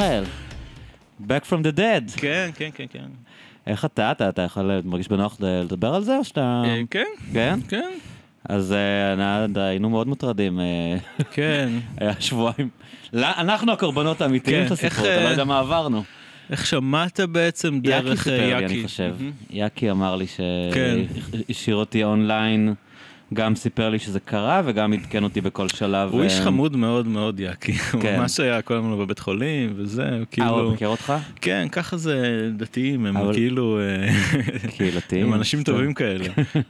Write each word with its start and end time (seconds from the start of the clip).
מיכאל, 0.00 0.24
Back 1.20 1.44
from 1.50 1.62
the 1.64 1.78
dead. 1.78 2.20
כן, 2.20 2.50
כן, 2.54 2.68
כן, 2.74 2.84
כן. 2.90 3.04
איך 3.66 3.84
אתה? 3.84 4.10
אתה, 4.10 4.28
אתה 4.28 4.42
יכול 4.42 4.80
מרגיש 4.84 5.08
בנוח 5.08 5.36
לדבר 5.40 5.94
על 5.94 6.02
זה 6.02 6.16
או 6.16 6.24
שאתה... 6.24 6.62
אה, 6.64 6.80
כן, 6.90 7.04
כן? 7.32 7.58
כן, 7.68 7.90
אז 8.48 8.72
אה, 8.72 9.46
היינו 9.56 9.90
מאוד 9.90 10.06
מוטרדים. 10.06 10.60
אה, 10.60 10.96
כן. 11.30 11.68
היה 11.98 12.12
שבועיים. 12.20 12.68
לא, 13.12 13.26
אנחנו 13.36 13.72
הקורבנות 13.72 14.20
האמיתיים 14.20 14.62
כן, 14.62 14.66
של 14.68 14.72
הסיפור, 14.72 15.04
אתה 15.04 15.24
לא 15.24 15.28
יודע 15.28 15.44
מה 15.44 15.58
עברנו. 15.58 16.02
איך 16.50 16.66
שמעת 16.66 17.20
בעצם 17.20 17.74
יאקי 17.74 17.88
דרך 17.88 18.22
סיפר 18.22 18.56
לי, 18.58 18.64
אני 18.66 18.82
חושב. 18.82 19.16
יאקי 19.50 19.90
אמר 19.90 20.16
לי 20.16 20.26
כן. 20.74 20.98
שהשאיר 21.48 21.76
אותי 21.76 22.04
אונליין, 22.04 22.74
גם 23.34 23.56
סיפר 23.56 23.88
לי 23.88 23.98
שזה 23.98 24.20
קרה 24.20 24.62
וגם 24.64 24.92
עדכן 24.92 25.24
אותי 25.24 25.40
בכל 25.40 25.68
שלב. 25.68 26.12
הוא 26.12 26.22
איש 26.22 26.38
אה, 26.38 26.44
חמוד 26.44 26.76
מאוד 26.76 27.06
מאוד 27.06 27.40
יאקי, 27.40 27.72
הוא 27.92 28.02
כן. 28.02 28.20
ממש 28.20 28.40
היה 28.40 28.62
כל 28.62 28.74
הזמן 28.74 28.98
בבית 28.98 29.18
חולים 29.18 29.72
וזה, 29.76 30.02
אה, 30.02 30.18
הוא 30.18 30.26
כאילו, 30.30 30.70
מכיר 30.72 30.88
אותך? 30.88 31.12
כן, 31.40 31.66
ככה 31.72 31.96
זה 31.96 32.48
דתיים, 32.56 33.06
הם 33.06 33.32
כאילו, 33.32 33.78
אה, 33.80 34.08
קהילתיים. 34.76 35.26
הם 35.26 35.34
אנשים 35.34 35.62
טובים 35.62 35.94
כאלה. 35.94 36.24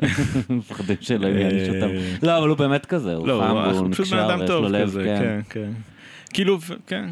מפחדים 0.51 0.97
שלא 1.01 1.27
יעניש 1.27 1.69
אותם. 1.69 1.89
אה, 1.89 2.15
לא, 2.23 2.39
אבל 2.39 2.49
הוא 2.49 2.57
באמת 2.57 2.87
כזה, 2.87 3.15
הוא 3.15 3.29
לא, 3.29 3.45
חם 3.49 3.57
הוא 3.57 3.89
נקשר 3.89 4.47
טוב 4.47 4.65
לו 4.65 4.69
לב, 4.69 4.89
כזה, 4.89 5.41
כן. 5.51 5.71
כן, 6.29 6.35
כן. 6.35 6.35
כאילו, 6.35 6.59
כן. 6.87 7.09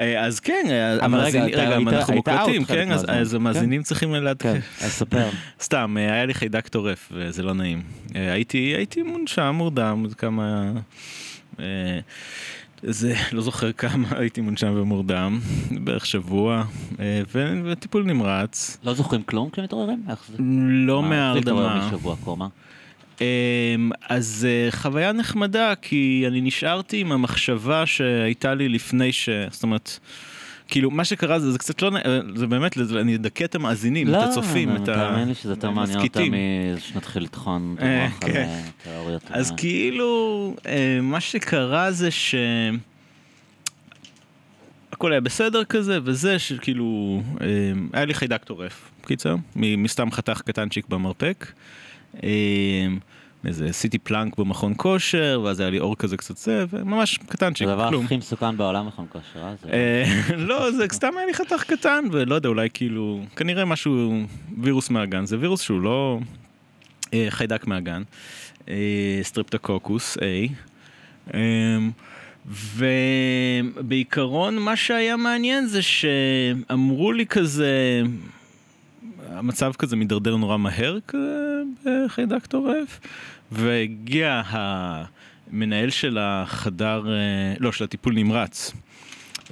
אה, 0.00 0.24
אז 0.24 0.40
כן, 0.40 0.64
אה, 0.70 1.04
המאזינים, 1.04 1.46
היית- 1.46 1.58
אנחנו 1.88 2.14
מוקלטים, 2.14 2.64
כן? 2.64 2.92
אז- 2.92 3.34
המאזינים 3.34 3.82
צריכים 3.82 4.12
לעדכן. 4.14 4.60
כן, 4.60 4.84
אז 4.86 4.92
ספר. 4.92 5.28
סתם, 5.62 5.96
אה, 6.00 6.12
היה 6.12 6.26
לי 6.26 6.34
חיידק 6.34 6.68
טורף, 6.68 7.12
וזה 7.14 7.42
לא 7.42 7.54
נעים. 7.54 7.82
אה, 8.16 8.32
הייתי, 8.32 8.58
הייתי 8.58 9.02
מונשם, 9.02 9.54
מורדם, 9.54 10.04
זה 10.08 10.14
כמה... 10.14 10.72
אה, 11.60 11.64
זה, 12.82 13.14
לא 13.32 13.40
זוכר 13.42 13.72
כמה 13.72 14.08
הייתי 14.20 14.40
מונשם 14.40 14.72
ומורדם, 14.76 15.40
בערך 15.70 16.06
שבוע, 16.06 16.64
אה, 17.00 17.22
ו- 17.34 17.60
וטיפול 17.64 18.04
נמרץ, 18.04 18.78
לא 18.84 18.94
זוכרים 18.94 19.22
כלום 19.22 19.50
כשמתעוררים? 19.50 20.02
זה? 20.28 20.36
לא 20.86 21.02
מה, 21.02 21.28
איך 21.28 21.36
להתעורר 21.36 21.66
מהרדמה. 21.66 21.86
משבוע 21.88 22.16
קומה. 22.24 22.48
אמ, 23.20 23.24
אז 24.08 24.46
אה, 24.50 24.70
חוויה 24.70 25.12
נחמדה, 25.12 25.74
כי 25.82 26.24
אני 26.26 26.40
נשארתי 26.40 27.00
עם 27.00 27.12
המחשבה 27.12 27.86
שהייתה 27.86 28.54
לי 28.54 28.68
לפני 28.68 29.12
ש... 29.12 29.28
זאת 29.50 29.62
אומרת, 29.62 29.98
כאילו, 30.68 30.90
מה 30.90 31.04
שקרה 31.04 31.38
זה, 31.38 31.52
זה 31.52 31.58
קצת 31.58 31.82
לא... 31.82 31.90
נ- 31.90 32.36
זה 32.36 32.46
באמת, 32.46 32.78
אני 32.96 33.16
אדכא 33.16 33.44
את 33.44 33.54
המאזינים, 33.54 34.08
את 34.08 34.14
הצופים, 34.14 34.76
את 34.76 34.88
ה... 34.88 34.96
לא, 34.96 35.10
תאמין 35.10 35.28
לי 35.28 35.34
שזה 35.34 35.52
יותר 35.52 35.70
מעניין 35.70 35.98
אותם 35.98 36.06
המסכיתים. 36.06 36.34
משנתחיל 36.76 37.22
לטחון 37.22 37.76
אה, 37.80 38.04
המוח 38.04 38.22
על 38.22 38.32
כן. 38.32 38.42
אה, 38.48 38.62
תיאוריות. 38.82 39.22
אז 39.30 39.50
אה, 39.50 39.56
כאילו, 39.56 40.54
אה, 40.66 40.98
מה 41.02 41.20
שקרה 41.20 41.92
זה 41.92 42.10
ש... 42.10 42.34
הכל 44.92 45.12
היה 45.12 45.20
בסדר 45.20 45.64
כזה, 45.64 45.98
וזה 46.04 46.38
שכאילו, 46.38 47.22
אה, 47.40 47.46
היה 47.92 48.04
לי 48.04 48.14
חיידק 48.14 48.44
טורף, 48.44 48.90
קיצר, 49.06 49.36
מסתם 49.56 50.10
חתך 50.10 50.40
קטנצ'יק 50.44 50.88
במרפק. 50.88 51.46
איזה 53.46 53.66
עשיתי 53.66 53.98
plank 53.98 54.38
במכון 54.38 54.72
כושר, 54.76 55.40
ואז 55.44 55.60
היה 55.60 55.70
לי 55.70 55.80
אור 55.80 55.96
כזה 55.96 56.16
קצת 56.16 56.36
זה, 56.36 56.64
וממש 56.70 57.18
קטנצ'יק, 57.18 57.66
זה 57.66 57.72
הדבר 57.72 57.88
כלום. 57.88 58.04
הכי 58.04 58.16
מסוכן 58.16 58.56
בעולם 58.56 58.86
מכון 58.86 59.06
כושר, 59.08 59.40
אה? 59.42 59.54
אה, 59.72 60.04
לא, 60.36 60.70
זה 60.70 60.84
סתם 60.92 61.12
היה 61.16 61.26
לי 61.26 61.34
חתך 61.34 61.64
קטן, 61.66 62.04
ולא 62.12 62.34
יודע, 62.34 62.48
אולי 62.48 62.68
כאילו, 62.74 63.20
כנראה 63.36 63.64
משהו, 63.64 64.22
וירוס 64.62 64.90
מהגן, 64.90 65.26
זה 65.26 65.36
וירוס 65.40 65.60
שהוא 65.60 65.80
לא 65.80 66.18
אה, 67.14 67.26
חיידק 67.28 67.66
מהגן, 67.66 68.02
סטריפטוקוקוס 69.22 70.16
A. 70.16 70.20
אה, 71.34 71.78
ובעיקרון 73.76 74.58
מה 74.58 74.76
שהיה 74.76 75.16
מעניין 75.16 75.66
זה 75.66 75.82
שאמרו 75.82 77.12
לי 77.12 77.26
כזה, 77.26 78.02
המצב 79.28 79.72
כזה 79.78 79.96
מידרדר 79.96 80.36
נורא 80.36 80.56
מהר 80.56 80.98
כזה 81.08 81.62
בחיידק 81.84 82.46
טורף, 82.46 83.00
והגיע 83.52 84.42
המנהל 84.46 85.90
של 85.90 86.18
החדר, 86.20 87.02
אה, 87.08 87.54
לא, 87.58 87.72
של 87.72 87.84
הטיפול 87.84 88.14
נמרץ. 88.14 88.72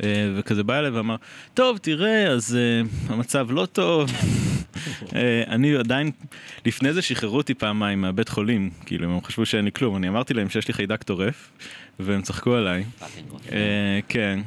אה, 0.02 0.32
וכזה 0.36 0.62
בא 0.62 0.78
אליי 0.78 0.90
ואמר, 0.90 1.16
טוב, 1.54 1.78
תראה, 1.78 2.26
אז 2.26 2.58
uh, 2.58 3.12
המצב 3.12 3.46
לא 3.50 3.66
טוב. 3.66 4.10
אה, 5.14 5.42
אני 5.48 5.76
עדיין, 5.76 6.10
לפני 6.66 6.92
זה 6.92 7.02
שחררו 7.02 7.36
אותי 7.36 7.54
פעמיים 7.54 8.00
מהבית 8.00 8.28
חולים, 8.28 8.70
כאילו, 8.86 9.12
הם 9.14 9.20
חשבו 9.22 9.46
שאין 9.46 9.64
לי 9.64 9.72
כלום. 9.72 9.96
אני 9.96 10.08
אמרתי 10.08 10.34
להם 10.34 10.48
שיש 10.48 10.68
לי 10.68 10.74
חיידק 10.74 11.02
טורף, 11.02 11.50
והם 12.00 12.22
צחקו 12.22 12.54
עליי. 12.54 12.84
אה, 13.52 14.00
כן. 14.08 14.40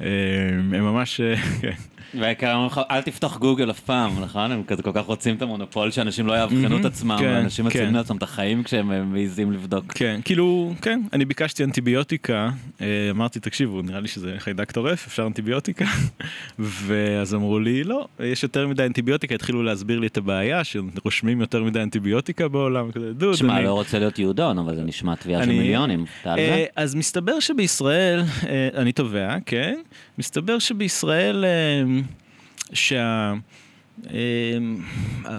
אה, 0.00 0.06
הם 0.50 0.84
ממש, 0.84 1.20
כן. 1.62 1.72
בעיקר 2.20 2.52
אומרים 2.52 2.66
לך, 2.66 2.80
אל 2.90 3.02
תפתח 3.02 3.36
גוגל 3.36 3.70
אף 3.70 3.80
פעם, 3.80 4.20
נכון? 4.20 4.52
הם 4.52 4.62
כזה 4.66 4.82
כל 4.82 4.90
כך 4.94 5.04
רוצים 5.04 5.36
את 5.36 5.42
המונופול 5.42 5.90
שאנשים 5.90 6.26
לא 6.26 6.32
יאבחנו 6.32 6.78
את 6.78 6.84
עצמם, 6.84 7.16
כן, 7.18 7.24
ואנשים 7.24 7.64
כן. 7.64 7.68
מציבים 7.68 7.94
לעצמם 7.94 8.16
את 8.16 8.22
החיים 8.22 8.62
כשהם 8.62 8.92
אה, 8.92 9.02
מעיזים 9.02 9.52
לבדוק. 9.52 9.92
כן, 9.92 10.20
כאילו, 10.24 10.74
כן, 10.82 11.00
אני 11.12 11.24
ביקשתי 11.24 11.64
אנטיביוטיקה, 11.64 12.50
אה, 12.80 12.86
אמרתי, 13.10 13.40
תקשיבו, 13.40 13.82
נראה 13.82 14.00
לי 14.00 14.08
שזה 14.08 14.34
חיידק 14.38 14.72
טורף, 14.72 15.06
אפשר 15.06 15.26
אנטיביוטיקה? 15.26 15.84
ואז 16.58 17.34
אמרו 17.34 17.58
לי, 17.58 17.84
לא, 17.84 18.06
יש 18.20 18.42
יותר 18.42 18.68
מדי 18.68 18.86
אנטיביוטיקה, 18.86 19.34
התחילו 19.34 19.62
להסביר 19.62 19.98
לי 19.98 20.06
את 20.06 20.16
הבעיה, 20.16 20.64
שרושמים 20.64 21.40
יותר 21.40 21.64
מדי 21.64 21.82
אנטיביוטיקה 21.82 22.48
בעולם, 22.48 22.92
כזה, 22.92 23.12
דוד, 23.12 23.36
שמע. 23.36 23.60
לא 23.60 23.72
רוצה 23.72 23.98
להיות 23.98 24.18
יהודון, 24.18 24.58
אבל 24.58 24.76
זה 24.76 24.82
נשמע 24.82 25.14
תביעה 25.14 25.44
של 25.44 25.48
מיליונים. 25.48 26.04
אה? 26.26 26.64
אז 26.76 26.94
מסתבר 26.94 27.40
שבישראל, 27.40 28.22
אני 28.76 28.92
תובע, 28.92 29.36
כן, 29.46 29.80
מסתבר 30.18 30.58
שבישראל, 30.58 31.44
אה, 32.70 32.76
שה... 32.76 33.32
אה, 34.10 34.58
ה- 35.24 35.38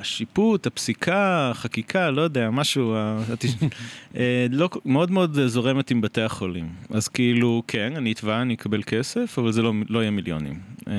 השיפוט, 0.00 0.66
הפסיקה, 0.66 1.50
החקיקה, 1.50 2.10
לא 2.10 2.22
יודע, 2.22 2.50
משהו, 2.50 2.94
אה, 4.16 4.46
לא, 4.50 4.68
מאוד 4.84 5.10
מאוד 5.10 5.38
זורמת 5.46 5.90
עם 5.90 6.00
בתי 6.00 6.20
החולים. 6.20 6.68
אז 6.90 7.08
כאילו, 7.08 7.62
כן, 7.68 7.92
אני 7.96 8.12
אתבע, 8.12 8.42
אני 8.42 8.54
אקבל 8.54 8.82
כסף, 8.82 9.38
אבל 9.38 9.52
זה 9.52 9.62
לא, 9.62 9.72
לא 9.88 9.98
יהיה 9.98 10.10
מיליונים. 10.10 10.60
אה, 10.88 10.92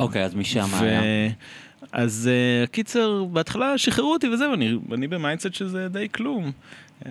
אוקיי, 0.00 0.24
אז 0.24 0.34
משם. 0.34 0.66
היה? 0.80 1.02
אז 1.92 2.30
אה, 2.64 2.70
קיצר, 2.70 3.24
בהתחלה 3.24 3.78
שחררו 3.78 4.12
אותי 4.12 4.28
וזהו, 4.28 4.54
אני, 4.54 4.78
אני 4.92 5.08
ב 5.08 5.14
mindset 5.14 5.54
שזה 5.54 5.88
די 5.88 6.08
כלום. 6.12 6.52
Um, 7.02 7.06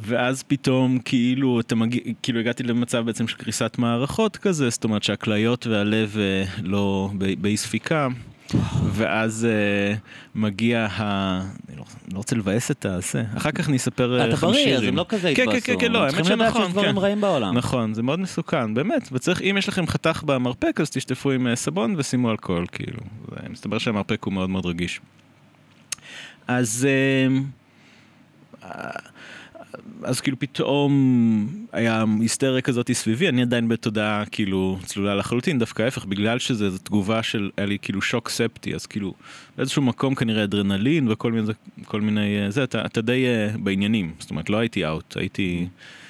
ואז 0.00 0.42
פתאום 0.42 0.98
כאילו 0.98 1.60
אתה 1.60 1.74
מגיע, 1.74 2.00
כאילו 2.22 2.40
הגעתי 2.40 2.62
למצב 2.62 3.06
בעצם 3.06 3.28
של 3.28 3.36
קריסת 3.36 3.76
מערכות 3.78 4.36
כזה, 4.36 4.70
זאת 4.70 4.84
אומרת 4.84 5.02
שהכליות 5.02 5.66
והלב 5.66 6.16
אה, 6.18 6.44
לא 6.62 7.10
באי 7.38 7.56
ספיקה. 7.56 8.08
ואז 8.92 9.46
uh, 9.46 9.98
מגיע 10.34 10.86
ה... 10.90 11.40
אני 11.68 11.76
לא, 11.76 11.84
לא 12.12 12.18
רוצה 12.18 12.36
לבאס 12.36 12.70
את 12.70 12.86
הזה, 12.86 13.24
אחר 13.36 13.50
כך 13.50 13.68
אני 13.68 13.76
אספר 13.76 14.20
אה, 14.20 14.28
אתה 14.28 14.36
בריא, 14.36 14.76
אז. 14.76 14.82
הם 14.82 14.96
לא 14.96 15.06
כזה 15.08 15.32
כן, 15.36 15.42
התבאסו. 15.42 15.66
כן, 15.66 15.72
כן, 15.72 15.80
כן, 15.80 15.92
לא, 15.92 15.98
האמת 15.98 16.14
צריכים 16.14 16.38
לדעת 16.38 16.48
שנכון, 16.48 16.62
שיש 16.64 16.72
דברים 16.72 16.92
כן. 16.92 16.98
רעים 16.98 17.20
בעולם. 17.20 17.56
נכון, 17.56 17.94
זה 17.94 18.02
מאוד 18.02 18.20
מסוכן, 18.20 18.74
באמת, 18.74 19.08
וצריך, 19.12 19.42
אם 19.42 19.56
יש 19.58 19.68
לכם 19.68 19.86
חתך 19.86 20.22
במרפק, 20.26 20.80
אז 20.80 20.90
תשטפו 20.90 21.30
עם 21.30 21.54
סבון 21.54 21.94
ושימו 21.98 22.30
אלכוהול, 22.30 22.66
כאילו. 22.72 23.00
מסתבר 23.50 23.78
שהמרפק 23.78 24.24
הוא 24.24 24.32
מאוד 24.32 24.50
מאוד 24.50 24.66
רגיש. 24.66 25.00
אז... 26.48 26.88
אה, 28.62 28.90
אז 30.02 30.20
כאילו 30.20 30.38
פתאום 30.38 31.48
היה 31.72 32.04
היסטריה 32.20 32.60
כזאת 32.60 32.90
סביבי, 32.92 33.28
אני 33.28 33.42
עדיין 33.42 33.68
בתודעה 33.68 34.24
כאילו 34.30 34.78
צלולה 34.84 35.14
לחלוטין, 35.14 35.58
דווקא 35.58 35.82
ההפך, 35.82 36.04
בגלל 36.04 36.38
שזו 36.38 36.78
תגובה 36.78 37.22
של, 37.22 37.50
היה 37.56 37.66
לי 37.66 37.78
כאילו 37.82 38.02
שוק 38.02 38.28
ספטי, 38.28 38.74
אז 38.74 38.86
כאילו 38.86 39.14
באיזשהו 39.56 39.82
מקום 39.82 40.14
כנראה 40.14 40.44
אדרנלין 40.44 41.08
וכל 41.08 41.32
מיני, 41.32 41.52
כל 41.84 42.00
מיני, 42.00 42.44
אה, 42.44 42.50
זה, 42.50 42.64
אתה, 42.64 42.84
אתה 42.86 43.00
די 43.00 43.26
אה, 43.26 43.58
בעניינים, 43.58 44.12
זאת 44.18 44.30
אומרת 44.30 44.50
לא 44.50 44.56
הייתי 44.56 44.86
אאוט, 44.86 45.16
הייתי... 45.16 45.58
אה, 45.60 46.05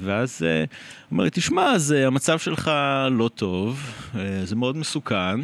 ואז 0.00 0.42
אה, 0.46 0.58
הוא 0.58 0.66
אומר 1.10 1.24
לי, 1.24 1.30
תשמע, 1.32 1.62
אז 1.72 1.92
אה, 1.92 2.06
המצב 2.06 2.38
שלך 2.38 2.70
לא 3.10 3.30
טוב, 3.34 3.80
אה, 4.18 4.40
זה 4.44 4.56
מאוד 4.56 4.76
מסוכן, 4.76 5.40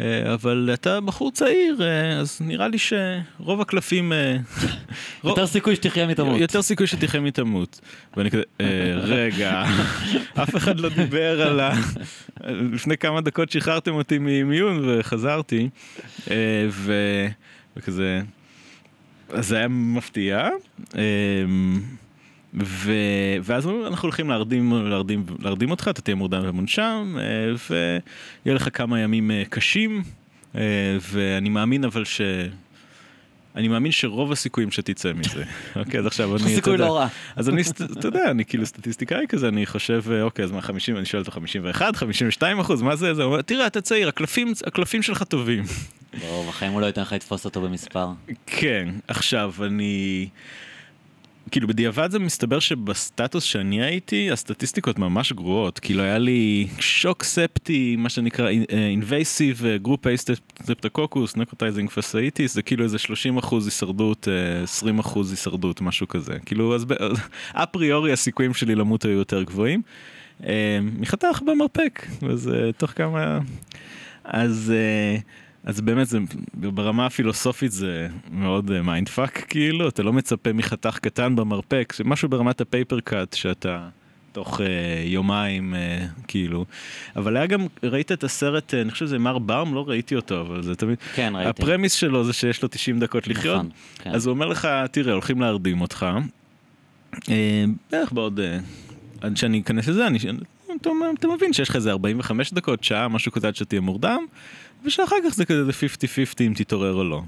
אה, 0.00 0.34
אבל 0.34 0.70
אתה 0.74 1.00
בחור 1.00 1.32
צעיר, 1.32 1.82
אה, 1.82 2.18
אז 2.18 2.38
נראה 2.40 2.68
לי 2.68 2.78
שרוב 2.78 3.60
הקלפים... 3.60 4.12
אה, 4.12 4.36
יותר 5.24 5.46
סיכוי 5.46 5.76
שתחיה 5.76 6.06
מתמות. 6.06 6.40
יותר 6.40 6.62
סיכוי 6.62 6.86
שתחיה 6.86 7.20
מתמות. 7.20 7.80
ואני 8.16 8.30
כזה, 8.30 8.42
"אה, 8.60 8.66
רגע, 8.94 9.64
אף 10.42 10.56
אחד 10.56 10.80
לא 10.80 10.88
דיבר 10.88 11.42
על 11.42 11.60
ה... 11.60 11.72
לפני 12.46 12.96
כמה 12.96 13.20
דקות 13.20 13.50
שחררתם 13.50 13.92
אותי 13.94 14.18
ממיון 14.20 14.84
וחזרתי, 14.88 15.68
אה. 16.30 16.68
וכזה... 17.76 18.20
אז 19.30 19.48
זה 19.48 19.56
היה 19.56 19.68
מפתיע. 19.68 20.48
ו... 22.54 22.92
ואז 23.42 23.66
אומרים, 23.66 23.86
אנחנו 23.86 24.06
הולכים 24.06 24.30
להרדים, 24.30 24.72
להרדים, 24.72 25.24
להרדים 25.38 25.70
אותך, 25.70 25.88
אתה 25.90 26.02
תהיה 26.02 26.14
מורדם 26.14 26.40
ומונשם, 26.44 27.16
אה, 27.18 27.24
ויהיה 27.70 28.54
לך 28.54 28.68
כמה 28.72 29.00
ימים 29.00 29.30
אה, 29.30 29.42
קשים, 29.50 30.02
אה, 30.54 30.60
ואני 31.12 31.48
מאמין 31.48 31.84
אבל 31.84 32.04
ש... 32.04 32.20
אני 33.56 33.68
מאמין 33.68 33.92
שרוב 33.92 34.32
הסיכויים 34.32 34.70
שתצא 34.70 35.12
מזה. 35.12 35.44
אוקיי, 35.76 36.00
אז 36.00 36.06
עכשיו 36.06 36.36
אני... 36.36 36.54
סיכוי 36.54 36.76
לא 36.76 36.96
רע. 36.96 37.08
אז 37.36 37.48
אני, 37.48 37.62
אתה 37.98 38.08
יודע, 38.08 38.30
אני 38.30 38.44
כאילו 38.44 38.66
סטטיסטיקאי 38.66 39.26
כזה, 39.28 39.48
אני 39.48 39.66
חושב, 39.66 40.02
אוקיי, 40.22 40.44
אז 40.44 40.50
מה, 40.50 40.60
50, 40.60 40.96
אני 40.96 41.04
שואל 41.04 41.22
אותו 41.22 41.32
51, 41.32 41.96
52 41.96 42.60
אחוז, 42.60 42.82
מה 42.82 42.96
זה? 42.96 43.14
זה 43.14 43.22
אומר, 43.22 43.42
תראה, 43.42 43.66
אתה 43.66 43.80
צעיר, 43.80 44.08
הקלפים, 44.08 44.52
הקלפים 44.66 45.02
שלך 45.02 45.22
טובים. 45.22 45.64
ברור, 46.20 46.48
בחיים 46.48 46.72
הוא 46.72 46.80
לא 46.80 46.86
ייתן 46.86 47.02
לך 47.02 47.12
לתפוס 47.12 47.44
אותו 47.44 47.60
במספר. 47.60 48.08
כן, 48.46 48.88
עכשיו, 49.08 49.54
אני... 49.62 50.28
כאילו 51.50 51.68
בדיעבד 51.68 52.10
זה 52.10 52.18
מסתבר 52.18 52.58
שבסטטוס 52.58 53.44
שאני 53.44 53.82
הייתי, 53.82 54.30
הסטטיסטיקות 54.30 54.98
ממש 54.98 55.32
גרועות. 55.32 55.78
כאילו 55.78 56.02
היה 56.02 56.18
לי 56.18 56.68
שוק 56.78 57.22
ספטי, 57.24 57.96
מה 57.98 58.08
שנקרא 58.08 58.50
invasive 58.68 59.62
group 59.82 60.06
streptococcus, 60.62 61.36
necrotizing 61.36 61.90
fasciitis, 61.90 62.54
זה 62.54 62.62
כאילו 62.62 62.84
איזה 62.84 62.98
30 62.98 63.38
אחוז 63.38 63.66
הישרדות, 63.66 64.28
אה, 64.28 64.62
20 64.62 64.98
אחוז 64.98 65.30
הישרדות, 65.30 65.80
משהו 65.80 66.08
כזה. 66.08 66.32
כאילו, 66.46 66.74
אז 66.74 66.86
אפריורי 67.52 68.12
הסיכויים 68.18 68.54
שלי 68.54 68.74
למות 68.74 69.04
היו 69.04 69.18
יותר 69.18 69.42
גבוהים. 69.42 69.82
אה, 70.46 70.78
מחתך 70.98 71.42
במרפק, 71.46 72.06
אז 72.30 72.48
אה, 72.48 72.72
תוך 72.72 72.90
כמה... 72.90 73.38
אז... 74.24 74.72
אה, 74.76 75.18
אז 75.64 75.80
באמת 75.80 76.06
זה 76.06 76.18
ברמה 76.54 77.06
הפילוסופית 77.06 77.72
זה 77.72 78.08
מאוד 78.30 78.80
mind 78.80 79.08
fuck 79.08 79.44
כאילו. 79.48 79.88
אתה 79.88 80.02
לא 80.02 80.12
מצפה 80.12 80.52
מחתך 80.52 80.98
קטן 80.98 81.36
במרפק 81.36 81.94
משהו 82.04 82.28
ברמת 82.28 82.60
ה 82.60 82.67
paper 82.67 83.00
cut 83.00 83.32
שאתה 83.32 83.88
תוך 84.32 84.60
uh, 84.60 84.62
יומיים 85.04 85.74
uh, 85.74 86.22
כאילו. 86.28 86.64
אבל 87.16 87.36
היה 87.36 87.46
גם 87.46 87.66
ראית 87.82 88.12
את 88.12 88.24
הסרט 88.24 88.74
uh, 88.74 88.76
אני 88.76 88.90
חושב 88.90 89.06
שזה 89.06 89.18
מר 89.18 89.38
באום? 89.38 89.74
לא 89.74 89.84
ראיתי 89.88 90.16
אותו 90.16 90.40
אבל 90.40 90.62
זה 90.62 90.74
תמיד 90.74 90.98
כן, 91.14 91.32
ראיתי. 91.36 91.48
ה 91.48 91.54
premise 91.54 91.92
שלו 91.92 92.24
זה 92.24 92.32
שיש 92.32 92.62
לו 92.62 92.68
90 92.68 93.00
דקות 93.00 93.28
לחיות. 93.28 93.56
נכון, 93.56 93.70
כן. 93.98 94.10
אז 94.10 94.26
הוא 94.26 94.34
אומר 94.34 94.46
לך 94.46 94.68
תראה 94.90 95.12
הולכים 95.12 95.40
להרדים 95.40 95.80
אותך. 95.80 96.06
אה, 97.30 97.64
בערך 97.90 98.12
בעוד 98.12 98.40
אה, 98.40 98.58
עד 99.20 99.36
שאני 99.36 99.60
אכנס 99.60 99.88
לזה 99.88 100.06
אני 100.06 100.18
אתה, 100.80 100.90
אתה 101.18 101.28
מבין 101.28 101.52
שיש 101.52 101.68
לך 101.68 101.76
איזה 101.76 101.90
45 101.90 102.52
דקות 102.52 102.84
שעה 102.84 103.08
משהו 103.08 103.32
כזה 103.32 103.48
עד 103.48 103.56
שתהיה 103.56 103.80
מורדם 103.80 104.26
ושאחר 104.84 105.16
כך 105.24 105.34
זה 105.34 105.44
כזה 105.44 105.70
50-50 105.70 105.74
אם 106.40 106.52
תתעורר 106.56 106.94
או 106.94 107.04
לא. 107.04 107.22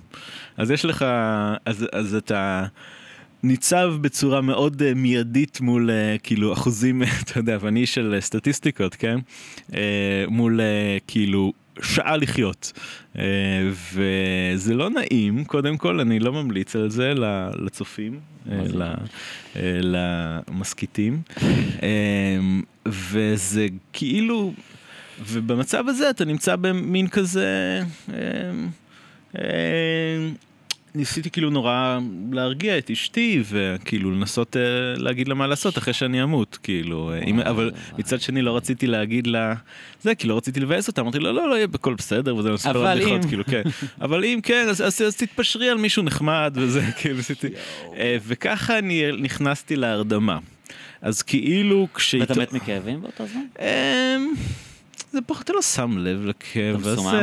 אז 0.57 0.71
יש 0.71 0.85
לך, 0.85 1.05
אז, 1.65 1.87
אז 1.93 2.15
אתה 2.15 2.67
ניצב 3.43 3.95
בצורה 4.01 4.41
מאוד 4.41 4.83
uh, 4.83 4.95
מיידית 4.95 5.61
מול 5.61 5.91
uh, 5.91 6.21
כאילו 6.23 6.53
אחוזים, 6.53 7.03
אתה 7.23 7.39
יודע, 7.39 7.59
ואני 7.61 7.87
של 7.87 8.15
uh, 8.19 8.25
סטטיסטיקות, 8.25 8.95
כן? 8.95 9.19
Uh, 9.71 9.75
מול 10.29 10.61
uh, 10.61 11.03
כאילו 11.07 11.53
שעה 11.83 12.17
לחיות. 12.17 12.73
Uh, 13.15 13.19
וזה 13.93 14.75
לא 14.75 14.91
נעים, 14.91 15.45
קודם 15.45 15.77
כל, 15.77 16.01
אני 16.01 16.19
לא 16.19 16.33
ממליץ 16.33 16.77
על 16.77 16.91
זה 16.91 17.13
לצופים, 17.59 18.21
uh, 18.47 18.51
uh, 19.55 19.59
למסכיתים. 19.83 21.23
וזה 22.87 23.67
כאילו... 23.93 24.53
ובמצב 25.27 25.89
הזה 25.89 26.11
אתה 26.11 26.25
נמצא 26.25 26.57
במין 26.57 27.09
כזה... 27.09 27.83
אה, 28.13 28.17
אה, 29.39 30.31
ניסיתי 30.95 31.31
כאילו 31.31 31.51
נורא 31.51 31.99
להרגיע 32.33 32.79
את 32.79 32.91
אשתי 32.91 33.43
וכאילו 33.49 34.11
לנסות 34.11 34.57
אה, 34.57 34.63
להגיד 34.97 35.29
לה 35.29 35.35
מה 35.35 35.47
לעשות 35.47 35.79
אחרי 35.79 35.93
שאני 35.93 36.23
אמות 36.23 36.59
כאילו 36.63 37.13
אה, 37.13 37.19
אם, 37.19 37.39
וואי, 37.39 37.49
אבל 37.49 37.71
וואי. 37.71 37.81
מצד 37.99 38.21
שני 38.21 38.43
לא 38.43 38.57
רציתי 38.57 38.87
להגיד 38.87 39.27
לה 39.27 39.55
זה 40.03 40.15
כי 40.15 40.29
לא 40.29 40.37
רציתי 40.37 40.61
לבאס 40.61 40.89
אותה 40.89 41.01
אמרתי 41.01 41.19
לה 41.19 41.33
לא 41.33 41.51
לא 41.51 41.55
יהיה 41.55 41.67
בכל 41.67 41.95
בסדר 41.95 42.37
וזה 42.37 42.53
מספר 42.53 42.71
אבל 42.71 42.95
בדיחות 42.95 43.25
אם. 43.25 43.29
כאילו 43.29 43.45
כן 43.45 43.63
אבל 44.05 44.25
אם 44.25 44.41
כן 44.43 44.67
אז, 44.69 44.83
אז, 44.83 45.03
אז 45.03 45.17
תתפשרי 45.17 45.71
על 45.71 45.79
מישהו 45.79 46.03
נחמד 46.03 46.53
וזה 46.55 46.83
כאילו 47.01 47.19
עשיתי 47.19 47.49
וככה 48.27 48.79
אני 48.79 49.13
נכנסתי 49.19 49.77
להרדמה 49.77 50.39
אז 51.03 51.23
כאילו 51.23 51.89
כשהיא 51.95 52.21
ואתה 52.21 52.41
מת 52.41 52.53
מכאבים 52.53 53.03
באותו 53.03 53.25
זמן? 53.27 53.65
זה 55.13 55.21
פחות, 55.27 55.45
אתה 55.45 55.53
לא 55.53 55.63
שם 55.63 55.99
לב 55.99 56.25
לכאב. 56.25 56.81
אתה 56.81 56.89
אז, 56.91 56.99
מסומם? 56.99 57.15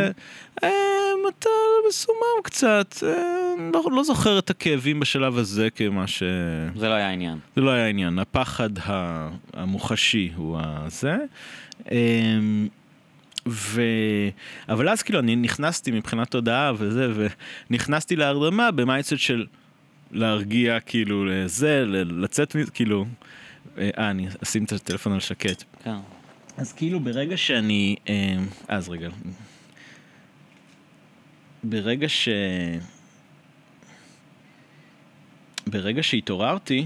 אה, 0.63 0.69
אמ, 0.69 1.27
אתה 1.39 1.49
מסומם 1.89 2.41
קצת, 2.43 2.95
אמ, 3.03 3.71
לא- 3.73 3.89
לא 3.91 4.03
זוכר 4.03 4.39
את 4.39 4.49
הכאבים 4.49 4.99
בשלב 4.99 5.37
הזה 5.37 5.69
כמה 5.69 6.07
ש... 6.07 6.23
זה 6.75 6.89
לא 6.89 6.93
היה 6.93 7.07
העניין. 7.07 7.37
זה 7.55 7.61
לא 7.61 7.71
היה 7.71 7.85
העניין, 7.85 8.19
הפחד 8.19 8.69
המוחשי 9.53 10.31
הוא 10.35 10.59
הזה. 10.61 11.17
אמ, 11.91 12.67
ו... 13.47 13.81
אבל 14.69 14.89
אז 14.89 15.01
כאילו 15.01 15.19
אני 15.19 15.35
נכנסתי 15.35 15.91
מבחינת 15.91 16.31
תודעה 16.31 16.71
וזה, 16.77 17.29
ונכנסתי 17.69 18.15
להרדמה 18.15 18.71
במייצט 18.71 19.17
של 19.17 19.45
להרגיע 20.11 20.79
כאילו 20.79 21.25
לזה, 21.25 21.83
לצאת 21.87 22.55
מזה, 22.55 22.71
כאילו... 22.71 23.05
אה, 23.77 24.09
אני 24.11 24.27
אשים 24.43 24.63
את 24.63 24.71
הטלפון 24.71 25.13
על 25.13 25.19
שקט. 25.19 25.63
כן. 25.83 25.95
אז 26.57 26.73
כאילו 26.73 26.99
ברגע 26.99 27.37
שאני... 27.37 27.95
אה, 28.09 28.35
אז 28.67 28.89
רגע. 28.89 29.09
ברגע 31.63 32.09
ש... 32.09 32.29
ברגע 35.67 36.03
שהתעוררתי, 36.03 36.85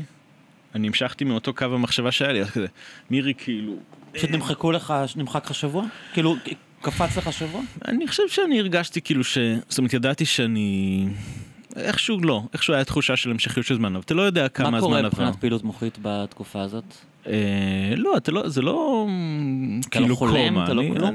אני 0.76 0.88
המשכתי 0.88 1.24
מאותו 1.24 1.54
קו 1.54 1.66
המחשבה 1.66 2.12
שהיה 2.12 2.34
לי, 2.34 2.42
אז 2.42 2.52
כזה, 2.52 2.68
מירי 3.10 3.34
כאילו... 3.38 3.76
פשוט 4.12 4.30
נמחקו 4.30 4.72
לך, 4.72 4.94
נמחק 5.16 5.46
לך 5.46 5.56
שבוע? 5.56 5.86
כאילו, 6.14 6.36
קפץ 6.82 7.18
לך 7.18 7.34
שבוע? 7.34 7.62
אני 7.88 8.08
חושב 8.08 8.24
שאני 8.28 8.60
הרגשתי 8.60 9.02
כאילו 9.02 9.24
ש... 9.24 9.38
זאת 9.70 9.78
אומרת, 9.78 9.94
ידעתי 9.94 10.26
שאני... 10.26 11.08
איכשהו 11.76 12.20
לא, 12.20 12.44
איכשהו 12.54 12.74
היה 12.74 12.84
תחושה 12.84 13.18
של 13.18 13.32
המשכיות 13.32 13.66
של 13.66 13.76
זמן, 13.76 13.96
אבל 13.96 14.04
אתה 14.04 14.14
לא 14.14 14.22
יודע 14.22 14.50
כמה 14.50 14.70
מה 14.70 14.78
הזמן 14.78 14.88
קורה 14.88 15.00
עבר. 15.00 15.08
מבחינת 15.08 15.36
פעילות 15.36 15.64
מוחית 15.64 15.98
בתקופה 16.02 16.62
הזאת? 16.62 16.86
אה, 17.28 17.94
לא, 17.98 18.18
אתה 18.18 18.32
לא, 18.32 18.50
זה 18.50 18.62
לא 18.62 19.08
כאילו 19.92 20.08
לא 20.08 20.16
חולם? 20.16 20.34
קומה. 20.48 20.74
לא 20.74 21.08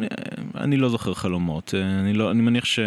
אני, 0.57 0.77
לא 0.77 0.89
זוכר 0.89 1.15
חלומות. 1.15 1.75
אה, 1.75 2.01
אני, 2.01 2.13
לא, 2.13 2.31
אני 2.31 2.43
מניח 2.43 2.65
ש... 2.65 2.79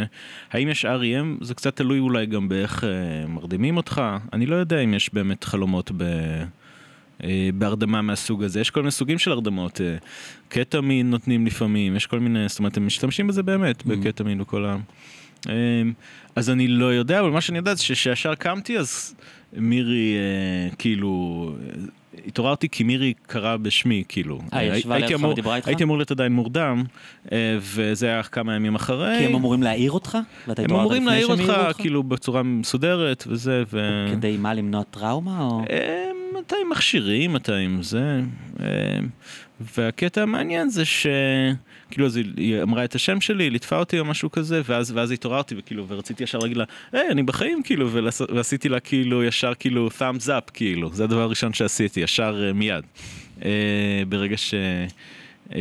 האם 0.52 0.68
יש 0.68 0.86
REM? 0.86 1.44
זה 1.44 1.54
קצת 1.56 1.76
תלוי 1.76 2.00
אולי 2.00 2.26
גם 2.26 2.50
באיך 2.50 2.84
אה, 2.84 3.28
מרדימים 3.28 3.78
אותך. 3.78 4.02
אני 4.34 4.46
לא 4.46 4.56
יודע 4.56 4.80
אם 4.80 4.94
יש 4.94 5.14
באמת 5.14 5.44
חלומות 5.44 5.92
בהרדמה 7.54 8.02
מהסוג 8.02 8.44
הזה. 8.44 8.62
יש 8.62 8.70
כל 8.70 8.80
מיני 8.80 8.92
סוגים 8.92 9.18
של 9.18 9.32
הרדמות. 9.32 9.82
קטמין 10.50 11.10
נותנים 11.10 11.46
לפעמים, 11.46 11.96
יש 11.96 12.06
כל 12.06 12.20
מיני, 12.20 12.50
זאת 12.50 12.60
אומרת, 12.60 12.78
הם 12.78 12.86
משתמשים 12.88 13.28
בזה 13.28 13.44
באמת, 13.44 13.82
Mm. 13.82 13.90
בקטמין 13.90 14.42
וכל 14.42 14.66
ה... 14.66 14.78
אז 16.36 16.50
אני 16.50 16.68
לא 16.68 16.86
יודע, 16.86 17.20
אבל 17.20 17.30
מה 17.30 17.42
שאני 17.42 17.58
יודע 17.58 17.74
זה 17.76 17.84
שכשישר 17.84 18.36
קמתי, 18.36 18.78
אז 18.78 19.16
מירי, 19.54 20.16
כאילו, 20.78 21.56
התעוררתי 22.28 22.70
כי 22.70 22.84
מירי 22.84 23.14
קראה 23.22 23.58
בשמי, 23.58 24.04
כאילו. 24.08 24.40
אה, 24.54 24.60
היא 24.60 24.72
ישבה 24.72 24.98
לידך 24.98 25.12
אמור- 25.14 25.32
ודיברה 25.32 25.56
איתך? 25.56 25.68
הייתי 25.68 25.84
אמור 25.84 25.98
להיות 25.98 26.12
עדיין 26.12 26.32
מורדם, 26.32 26.84
אה, 27.32 27.58
וזה 27.60 28.06
היה 28.08 28.24
כמה 28.24 28.56
ימים 28.56 28.76
אחרי. 28.76 29.16
כי 29.20 29.26
הם 29.26 29.36
אמורים 29.36 29.64
להעיר 29.64 29.92
אותך? 29.92 30.18
הם 30.48 30.72
אמורים 30.72 31.06
להעיר 31.06 31.28
אותך, 31.28 31.54
כאילו, 31.78 32.04
בצורה 32.04 32.44
מסודרת 32.44 33.24
וזה, 33.28 33.64
ו... 33.74 34.06
כדי 34.12 34.38
מה, 34.38 34.54
למנוע 34.54 34.84
טראומה? 34.84 35.40
או... 35.42 35.62
מתי 36.40 36.56
עם 36.66 36.70
מכשירים, 36.70 37.34
מתי 37.34 37.54
עם 37.54 37.84
זה. 37.84 38.22
אה, 38.60 38.66
והקטע 39.78 40.22
המעניין 40.22 40.70
זה 40.70 40.86
ש... 40.86 41.08
כאילו, 41.92 42.06
אז 42.08 42.16
היא- 42.18 42.26
היא 42.38 42.62
אמרה 42.62 42.84
את 42.84 42.96
השם 42.96 43.22
שלי, 43.22 43.50
ליטפה 43.50 43.78
אותי 43.80 44.00
או 44.00 44.06
משהו 44.06 44.32
כזה, 44.32 44.62
ואז, 44.66 44.92
ואז 44.92 45.12
התעוררתי, 45.12 45.56
וכאילו, 45.58 45.86
ורציתי 45.88 46.24
ישר 46.24 46.38
להגיד 46.40 46.58
לה, 46.58 46.64
היי, 46.92 47.10
אני 47.10 47.24
בחיים, 47.24 47.64
כאילו. 47.64 47.90
ועשיתי 48.36 48.70
לה 48.70 48.80
כאילו, 48.80 49.24
ישר 49.24 49.54
כאילו, 49.60 49.90
thumbs 50.00 50.28
up, 50.28 50.52
כאילו, 50.54 50.90
זה 50.94 51.04
הדבר 51.04 51.22
הראשון 51.22 51.54
שעשיתי, 51.54 52.00
ישר 52.00 52.44
אה, 52.48 52.54
מיד. 52.54 52.84
אה, 53.46 53.52
ברגע 54.10 54.38
ש... 54.38 54.54
אה, 55.56 55.60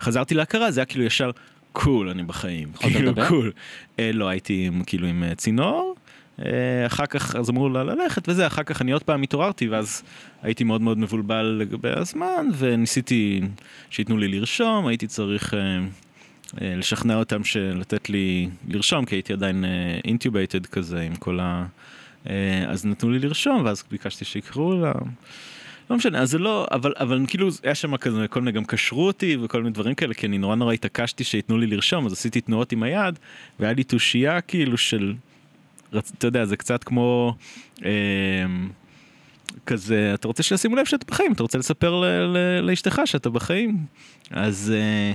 חזרתי 0.00 0.34
להכרה, 0.34 0.70
זה 0.70 0.80
היה 0.80 0.86
כאילו 0.86 1.04
ישר, 1.04 1.30
קול, 1.72 2.08
אני 2.08 2.22
בחיים. 2.22 2.72
כאילו? 2.72 3.12
קול. 3.28 3.52
לא, 3.98 4.28
הייתי 4.28 4.70
כאילו 4.86 5.06
עם 5.08 5.24
צינור. 5.36 5.94
אה, 6.38 6.86
אחר 6.86 7.06
כך, 7.06 7.36
אז 7.36 7.50
אמרו 7.50 7.68
לה 7.68 7.84
ללכת 7.84 8.28
וזה, 8.28 8.46
אחר 8.46 8.62
כך 8.62 8.82
אני 8.82 8.92
עוד 8.92 9.02
פעם 9.02 9.22
התעוררתי, 9.22 9.68
ואז 9.68 10.02
הייתי 10.42 10.64
מאוד 10.64 10.80
מאוד 10.80 10.98
מבולבל 10.98 11.56
לגבי 11.60 11.90
הזמן, 11.90 12.46
וניסיתי 12.58 13.40
שייתנו 13.90 14.16
לי 14.16 14.28
לרשום, 14.28 14.86
הייתי 14.86 15.06
צריך 15.06 15.54
אה, 15.54 15.60
אה, 16.62 16.76
לשכנע 16.76 17.16
אותם 17.16 17.44
של- 17.44 17.76
לתת 17.80 18.10
לי 18.10 18.48
לרשום, 18.68 19.04
כי 19.04 19.14
הייתי 19.14 19.32
עדיין 19.32 19.64
intubated 20.04 20.66
כזה 20.66 21.00
עם 21.00 21.16
כל 21.16 21.40
ה... 21.40 21.66
אה, 22.30 22.64
אז 22.68 22.86
נתנו 22.86 23.10
לי 23.10 23.18
לרשום, 23.18 23.64
ואז 23.64 23.84
ביקשתי 23.90 24.24
שיקראו 24.24 24.80
לה. 24.80 24.92
לא 25.90 25.96
משנה, 25.96 26.18
אז 26.18 26.30
זה 26.30 26.38
לא, 26.38 26.66
אבל, 26.72 26.92
אבל 27.00 27.24
כאילו 27.28 27.48
היה 27.62 27.74
שם 27.74 27.96
כזה, 27.96 28.28
כל 28.28 28.40
מיני, 28.40 28.52
גם 28.52 28.64
קשרו 28.64 29.06
אותי 29.06 29.36
וכל 29.42 29.58
מיני 29.62 29.72
דברים 29.74 29.94
כאלה, 29.94 30.14
כי 30.14 30.26
אני 30.26 30.38
נורא 30.38 30.54
נורא 30.56 30.72
התעקשתי 30.72 31.24
שייתנו 31.24 31.58
לי 31.58 31.66
לרשום, 31.66 32.06
אז 32.06 32.12
עשיתי 32.12 32.40
תנועות 32.40 32.72
עם 32.72 32.82
היד, 32.82 33.18
והיה 33.60 33.72
לי 33.72 33.84
תושייה 33.84 34.40
כאילו 34.40 34.78
של, 34.78 35.14
רצ, 35.92 36.12
אתה 36.18 36.26
יודע, 36.26 36.44
זה 36.44 36.56
קצת 36.56 36.84
כמו, 36.84 37.34
אה, 37.84 37.90
כזה, 39.66 40.10
אתה 40.14 40.28
רוצה 40.28 40.42
שישימו 40.42 40.76
לב 40.76 40.84
שאתה 40.84 41.04
בחיים, 41.08 41.32
אתה 41.32 41.42
רוצה 41.42 41.58
לספר 41.58 42.00
ל, 42.00 42.04
ל, 42.06 42.60
לאשתך 42.60 43.00
שאתה 43.04 43.30
בחיים, 43.30 43.86
אז, 44.30 44.72
אה, 44.76 45.12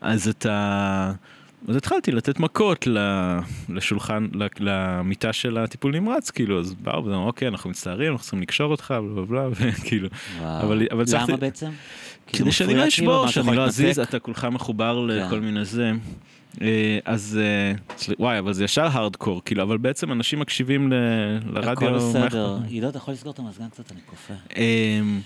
אז 0.00 0.28
אתה... 0.28 1.12
אז 1.68 1.76
התחלתי 1.76 2.12
לתת 2.12 2.40
מכות 2.40 2.88
לשולחן, 3.68 4.26
למיטה 4.60 5.32
של 5.32 5.58
הטיפול 5.58 5.92
נמרץ, 5.92 6.30
כאילו, 6.30 6.60
אז 6.60 6.74
באו 6.74 7.04
ואמרו, 7.04 7.26
אוקיי, 7.26 7.48
אנחנו 7.48 7.70
מצטערים, 7.70 8.12
אנחנו 8.12 8.22
צריכים 8.22 8.42
לקשור 8.42 8.70
אותך, 8.70 8.94
בלה 9.14 9.24
בלה 9.24 9.24
בלה, 9.24 9.48
וכאילו. 9.78 10.08
אבל- 10.40 10.86
אבל 10.92 11.04
למה 11.12 11.36
בעצם? 11.36 11.70
כאילו, 12.26 12.44
כדי 12.44 12.52
שאני 12.52 12.68
מפריע 12.72 12.84
לא 12.86 12.90
כאילו? 12.90 13.12
אשבור, 13.12 13.28
שאני 13.28 13.56
לא? 13.56 13.64
אזיז, 13.64 13.98
אתה 13.98 14.18
כולך 14.18 14.44
מחובר 14.44 15.00
לכל 15.00 15.30
כן. 15.30 15.38
מיני 15.44 15.64
זה. 15.64 15.92
אה, 16.62 16.98
אז 17.04 17.38
אה, 17.42 17.72
וואי, 18.18 18.38
אבל 18.38 18.52
זה 18.52 18.64
ישר 18.64 18.84
הארדקור, 18.86 19.42
כאילו, 19.44 19.62
אבל 19.62 19.78
בעצם 19.78 20.12
אנשים 20.12 20.38
מקשיבים 20.38 20.92
ל- 20.92 20.94
לרדיו. 21.52 21.70
הכל 21.72 21.92
בסדר. 21.98 22.58
עידו, 22.68 22.88
אתה 22.88 22.98
יכול 22.98 23.14
לסגור 23.14 23.32
את 23.32 23.38
המזגן 23.38 23.68
קצת? 23.68 23.92
אני 23.92 24.00
קופא. 24.06 24.34
אמ, 24.56 25.20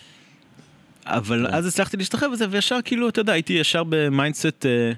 אבל. 1.07 1.47
אז 1.47 1.67
הצלחתי 1.67 1.97
להשתחרר 1.97 2.29
בזה, 2.33 2.47
וישר 2.50 2.79
כאילו, 2.85 3.09
אתה 3.09 3.21
יודע, 3.21 3.33
הייתי 3.33 3.52
ישר 3.52 3.83
ב 3.88 3.98
mindset 3.98 4.66
אה, 4.67 4.93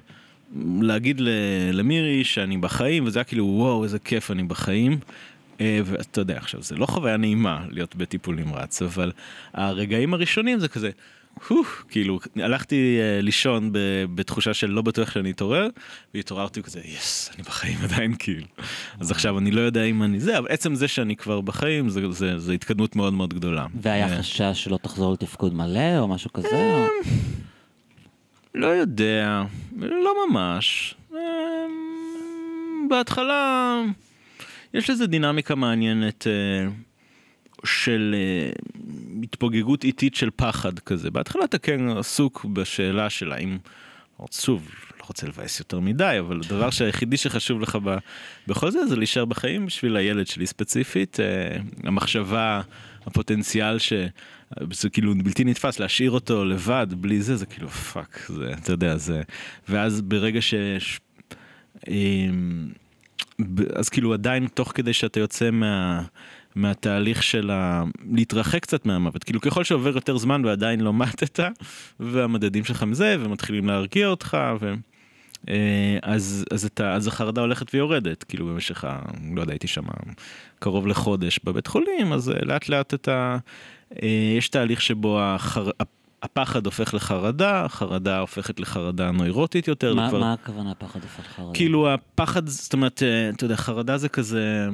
להגיד 0.81 1.19
ל- 1.19 1.29
למירי 1.73 2.23
שאני 2.23 2.57
בחיים, 2.57 3.05
וזה 3.05 3.19
היה 3.19 3.23
כאילו, 3.23 3.45
וואו, 3.45 3.83
איזה 3.83 3.99
כיף 3.99 4.31
אני 4.31 4.43
בחיים. 4.43 4.99
ואתה 5.59 6.21
יודע, 6.21 6.37
עכשיו, 6.37 6.61
זה 6.61 6.75
לא 6.75 6.85
חוויה 6.85 7.17
נעימה 7.17 7.65
להיות 7.69 7.95
בטיפול 7.95 8.35
נמרץ, 8.35 8.81
אבל 8.81 9.11
הרגעים 9.53 10.13
הראשונים 10.13 10.59
זה 10.59 10.67
כזה, 10.67 10.89
כאילו, 11.89 12.19
הלכתי 12.35 12.97
אה, 12.99 13.21
לישון 13.21 13.69
בתחושה 14.15 14.53
של 14.53 14.69
לא 14.69 14.81
בטוח 14.81 15.11
שאני 15.11 15.31
אתעורר, 15.31 15.67
והתעוררתי 16.13 16.63
כזה, 16.63 16.79
יס, 16.85 17.31
אני 17.35 17.43
בחיים 17.43 17.77
עדיין, 17.83 18.15
כאילו. 18.19 18.45
אז 18.99 19.11
עכשיו 19.11 19.37
אני 19.37 19.51
לא 19.51 19.61
יודע 19.61 19.83
אם 19.83 20.03
אני 20.03 20.19
זה, 20.19 20.37
אבל 20.37 20.47
עצם 20.49 20.75
זה 20.75 20.87
שאני 20.87 21.15
כבר 21.15 21.41
בחיים, 21.41 21.89
זה, 21.89 22.11
זה, 22.11 22.39
זה 22.39 22.53
התקדמות 22.53 22.95
מאוד 22.95 23.13
מאוד 23.13 23.33
גדולה. 23.33 23.65
והיה 23.81 24.07
אה, 24.07 24.17
חשש 24.19 24.63
שלא 24.63 24.77
תחזור 24.81 25.13
לתפקוד 25.13 25.53
מלא 25.53 25.99
או 25.99 26.07
משהו 26.07 26.33
כזה? 26.33 26.47
או- 26.51 26.87
לא 28.55 28.67
יודע, 28.67 29.43
לא 29.77 30.13
ממש. 30.29 30.95
אמ, 31.11 31.17
בהתחלה 32.89 33.81
יש 34.73 34.89
לזה 34.89 35.07
דינמיקה 35.07 35.55
מעניינת 35.55 36.27
אה, 36.27 36.67
של 37.65 38.15
אה, 38.17 38.51
התפוגגות 39.23 39.83
איטית 39.83 40.15
של 40.15 40.29
פחד 40.35 40.79
כזה. 40.79 41.11
בהתחלה 41.11 41.45
אתה 41.45 41.57
כן 41.57 41.89
עסוק 41.89 42.45
בשאלה 42.45 43.09
של 43.09 43.31
האם, 43.31 43.57
שוב, 44.31 44.69
לא 44.99 45.05
רוצה 45.07 45.27
לבאס 45.27 45.59
יותר 45.59 45.79
מדי, 45.79 46.15
אבל 46.19 46.41
הדבר 46.45 46.69
שהיחידי 46.69 47.17
שחשוב 47.17 47.61
לך 47.61 47.77
ב, 47.83 47.97
בכל 48.47 48.71
זה 48.71 48.85
זה 48.85 48.95
להישאר 48.95 49.25
בחיים 49.25 49.65
בשביל 49.65 49.97
הילד 49.97 50.27
שלי 50.27 50.47
ספציפית. 50.47 51.19
אה, 51.19 51.57
המחשבה, 51.83 52.61
הפוטנציאל 53.05 53.79
ש... 53.79 53.93
זה 54.71 54.89
כאילו 54.89 55.13
בלתי 55.23 55.43
נתפס 55.43 55.79
להשאיר 55.79 56.11
אותו 56.11 56.45
לבד 56.45 56.87
בלי 56.89 57.21
זה 57.21 57.35
זה 57.35 57.45
כאילו 57.45 57.69
fuck 57.69 58.25
זה 58.29 58.53
אתה 58.53 58.71
יודע 58.71 58.97
זה 58.97 59.21
ואז 59.69 60.01
ברגע 60.01 60.41
ש... 60.41 60.53
ב- 63.39 63.71
אז 63.75 63.89
כאילו 63.89 64.13
עדיין 64.13 64.47
תוך 64.47 64.71
כדי 64.75 64.93
שאתה 64.93 65.19
יוצא 65.19 65.51
מה... 65.51 66.03
מהתהליך 66.55 67.23
של 67.23 67.51
ה... 67.51 67.83
להתרחק 68.11 68.61
קצת 68.61 68.85
מהמוות 68.85 69.23
כאילו 69.23 69.41
ככל 69.41 69.63
שעובר 69.63 69.95
יותר 69.95 70.17
זמן 70.17 70.45
ועדיין 70.45 70.81
לא 70.81 70.93
מתת 70.93 71.39
והמדדים 71.99 72.63
שלך 72.63 72.83
מזה 72.83 73.15
ומתחילים 73.19 73.67
להרגיע 73.67 74.07
אותך 74.07 74.37
ו... 74.59 74.73
אה, 75.49 75.97
אז 76.01 76.45
אז 76.51 76.65
אתה 76.65 76.93
אז 76.93 77.07
החרדה 77.07 77.41
הולכת 77.41 77.73
ויורדת 77.75 78.23
כאילו 78.23 78.45
במשך 78.45 78.83
ה... 78.85 78.99
לא 79.35 79.41
יודע 79.41 79.53
הייתי 79.53 79.67
שם 79.67 79.83
קרוב 80.59 80.87
לחודש 80.87 81.39
בבית 81.43 81.67
חולים 81.67 82.13
אז 82.13 82.29
אה, 82.29 82.35
לאט 82.41 82.69
לאט 82.69 82.93
אתה 82.93 83.37
אה, 84.03 84.07
יש 84.37 84.49
תהליך 84.49 84.81
שבו 84.81 85.21
החר... 85.21 85.69
הפחד 86.23 86.65
הופך 86.65 86.93
לחרדה 86.93 87.65
חרדה 87.69 88.19
הופכת 88.19 88.59
לחרדה 88.59 89.11
נוירוטית 89.11 89.67
יותר 89.67 89.95
מה 89.95 90.09
כבר- 90.09 90.19
מה 90.19 90.33
הכוונה 90.33 90.73
פחד 90.75 90.99
הופך 91.03 91.23
חרדה? 91.35 91.53
כאילו 91.53 91.93
הפחד 91.93 92.47
זאת 92.47 92.73
אומרת 92.73 93.03
אתה 93.35 93.45
יודע 93.45 93.55
חרדה 93.55 93.97
זה 93.97 94.09
כזה. 94.09 94.69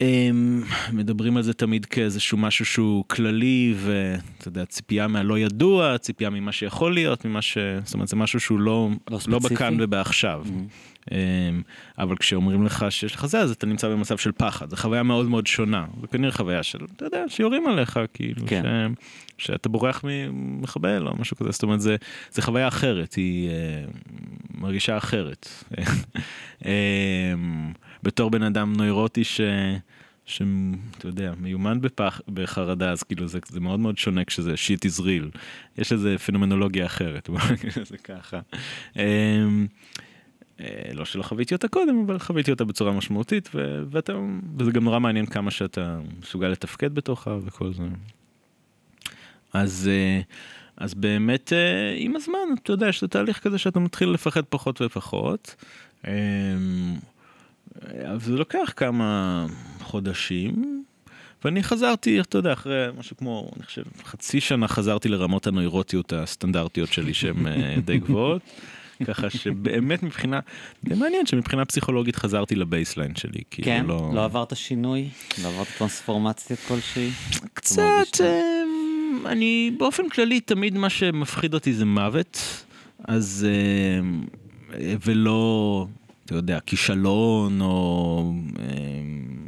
אמ, 0.00 0.62
מדברים 0.92 1.36
על 1.36 1.42
זה 1.42 1.52
תמיד 1.54 1.86
כאיזשהו 1.86 2.38
משהו 2.38 2.64
שהוא 2.64 3.04
כללי 3.06 3.74
ואתה 3.76 4.48
יודע 4.48 4.64
ציפייה 4.64 5.08
מהלא 5.08 5.38
ידוע 5.38 5.98
ציפייה 5.98 6.30
ממה 6.30 6.52
שיכול 6.52 6.94
להיות 6.94 7.24
ממה 7.24 7.42
ש... 7.42 7.58
זאת 7.84 7.94
אומרת 7.94 8.08
זה 8.08 8.16
משהו 8.16 8.40
שהוא 8.40 8.60
לא 8.60 8.88
לא 9.10 9.18
לא? 9.26 9.38
בכאן 9.38 9.76
ובעכשיו. 9.80 10.44
Mhm. 10.46 10.88
אמ, 11.12 11.62
אבל 11.98 12.16
כשאומרים 12.16 12.66
לך 12.66 12.86
שיש 12.90 13.14
לך 13.14 13.26
זה 13.26 13.40
אז 13.40 13.50
אתה 13.50 13.66
נמצא 13.66 13.88
במצב 13.88 14.18
של 14.18 14.32
פחד 14.32 14.70
זו 14.70 14.76
חוויה 14.76 15.02
מאוד 15.02 15.28
מאוד 15.28 15.46
שונה 15.46 15.86
וכנראה 16.02 16.32
חוויה 16.32 16.62
של 16.62 16.78
אתה 16.96 17.04
יודע 17.04 17.24
שיורים 17.28 17.66
עליך 17.66 18.00
כאילו 18.14 18.46
כן. 18.46 18.62
ש... 19.38 19.46
שאתה 19.46 19.68
בורח 19.68 20.04
ממחבל 20.04 21.08
או 21.08 21.16
משהו 21.16 21.36
כזה 21.36 21.50
זאת 21.50 21.62
אומרת 21.62 21.80
זה 21.80 21.96
זה 22.30 22.42
חוויה 22.42 22.68
אחרת 22.68 23.14
היא 23.14 23.48
אה, 23.48 23.84
מרגישה 24.54 24.96
אחרת 24.96 25.48
אמ, 26.64 27.72
בתור 28.02 28.30
בן 28.30 28.42
אדם 28.42 28.72
נוירוטי 28.76 29.24
ש... 29.24 29.40
שאתה 30.28 31.06
יודע 31.08 31.32
מיומן 31.40 31.80
בפח 31.80 32.20
בחרדה 32.34 32.90
אז 32.90 33.02
כאילו 33.02 33.28
זה, 33.28 33.38
זה 33.48 33.60
מאוד 33.60 33.80
מאוד 33.80 33.98
שונה 33.98 34.24
כשזה 34.24 34.56
שיט 34.56 34.86
is 34.86 35.00
real 35.00 35.38
יש 35.78 35.92
איזה 35.92 36.18
פנומנולוגיה 36.18 36.86
אחרת 36.86 37.28
זה 37.90 37.98
ככה. 37.98 38.40
אמ, 38.96 39.66
אה, 40.60 40.90
לא 40.94 41.04
שלא 41.04 41.22
חוויתי 41.22 41.54
אותה 41.54 41.68
קודם 41.68 42.04
אבל 42.06 42.18
חוויתי 42.18 42.50
אותה 42.50 42.64
בצורה 42.64 42.92
משמעותית 42.92 43.48
ו- 43.54 43.82
ואתה 43.90 44.12
וזה 44.58 44.70
גם 44.70 44.84
נורא 44.84 44.98
מעניין 44.98 45.26
כמה 45.26 45.50
שאתה 45.50 45.98
מסוגל 46.20 46.48
לתפקד 46.48 46.94
בתוכה 46.94 47.36
וכל 47.44 47.72
זה. 47.72 47.82
אז 49.52 49.90
אה, 49.92 50.20
אז 50.76 50.94
באמת 50.94 51.52
אה, 51.52 51.94
עם 51.96 52.16
הזמן 52.16 52.38
אתה 52.62 52.72
יודע 52.72 52.88
יש 52.88 53.04
את 53.04 53.10
תהליך 53.10 53.38
כזה 53.38 53.58
שאתה 53.58 53.80
מתחיל 53.80 54.08
לפחד 54.08 54.42
פחות 54.48 54.82
ופחות. 54.82 55.64
אבל 57.82 58.20
זה 58.20 58.32
לוקח 58.32 58.72
כמה 58.76 59.46
חודשים. 59.80 60.84
ואני 61.44 61.62
חזרתי, 61.62 62.20
אתה 62.20 62.38
יודע, 62.38 62.52
אחרי 62.52 62.86
משהו 62.98 63.16
כמו, 63.16 63.50
אני 63.56 63.64
חושב, 63.64 63.82
חצי 64.04 64.40
שנה 64.40 64.68
חזרתי 64.68 65.08
לרמות 65.08 65.46
הנוירוטיות 65.46 66.12
הסטנדרטיות 66.12 66.92
שלי 66.92 67.14
שהן 67.14 67.46
אה, 67.46 67.74
די 67.84 67.98
גבוהות. 67.98 68.42
ככה 69.04 69.30
שבאמת 69.30 70.02
מבחינה, 70.02 70.40
זה 70.88 70.96
מעניין 70.96 71.26
שמבחינה 71.26 71.64
פסיכולוגית 71.64 72.16
חזרתי 72.16 72.54
לבייסליין 72.54 73.14
שלי, 73.16 73.40
כאילו 73.50 73.66
כן? 73.66 73.84
לא... 73.86 74.10
לא 74.14 74.24
עברת 74.24 74.56
שינוי? 74.56 75.08
לא 75.42 75.48
עברת 75.48 75.66
טרנספורמציה 75.78 76.56
כלשהי? 76.56 77.10
קצת, 77.54 78.20
אמ, 78.20 79.26
אני 79.26 79.70
באופן 79.78 80.08
כללי 80.08 80.40
תמיד 80.40 80.78
מה 80.78 80.90
שמפחיד 80.90 81.54
אותי 81.54 81.72
זה 81.72 81.84
מוות, 81.84 82.64
אז 83.04 83.46
אמ, 84.00 84.24
ולא, 85.04 85.86
אתה 86.28 86.36
יודע, 86.36 86.60
כישלון 86.60 87.60
או... 87.60 88.32
אמ, 88.58 89.46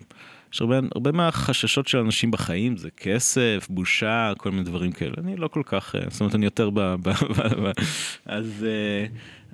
יש 0.53 0.61
הרבה, 0.61 0.79
הרבה 0.95 1.13
מהחששות 1.13 1.89
של 1.89 1.99
אנשים 1.99 2.31
בחיים 2.31 2.77
זה 2.77 2.91
כסף, 2.91 3.67
בושה, 3.71 4.33
כל 4.39 4.51
מיני 4.51 4.63
דברים 4.63 4.93
כאלה. 4.93 5.15
אני 5.19 5.37
לא 5.37 5.49
כל 5.49 5.63
כך, 5.67 5.95
אה, 5.95 6.01
זאת 6.11 6.21
אומרת 6.21 6.35
אני 6.35 6.45
יותר 6.45 6.71
ב... 6.71 6.81
ב, 6.81 7.09
ב, 7.09 7.11
ב 7.63 7.71
אז, 8.27 8.67
אה, 8.67 9.07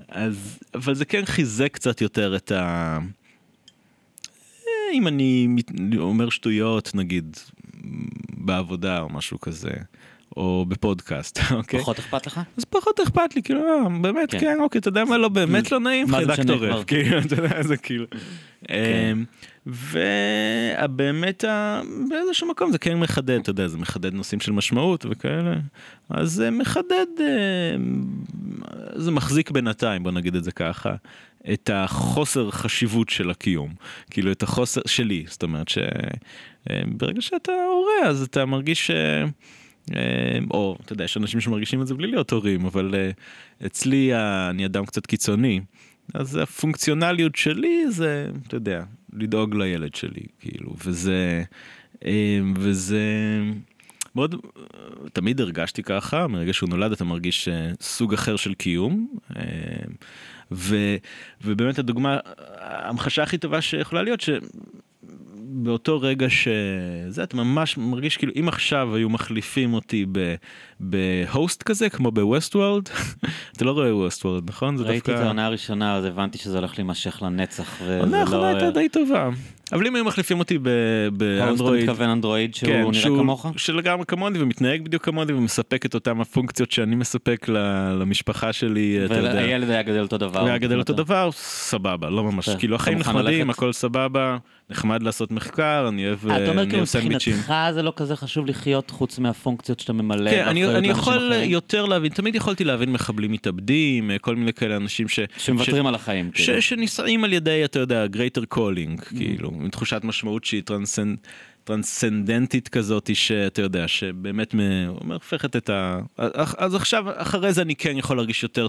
אז, 0.09 0.59
אבל 0.75 0.95
זה 0.95 1.05
כן 1.05 1.25
חיזק 1.25 1.73
קצת 1.73 2.01
יותר 2.01 2.37
את 2.37 2.51
ה... 2.51 2.99
אה, 4.67 4.93
אם 4.93 5.09
אני 5.09 5.49
אומר 5.99 6.31
שטויות 6.31 6.95
נגיד 6.95 7.37
בעבודה 8.37 9.01
או 9.01 9.09
משהו 9.09 9.41
כזה 9.41 9.71
או 10.37 10.67
בפודקאסט 10.69 11.39
אוקיי 11.57 11.81
פחות 11.81 11.99
אכפת 11.99 12.27
לך? 12.27 12.41
אז 12.57 12.65
פחות 12.65 13.01
אכפת 13.01 13.37
לי 13.37 13.43
כאילו 13.43 13.61
אה, 13.61 13.89
באמת 14.01 14.31
כן. 14.31 14.41
כן 14.41 14.57
אוקיי 14.61 14.79
אתה 14.79 14.89
יודע 14.89 15.05
מה 15.05 15.19
לא 15.19 15.29
באמת 15.29 15.73
לא 15.73 15.81
נעים 15.81 16.11
חיידק 16.11 16.43
טורף 16.47 16.71
כבר? 16.71 16.85
כאילו 16.85 17.19
אתה 17.27 17.35
יודע 17.35 17.63
זה 17.63 17.77
כאילו. 17.77 18.07
כן. 18.69 18.75
אמ, 19.13 19.25
ובאמת 19.67 21.45
באיזשהו 22.09 22.49
מקום 22.49 22.73
זה 22.73 22.79
כן 22.79 22.99
מחדד 22.99 23.41
אתה 23.41 23.51
יודע 23.51 23.69
זה 23.69 23.79
מחדד 23.79 24.15
נושאים 24.15 24.41
של 24.41 24.53
משמעות 24.53 25.07
וכאלה 25.11 25.55
אז 26.11 26.33
זה 26.33 26.51
מחדד 26.51 27.07
אמ, 27.21 28.05
זה 28.95 29.11
מחזיק 29.11 29.51
בינתיים 29.51 30.03
בוא 30.03 30.11
נגיד 30.11 30.35
את 30.35 30.45
זה 30.45 30.53
ככה 30.53 30.95
את 31.53 31.71
החוסר 31.73 32.51
חשיבות 32.51 33.09
של 33.09 33.31
הקיום 33.31 33.75
כאילו 34.11 34.33
את 34.33 34.43
החוסר 34.43 34.81
שלי 34.87 35.25
זאת 35.29 35.43
אומרת 35.43 35.69
שברגע 35.69 37.21
שאתה 37.21 37.53
הורה 37.53 38.11
אז 38.11 38.23
אתה 38.23 38.45
מרגיש. 38.45 38.91
אה, 38.91 39.25
או 40.51 40.77
אתה 40.85 40.93
יודע 40.93 41.05
יש 41.05 41.17
אנשים 41.17 41.41
שמרגישים 41.41 41.83
את 41.83 41.87
זה 41.87 41.95
בלי 41.95 42.07
להיות 42.07 42.31
הורים 42.33 42.67
אבל 42.67 42.95
אה, 42.95 43.11
אצלי 43.67 44.11
אני 44.51 44.67
אדם 44.67 44.87
קצת 44.87 45.07
קיצוני 45.07 45.61
אז 46.15 46.37
הפונקציונליות 46.37 47.37
שלי 47.37 47.91
זה 47.91 48.29
אתה 48.47 48.57
יודע 48.57 48.85
לדאוג 49.13 49.55
לילד 49.55 49.95
שלי 49.95 50.27
כאילו 50.41 50.75
וזה 50.85 51.45
אה, 52.05 52.41
וזה 52.57 53.01
מאוד 54.17 54.35
תמיד 55.13 55.41
הרגשתי 55.41 55.83
ככה 55.83 56.27
מרגע 56.27 56.53
שהוא 56.53 56.69
נולד 56.69 56.93
אתה 56.93 57.05
מרגיש 57.05 57.49
אה, 57.49 57.71
סוג 57.81 58.15
אחר 58.15 58.37
של 58.37 58.55
קיום. 58.55 59.09
אה, 59.37 59.43
ו, 60.53 60.77
ובאמת 61.45 61.79
הדוגמה 61.79 62.19
המחשה 62.61 63.23
הכי 63.23 63.39
טובה 63.39 63.61
שיכולה 63.61 64.03
להיות 64.03 64.21
ש... 64.21 64.31
באותו 65.49 66.01
רגע 66.01 66.27
שזה, 66.31 67.23
אתה 67.23 67.37
ממש 67.37 67.79
מרגיש 67.79 68.17
כאילו 68.17 68.33
אם 68.41 68.49
עכשיו 68.49 68.95
היו 68.95 69.09
מחליפים 69.09 69.75
אותי 69.75 70.07
ב 70.81 70.97
host 70.97 71.63
כזה, 71.63 71.89
כמו 71.91 72.11
בWestworld, 72.11 72.89
אתה 73.57 73.65
לא 73.65 73.73
רואה 73.73 73.97
Westworld, 73.97 74.43
נכון? 74.51 74.77
זה 74.77 74.85
ראיתי 74.85 74.99
דווקא... 74.99 75.21
את 75.21 75.25
העונה 75.25 75.47
הראשונה, 75.47 75.95
אז 75.95 76.05
הבנתי 76.05 76.39
שזה 76.39 76.59
הולך 76.59 76.79
להימשך 76.79 77.23
לנצח. 77.23 77.83
העונה 77.83 78.21
האחרונה 78.21 78.53
לא- 78.53 78.57
הייתה 78.57 78.71
די 78.71 78.89
טובה. 78.89 79.31
אבל 79.73 79.87
אם 79.87 79.95
היו 79.95 80.05
מחליפים 80.05 80.39
אותי 80.39 80.59
ב- 80.59 80.69
host, 80.69 81.17
אתה 81.17 81.47
באנדרואיד, 81.47 81.83
מתכוון 81.91 82.09
אנדרואיד 82.09 82.55
שהוא 82.55 82.71
כן, 82.73 82.81
נראה 82.83 82.95
שהוא- 82.95 83.19
כמוך? 83.19 83.47
שלגמרי 83.57 84.07
כמוני 84.07 84.39
ומתנהג 84.43 84.83
בדיוק 84.85 85.05
כמוני 85.05 85.33
ומספק 85.33 85.87
את 85.87 85.95
אותם 85.95 86.21
הפונקציות 86.21 86.71
שאני 86.71 86.97
מספק 86.97 87.49
ל- 87.49 87.57
למשפחה 88.01 88.53
שלי, 88.53 88.99
אתה 89.05 89.15
יודע. 89.17 89.33
והילד 89.35 89.71
היה 89.71 89.83
גדל 89.83 90.01
אותו 90.01 90.19
דבר. 90.19 90.47
היה 90.47 90.59
גדל 90.59 90.79
אותו. 90.79 90.93
דבר, 90.93 91.31
סבבה, 91.33 92.11
לא 92.11 92.25
ממש, 92.25 92.49
כאילו 92.49 92.77
החיים 92.77 92.99
נחמדים? 92.99 93.51
הכל 93.51 93.73
סבבה, 93.73 94.37
נחמד 94.71 95.03
לעשות 95.03 95.31
מחקר, 95.31 95.87
אני 95.89 96.07
אוהב 96.07 96.29
אה, 96.31 96.43
אתה 96.43 96.51
אומר 96.51 96.63
אני 96.63 96.71
כאילו 96.71 96.87
סנדוויצ'ים. 96.87 97.33
מבחינתך 97.37 97.55
זה 97.75 97.83
לא 97.83 97.93
כזה 97.97 98.17
חשוב 98.17 98.47
לחיות 98.47 98.91
חוץ 98.91 99.19
מהפונקציות 99.19 99.81
שאתה 99.81 99.93
ממלא. 99.93 100.31
כן, 100.31 100.45
אני, 100.47 100.67
אני 100.77 100.89
יכול 100.89 101.15
אחרים, 101.33 101.51
יותר 101.51 101.87
להבין, 101.87 102.13
תמיד 102.13 102.35
יכולתי 102.35 102.65
להבין 102.65 102.93
מחבלים 102.93 103.33
מתאבדים, 103.33 104.11
אה, 104.11 104.19
כל 104.19 104.37
מיני 104.37 104.53
כאלה 104.53 104.77
אנשים 104.77 105.09
ש... 105.09 105.21
שמוותרים 105.37 105.87
על 105.87 105.95
החיים. 105.95 106.31
ש... 106.35 106.47
כאילו. 106.47 106.63
שנישאים 106.63 107.25
על 107.25 107.33
ידי, 107.33 107.65
אתה 107.65 107.79
יודע, 107.79 108.05
greater 108.13 108.57
calling, 108.57 109.01
Mm. 109.01 109.17
כאילו, 109.17 109.49
עם 109.61 109.69
תחושת 109.69 110.01
משמעות 110.05 110.45
שהיא 110.45 110.63
טרנסנד... 110.65 111.19
טרנסצנדנטית 111.65 112.69
כזאת 112.69 113.11
שאתה 113.15 113.63
יודע 113.63 113.89
שבאמת 113.89 114.55
הופכת 115.13 115.57
את 115.57 115.71
ה... 115.71 115.99
אז- 116.17 116.75
עכשיו 116.75 117.05
אחרי 117.15 117.53
זה 117.53 117.63
אני 117.63 117.77
כן 117.77 117.97
יכול 117.99 118.17
להרגיש 118.17 118.43
יותר 118.43 118.67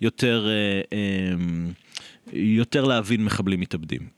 יותר 0.00 0.46
אה, 0.48 0.52
אה, 0.92 1.34
יותר 2.32 2.84
להבין 2.84 3.24
מחבלים 3.24 3.60
מתאבדים. 3.60 4.15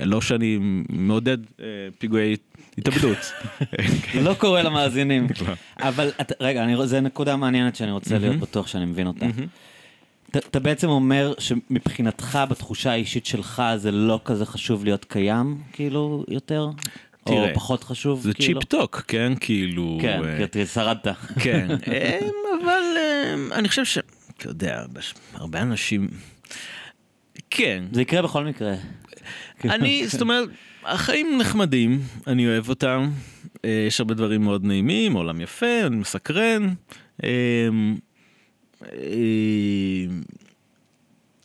לא 0.00 0.20
שאני 0.20 0.58
מעודד 0.88 1.38
אה, 1.60 1.64
פיגועי 1.98 2.36
התאבדות. 2.78 3.32
לא 4.26 4.34
קורה 4.34 4.62
למאזינים. 4.62 5.26
לא. 5.48 5.54
אבל 5.78 6.10
רגע, 6.40 6.86
זו 6.86 7.00
נקודה 7.00 7.36
מעניינת 7.36 7.76
שאני 7.76 7.90
רוצה 7.90 8.18
להיות 8.18 8.36
בטוח 8.36 8.66
שאני 8.66 8.84
מבין 8.84 9.06
אותה. 9.06 9.26
אתה- 10.36 10.60
בעצם 10.60 10.88
אומר 10.88 11.34
שמבחינתך, 11.38 12.38
בתחושה 12.50 12.90
האישית 12.90 13.26
שלך, 13.26 13.62
זה 13.76 13.90
לא 13.90 14.20
כזה 14.24 14.46
חשוב 14.46 14.84
להיות 14.84 15.04
קיים, 15.04 15.58
כאילו, 15.72 16.24
יותר? 16.28 16.60
או 16.62 16.72
תראה, 17.32 17.54
פחות 17.54 17.84
חשוב, 17.84 18.20
זה 18.20 18.34
כאילו? 18.34 18.60
צ'יפ 18.60 18.68
טוק, 18.68 19.02
כן? 19.08 19.32
כאילו... 19.40 19.98
כן, 20.02 20.20
אה, 20.24 20.36
כי 20.36 20.44
אתה 20.44 20.66
שרדת. 20.66 21.08
כן, 21.40 21.68
אמ, 21.86 22.28
אבל 22.64 22.82
אמ, 23.34 23.52
אני 23.52 23.68
חושב 23.68 23.84
ש... 23.84 23.98
אתה 24.36 24.48
יודע, 24.48 24.82
הרבה 25.34 25.62
אנשים... 25.62 26.08
כן, 27.50 27.84
זה 27.92 28.02
יקרה 28.02 28.22
בכל 28.22 28.44
מקרה. 28.44 28.74
אני, 29.64 30.08
זאת 30.08 30.20
אומרת, 30.20 30.48
החיים 30.84 31.38
נחמדים, 31.38 32.00
אני 32.26 32.46
אוהב 32.46 32.68
אותם, 32.68 33.10
אה, 33.64 33.84
יש 33.88 34.00
הרבה 34.00 34.14
דברים 34.14 34.42
מאוד 34.42 34.64
נעימים, 34.64 35.12
עולם 35.12 35.40
יפה, 35.40 35.86
אני 35.86 35.96
מסקרן. 35.96 36.68
אמ, 37.22 37.96
אמ, 38.82 40.22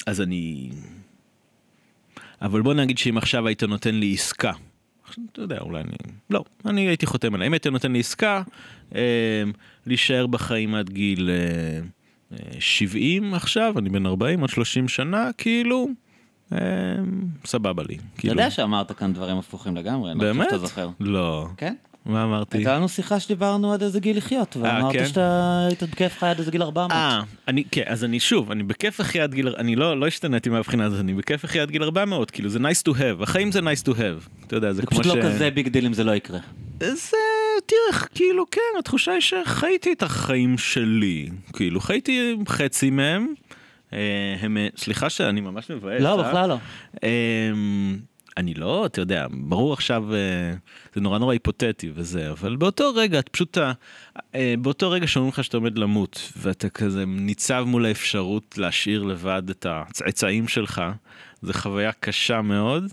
אז 0.07 0.21
אני... 0.21 0.69
אבל 2.41 2.61
בוא 2.61 2.73
נגיד 2.73 2.97
שאם 2.97 3.17
עכשיו 3.17 3.47
היית 3.47 3.63
נותן 3.63 3.95
לי 3.95 4.13
עסקה, 4.13 4.51
אתה 5.31 5.41
יודע, 5.41 5.57
אולי 5.59 5.81
אני... 5.81 5.95
לא, 6.29 6.43
אני 6.65 6.87
הייתי 6.87 7.05
חותם 7.05 7.35
עליה. 7.35 7.47
אם 7.47 7.53
היית 7.53 7.67
נותן 7.67 7.91
לי 7.91 7.99
עסקה, 7.99 8.41
אה, 8.95 9.43
להישאר 9.85 10.27
בחיים 10.27 10.75
עד 10.75 10.89
גיל 10.89 11.29
אה, 11.29 11.81
אה, 12.37 12.61
70 12.61 13.33
עכשיו, 13.33 13.73
אני 13.79 13.89
בן 13.89 14.05
40, 14.05 14.41
עוד 14.41 14.49
30 14.49 14.87
שנה, 14.87 15.29
כאילו, 15.37 15.87
אה, 15.87 16.10
סבבה 17.45 17.83
לי. 17.89 17.95
אתה 17.95 18.03
כאילו, 18.17 18.33
יודע 18.33 18.49
שאמרת 18.49 18.91
כאן 18.91 19.13
דברים 19.13 19.37
הפוכים 19.37 19.75
לגמרי, 19.75 20.11
אני 20.11 20.19
לא 20.19 20.33
חושב? 20.33 20.43
שאתה 20.43 20.57
זוכר. 20.57 20.89
לא. 20.99 21.47
כן? 21.57 21.75
מה 22.05 22.23
אמרתי? 22.23 22.57
הייתה 22.57 22.75
לנו 22.75 22.89
שיחה 22.89 23.19
שדיברנו 23.19 23.73
עד 23.73 23.83
איזה 23.83 23.99
גיל 23.99 24.17
לחיות, 24.17 24.57
ואמרת 24.57 24.93
כן? 24.93 25.05
שאתה 25.05 25.65
היית 25.67 25.83
בכיף 25.83 26.17
לך 26.17 26.23
עד 26.23 26.39
איזה 26.39 26.51
גיל 26.51 26.63
400. 26.63 26.91
אה, 26.91 27.21
אני, 27.47 27.63
כן, 27.71 27.83
אז 27.85 28.03
אני 28.03 28.19
שוב, 28.19 28.51
אני 28.51 28.63
בכיף 28.63 29.01
אחי 29.01 29.19
עד 29.21 29.33
גיל, 29.33 29.55
אני 29.57 29.75
לא, 29.75 29.99
לא 29.99 30.07
השתניתי 30.07 30.49
מהבחינה 30.49 30.85
הזאת, 30.85 30.99
אני 30.99 31.13
בכיף 31.13 31.45
אחי 31.45 31.59
עד 31.59 31.71
גיל 31.71 31.83
400, 31.83 32.31
כאילו 32.31 32.49
זה 32.49 32.59
nice 32.59 32.89
to 32.89 32.93
have, 32.93 33.23
החיים 33.23 33.51
זה 33.51 33.59
nice 33.59 33.83
to 33.85 33.91
have, 33.91 34.45
אתה 34.47 34.55
יודע, 34.55 34.73
זה 34.73 34.73
זה 34.73 34.81
כמו 34.81 34.99
פשוט 34.99 35.13
ש... 35.13 35.15
לא 35.15 35.21
כזה 35.23 35.51
big 35.51 35.67
deal 35.67 35.85
אם 35.85 35.93
זה 35.93 36.03
לא 36.03 36.15
יקרה. 36.15 36.39
זה, 36.79 37.17
תראה, 37.65 38.01
כאילו, 38.15 38.45
כן, 38.51 38.61
התחושה 38.79 39.11
היא 39.11 39.21
שחייתי 39.21 39.93
את 39.93 40.03
החיים 40.03 40.57
שלי, 40.57 41.29
כאילו, 41.53 41.79
חייתי 41.79 42.37
חצי 42.47 42.89
מהם, 42.89 43.27
אה, 43.27 43.50
הם, 44.41 44.57
אה, 44.57 44.67
סליחה 44.77 45.09
שאני 45.09 45.41
ממש 45.41 45.71
מבאס, 45.71 46.01
לא, 46.01 46.21
אה? 46.21 46.29
בכלל 46.29 46.49
לא. 46.49 46.57
אמ, 47.03 47.99
אני 48.37 48.53
לא, 48.53 48.85
אתה 48.85 49.01
יודע, 49.01 49.27
ברור 49.31 49.73
עכשיו, 49.73 50.13
אה, 50.13 50.53
זה 50.95 51.01
נורא 51.01 51.19
נורא 51.19 51.33
היפותטי 51.33 51.91
וזה, 51.95 52.31
אבל 52.31 52.55
באותו 52.55 52.91
רגע, 52.95 53.19
אתה 53.19 53.29
פשוט, 53.29 53.57
אה, 54.35 54.53
באותו 54.61 54.91
רגע 54.91 55.07
שאומרים 55.07 55.33
לך 55.33 55.43
שאתה 55.43 55.57
עומד 55.57 55.77
למות, 55.77 56.31
ואתה 56.37 56.69
כזה 56.69 57.05
ניצב 57.05 57.63
מול 57.67 57.85
האפשרות 57.85 58.57
להשאיר 58.57 59.03
לבד 59.03 59.49
את 59.49 59.65
הצאצאים 59.69 60.47
שלך, 60.47 60.81
זו 61.41 61.53
חוויה 61.53 61.91
קשה 61.91 62.41
מאוד, 62.41 62.83
אה, 62.83 62.89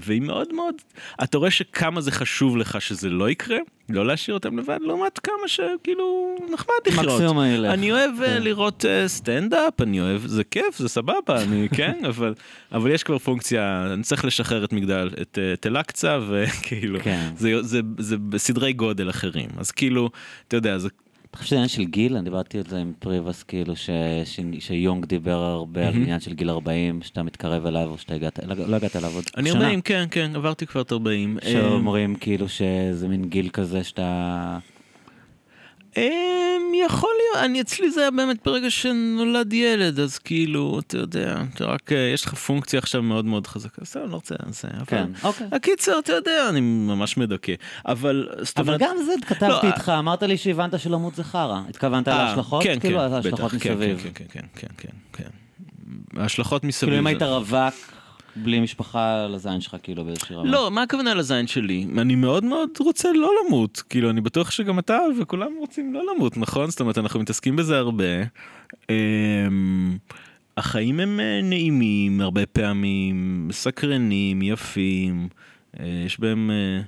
והיא 0.00 0.22
מאוד 0.22 0.52
מאוד, 0.52 0.74
אתה 1.22 1.38
רואה 1.38 1.50
שכמה 1.50 2.00
זה 2.00 2.10
חשוב 2.10 2.56
לך 2.56 2.82
שזה 2.82 3.10
לא 3.10 3.30
יקרה, 3.30 3.58
לא 3.88 4.06
להשאיר 4.06 4.34
אותם 4.34 4.58
לבד, 4.58 4.78
לעומת 4.82 5.18
כמה 5.18 5.48
שכאילו 5.48 6.36
נחמד 6.52 6.74
לחיות. 6.86 7.06
מקסימום 7.06 7.40
אלך. 7.40 7.72
אני 7.72 7.92
אוהב 7.92 8.22
אה, 8.22 8.26
כן. 8.26 8.42
לראות 8.42 8.84
אה, 8.84 9.08
סטנדאפ, 9.08 9.80
אני 9.80 10.00
אוהב, 10.00 10.26
זה 10.26 10.44
כיף, 10.44 10.78
זה 10.78 10.88
סבבה, 10.88 11.42
אני 11.42 11.68
כן, 11.76 12.04
אבל, 12.08 12.34
אבל 12.72 12.90
יש 12.90 13.02
כבר 13.02 13.18
פונקציה, 13.18 13.86
אני 13.94 14.02
צריך 14.02 14.24
לשחרר 14.24 14.64
את 14.64 14.72
מגדל, 14.72 15.10
את, 15.22 15.38
אה, 15.38 15.52
את 15.52 15.66
אל-אקצא, 15.66 16.18
וכאילו, 16.28 16.98
כן. 17.02 17.30
זה, 17.36 17.62
זה, 17.62 17.80
זה 17.98 18.18
בסדרי 18.18 18.72
גודל 18.72 19.10
אחרים, 19.10 19.48
אז 19.56 19.70
כאילו, 19.70 20.10
אתה 20.48 20.56
יודע, 20.56 20.78
זה, 20.78 20.88
אתה 21.34 21.42
חושב 21.42 21.48
שזה 21.48 21.56
עניין 21.56 21.68
של 21.68 21.84
גיל? 21.84 22.16
אני 22.16 22.24
דיברתי 22.24 22.58
על 22.58 22.64
זה 22.68 22.78
עם 22.78 22.92
פריבס, 22.98 23.42
כאילו 23.42 23.76
ש- 23.76 23.90
ש- 24.24 24.40
שיונג 24.58 25.04
דיבר 25.04 25.36
הרבה 25.36 25.88
על 25.88 25.94
עניין 25.94 26.20
של 26.20 26.34
גיל 26.34 26.50
40, 26.50 27.02
שאתה 27.02 27.22
מתקרב 27.22 27.66
אליו 27.66 27.88
או 27.90 27.98
שאתה 27.98 28.14
הגעת, 28.14 28.38
לא 28.46 28.54
לא 28.68 28.76
הגעת 28.76 28.96
אליו 28.96 29.10
עוד 29.14 29.24
אני 29.36 29.50
שנה. 29.50 29.60
40, 29.64 29.80
כן, 29.80 30.04
כן, 30.10 30.30
עברתי 30.34 30.66
כבר 30.66 30.80
את 30.80 30.92
40. 30.92 31.38
אה, 31.42 31.52
שאומרים 31.52 32.14
כאילו 32.14 32.48
שזה 32.48 33.08
מין 33.08 33.24
גיל 33.24 33.48
כזה 33.48 33.84
שאתה... 33.84 34.58
אמ, 35.96 36.74
יכול 36.86 37.10
להיות, 37.18 37.44
אני 37.44 37.60
אצלי 37.60 37.90
זה 37.90 38.00
היה 38.00 38.10
באמת 38.10 38.36
ברגע 38.44 38.70
שנולד 38.70 39.52
ילד, 39.52 40.00
אז 40.00 40.18
כאילו, 40.18 40.80
אתה 40.86 40.98
יודע, 40.98 41.36
אתה 41.54 41.64
רק, 41.64 41.92
אה, 41.92 42.10
יש 42.14 42.24
לך 42.24 42.34
פונקציה 42.34 42.78
עכשיו 42.78 43.02
מאוד 43.02 43.24
מאוד 43.24 43.46
חזקה, 43.46 43.82
בסדר, 43.82 44.02
אני 44.02 44.10
לא 44.10 44.16
רוצה, 44.16 44.34
זה, 44.48 44.68
אבל... 44.76 44.84
כן, 44.86 45.06
אוקיי. 45.22 45.46
הקיצר, 45.52 45.98
אתה 45.98 46.12
יודע, 46.12 46.48
אני 46.48 46.60
ממש 46.60 47.16
מדכא, 47.16 47.52
אבל, 47.86 48.28
זאת 48.42 48.58
אבל 48.58 48.74
אומרת, 48.74 48.80
גם 48.80 48.96
זה 49.06 49.12
כתבתי 49.26 49.66
לא, 49.66 49.72
איתך, 49.72 49.92
אמרת 49.98 50.22
לי 50.22 50.36
שהבנת 50.36 50.80
שלמות 50.80 51.14
זה 51.14 51.24
חרא. 51.24 51.60
התכוונת 51.68 52.08
אה, 52.08 52.24
להשלכות? 52.24 52.62
כן, 52.62 52.80
כאילו, 52.80 52.98
כן, 52.98 53.30
בטח, 53.30 53.48
כן, 53.48 53.56
מסביב. 53.56 54.00
כן, 54.02 54.08
כן, 54.14 54.24
כן, 54.28 54.46
כן, 54.54 54.68
כן, 54.76 54.88
כן. 55.12 56.20
ההשלכות 56.20 56.64
מסביב. 56.64 56.90
כאילו 56.90 57.02
אם 57.02 57.06
היית 57.06 57.22
רווק 57.22 57.74
בלי 58.36 58.60
משפחה 58.60 59.24
על 59.24 59.34
הזין 59.34 59.60
שלך, 59.60 59.76
כאילו 59.82 60.04
באיזושהי 60.04 60.36
רמה. 60.36 60.50
לא, 60.50 60.70
מה 60.70 60.82
הכוונה 60.82 61.14
לזין 61.14 61.46
שלי? 61.46 61.86
אני 61.98 62.14
מאוד 62.14 62.44
מאוד 62.44 62.70
רוצה 62.80 63.08
לא 63.12 63.30
למות. 63.46 63.82
כאילו, 63.88 64.10
אני 64.10 64.20
בטוח 64.20 64.50
שגם 64.50 64.78
אתה 64.78 64.98
וכולם 65.20 65.52
רוצים 65.58 65.94
לא 65.94 66.02
למות, 66.14 66.36
נכון? 66.36 66.70
זאת 66.70 66.80
אומרת, 66.80 66.98
אנחנו 66.98 67.20
מתעסקים 67.20 67.56
בזה 67.56 67.78
הרבה. 67.78 68.04
אמ, 68.90 69.96
החיים 70.56 71.00
הם 71.00 71.20
אה, 71.20 71.40
נעימים 71.42 72.20
הרבה 72.20 72.46
פעמים, 72.46 73.48
מסקרנים, 73.48 74.42
יפים, 74.42 75.28
אה, 75.80 76.02
יש 76.06 76.20
בהם... 76.20 76.50
אה, 76.50 76.80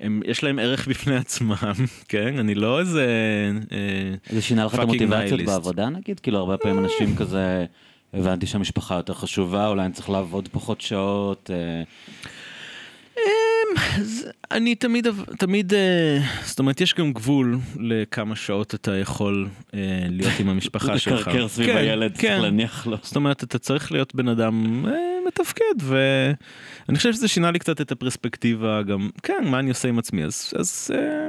הם, 0.00 0.22
יש 0.26 0.44
להם 0.44 0.58
ערך 0.58 0.88
בפני 0.88 1.16
עצמם, 1.16 1.56
כן? 2.08 2.38
אני 2.38 2.54
לא 2.54 2.80
איזה... 2.80 3.06
זה 4.30 4.42
שינה 4.42 4.64
לך 4.64 4.74
את 4.74 4.78
המוטיבציות. 4.78 5.40
בעבודה 5.40 5.88
נגיד? 5.88 6.20
כאילו 6.20 6.38
הרבה 6.38 6.56
פעמים 6.56 6.78
אנשים 6.78 7.16
כזה, 7.16 7.64
הבנתי 8.14 8.46
שהמשפחה 8.46 8.94
יותר 8.94 9.14
חשובה, 9.14 9.66
אולי 9.66 9.84
אני 9.84 9.92
צריך 9.92 10.10
לעבוד 10.10 10.48
פחות 10.52 10.80
שעות. 10.80 11.50
אה, 11.50 11.82
אמ, 13.16 13.74
אני 14.50 14.74
תמיד, 14.74 15.06
תמיד, 15.38 15.74
אה, 15.74 16.18
זאת 16.44 16.58
אומרת, 16.58 16.80
יש 16.80 16.94
גם 16.94 17.12
גבול 17.12 17.58
לכמה 17.76 18.36
שעות 18.36 18.74
אתה 18.74 18.96
יכול 18.96 19.48
אה, 19.74 19.78
להיות 20.08 20.32
עם 20.40 20.48
המשפחה 20.48 20.98
שלך. 20.98 21.20
לקרקר 21.20 21.48
סביב 21.48 21.66
כן, 21.66 21.76
הילד, 21.76 22.12
צריך 22.12 22.22
כן. 22.22 22.40
להניח 22.40 22.86
לו. 22.86 22.96
זאת 23.02 23.16
אומרת, 23.16 23.44
אתה 23.44 23.58
צריך 23.58 23.92
להיות 23.92 24.14
בן 24.14 24.28
אדם 24.28 24.84
מתפקד, 25.26 25.74
ואני 25.82 26.96
חושב 26.96 27.12
שזה 27.12 27.28
שינה 27.28 27.50
לי 27.50 27.58
קצת 27.58 27.80
את 27.80 27.92
הפרספקטיבה 27.92 28.82
גם, 28.82 29.10
כן, 29.22 29.44
מה 29.44 29.58
אני 29.58 29.68
עושה 29.68 29.88
עם 29.88 29.98
עצמי, 29.98 30.24
אז, 30.24 30.52
אז 30.58 30.90
אה, 30.94 31.28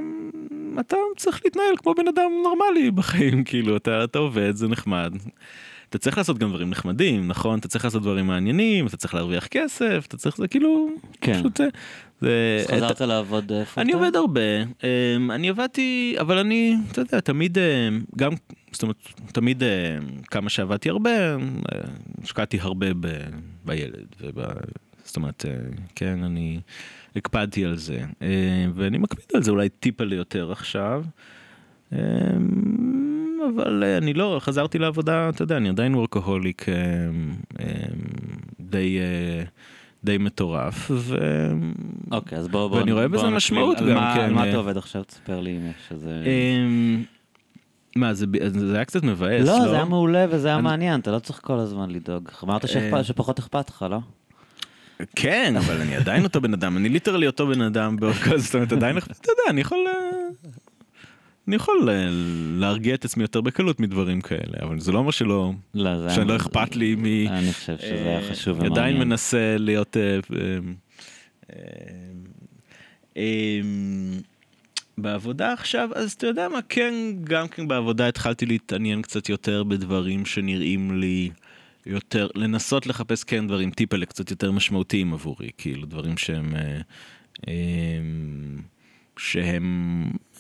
אתה 0.80 0.96
צריך 1.17 1.41
להתנהל 1.46 1.76
כמו 1.78 1.94
בן 1.94 2.08
אדם 2.08 2.32
נורמלי 2.44 2.91
בחיים, 2.91 3.44
כאילו, 3.50 3.78
אתה, 3.78 4.04
אתה 4.04 4.20
עובד, 4.20 4.56
זה 4.56 4.67
נחמד. 4.67 5.13
אתה 5.91 5.99
צריך 5.99 6.17
לעשות 6.17 6.38
גם 6.38 6.49
דברים 6.49 6.69
נחמדים, 6.69 7.27
נכון? 7.27 7.60
אתה 7.60 7.67
צריך 7.67 7.86
לעשות 7.86 8.01
דברים 8.01 8.27
מעניינים, 8.27 8.88
אתה 8.88 8.97
צריך 8.97 9.13
להרוויח 9.13 9.47
כסף, 9.47 10.06
אתה 10.08 10.17
צריך, 10.17 10.38
זה 10.38 10.47
כאילו, 10.47 10.89
כן. 11.21 11.39
פשוט, 11.39 11.62
אה, 11.62 11.67
זה... 12.21 12.58
אז 12.69 12.75
חזרת 12.75 13.01
לעבוד 13.01 13.51
אה, 13.51 13.65
פול 13.65 13.82
אני? 13.84 13.93
עובד 13.93 14.15
הרבה, 14.15 14.41
אמ, 14.84 15.32
אני 15.32 15.49
עבדתי, 15.49 16.15
אבל 16.19 16.38
אני, 16.38 16.75
אתה 16.91 17.01
יודע, 17.01 17.19
תמיד, 17.19 17.58
אמ, 17.58 18.01
גם, 18.17 18.32
זאת 18.71 18.84
אומרת, 18.84 18.95
תמיד 19.32 19.63
אמ, 19.63 19.69
כמה 20.21 20.49
שעבדתי 20.49 20.89
הרבה, 20.89 21.36
אמ, 21.36 21.62
השקעתי 22.23 22.60
הרבה 22.60 22.88
ב, 22.99 23.08
בילד 23.65 24.15
זאת 25.04 25.15
אומרת, 25.15 25.45
אה, 25.47 25.56
כן, 25.95 26.23
אני 26.23 26.60
הקפדתי 27.15 27.65
על 27.65 27.77
זה, 27.77 27.99
אה, 28.21 28.65
ואני 28.73 28.97
מקפיד 28.97 29.25
על 29.34 29.43
זה 29.43 29.51
אולי 29.51 29.69
טיפה 29.69 30.04
ליותר 30.04 30.51
עכשיו. 30.51 31.04
אבל 33.56 33.84
אה, 33.84 33.97
אני 33.97 34.13
לא, 34.13 34.38
חזרתי 34.43 34.80
לעבודה, 34.80 35.30
אתה 35.30 35.43
יודע, 35.43 35.58
אני 35.58 35.69
עדיין 35.69 35.95
וורקהוליק 35.95 36.69
אה, 36.69 36.73
אה, 37.60 37.65
די, 38.60 38.97
אה, 38.99 39.43
די 40.04 40.17
מטורף, 40.17 40.91
ו... 40.93 41.15
אוקיי, 42.12 42.38
אז 42.38 42.47
בוא... 42.47 42.67
בוא 42.67 42.77
ואני 42.77 42.91
רואה 42.91 43.08
בוא 43.08 43.17
בזה. 43.17 43.30
משמעות 43.30 43.77
גם, 43.80 43.93
מה- 43.95 44.13
כן, 44.15 44.34
מה. 44.34 44.49
אתה 44.49 44.58
עובד 44.58 44.77
עכשיו? 44.77 45.04
תספר 45.04 45.39
לי 45.39 45.51
אם 45.58 45.65
יש 45.65 45.91
איזה... 45.91 46.23
מה, 47.95 48.13
זה 48.13 48.25
זה 48.47 48.75
היה 48.75 48.86
קצת 48.86 49.04
מבאס, 49.04 49.47
לא? 49.47 49.60
לא, 49.60 49.67
זה 49.67 49.75
היה 49.75 49.86
מעולה 49.86 50.25
וזה 50.30 50.47
היה 50.47 50.56
אני- 50.58 50.63
מעניין, 50.63 50.99
אתה 50.99 51.12
לא 51.12 51.19
צריך 51.19 51.39
כל 51.43 51.60
הזמן 51.60 51.89
לדאוג. 51.89 52.30
אמרת 52.43 52.65
אה. 52.93 53.04
שפחות 53.04 53.39
אכפת 53.39 53.69
לך, 53.69 53.86
לא? 53.89 53.97
כן, 55.15 55.54
אבל 55.58 55.82
אני 55.82 55.95
עדיין 55.95 56.23
אותו 56.23 56.41
בן 56.41 56.54
אדם, 56.54 56.77
אני 56.77 56.89
ליטרלי 56.89 57.27
אותו 57.27 57.47
בן 57.47 57.62
אדם, 57.62 57.97
באותו- 57.97 58.38
זאת 58.38 58.56
אומרת, 58.56 58.71
עדיין, 58.71 58.97
אתה 58.97 59.08
יודע, 59.32 59.43
אני 59.49 59.62
יכול... 59.62 59.77
אה, 61.52 61.56
אני 61.56 61.56
יכול 61.56 61.90
אה, 61.90 62.10
להרגיע 62.60 62.96
את 62.96 63.06
עצמי 63.06 63.24
יותר 63.24 63.42
בקלות 63.42 63.80
מדברים 63.80 64.22
כאלה, 64.22 64.58
אבל 64.62 64.80
זה 64.80 64.92
לא 64.92 64.98
אומר 64.98 65.12
שלא, 65.12 65.52
לא, 65.74 65.90
היה... 65.90 66.10
שלא 66.10 66.36
אכפת 66.36 66.76
לי 66.76 66.96
מ... 66.96 67.06
אני 67.28 67.54
חושב 67.54 67.78
שזה 67.78 68.04
היה 68.08 68.30
חשוב 68.32 68.60
אני 68.60 68.68
עדיין 68.68 68.96
ומעניין. 68.96 69.10
מנסה 69.10 69.56
להיות... 69.60 69.98
אה, 69.98 70.20
אה, 70.34 70.60
אה, 71.54 71.58
אה, 73.18 73.62
בעבודה 74.98 75.54
עכשיו, 75.54 75.90
אז 75.96 76.12
אתה 76.12 76.28
יודע 76.28 76.50
מה, 76.50 76.60
כן, 76.70 76.94
גם 77.24 77.48
כן 77.48 77.68
בעבודה 77.68 78.08
התחלתי 78.08 78.46
להתעניין 78.46 79.02
קצת 79.02 79.30
יותר 79.30 79.64
בדברים 79.64 80.26
שנראים 80.26 81.00
לי 81.00 81.30
יותר, 81.86 82.28
לנסות 82.36 82.88
לחפש 82.88 83.24
כן 83.24 83.48
דברים 83.48 83.72
טיפלה 83.72 84.06
קצת 84.06 84.32
יותר 84.32 84.52
משמעותיים 84.52 85.14
עבורי, 85.14 85.50
כאילו 85.58 85.86
דברים 85.86 86.18
שהם, 86.18 86.56
אה, 86.56 86.82
אה, 87.48 87.54
שהם, 89.18 90.04
אה, 90.06 90.31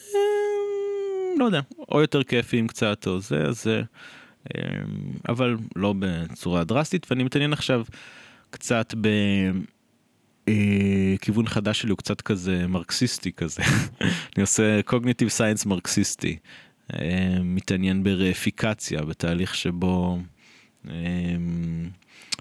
לא 1.37 1.45
יודע, 1.45 1.61
או 1.89 2.01
יותר 2.01 2.23
כיפיים 2.23 2.67
קצת 2.67 3.07
או 3.07 3.19
זה, 3.19 3.43
אז 3.43 3.67
אה, 3.67 4.61
אבל 5.29 5.57
לא 5.75 5.93
בצורה 5.99 6.63
דרסטית, 6.63 7.07
ואני 7.09 7.23
מתעניין 7.23 7.53
עכשיו 7.53 7.83
קצת 8.49 8.93
ב... 9.01 9.07
אה, 10.47 11.15
כיוון 11.21 11.47
חדש 11.47 11.81
שלי 11.81 11.89
הוא 11.89 11.97
קצת 11.97 12.21
כזה 12.21 12.67
מרקסיסטי 12.67 13.31
כזה. 13.31 13.61
אני 14.35 14.41
עושה 14.41 14.81
קוגניטיב 14.81 15.29
סיינס 15.29 15.65
מרקסיסטי. 15.65 16.37
אה, 16.93 17.37
מתעניין 17.43 18.03
ברפיקציה, 18.03 19.01
בתהליך 19.01 19.55
שבו, 19.55 20.19
אה, 20.89 20.93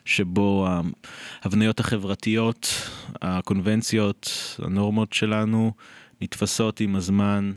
שבו 0.04 0.68
ההבניות 1.42 1.80
החברתיות, 1.80 2.68
הקונבנציות, 3.22 4.30
הנורמות 4.58 5.12
שלנו, 5.12 5.72
נתפסות 6.20 6.80
עם 6.80 6.96
הזמן 6.96 7.52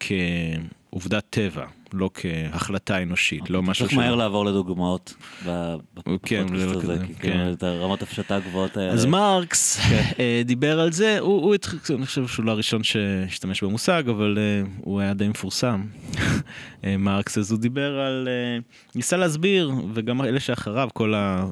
כעובדת 0.00 1.24
טבע, 1.30 1.64
לא 1.92 2.10
כהחלטה 2.14 3.02
אנושית, 3.02 3.50
לא 3.50 3.62
משהו 3.62 3.86
צריך 3.86 3.98
מהר 3.98 4.14
לעבור 4.14 4.44
לדוגמאות 4.44 5.14
כן, 5.44 5.50
בפודקאסט 5.94 6.48
זה 6.56 6.64
הזה, 6.64 7.06
כי 7.06 7.14
כן. 7.14 7.20
כאילו 7.20 7.52
את 7.52 7.62
הרמות 7.62 8.02
הפשטה 8.02 8.36
הגבוהות 8.36 8.76
האלה. 8.76 8.92
אז 8.92 9.06
מרקס 9.06 9.80
אה, 10.18 10.42
דיבר 10.44 10.80
על 10.80 10.92
זה, 10.92 11.18
הוא, 11.18 11.54
אני 11.90 12.06
חושב 12.06 12.26
שהוא 12.26 12.44
לא 12.44 12.50
הראשון 12.50 12.82
שהשתמש 12.82 13.64
במושג, 13.64 14.02
אבל 14.08 14.38
אה, 14.38 14.70
הוא 14.80 15.00
היה 15.00 15.14
די 15.14 15.28
מפורסם. 15.28 15.86
אה, 16.84 16.96
מרקס, 16.96 17.38
אז 17.38 17.50
הוא 17.50 17.60
דיבר 17.60 18.00
על, 18.00 18.28
אה, 18.28 18.58
ניסה 18.94 19.16
להסביר, 19.16 19.72
וגם 19.94 20.22
אלה 20.22 20.40
שאחריו, 20.40 20.88
כל 20.94 21.14
אה, 21.14 21.44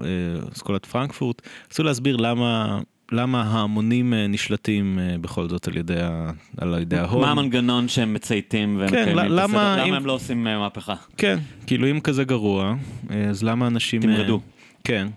אסכולת 0.52 0.86
פרנקפורט, 0.86 1.42
ניסו 1.70 1.82
להסביר 1.82 2.16
למה... 2.16 2.80
למה 3.12 3.42
ההמונים 3.42 4.14
אה, 4.14 4.26
נשלטים 4.26 4.98
אה, 4.98 5.18
בכל 5.20 5.48
זאת 5.48 5.68
על 5.68 5.76
ידי, 5.76 6.00
ה- 6.02 6.30
על 6.58 6.78
ידי 6.80 6.96
ההון. 6.96 7.20
מה 7.20 7.30
המנגנון 7.30 7.88
שהם 7.88 8.14
מצייתים 8.14 8.76
כן, 8.78 8.82
ומקיימים 8.94 9.18
את 9.18 9.24
למה? 9.30 9.74
אם- 9.82 9.88
למה 9.88 9.96
הם 9.96 10.06
לא 10.06 10.12
עושים 10.12 10.46
אה, 10.46 10.58
מהפכה? 10.58 10.94
כן, 11.16 11.38
כאילו 11.66 11.90
אם 11.90 12.00
כזה 12.00 12.24
גרוע, 12.24 12.74
אז 13.30 13.42
למה 13.42 13.66
אנשים... 13.66 14.02
תמרדו. 14.02 14.40
כן. 14.84 15.08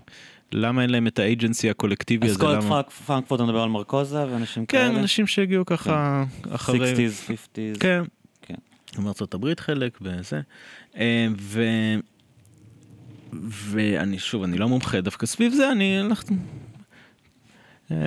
למה 0.51 0.81
אין 0.81 0.89
להם 0.89 1.07
את 1.07 1.19
האג'נסי 1.19 1.69
הקולקטיבי 1.69 2.27
הזה? 2.27 2.35
אסכולת 2.35 2.63
למה- 2.63 2.69
פרנק- 2.83 2.89
פרנקפורט, 3.05 3.41
מדבר 3.41 3.61
על 3.61 3.69
מרקוזה 3.69 4.25
ואנשים 4.31 4.65
כאלה? 4.65 4.89
כן, 4.93 4.99
אנשים 4.99 5.27
שהגיעו 5.27 5.65
ככה 5.65 6.23
אחרי... 6.51 6.93
60's, 6.93 7.29
50's. 7.31 7.79
כן. 7.79 8.01
כן. 8.41 8.55
גם 8.97 9.07
ארצות 9.07 9.33
הברית 9.33 9.59
חלק 9.59 9.99
וזה. 10.01 10.41
ו... 11.39 11.63
ואני 13.43 14.19
שוב, 14.19 14.43
אני 14.43 14.57
לא 14.57 14.67
מומחה 14.69 15.01
דווקא 15.01 15.25
סביב 15.25 15.53
זה, 15.53 15.71
אני 15.71 15.99
הלכתי... 15.99 16.33
אה, 17.91 17.97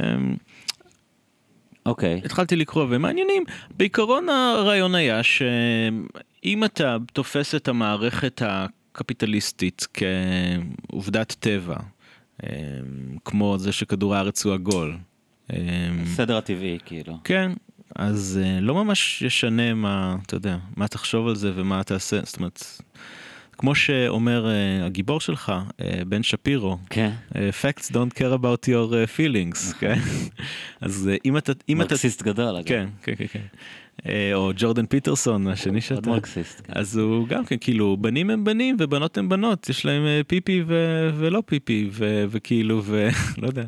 אוקיי. 1.86 2.20
התחלתי 2.24 2.56
לקרוא 2.56 2.86
ומעניינים. 2.90 3.44
בעיקרון 3.76 4.28
הרעיון 4.28 4.94
היה 4.94 5.22
שאם 5.22 6.64
אתה 6.64 6.96
תופס 7.12 7.54
את 7.54 7.68
המערכת 7.68 8.42
הקפיטליסטית 8.44 9.86
כעובדת 9.94 11.36
טבע, 11.40 11.76
אה, 12.44 12.48
כמו 13.24 13.58
זה 13.58 13.72
שכדור 13.72 14.14
הארץ 14.14 14.44
הוא 14.44 14.54
עגול, 14.54 14.96
אה, 15.52 15.58
הסדר 16.02 16.36
הטבעי, 16.36 16.78
כאילו. 16.84 17.18
כן, 17.24 17.52
אז 17.96 18.40
uh, 18.42 18.60
לא 18.60 18.74
ממש 18.74 19.22
ישנה 19.22 19.74
מה, 19.74 20.16
אתה 20.26 20.36
יודע, 20.36 20.56
מה 20.76 20.88
תחשוב 20.88 21.28
על 21.28 21.34
זה 21.34 21.52
ומה 21.54 21.84
תעשה, 21.84 22.20
זאת 22.24 22.36
אומרת, 22.36 22.64
כמו 23.62 23.74
שאומר 23.74 24.46
uh, 24.46 24.84
הגיבור 24.86 25.20
שלך, 25.20 25.52
uh, 25.70 25.84
בן 26.06 26.22
שפירו, 26.22 26.78
כן. 26.90 27.10
uh, 27.30 27.34
facts 27.34 27.90
don't 27.92 28.18
care 28.18 28.34
about 28.42 28.68
your 28.68 29.16
feelings, 29.16 29.74
כן? 29.78 29.98
אז 30.80 31.10
uh, 31.12 31.20
אם 31.24 31.36
אתה, 31.36 31.52
אם 31.68 31.80
אתה, 31.80 31.94
מרקסיסט 31.94 32.22
גדול, 32.22 32.56
אגב. 32.56 32.66
כן, 32.66 32.88
כן, 33.02 33.14
כן, 33.18 33.26
כן. 33.32 33.40
אה, 34.08 34.34
או 34.34 34.50
ג'ורדן 34.56 34.86
פיטרסון, 34.86 35.46
השני 35.48 35.72
עוד 35.72 35.80
שאתה, 35.80 36.10
מרקסיסט. 36.10 36.60
כן. 36.66 36.72
אז 36.76 36.96
הוא 36.96 37.28
גם 37.28 37.44
כן, 37.44 37.56
כאילו, 37.60 37.96
בנים 37.96 38.30
הם 38.30 38.44
בנים 38.44 38.76
ובנות 38.78 39.18
הם 39.18 39.28
בנות, 39.28 39.68
יש 39.68 39.84
להם 39.84 40.06
אה, 40.06 40.20
פיפי 40.26 40.62
ו- 40.66 41.10
ולא 41.14 41.42
פיפי, 41.46 41.88
ו- 41.92 42.24
וכאילו, 42.28 42.82
ולא 42.84 43.46
יודע, 43.48 43.64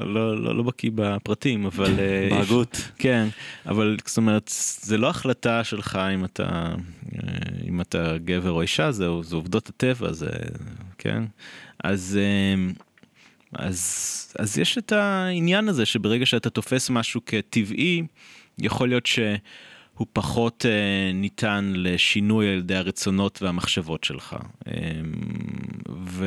לא, 0.00 0.42
לא, 0.42 0.56
לא 0.56 0.62
בקיא 0.62 0.90
בפרטים, 0.94 1.66
אבל... 1.66 1.98
אה, 1.98 2.28
בהגות. 2.30 2.90
כן, 2.98 3.28
אבל 3.66 3.96
זאת 4.06 4.16
אומרת, 4.16 4.50
זה 4.80 4.98
לא 4.98 5.08
החלטה 5.10 5.64
שלך 5.64 5.98
אם 6.14 6.24
אתה, 6.24 6.42
אה, 6.42 6.74
אם 7.68 7.80
אתה 7.80 8.18
גבר 8.18 8.50
או 8.50 8.62
אישה, 8.62 8.92
זה, 8.92 9.06
זה 9.22 9.36
עובדות 9.36 9.68
הטבע, 9.68 10.12
זה, 10.12 10.30
כן? 10.98 11.22
אז, 11.84 12.18
אה, 12.20 12.72
אז, 13.52 14.34
אז 14.38 14.58
יש 14.58 14.78
את 14.78 14.92
העניין 14.92 15.68
הזה 15.68 15.86
שברגע 15.86 16.26
שאתה 16.26 16.50
תופס 16.50 16.90
משהו 16.90 17.20
כטבעי, 17.26 18.02
יכול 18.58 18.88
להיות 18.88 19.06
שהוא 19.06 20.06
פחות 20.12 20.66
אה, 20.66 21.12
ניתן 21.14 21.72
לשינוי 21.76 22.48
על 22.48 22.58
ידי 22.58 22.76
הרצונות 22.76 23.42
והמחשבות 23.42 24.04
שלך. 24.04 24.36
אה, 24.68 24.72
ו... 25.88 26.26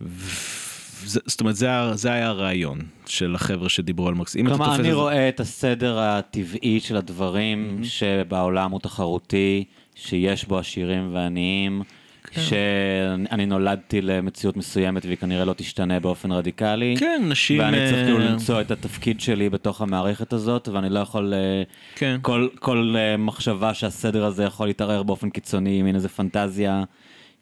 ו... 0.00 0.75
זאת 1.04 1.40
אומרת, 1.40 1.56
זה, 1.56 1.68
זה 1.94 2.12
היה 2.12 2.26
הרעיון 2.28 2.78
של 3.06 3.34
החבר'ה 3.34 3.68
שדיברו 3.68 4.08
על 4.08 4.14
מרקס. 4.14 4.36
אם 4.36 4.46
אתה 4.46 4.56
כלומר, 4.56 4.74
אני 4.74 4.82
זה- 4.88 4.94
רואה 4.94 5.28
את 5.28 5.40
הסדר 5.40 5.98
הטבעי 5.98 6.80
של 6.80 6.96
הדברים, 6.96 7.80
שבעולם 7.84 8.70
הוא 8.70 8.80
תחרותי, 8.80 9.64
שיש 9.94 10.44
בו 10.44 10.58
עשירים 10.58 11.14
ועניים, 11.14 11.82
כן. 12.30 12.40
שאני 12.40 13.46
נולדתי 13.46 14.00
למציאות 14.02 14.56
מסוימת 14.56 15.04
והיא 15.04 15.16
כנראה 15.16 15.44
לא 15.44 15.52
תשתנה 15.52 16.00
באופן 16.00 16.32
רדיקלי. 16.32 16.94
כן, 16.98 17.22
נשים... 17.28 17.58
ואני 17.60 17.76
צריך 17.90 18.04
כאילו 18.04 18.18
אה, 18.20 18.24
למצוא 18.24 18.60
את 18.60 18.70
התפקיד 18.70 19.20
שלי 19.20 19.50
בתוך 19.50 19.80
המערכת 19.82 20.32
הזאת, 20.32 20.68
ואני 20.68 20.88
לא 20.90 20.98
יכול... 20.98 21.34
אה, 21.34 21.62
כן. 21.94 22.18
כל, 22.22 22.48
כל 22.58 22.94
אה, 22.98 23.16
מחשבה 23.16 23.74
שהסדר 23.74 24.24
הזה 24.24 24.44
יכול 24.44 24.66
להתערער 24.66 25.02
באופן 25.02 25.30
קיצוני, 25.30 25.82
מין 25.82 25.94
איזה 25.94 26.08
פנטזיה. 26.08 26.84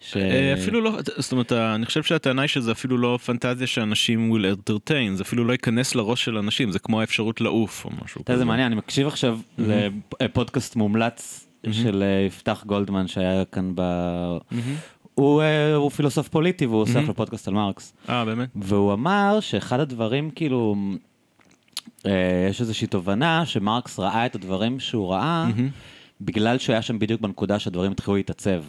ש... 0.06 0.16
אה, 0.16 0.54
אפילו 0.54 0.80
לא, 0.80 0.98
זאת 1.16 1.32
אומרת, 1.32 1.52
אני 1.52 1.86
חושב 1.86 2.02
שהטענה 2.02 2.42
היא 2.42 2.48
שזה 2.48 2.72
אפילו 2.72 2.98
לא 2.98 3.18
פנטזיה 3.24 3.66
שאנשים 3.66 4.32
will 4.32 4.56
entertain, 4.56 5.14
זה 5.14 5.22
אפילו 5.22 5.44
לא 5.44 5.52
ייכנס 5.52 5.94
לראש 5.94 6.24
של 6.24 6.38
אנשים, 6.38 6.70
זה 6.70 6.78
כמו 6.78 7.00
האפשרות 7.00 7.40
לעוף 7.40 7.84
או 7.84 7.90
משהו 8.04 8.20
יודע, 8.20 8.36
זה 8.36 8.44
מעניין, 8.44 8.66
אני 8.66 8.74
מקשיב 8.74 9.06
עכשיו 9.06 9.38
לפודקאסט 10.20 10.76
מומלץ 10.76 11.46
של 11.72 12.02
אה, 12.02 12.26
יפתח 12.26 12.64
גולדמן 12.66 13.06
שהיה 13.08 13.44
כאן 13.44 13.72
ב... 13.74 13.82
הוא, 15.14 15.42
אה, 15.42 15.74
הוא 15.74 15.90
פילוסוף 15.90 16.28
פוליטי 16.28 16.66
והוא 16.66 16.82
עושה 16.82 16.98
עכשיו 16.98 17.14
פודקאסט 17.14 17.48
על 17.48 17.54
מרקס. 17.54 17.92
אה, 18.08 18.24
באמת? 18.24 18.48
והוא 18.56 18.92
אמר 18.92 19.38
שאחד 19.40 19.80
הדברים, 19.80 20.30
כאילו, 20.30 20.76
אה, 22.06 22.46
יש 22.50 22.60
איזושהי 22.60 22.86
תובנה 22.86 23.46
שמרקס 23.46 23.98
ראה 23.98 24.26
את 24.26 24.34
הדברים 24.34 24.80
שהוא 24.80 25.12
ראה, 25.12 25.46
בגלל 26.20 26.58
שהוא 26.58 26.72
היה 26.72 26.82
שם 26.82 26.98
בדיוק 26.98 27.20
בנקודה 27.20 27.58
שהדברים 27.58 27.92
התחילו 27.92 28.16
להתעצב. 28.16 28.62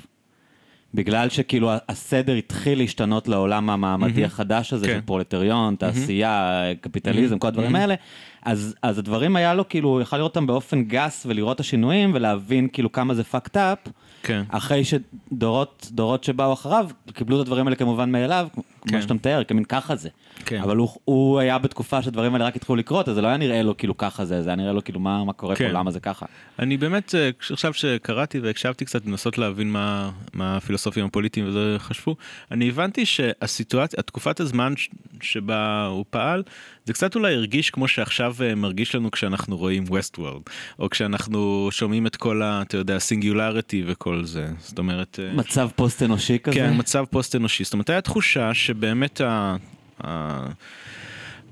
בגלל 0.95 1.29
שכאילו 1.29 1.71
הסדר 1.89 2.34
התחיל 2.34 2.77
להשתנות 2.77 3.27
לעולם 3.27 3.69
המעמדי 3.69 4.25
החדש 4.25 4.73
הזה, 4.73 4.88
כן. 4.88 4.93
של 4.93 5.01
פרולטריון, 5.01 5.75
תעשייה, 5.75 6.63
קפיטליזם, 6.81 7.39
כל 7.39 7.47
הדברים 7.47 7.75
האלה, 7.75 7.95
אז, 8.43 8.75
אז 8.81 8.99
הדברים 8.99 9.36
היה 9.36 9.53
לו, 9.53 9.69
כאילו, 9.69 9.89
הוא 9.89 10.01
יכל 10.01 10.17
לראות 10.17 10.36
אותם 10.36 10.47
באופן 10.47 10.84
גס 10.84 11.25
ולראות 11.29 11.55
את 11.55 11.60
השינויים 11.60 12.12
ולהבין 12.13 12.67
כאילו 12.73 12.91
כמה 12.91 13.13
זה 13.13 13.23
fucked 13.31 13.55
up, 13.55 13.89
כן. 14.23 14.43
אחרי 14.49 14.84
שדורות 14.84 15.89
דורות 15.91 16.23
שבאו 16.23 16.53
אחריו 16.53 16.89
קיבלו 17.13 17.36
את 17.36 17.41
הדברים 17.41 17.67
האלה 17.67 17.75
כמובן 17.75 18.12
מאליו, 18.12 18.47
כמו 18.88 18.98
כן. 18.98 19.02
שאתה 19.02 19.13
מתאר, 19.13 19.43
כמין 19.43 19.63
ככה 19.63 19.95
זה. 19.95 20.10
כן. 20.45 20.62
אבל 20.62 20.78
הוא, 20.78 20.89
הוא 21.06 21.39
היה 21.39 21.58
בתקופה 21.58 22.02
שהדברים 22.02 22.34
האלה 22.34 22.45
רק 22.45 22.56
התחילו 22.56 22.76
לקרות, 22.76 23.10
אז 23.10 23.15
זה 23.15 23.21
לא 23.21 23.28
היה 23.28 23.38
נראה 23.38 23.63
לו 23.63 23.78
כאילו 23.78 23.98
ככה 23.98 24.26
זה, 24.26 24.41
זה 24.41 24.50
היה 24.50 24.56
נראה 24.56 24.74
לו 24.74 24.84
כאילו 24.84 25.00
מה, 25.00 25.24
מה 25.24 25.34
קורה 25.34 25.56
כן. 25.56 25.67
פה, 25.67 25.74
למה 25.74 25.91
זה 25.91 26.00
ככה. 26.00 26.26
אני 26.60 26.78
באמת, 26.78 27.15
אה, 27.15 27.30
עכשיו 27.50 27.74
שקראתי 27.74 28.39
והקשבתי 28.39 28.86
קצת, 28.86 29.06
לנסות 29.06 29.38
להבין 29.38 29.71
מה, 29.71 30.12
מה 30.34 30.58
הפילוסופים 30.58 31.06
הפוליטיים 31.06 31.48
וזה 31.48 31.76
חשבו, 31.80 32.15
אני 32.52 32.69
הבנתי 32.69 33.06
שהסיטואציה, 33.06 34.00
התקופת 34.00 34.39
הזמן 34.39 34.74
ש- 34.78 34.89
שבה 35.21 35.86
הוא 35.86 36.06
פעל, 36.10 36.43
זה 36.86 36.93
קצת 36.93 37.15
אולי 37.15 37.34
הרגיש 37.34 37.69
כמו 37.69 37.88
שעכשיו 37.88 38.36
אה, 38.41 38.56
מרגיש 38.56 38.95
לנו 38.95 39.12
כשאנחנו 39.12 39.58
רואים 39.58 39.84
Westworld, 39.88 40.41
או 40.80 40.89
כשאנחנו 40.89 41.69
שומעים 41.71 42.08
את 42.08 42.15
כל 42.15 42.41
ה... 42.41 42.62
אתה 42.62 42.78
יודע, 42.78 43.00
singularity 43.00 43.84
וכל 43.88 44.26
זה. 44.26 44.48
זאת 44.60 44.78
אומרת... 44.80 45.19
אה, 45.24 45.34
מצב 45.36 45.69
פוסט 45.76 46.04
אנושי 46.04 46.39
כזה? 46.43 46.56
כן, 46.56 46.74
מצב 46.78 47.06
פוסט 47.10 47.36
אנושי. 47.36 47.63
זאת 47.63 47.74
אומרת, 47.74 47.89
הייתה 47.89 48.02
תחושה 48.02 48.54
שבאמת 48.76 49.22
ה... 49.22 49.56
ה... 50.04 50.46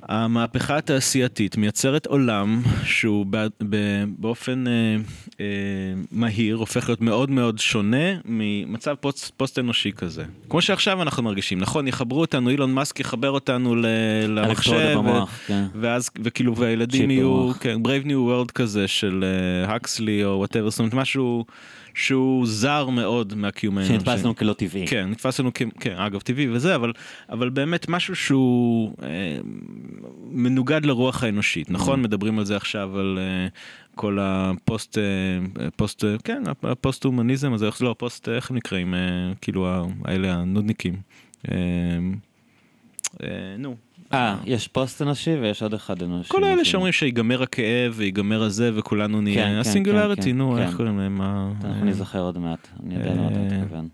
המהפכה 0.07 0.77
התעשייתית 0.77 1.57
מייצרת 1.57 2.05
עולם 2.05 2.61
שהוא. 2.83 3.25
ב... 3.29 3.47
באופן 4.17 4.67
אה, 4.67 4.73
אה, 5.39 5.45
מהיר 6.11 6.55
הופך 6.55 6.89
להיות 6.89 7.01
מאוד 7.01 7.29
מאוד 7.29 7.59
שונה 7.59 8.17
ממצב 8.25 8.95
פוסט, 8.99 9.31
פוסט 9.37 9.59
אנושי 9.59 9.91
כזה. 9.91 10.23
כמו 10.49 10.61
שעכשיו 10.61 11.01
אנחנו 11.01 11.23
מרגישים, 11.23 11.59
נכון? 11.59 11.87
יחברו 11.87 12.21
אותנו, 12.21 12.49
אילון 12.49 12.73
מאסק 12.73 12.99
יחבר 12.99 13.29
אותנו 13.29 13.75
ל... 13.75 13.85
למחשב, 14.27 14.95
ו... 14.95 14.97
במוח, 14.97 15.39
כן. 15.47 15.63
ואז, 15.75 16.09
וכאילו, 16.23 16.55
והילדים 16.55 17.11
יהיו, 17.11 17.43
במוח. 17.43 17.57
כן, 17.57 17.77
Brave 17.83 18.05
New 18.05 18.09
World 18.09 18.51
כזה 18.51 18.87
של 18.87 19.25
הקסלי 19.67 20.25
או 20.25 20.29
whatever, 20.29 20.69
זאת 20.69 20.79
אומרת 20.79 20.93
משהו 20.93 21.45
שהוא 21.93 22.47
זר 22.47 22.89
מאוד 22.89 23.33
מהקיום 23.35 23.77
האנושי. 23.77 23.93
שנתפס 23.93 24.23
לנו 24.23 24.35
כלא 24.35 24.53
טבעי. 24.53 24.87
כן, 24.87 25.09
נתפס 25.09 25.39
לנו, 25.39 25.51
כ- 25.53 25.61
כן, 25.79 25.95
אגב, 25.97 26.19
טבעי 26.21 26.49
וזה, 26.49 26.75
אבל, 26.75 26.91
אבל 27.29 27.49
באמת 27.49 27.89
משהו 27.89 28.15
שהוא 28.15 28.93
אה, 29.03 29.07
מנוגד 30.31 30.85
לרוח 30.85 31.23
האנושית, 31.23 31.71
נכון? 31.71 32.01
מדברים 32.01 32.39
על 32.39 32.45
זה 32.45 32.55
עכשיו, 32.55 32.99
על 32.99 33.19
אה, 33.21 33.47
כל 33.95 34.17
הפוסט, 34.21 34.97
אה, 34.97 35.03
פוסט, 35.75 36.03
אה, 36.05 36.15
כן, 36.23 36.43
הפוסט-הומניזם 36.63 37.53
הזה, 37.53 37.69
לא, 37.81 37.95
פוסט, 37.97 38.29
איך 38.29 38.49
הם 38.49 38.55
נקראים? 38.57 38.93
אה, 38.93 38.99
כאילו, 39.41 39.67
האלה 40.05 40.33
הנודניקים. 40.33 40.95
אה, 41.51 41.55
אה, 43.23 43.27
נו. 43.59 43.75
אה, 44.13 44.35
יש 44.45 44.67
פוסט 44.67 45.01
אנושי 45.01 45.31
ויש 45.41 45.63
עוד 45.63 45.73
אחד 45.73 46.03
אנושי. 46.03 46.29
כל 46.29 46.43
אלה. 46.43 46.65
שאומרים 46.65 46.93
שיגמר 46.93 47.43
הכאב 47.43 47.93
ויגמר 47.95 48.43
הזה 48.43 48.71
וכולנו 48.75 49.17
כן, 49.17 49.23
נהיה, 49.23 49.45
כן, 49.45 49.55
ה 49.55 49.60
singularity, 49.60 50.21
כן, 50.31 50.37
נו. 50.37 50.57
איך 50.57 50.75
קוראים 50.75 50.99
להם? 50.99 51.21
ה- 51.21 51.51
אנחנו 51.65 51.85
נזכר 51.85 52.21
עוד 52.21 52.37
מעט, 52.37 52.67
אני 52.85 52.95
יודע 52.95 53.13
למה 53.13 53.27
אתה 53.27 53.35
אה, 53.39 53.43
מתכוון. 53.61 53.87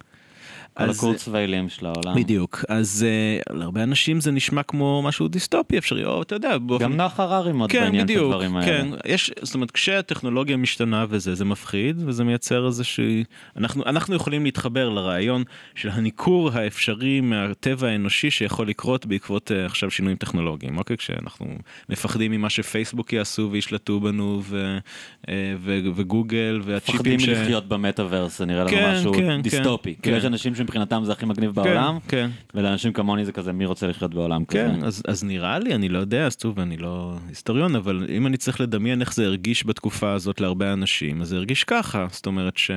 כל 0.80 0.90
אז- 0.90 0.98
הקורצוויילים 0.98 1.70
של 1.70 1.86
העולם. 1.86 2.16
בדיוק, 2.16 2.66
אז 2.70 3.06
uh, 3.50 3.54
להרבה 3.54 3.84
אנשים 3.84 4.22
זה 4.22 4.32
נשמע 4.32 4.64
כמו 4.64 5.02
משהו 5.02 5.28
דיסטופי 5.28 5.78
אפשרי, 5.78 6.06
או 6.06 6.22
אתה 6.22 6.36
יודע, 6.36 6.58
באופן... 6.58 6.84
גם 6.84 6.98
נח 6.98 7.20
הררי 7.20 7.52
מאוד 7.52 7.72
כן, 7.72 7.82
בעניין 7.82 8.04
בדיוק, 8.04 8.26
הדברים 8.26 8.56
האלה. 8.56 8.66
כן, 8.66 8.88
יש, 9.06 9.32
זאת 9.42 9.56
אומרת, 9.56 9.72
כשהטכנולוגיה 9.72 10.58
משתנה 10.58 11.06
וזה, 11.10 11.36
זה 11.36 11.46
מפחיד, 11.46 12.02
וזה 12.06 12.24
מייצר 12.24 12.68
איזושהי... 12.68 13.24
אנחנו, 13.58 13.84
אנחנו 13.86 14.16
יכולים 14.16 14.44
להתחבר 14.44 14.90
לרעיון 14.90 15.44
של 15.76 15.90
הניכור 15.90 16.50
האפשרי 16.54 17.22
מהטבע 17.22 17.88
האנושי 17.88 18.32
שיכול 18.32 18.68
לקרות 18.68 19.06
בעקבות 19.06 19.52
uh, 19.52 19.66
עכשיו 19.66 19.92
שינויים 19.92 20.18
טכנולוגיים, 20.18 20.78
אוקיי? 20.78 20.98
כשאנחנו 20.98 21.46
מפחדים 21.90 22.32
ממה 22.32 22.50
שפייסבוק 22.50 23.14
יעשו 23.14 23.50
וישלטו 23.52 24.00
בנו, 24.00 24.42
ו, 24.44 24.78
uh, 25.22 25.30
ו, 25.60 25.80
וגוגל, 25.96 26.62
והצ'יפים 26.64 26.96
מפחדים 26.96 27.20
ש... 27.20 27.30
מלחיות 27.30 27.68
במטאוורס, 27.68 28.38
זה 28.40 28.46
נראה 28.46 28.64
לנו 28.64 28.70
כן, 28.72 28.92
משהו 28.92 29.14
כן, 29.14 29.42
דיסטופי. 29.42 29.96
כן, 30.02 30.12
כן. 30.12 30.18
יש 30.18 30.26
אנשים 30.26 30.56
שמבחינתם 30.70 31.02
זה 31.06 31.12
הכי 31.12 31.26
מגניב 31.26 31.52
בעולם, 31.52 31.98
כן, 32.08 32.30
ולאנשים 32.54 32.94
כמוני 32.94 33.26
זה 33.26 33.32
כזה, 33.32 33.54
מי 33.54 33.66
רוצה 33.66 33.88
לחיות 33.88 34.14
בעולם 34.14 34.46
כזה? 34.46 34.58
כן, 34.60 34.84
אז, 34.84 35.04
אז 35.08 35.24
נראה 35.24 35.60
לי, 35.60 35.76
אני 35.76 35.90
לא 35.90 36.00
יודע, 36.00 36.26
אז 36.26 36.36
טוב, 36.36 36.60
אני 36.60 36.78
לא 36.78 37.14
היסטוריון, 37.30 37.76
אבל 37.76 38.06
אם 38.10 38.28
אני 38.28 38.38
צריך 38.38 38.62
לדמיין 38.62 39.02
איך 39.02 39.14
זה 39.14 39.26
הרגיש 39.26 39.66
בתקופה 39.66 40.12
הזאת 40.12 40.42
להרבה 40.42 40.74
אנשים, 40.74 41.22
אז 41.22 41.30
זה 41.30 41.36
הרגיש 41.36 41.64
ככה, 41.64 42.08
זאת 42.12 42.26
אומרת 42.26 42.58
ש, 42.58 42.72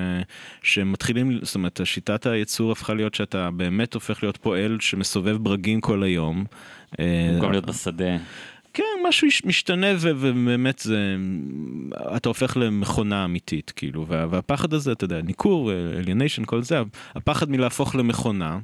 שמתחילים, 0.62 1.38
זאת 1.42 1.55
אומרת, 1.55 1.81
שיטת 1.85 2.26
הייצור 2.26 2.72
הפכה 2.72 2.94
להיות 2.94 3.14
שאתה 3.14 3.50
באמת 3.50 3.94
הופך 3.94 4.22
להיות 4.22 4.37
פועל 4.37 4.76
שמסובב 4.81 5.37
ברגים 5.37 5.81
כל 5.81 6.02
היום. 6.02 6.44
במקום 6.98 7.44
אה, 7.44 7.50
להיות 7.50 7.66
בשדה. 7.66 8.16
כן, 8.74 8.82
משהו 9.08 9.28
משתנה 9.44 9.87
ובאמת 10.00 10.78
זה, 10.78 11.16
אתה 12.16 12.28
הופך 12.28 12.56
למכונה 12.56 13.24
אמיתית, 13.24 13.72
כאילו, 13.76 14.06
וה, 14.08 14.26
והפחד 14.30 14.74
הזה, 14.74 14.92
אתה 14.92 15.04
יודע, 15.04 15.22
ניכור, 15.22 15.72
אליוניישן, 15.72 16.44
כל 16.44 16.62
זה, 16.62 16.82
הפחד 17.14 17.50
מלהפוך 17.50 17.94
למכונה, 17.94 18.58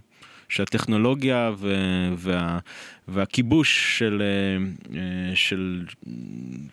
שהטכנולוגיה 0.49 1.51
ו, 1.59 1.75
וה, 2.17 2.59
והכיבוש 3.09 3.99
של, 3.99 4.23
אה, 4.23 4.99
אה, 4.99 5.37
של, 5.37 5.85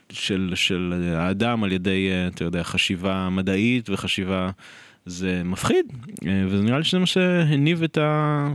של, 0.09 0.51
של 0.55 0.93
האדם 1.15 1.63
על 1.63 1.71
ידי, 1.71 2.09
אה, 2.11 2.27
אתה 2.27 2.43
יודע, 2.43 2.63
חשיבה 2.63 3.29
מדעית 3.29 3.89
וחשיבה... 3.89 4.49
זה 5.05 5.41
מפחיד, 5.45 5.85
אה, 6.27 6.43
וזה 6.47 6.63
נראה 6.63 6.77
לי 6.77 6.83
שזה 6.83 6.99
מה 6.99 7.05
שהניב 7.05 7.83
את 7.83 7.97
ה... 7.97 8.47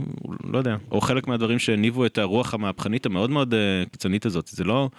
לא 0.43 0.57
יודע, 0.57 0.75
או 0.91 1.01
חלק 1.01 1.27
מהדברים 1.27 1.59
שהניבו 1.59 2.05
את 2.05 2.17
הרוח 2.17 2.53
המהפכנית 2.53 3.05
המאוד 3.05 3.29
מאוד 3.29 3.53
אה, 3.53 3.83
קיצונית 3.91 4.25
הזאת, 4.25 4.47
זה 4.47 4.63
לא... 4.63 4.89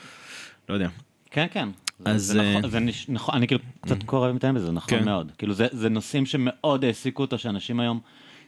לא 0.68 0.74
יודע. 0.74 0.88
כן, 1.30 1.46
כן. 1.50 1.68
אז, 2.04 2.22
זה 2.22 2.40
אה, 2.40 2.58
נכון, 2.58 2.70
זה 2.70 2.78
נכון, 3.08 3.34
אני 3.34 3.46
כאילו 3.46 3.60
קצת 3.80 4.02
קורא 4.02 4.30
ומתאם 4.30 4.54
בזה, 4.54 4.72
נכון 4.72 4.98
כן. 4.98 5.04
מאוד. 5.04 5.32
כאילו 5.38 5.54
זה 5.54 5.66
זה 5.72 5.88
נושאים 5.88 6.26
שמאוד 6.26 6.84
העסיקו 6.84 7.22
אותו, 7.22 7.38
שאנשים 7.38 7.80
היום 7.80 8.00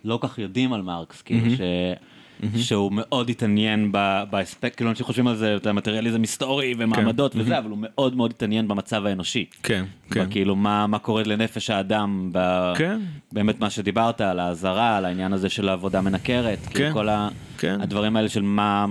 לא 0.04 0.16
כל 0.16 0.28
כך 0.28 0.38
יודעים 0.38 0.72
על 0.72 0.82
מרקס, 0.82 1.22
כאילו 1.22 1.50
ש... 1.50 1.60
שהוא 2.56 2.92
מאוד 2.92 3.30
התעניין 3.30 3.88
ב- 3.92 4.22
באספקט, 4.30 4.76
כאילו 4.76 4.90
אנשים 4.90 5.06
חושבים 5.06 5.26
על 5.26 5.36
זה, 5.36 5.56
את 5.56 5.66
המטריאליזם 5.66 6.20
היסטורי 6.20 6.74
ומעמדות 6.78 7.36
וזה, 7.36 7.58
אבל 7.58 7.70
הוא 7.70 7.78
מאוד 7.80 8.16
מאוד 8.16 8.30
התעניין 8.30 8.68
במצב 8.68 9.06
האנושי. 9.06 9.44
כן, 9.62 9.84
כן. 10.10 10.26
כאילו 10.30 10.56
מה, 10.56 10.86
מה 10.86 10.98
קורה 10.98 11.22
לנפש 11.26 11.70
האדם, 11.70 12.30
ב... 12.32 12.72
כן. 12.76 13.00
באמת 13.32 13.60
מה 13.60 13.70
שדיברת 13.70 14.20
על 14.20 14.40
האזהרה, 14.40 14.96
על 14.96 15.04
העניין 15.04 15.32
הזה 15.32 15.48
של 15.48 15.68
עבודה 15.68 16.00
מנקרת, 16.00 16.58
כן, 16.66 16.72
כאילו 16.74 16.92
כל 16.92 17.08
ה... 17.08 17.28
כן. 17.58 17.80
הדברים 17.80 18.16
האלה 18.16 18.28
של 18.28 18.42
מה, 18.42 18.86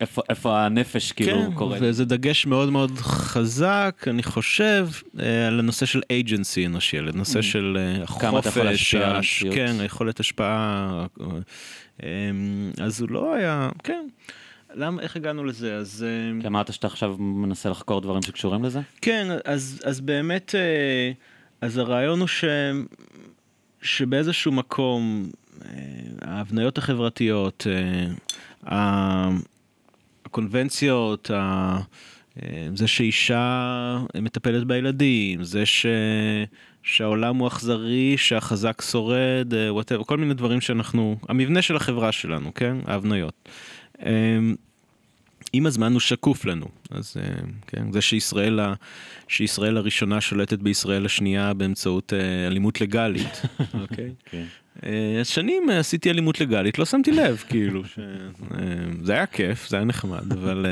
איפה, 0.00 0.22
איפה 0.28 0.60
הנפש 0.64 1.12
כאילו 1.12 1.38
כן, 1.42 1.54
קורית. 1.54 1.78
וזה 1.82 2.04
דגש 2.04 2.46
מאוד 2.46 2.70
מאוד 2.70 2.98
חזק, 2.98 4.04
אני 4.10 4.22
חושב, 4.22 4.88
אה, 5.20 5.46
על 5.46 5.58
הנושא 5.58 5.86
של 5.86 6.00
agency 6.12 6.66
אנושי, 6.66 6.98
על 6.98 7.08
הנושא 7.14 7.42
של 7.42 7.78
אה, 7.80 8.04
Mm. 8.04 8.20
כמה 8.20 8.38
אתה 8.38 8.48
יכול 8.48 8.62
החופש, 8.68 8.94
להשפיע 8.94 9.10
על 9.10 9.16
המציאות. 9.16 9.54
כן, 9.54 9.74
היכולת 9.80 10.20
השפעה, 10.20 10.90
אה, 11.20 11.26
אז 12.82 13.00
הוא 13.00 13.10
לא 13.10 13.34
היה, 13.34 13.68
כן. 13.84 14.06
למה, 14.74 15.02
איך 15.02 15.16
הגענו 15.16 15.44
לזה? 15.44 15.76
אז... 15.76 16.06
אה, 16.08 16.40
כי 16.40 16.46
אמרת 16.46 16.72
שאתה 16.72 16.86
עכשיו 16.86 17.16
מנסה 17.18 17.70
לחקור 17.70 18.00
דברים 18.00 18.22
שקשורים 18.22 18.64
לזה? 18.64 18.80
כן, 19.00 19.26
אז, 19.44 19.82
אז 19.84 20.00
באמת, 20.00 20.54
אה, 20.54 21.12
אז 21.60 21.78
הרעיון 21.78 22.20
הוא 22.20 22.28
ש, 22.28 22.44
שבאיזשהו 23.82 24.52
מקום, 24.52 25.30
אה, 25.64 25.70
ההבניות 26.22 26.78
החברתיות, 26.78 27.66
אה, 28.66 29.30
הקונבנציות, 30.26 31.30
זה 32.74 32.88
שאישה 32.88 33.98
מטפלת 34.20 34.66
בילדים, 34.66 35.44
זה 35.44 35.66
ש... 35.66 35.86
שהעולם 36.84 37.36
הוא 37.36 37.48
אכזרי, 37.48 38.14
שהחזק 38.16 38.82
שורד, 38.90 39.54
אה, 39.54 39.70
whatever, 39.70 40.04
כל 40.04 40.16
מיני 40.16 40.34
דברים 40.34 40.60
שאנחנו, 40.60 41.18
המבנה 41.28 41.62
של 41.62 41.76
החברה 41.76 42.12
שלנו, 42.12 42.54
כן? 42.54 42.76
ההבניות. 42.86 43.48
עם 45.52 45.66
הזמן 45.66 45.92
הוא 45.92 46.00
שקוף 46.00 46.44
לנו, 46.44 46.66
אז 46.90 47.16
אה, 47.16 47.22
כן, 47.66 47.92
זה 47.92 48.00
שישראל, 48.00 48.60
ה- 48.60 48.74
שישראל 49.28 49.76
הראשונה 49.76 50.20
שולטת 50.20 50.58
בישראל 50.58 51.06
השנייה 51.06 51.54
באמצעות 51.54 52.12
אה, 52.12 52.46
אלימות 52.46 52.80
לגלית, 52.80 53.42
אוקיי? 53.82 54.10
כן. 54.24 54.44
שנים 55.24 55.70
עשיתי 55.70 56.10
אלימות 56.10 56.40
לגלית, 56.40 56.78
לא 56.78 56.84
שמתי 56.84 57.12
לב, 57.12 57.44
כאילו, 57.48 57.84
ש... 57.84 57.98
זה 59.02 59.12
היה 59.12 59.26
כיף, 59.26 59.68
זה 59.68 59.76
היה 59.76 59.84
נחמד, 59.84 60.32
אבל, 60.32 60.66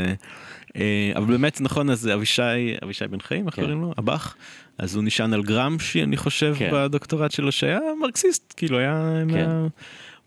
אבל 1.14 1.24
באמת 1.26 1.60
נכון, 1.60 1.90
אז 1.90 2.08
אבישי, 2.14 2.42
אבישי 2.84 3.06
בן 3.08 3.20
חיים, 3.20 3.46
איך 3.46 3.54
כן. 3.56 3.62
קוראים 3.62 3.80
לו? 3.80 3.94
הבח, 3.96 4.36
אז 4.78 4.94
הוא 4.94 5.04
נשען 5.04 5.32
על 5.32 5.42
גרמשי, 5.42 6.02
אני 6.02 6.16
חושב, 6.16 6.54
כן. 6.58 6.70
בדוקטורט 6.72 7.30
שלו, 7.30 7.52
שהיה 7.52 7.80
מרקסיסט, 8.00 8.54
כאילו, 8.56 8.78
היה... 8.78 9.12
כן. 9.30 9.46
מה... 9.48 9.66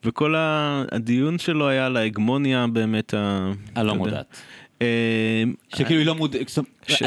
וכל 0.04 0.36
ה- 0.36 0.84
הדיון 0.92 1.38
שלו 1.40 1.68
היה 1.68 1.86
על 1.86 1.98
ההגמוניה 1.98 2.66
באמת 2.68 3.14
ה... 3.14 3.52
הלא. 3.76 3.96
מודעת. 3.96 4.36
אה, 4.82 5.44
שכאילו 5.76 6.00
היא 6.00 6.08
לא 6.08 6.16
מודעת, 6.16 6.52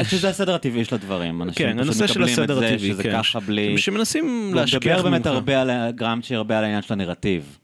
שזה 0.03 0.29
הסדר 0.29 0.55
הטבעי 0.55 0.85
של 0.85 0.95
הדברים. 0.95 1.41
אנשים 1.41 1.65
כן, 1.67 1.71
פשוט 1.73 1.81
הנושא 1.83 2.07
של 2.07 2.19
מקבלים 2.19 2.43
את 2.43 2.57
זה 2.59 2.79
שזה 2.79 3.03
כן. 3.03 3.11
ככה 3.11 3.39
בלי... 3.39 3.77
שמנסים 3.77 4.25
הוא 4.47 4.55
להשכיח 4.55 4.97
מדבר 4.97 5.09
באמת 5.09 5.27
ממך. 5.27 5.35
הרבה 5.35 5.61
על 5.61 5.69
גרמצ'י, 5.91 6.35
הרבה 6.35 6.57
על 6.57 6.63
העניין 6.63 6.81
של 6.81 6.93
הנרטיב. 6.93 7.57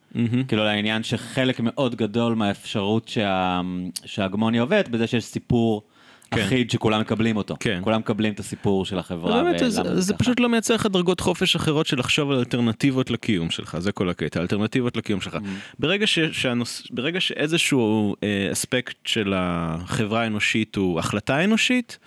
כאילו 0.47 0.61
על 0.61 0.67
העניין 0.67 1.03
שחלק 1.03 1.59
מאוד 1.59 1.95
גדול 1.95 2.35
מהאפשרות 2.35 3.07
שה- 3.07 3.61
שההגמוניה 4.05 4.61
עובדת 4.61 4.87
בזה 4.87 5.07
שיש 5.07 5.23
סיפור 5.23 5.83
אחיד 6.31 6.71
שכולם 6.71 7.01
מקבלים 7.01 7.37
אותו. 7.37 7.55
כן. 7.59 7.79
כולם 7.83 7.99
מקבלים 7.99 8.33
את 8.33 8.39
הסיפור 8.39 8.85
של 8.85 8.99
החברה. 8.99 9.43
באמת, 9.43 9.59
זה, 9.59 10.01
זה. 10.01 10.13
פשוט 10.13 10.39
לא 10.39 10.49
מייצר 10.49 10.75
לך 10.75 10.85
דרגות 10.85 11.19
חופש 11.19 11.55
אחרות 11.55 11.87
של 11.87 11.99
לחשוב 11.99 12.31
על 12.31 12.37
אלטרנטיבות 12.37 13.11
לקיום 13.11 13.49
שלך, 13.49 13.79
זה 13.79 13.91
כל 13.91 14.09
הקטע, 14.09 14.41
אלטרנטיבות 14.41 14.97
לקיום 14.97 15.21
שלך. 15.21 15.37
ברגע, 15.79 16.07
ש, 16.07 16.19
שהנוס, 16.19 16.87
ברגע 16.91 17.19
שאיזשהו 17.21 18.15
אה, 18.23 18.49
אספקט 18.51 18.95
של 19.05 19.33
החברה 19.35 20.21
האנושית 20.21 20.75
הוא 20.75 20.99
החלטה 20.99 21.43
אנושית, 21.43 21.97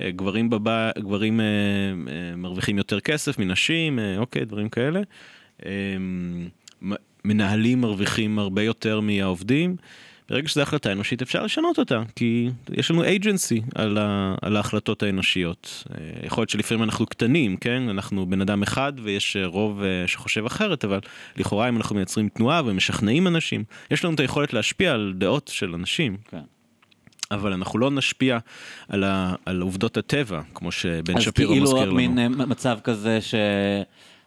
אה, 0.00 0.10
גברים, 0.10 0.50
בבא, 0.50 0.90
גברים 0.98 1.40
אה, 1.40 1.46
אה, 1.46 2.36
מרוויחים 2.36 2.78
יותר 2.78 3.00
כסף 3.00 3.38
מנשים, 3.38 3.98
אה, 3.98 4.18
אוקיי, 4.18 4.44
דברים 4.44 4.68
כאלה. 4.68 5.00
אה, 5.66 5.70
מנהלים 7.24 7.80
מרוויחים 7.80 8.38
הרבה 8.38 8.62
יותר 8.62 9.00
מהעובדים. 9.00 9.76
ברגע 10.30 10.48
שזו 10.48 10.62
החלטה 10.62 10.92
אנושית 10.92 11.22
אפשר 11.22 11.44
לשנות 11.44 11.78
אותה, 11.78 12.02
כי 12.16 12.50
יש 12.72 12.90
לנו 12.90 13.04
agency 13.04 13.62
על, 13.74 13.98
ה, 13.98 14.34
על 14.42 14.56
ההחלטות 14.56 15.02
האנושיות. 15.02 15.84
אה, 15.90 16.26
יכול 16.26 16.42
להיות 16.42 16.50
שלפעמים 16.50 16.84
אנחנו 16.84 17.06
קטנים, 17.06 17.56
כן? 17.56 17.82
אנחנו 17.88 18.26
בן 18.26 18.40
אדם 18.40 18.62
אחד 18.62 18.92
ויש 19.02 19.36
אה, 19.36 19.46
רוב 19.46 19.82
אה, 19.82 20.04
שחושב 20.06 20.46
אחרת, 20.46 20.84
אבל 20.84 21.00
לכאורה 21.36 21.68
אם 21.68 21.76
אנחנו 21.76 21.96
מייצרים 21.96 22.28
תנועה 22.28 22.62
ומשכנעים 22.64 23.26
אנשים, 23.26 23.64
יש 23.90 24.04
לנו 24.04 24.14
את 24.14 24.20
היכולת 24.20 24.52
להשפיע 24.52 24.92
על 24.92 25.14
דעות 25.16 25.50
של 25.54 25.74
אנשים. 25.74 26.16
כן. 26.30 26.40
אבל 27.30 27.52
אנחנו 27.52 27.78
לא 27.78 27.90
נשפיע 27.90 28.38
על, 28.88 29.04
ה, 29.04 29.34
על 29.46 29.60
עובדות 29.60 29.96
הטבע, 29.96 30.40
כמו 30.54 30.72
שבן 30.72 31.20
שפירו 31.20 31.54
אז 31.54 31.62
מזכיר 31.62 31.78
כאילו 31.78 31.86
לנו. 31.86 31.94
מין 31.94 32.18
אה, 32.18 32.28
מצב 32.28 32.78
כזה 32.84 33.18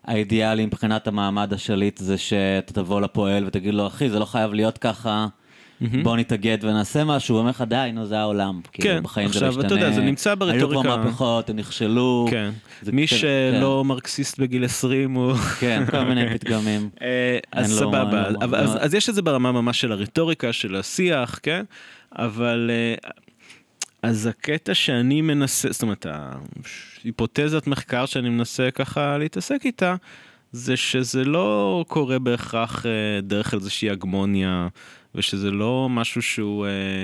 שהאידיאלי 0.08 0.66
מבחינת 0.66 1.08
המעמד 1.08 1.54
השליט 1.54 1.98
זה 1.98 2.18
שאתה 2.18 2.74
תבוא 2.74 3.02
לפועל 3.02 3.46
ותגיד 3.46 3.74
לו, 3.74 3.88
אחי, 3.88 4.10
זה 4.10 4.20
לא 4.20 4.26
חייב 4.26 4.54
להיות 4.54 4.78
ככה, 4.78 5.28
בוא 6.04 6.17
נתאגד 6.17 6.58
ונעשה 6.62 7.04
משהו, 7.04 7.36
הוא 7.36 7.39
אומר 7.39 7.50
לך, 7.50 7.63
די, 7.67 7.89
נו, 7.94 8.06
זה 8.06 8.20
העולם. 8.20 8.62
כאילו, 8.72 8.89
כן, 8.96 9.04
בחיים 9.04 9.28
זה 9.32 9.48
עכשיו. 9.48 9.65
אתה 9.65 9.74
יודע, 9.74 9.91
זה 9.91 10.02
נמצא 10.02 10.30
היו 10.30 10.38
ברטוריקה- 10.38 10.82
כבר 10.84 10.98
מהפכות, 10.98 11.50
הם 11.50 11.56
נכשלו. 11.56 12.28
כן. 12.32 12.50
זה 12.82 12.91
מי 12.91 13.08
כן, 13.08 13.15
שלא 13.17 13.84
מרקסיסט 13.86 14.39
בגיל 14.39 14.65
20 14.65 15.13
הוא... 15.13 15.34
כן, 15.60 15.84
כל 15.91 16.04
מיני 16.04 16.30
פתגמים. 16.30 16.89
אה, 17.02 17.38
אז 17.52 17.80
סבבה, 17.80 18.30
לא- 18.30 18.58
אז 18.58 18.78
אז 18.80 18.94
יש 18.94 19.10
את 19.10 19.15
זה 19.15 19.22
ברמה 19.22 19.52
ממש 19.52 19.82
של 19.82 19.91
הרטוריקה, 19.91 20.54
של 20.54 20.76
השיח, 20.76 21.39
כן? 21.44 21.63
אבל... 22.15 22.72
אה, 22.74 23.10
אז 24.04 24.28
הקטע 24.28 24.74
שאני 24.74 25.22
מנסה, 25.22 25.72
זאת 25.72 25.82
אומרת, 25.82 26.06
ההיפותזת 27.04 27.67
מחקר 27.67 28.06
שאני 28.06 28.30
מנסה 28.30 28.72
ככה 28.72 29.17
להתעסק 29.17 29.62
איתה, 29.65 29.96
זה 30.52 30.78
שזה 30.78 31.26
לא 31.26 31.86
קורה 31.88 32.20
בהכרח 32.20 32.86
אה, 32.86 32.91
דרך 33.22 33.54
איזושהי 33.54 33.89
הגמוניה, 33.89 34.67
ושזה 35.15 35.52
לא 35.52 35.88
משהו 35.89 36.21
שהוא 36.21 36.65
אה, 36.65 37.04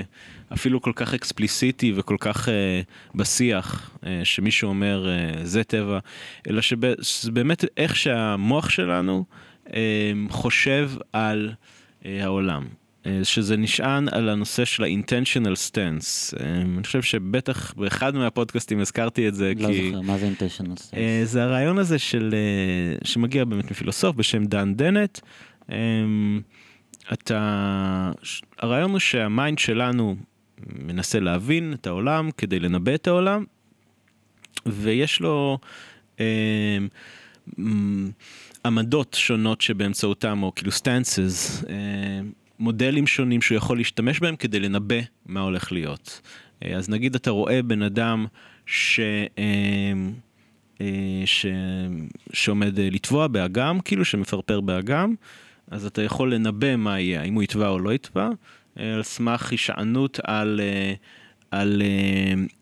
אפילו 0.52 0.82
כל 0.82 0.92
כך 0.94 1.14
אקספליסיטי 1.14 1.92
וכל 1.96 2.16
כך 2.20 2.48
אה, 2.48 2.80
בשיח, 3.14 3.90
אה, 4.06 4.20
שמישהו 4.24 4.68
אומר 4.68 5.06
זה 5.42 5.64
טבע, 5.64 5.98
אלא 6.48 6.60
שב- 6.60 7.02
שזה 7.02 7.32
באמת 7.32 7.64
איך 7.76 7.96
שהמוח 7.96 8.70
שלנו 8.70 9.24
חושב 10.28 10.90
על 11.12 11.52
העולם. 12.04 12.64
שזה 13.22 13.56
נשען 13.56 14.08
על 14.08 14.28
הנושא 14.28 14.64
של 14.64 14.84
ה-intentional 14.84 15.70
stance. 15.70 16.40
אני 16.40 16.82
חושב 16.82 17.02
שבטח 17.02 17.74
באחד 17.76 18.14
מהפודקאסטים 18.14 18.80
הזכרתי 18.80 19.28
את 19.28 19.34
זה, 19.34 19.52
לא 19.56 19.68
כי... 19.68 19.90
זוכר, 19.90 20.00
מה 20.00 20.18
זה 20.18 20.26
סטייס? 20.76 21.02
אה, 21.02 21.20
זה 21.24 21.42
הרעיון 21.42 21.78
הזה 21.78 21.98
של, 21.98 22.34
שמגיע 23.04 23.44
באמת 23.44 23.70
מפילוסוף 23.70 24.16
בשם 24.16 24.44
דן 24.44 24.74
דנט. 24.74 25.18
אה, 27.08 27.14
אתה, 27.14 28.12
הרעיון 28.58 28.90
הוא 28.90 28.98
שה 28.98 29.24
mind 29.24 29.58
שלנו 29.58 30.16
מנסה 30.66 31.20
להבין 31.20 31.72
את 31.72 31.86
העולם 31.86 32.30
כדי 32.36 32.60
לנבא 32.60 32.94
את 32.94 33.06
העולם, 33.06 33.44
ויש 34.66 35.20
לו 35.20 35.58
אה, 36.20 36.78
עמדות 38.64 39.16
שונות 39.20 39.60
שבאמצעותם, 39.60 40.42
או 40.42 40.54
כאילו 40.54 40.70
stances, 40.70 41.64
מודלים 42.58 43.06
שונים 43.06 43.42
שהוא 43.42 43.56
יכול 43.56 43.76
להשתמש 43.76 44.20
בהם 44.20 44.36
כדי 44.36 44.60
לנבא 44.60 44.96
מה 45.26 45.40
הולך 45.40 45.72
להיות. 45.72 46.20
אה, 46.64 46.76
אז 46.76 46.88
נגיד 46.88 47.14
אתה 47.14 47.30
רואה 47.30 47.62
בן 47.62 47.82
אדם 47.82 48.26
ש... 48.66 49.00
אה, 49.38 49.92
אה, 50.80 51.22
ש... 51.24 51.46
שעומד 52.32 52.78
אה, 52.78 52.88
לטבוע 52.90 53.26
באגם, 53.26 53.80
כאילו 53.80 54.04
שמפרפר 54.04 54.60
באגם, 54.60 55.14
אז 55.70 55.86
אתה 55.86 56.02
יכול 56.02 56.34
לנבא 56.34 56.76
מה 56.76 57.00
יהיה, 57.00 57.20
האם 57.20 57.34
הוא 57.34 57.42
יטבע 57.42 57.68
או 57.68 57.78
לא 57.78 57.94
יטבע, 57.94 58.28
אה, 58.78 58.94
על 58.94 59.02
סמך 59.02 59.50
הישענות 59.50 60.20
על, 60.24 60.60
אה, 60.60 60.94
על 61.50 61.82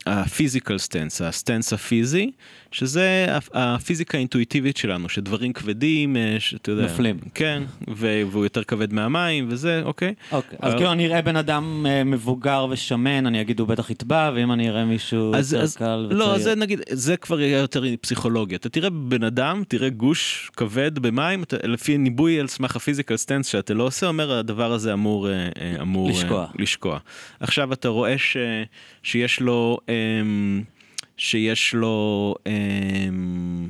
ה-physical 0.06 0.78
stance, 0.78 1.20
ה-stance 1.22 1.72
הפיזי, 1.72 2.30
שזה 2.72 3.26
הפ- 3.30 3.48
הפיזיקה 3.54 4.18
האינטואיטיבית 4.18 4.76
שלנו, 4.76 5.08
שדברים 5.08 5.52
כבדים, 5.52 6.16
אה, 6.16 6.36
שאתה 6.38 6.70
יודע, 6.70 6.82
נופלים. 6.82 7.18
כן, 7.34 7.62
והוא 7.88 8.44
יותר 8.44 8.64
כבד 8.64 8.92
מהמים 8.92 9.46
וזה, 9.50 9.82
אוקיי? 9.84 10.14
אוקיי, 10.32 10.58
אז 10.62 10.70
אבל- 10.70 10.78
כאילו 10.78 10.92
אני 10.92 11.06
אראה 11.06 11.22
בן 11.22 11.36
אדם 11.36 11.86
אה, 11.88 12.04
מבוגר 12.04 12.66
ושמן, 12.70 13.26
אני 13.26 13.40
אגיד 13.40 13.60
הוא 13.60 13.68
בטח 13.68 13.90
יטבע, 13.90 14.30
ואם 14.34 14.52
אני 14.52 14.68
אראה 14.68 14.84
מישהו 14.84 15.16
יותר 15.18 15.42
קל 15.78 16.04
וצעיר. 16.06 16.18
לא, 16.18 16.38
זה 16.38 16.54
נגיד, 16.54 16.80
זה 16.90 17.16
כבר 17.16 17.40
יהיה 17.40 17.58
יותר 17.58 17.82
פסיכולוגיה. 18.00 18.56
אתה 18.58 18.68
תראה 18.68 18.90
בן 18.90 19.22
אדם, 19.24 19.62
תראה 19.68 19.88
גוש 19.88 20.50
כבד 20.56 20.98
במים, 20.98 21.44
לפי 21.62 21.98
ניבוי 21.98 22.40
על 22.40 22.46
סמך 22.48 22.76
ה-physical 22.76 23.16
stance 23.16 23.46
שאתה 23.46 23.74
לא 23.74 23.82
עושה, 23.82 24.06
אומר 24.06 24.32
הדבר 24.32 24.72
הזה 24.72 24.92
אמור, 24.92 25.28
אה, 25.28 25.32
אה, 25.32 25.48
אה, 25.80 26.10
לשקוע. 26.10 26.46
לשקוע. 26.58 26.98
עכשיו 27.40 27.72
אתה 27.72 27.88
רואה 27.88 28.14
שיש 29.02 29.40
לו, 29.40 29.78
שיש 31.16 31.74
לו 31.74 32.34
אמ, 32.46 33.68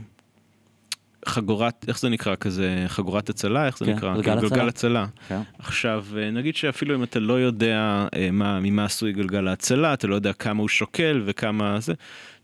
חגורת, 1.27 1.85
איך 1.89 1.99
זה 1.99 2.09
נקרא 2.09 2.35
כזה, 2.37 2.85
חגורת 2.89 3.31
הצלה, 3.31 3.67
איך 3.67 3.79
זה 3.79 3.85
כן, 3.85 3.93
נקרא? 3.93 4.15
גלגל 4.15 4.33
הצלה. 4.33 4.49
גלגל 4.49 4.69
הצלה. 4.69 5.07
כן. 5.29 5.41
עכשיו, 5.59 6.05
אה, 6.17 6.31
נגיד 6.31 6.57
שאפילו 6.57 6.95
אם 6.95 7.03
אתה 7.03 7.21
לא 7.21 7.33
יודע 7.41 8.07
אה, 8.15 8.29
מה, 8.33 8.61
ממה 8.61 8.85
עשוי 8.85 9.13
גלגל 9.13 9.49
ההצלה, 9.49 9.95
אתה 9.95 10.07
לא 10.07 10.15
יודע 10.15 10.33
כמה 10.33 10.61
הוא 10.61 10.69
שוקל 10.69 11.23
וכמה 11.27 11.81
זה, 11.81 11.95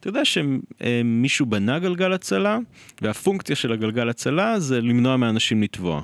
אתה 0.01 0.09
יודע 0.09 0.23
שמישהו 0.25 1.47
בנה 1.47 1.79
גלגל 1.79 2.13
הצלה, 2.13 2.59
והפונקציה 3.03 3.57
של 3.57 3.73
הגלגל 3.73 4.09
הצלה 4.09 4.61
זה 4.61 4.81
למנוע 4.81 5.17
מאנשים 5.17 5.63
לטבוע. 5.63 6.03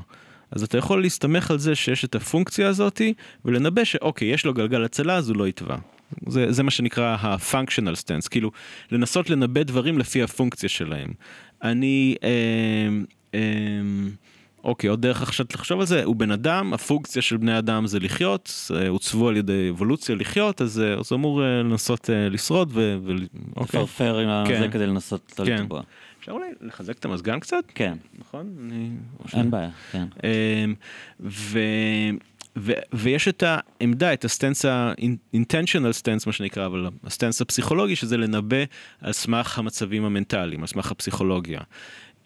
אז 0.51 0.63
אתה 0.63 0.79
יכול 0.79 1.03
להסתמך 1.03 1.51
על 1.51 1.59
זה 1.59 1.75
שיש 1.75 2.05
את 2.05 2.15
הפונקציה 2.15 2.69
הזאתי, 2.69 3.15
ולנבא 3.45 3.85
שאוקיי, 3.85 4.29
יש 4.29 4.47
לו 4.47 4.55
גלגל 4.55 4.85
הצלה, 4.85 5.17
אז 5.17 5.29
הוא 5.29 5.37
לא 5.37 5.49
יטבע. 5.49 5.77
זה, 6.27 6.53
זה 6.53 6.63
מה 6.63 6.71
שנקרא 6.71 7.17
ה-functional 7.21 7.97
stance, 8.05 8.29
כאילו 8.31 8.51
לנסות 8.93 9.31
לנבא 9.31 9.63
דברים 9.63 9.99
לפי 9.99 10.23
הפונקציה 10.23 10.69
שלהם. 10.69 11.13
אני, 11.63 12.15
אה, 12.23 12.89
אה, 13.35 13.41
אוקיי, 14.65 14.91
עוד 14.91 15.03
דרך 15.03 15.23
עכשיו 15.23 15.47
לחשוב 15.55 15.81
על 15.81 15.87
זה, 15.87 16.05
הוא 16.05 16.17
בן 16.17 16.31
אדם, 16.31 16.75
הפונקציה 16.75 17.23
של 17.23 17.37
בני 17.37 17.59
אדם 17.59 17.87
זה 17.87 17.99
לחיות, 17.99 18.71
אה, 18.75 18.89
עוצבו 18.89 19.29
על 19.29 19.37
ידי 19.37 19.71
אבולוציה 19.71 20.15
לחיות, 20.15 20.63
אז 20.63 20.81
אה, 20.81 20.95
הוא 20.95 21.05
אמור 21.13 21.43
אה, 21.43 21.63
לנסות 21.63 22.11
אה, 22.11 22.29
לשרוד 22.29 22.71
ו... 22.73 22.99
ו 23.05 23.13
אוקיי. 23.57 23.81
לפרפר 23.81 24.19
עם 24.19 24.47
כן. 24.47 24.61
זה 24.61 24.69
כדי 24.69 24.87
לנסות 24.87 25.35
לא 25.39 25.45
כן. 25.45 25.63
לטבוע. 25.63 25.83
אפשר 26.21 26.33
אולי 26.33 26.47
לחזק 26.61 26.99
את 26.99 27.05
המזגן 27.05 27.41
קצת? 27.41 27.65
כן, 27.75 27.97
נכון? 28.19 28.57
אני... 28.65 28.91
אין 29.35 29.51
בעיה, 29.51 29.71
כן. 29.93 30.07
ו... 31.21 31.59
ו... 32.61 32.73
ויש 32.93 33.29
את 33.29 33.45
העמדה, 33.47 34.13
את 34.13 34.25
ה-stance 34.25 34.65
ה-intentional 34.65 35.93
stance 35.93 36.27
מה 36.27 36.33
שנקרא, 36.33 36.67
אבל 36.67 36.89
ה-stance 37.05 37.41
הפסיכולוגי 37.41 37.97
שזה 37.97 38.17
לנבא 38.17 38.57
על 39.01 39.13
סמך 39.13 39.59
המצבים 39.59 40.05
המנטליים, 40.05 40.61
על 40.61 40.67
סמך 40.67 40.91
הפסיכולוגיה. 40.91 41.61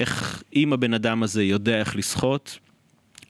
איך, 0.00 0.42
אם 0.56 0.72
הבן 0.72 0.94
אדם 0.94 1.22
הזה 1.22 1.42
יודע 1.42 1.78
איך 1.78 1.96
לשחות, 1.96 2.58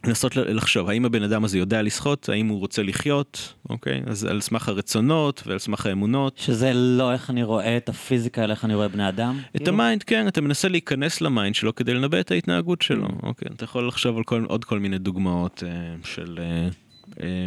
לנסות 0.07 0.37
לחשוב, 0.37 0.89
האם 0.89 1.05
הבן 1.05 1.23
אדם 1.23 1.45
הזה 1.45 1.59
יודע 1.59 1.83
לשחות, 1.83 2.29
האם 2.29 2.49
הוא 2.49 2.59
רוצה 2.59 2.83
לחיות, 2.83 3.55
אוקיי? 3.71 4.03
אז 4.07 4.25
על 4.25 4.41
סמך 4.41 4.69
הרצונות 4.69 5.43
ועל 5.47 5.59
סמך 5.59 5.87
האמונות. 5.87 6.39
שזה 6.39 6.73
לא 6.75 7.13
איך 7.13 7.31
אני 7.31 7.43
רואה 7.43 7.77
את 7.77 7.89
הפיזיקה, 7.89 8.45
אלא 8.45 8.53
איך 8.53 8.65
אני 8.65 8.75
רואה 8.75 8.89
בני 8.89 9.09
אדם. 9.09 9.39
את 9.39 9.57
כאילו? 9.57 9.73
ה-mind, 9.73 10.03
כן, 10.03 10.29
אתה 10.29 10.41
מנסה 10.41 10.69
להיכנס 10.69 11.21
ל-mind 11.21 11.55
שלו 11.55 11.75
כדי 11.75 11.95
לנבא 11.95 12.21
את 12.21 12.31
ההתנהגות 12.31 12.83
שלו. 12.83 13.09
אוקיי, 13.23 13.49
אתה 13.57 13.65
יכול 13.65 13.89
לחשוב 13.89 14.17
על 14.17 14.25
כל, 14.25 14.45
עוד 14.49 14.65
כל 14.65 14.79
מיני 14.79 14.99
דוגמאות 14.99 15.63
אה, 15.67 15.95
של 16.05 16.39
אה, 16.39 16.69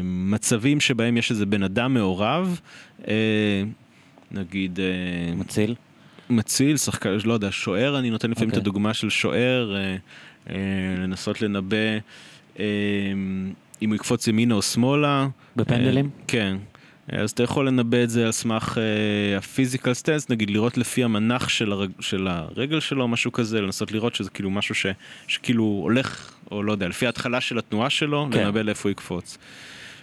מצבים 0.04 0.80
שבהם 0.80 1.18
יש 1.18 1.32
איזה 1.32 1.46
בן 1.46 1.64
אדם 1.64 1.94
מעורב, 1.94 2.60
אה, 3.08 3.14
נגיד 4.32 4.80
אה, 4.80 5.36
מציל. 5.36 5.76
מציל, 6.30 6.78
שחקן, 6.78 7.18
לא 7.26 7.34
יודע, 7.34 7.52
שוער, 7.52 8.00
אני 8.00 8.10
נותן 8.10 8.32
לפעמים 8.32 8.50
את 8.50 8.54
אוקיי. 8.54 8.62
הדוגמה 8.62 8.94
של 8.94 9.10
שוער, 9.10 9.76
אה, 9.76 10.56
לנסות 10.98 11.42
לנבא 11.42 11.78
אה, 12.60 12.66
אם 13.82 13.90
הוא 13.90 13.96
יקפוץ 13.96 14.28
ימינה 14.28 14.56
או 14.56 14.62
שמאלה. 14.62 15.28
בפנדלים? 15.56 16.10
כן. 16.28 16.58
אז 17.12 17.32
אתה 17.32 17.44
יכול 17.44 17.68
לנבא 17.68 18.04
את 18.04 18.10
זה 18.10 18.26
על 18.26 18.32
סמך 18.32 18.78
אה, 18.78 19.38
ה-physical 19.38 19.94
stance, 19.94 20.30
נגיד 20.30 20.50
לראות 20.50 20.78
לפי 20.78 21.04
המנח 21.04 21.50
של, 21.50 21.72
הרג, 21.72 21.90
של 22.00 22.28
הרגל 22.28 22.80
שלו, 22.80 23.08
משהו 23.08 23.32
כזה, 23.32 23.62
לנסות 23.62 23.92
לראות 23.92 24.16
שזה 24.16 24.30
כאילו 24.30 24.50
משהו 24.52 24.76
ש, 24.76 24.86
שכאילו 25.28 25.64
הולך, 25.64 26.32
או 26.52 26.64
לא 26.64 26.72
יודע, 26.72 26.88
לפי 26.88 27.06
ההתחלה 27.06 27.42
של 27.42 27.58
התנועה 27.58 27.90
שלו, 27.90 28.28
כן. 28.32 28.44
לנבא 28.46 28.62
לאיפה 28.62 28.90
הוא 28.90 28.92
יקפוץ. 28.92 29.38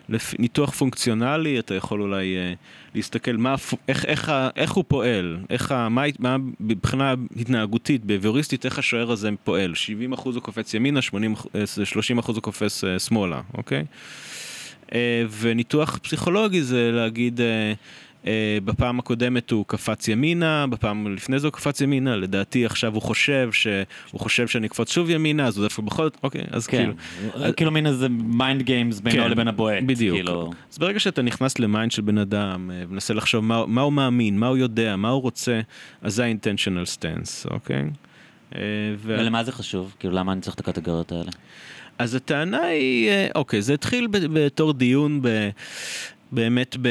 לפי 0.08 0.36
ניתוח 0.38 0.70
פונקציונלי, 0.70 1.58
אתה 1.58 1.74
יכול 1.74 2.00
אולי 2.02 2.36
אה, 2.36 2.52
להסתכל 2.94 3.32
מה, 3.32 3.54
איך, 3.88 4.04
איך, 4.04 4.32
איך 4.56 4.72
הוא 4.72 4.84
פועל, 4.88 5.38
איך 5.50 5.72
מה, 5.72 6.02
מה 6.18 6.36
מבחינה 6.60 7.14
התנהגותית, 7.36 8.04
ביביוריסטית, 8.04 8.64
איך 8.64 8.78
השוער 8.78 9.10
הזה 9.10 9.30
פועל. 9.44 9.74
70 9.74 10.12
אחוז 10.12 10.36
הוא 10.36 10.42
קופץ 10.42 10.74
ימינה, 10.74 11.02
80, 11.02 11.32
אח- 11.32 11.46
אה, 11.54 11.84
30 11.84 12.18
אחוז 12.18 12.36
הוא 12.36 12.42
קופץ 12.42 12.84
אה, 12.84 12.98
שמאלה, 12.98 13.40
אוקיי? 13.54 13.84
אה, 14.94 15.24
וניתוח 15.40 15.98
פסיכולוגי 16.02 16.62
זה 16.62 16.90
להגיד, 16.92 17.40
אה, 17.40 18.58
בפעם 18.64 18.98
הקודמת 18.98 19.50
הוא 19.50 19.64
קפץ 19.68 20.08
ימינה, 20.08 20.66
בפעם 20.66 21.14
לפני 21.14 21.38
זה 21.38 21.46
הוא 21.46 21.52
קפץ 21.52 21.80
ימינה, 21.80 22.16
לדעתי 22.16 22.66
עכשיו 22.66 22.94
הוא 22.94 23.02
חושב 23.02 23.48
שהוא 23.52 24.20
חושב 24.20 24.48
שאני 24.48 24.66
אקפוץ 24.66 24.92
שוב 24.92 25.10
ימינה, 25.10 25.46
אז 25.46 25.56
הוא 25.56 25.64
דווקא 25.64 25.82
בכל 25.82 26.02
זאת, 26.02 26.16
אוקיי, 26.22 26.42
אז 26.50 26.66
כן, 26.66 26.92
כאילו... 27.34 27.56
כאילו 27.56 27.70
מין 27.70 27.86
איזה 27.86 28.08
mind 28.08 28.62
games 28.62 29.00
בינו 29.00 29.24
כן, 29.24 29.30
לבין 29.30 29.48
הבועט. 29.48 29.82
בדיוק. 29.86 30.16
כאילו, 30.16 30.50
אז 30.72 30.78
ברגע 30.78 31.00
שאתה 31.00 31.22
נכנס 31.22 31.58
ל-mind 31.58 31.92
של 31.92 32.02
בן 32.02 32.18
אדם, 32.18 32.70
ומנסה 32.88 33.14
לחשוב 33.14 33.44
מה, 33.44 33.66
מה 33.66 33.80
הוא 33.80 33.92
מאמין, 33.92 34.38
מה 34.38 34.46
הוא 34.46 34.56
יודע, 34.56 34.96
מה 34.96 35.08
הוא 35.08 35.22
רוצה, 35.22 35.60
אז 36.02 36.14
זה 36.14 36.24
ה-intentional 36.24 36.98
stance, 36.98 37.50
אוקיי? 37.50 37.84
ו- 38.52 38.58
ולמה 39.02 39.44
זה 39.44 39.52
חשוב? 39.52 39.94
כאילו, 39.98 40.14
למה 40.14 40.32
אני 40.32 40.40
צריך 40.40 40.54
את 40.54 40.60
הקטגוריות 40.60 41.12
האלה? 41.12 41.30
אז 41.98 42.14
הטענה 42.14 42.62
היא, 42.62 43.08
אה, 43.08 43.28
אוקיי, 43.34 43.62
זה 43.62 43.74
התחיל 43.74 44.06
בתור 44.10 44.72
דיון 44.72 45.22
ב... 45.22 45.48
באמת 46.32 46.76
ב, 46.82 46.88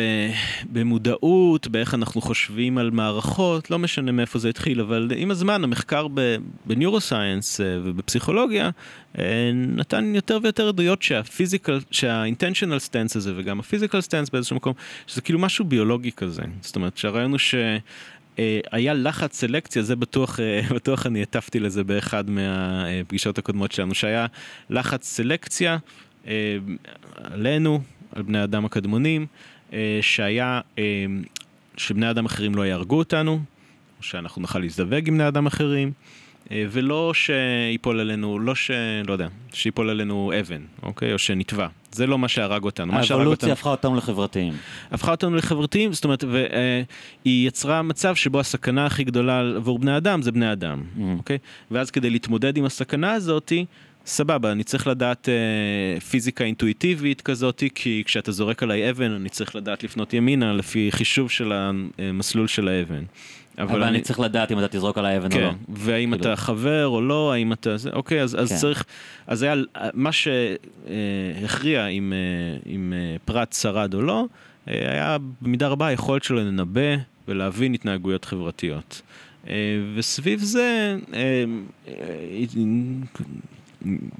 במודעות, 0.72 1.68
באיך 1.68 1.94
אנחנו 1.94 2.22
חושבים 2.22 2.78
על 2.78 2.92
מערכות, 2.92 3.72
לא 3.72 3.80
משנה 3.80 4.12
מאיפה 4.12 4.40
זה 4.40 4.50
התחיל, 4.50 4.82
אבל 4.82 5.12
עם 5.16 5.32
הזמן 5.32 5.64
המחקר 5.64 6.08
בניורוסייאנס 6.66 7.62
אה, 7.62 7.66
ובפסיכולוגיה 7.84 8.70
אה, 9.20 9.52
נתן 9.54 10.16
יותר 10.16 10.40
ויותר 10.44 10.68
עדויות 10.68 11.02
שה-physical, 11.02 11.80
שה-intentional 11.92 12.80
stance 12.80 13.16
הזה 13.16 13.34
וגם 13.36 13.60
ה-physical 13.60 14.02
stance 14.02 14.30
באיזשהו 14.30 14.56
מקום, 14.56 14.74
שזה 15.08 15.22
כאילו 15.22 15.40
משהו 15.40 15.66
ביולוגי 15.66 16.12
כזה. 16.12 16.44
זאת 16.62 16.76
אומרת 16.76 16.98
שהרעיון 16.98 17.32
הוא 17.32 17.40
ש... 17.40 17.56
היה 18.72 18.94
לחץ 18.94 19.36
סלקציה, 19.36 19.84
זה 19.84 19.96
בטוח, 19.96 20.40
אה, 20.40 20.62
בטוח 20.76 21.06
אני 21.06 21.22
הטפתי 21.22 21.60
לזה 21.60 21.84
באחד 21.84 22.30
מהפגישות 22.30 23.38
הקודמות 23.38 23.72
שלנו, 23.72 23.96
שהיה 23.96 24.26
לחץ 24.70 25.06
סלקציה 25.06 25.78
אה, 26.28 26.58
עלינו, 27.16 27.82
על 28.16 28.22
בני 28.22 28.40
האדם 28.40 28.66
הקדמונים, 28.66 29.26
אה, 29.74 30.00
שהיה, 30.02 30.62
אה, 30.80 31.06
שבני 31.78 32.10
אדם 32.10 32.26
אחרים 32.26 32.56
לא 32.56 32.66
יהרגו 32.66 32.98
אותנו, 32.98 33.40
או 33.98 34.04
שאנחנו 34.04 34.42
נוכל 34.42 34.60
להזדווג 34.60 35.08
עם 35.08 35.14
בני 35.14 35.28
אדם 35.28 35.46
אחרים, 35.46 35.92
אה, 36.52 36.66
ולא 36.72 37.14
שיפול 37.14 38.00
עלינו, 38.00 38.40
לא 38.40 38.56
ש... 38.56 38.72
לא 39.08 39.14
יודע, 39.14 39.28
שיפול 39.54 39.90
עלינו 39.90 40.32
אבן, 40.40 40.62
אוקיי? 40.84 41.14
או 41.14 41.20
שנתבע. 41.20 41.68
זה 41.92 42.08
לא 42.08 42.18
מה 42.20 42.28
שהרג 42.28 42.64
אותנו. 42.64 42.94
האבולוציה 42.94 43.54
הפכה 43.54 43.70
אותנו 43.70 43.96
לחברתיים. 43.96 44.54
הפכה 44.92 45.12
אותנו 45.12 45.36
לחברתיים, 45.36 45.94
זאת 45.94 46.04
אומרת, 46.04 46.24
והיא 46.24 47.48
יצרה 47.48 47.82
מצב 47.82 48.16
שבו 48.16 48.40
הסכנה 48.40 48.86
הכי 48.86 49.04
גדולה 49.04 49.40
עבור 49.56 49.80
בני 49.80 49.98
אדם 49.98 50.22
זה 50.22 50.32
בני 50.32 50.52
אדם, 50.52 50.84
Mm. 50.98 51.02
אוקיי? 51.18 51.38
ואז 51.72 51.92
כדי 51.92 52.10
להתמודד 52.10 52.58
עם 52.58 52.66
הסכנה 52.66 53.12
הזאתי, 53.14 53.66
סבבה, 54.06 54.52
אני 54.52 54.64
צריך 54.64 54.88
לדעת 54.88 55.30
אה, 55.30 56.00
פיזיקה 56.02 56.44
אינטואיטיבית 56.44 57.22
כזאתי, 57.22 57.70
כי 57.76 58.04
כשאתה 58.06 58.32
זורק 58.32 58.64
עליי 58.64 58.90
אבן, 58.90 59.12
אני 59.12 59.30
צריך 59.30 59.56
לדעת 59.56 59.84
לפנות 59.84 60.14
ימינה 60.14 60.54
לפי 60.54 60.88
חישוב 60.92 61.30
של 61.32 61.52
המסלול 61.54 62.48
של 62.48 62.68
האבן. 62.68 63.04
אבל 63.58 63.84
אני 63.84 64.02
צריך 64.02 64.20
לדעת 64.20 64.52
אם 64.52 64.60
אתה 64.60 64.68
תזרוק 64.68 64.98
על 64.98 65.06
האבן 65.06 65.26
או 65.26 65.32
כן, 65.32 65.42
לא. 65.42 65.52
והאם 65.70 66.10
כאילו. 66.12 66.34
אתה 66.34 66.36
חבר 66.36 66.88
או 66.88 67.02
לא, 67.02 67.34
האם 67.34 67.54
אתה... 67.54 67.78
זה, 67.78 67.90
אוקיי, 67.94 68.22
אז, 68.22 68.42
אז 68.42 68.50
כן. 68.50 68.56
צריך... 68.56 68.84
אז 69.28 69.44
היה... 69.44 69.56
מה 69.94 70.10
שהכריע 70.12 71.88
אם, 71.88 72.14
אה, 72.14 72.72
אם 72.72 72.94
אה, 72.96 73.16
פרט 73.26 73.54
שרד 73.54 73.94
או 73.94 74.02
לא, 74.02 74.26
אה, 74.68 74.92
היה 74.92 75.18
במידה 75.42 75.68
רבה 75.68 75.88
היכולת 75.88 76.24
שלו 76.24 76.40
לנבא 76.40 76.96
ולהבין 77.28 77.74
התנהגויות 77.74 78.26
חברתיות. 78.26 79.02
וסביב 79.96 80.40
זה 80.40 80.96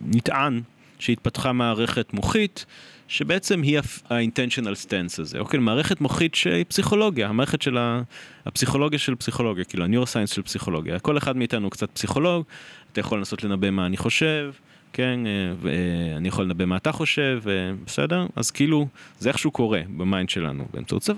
נטען 0.08 0.62
שהתפתחה 1.00 1.52
מערכת 1.52 2.14
מוחית. 2.14 2.66
שבעצם 3.12 3.62
היא 3.62 3.80
ה-intentional 3.80 4.86
stance 4.86 5.22
הזה, 5.22 5.40
אוקיי? 5.40 5.60
מערכת 5.60 6.02
מוחית 6.02 6.36
שהיא 6.36 6.66
פסיכולוגיה, 6.68 7.28
המערכת 7.30 7.62
של 7.62 7.78
ה... 7.78 8.02
הפסיכולוגיה 8.46 9.00
של 9.00 9.16
פסיכולוגיה, 9.16 9.64
כאילו 9.64 9.84
ה-neuroscience 9.84 10.32
של 10.32 10.42
פסיכולוגיה. 10.42 11.00
כל 11.00 11.18
אחד 11.18 11.38
מאיתנו 11.38 11.64
הוא 11.64 11.72
קצת 11.72 11.90
פסיכולוג, 11.92 12.46
אתה 12.92 13.00
יכול 13.00 13.18
לנסות 13.18 13.44
לנבא 13.44 13.70
מה 13.70 13.86
אני 13.86 13.98
חושב, 13.98 14.52
כן? 14.94 15.20
אה, 15.26 15.54
ואני 15.62 16.28
יכול 16.28 16.46
לנבא 16.46 16.66
מה 16.66 16.78
אתה 16.78 16.92
חושב, 16.92 17.42
אה, 17.48 17.54
בסדר? 17.86 18.26
אז 18.36 18.52
כאילו, 18.52 18.88
זה 19.20 19.30
איכשהו 19.30 19.52
קורה 19.52 19.82
ב-mind 19.98 20.30
שלנו. 20.30 20.68
באמצעות 20.74 21.04
זה, 21.04 21.14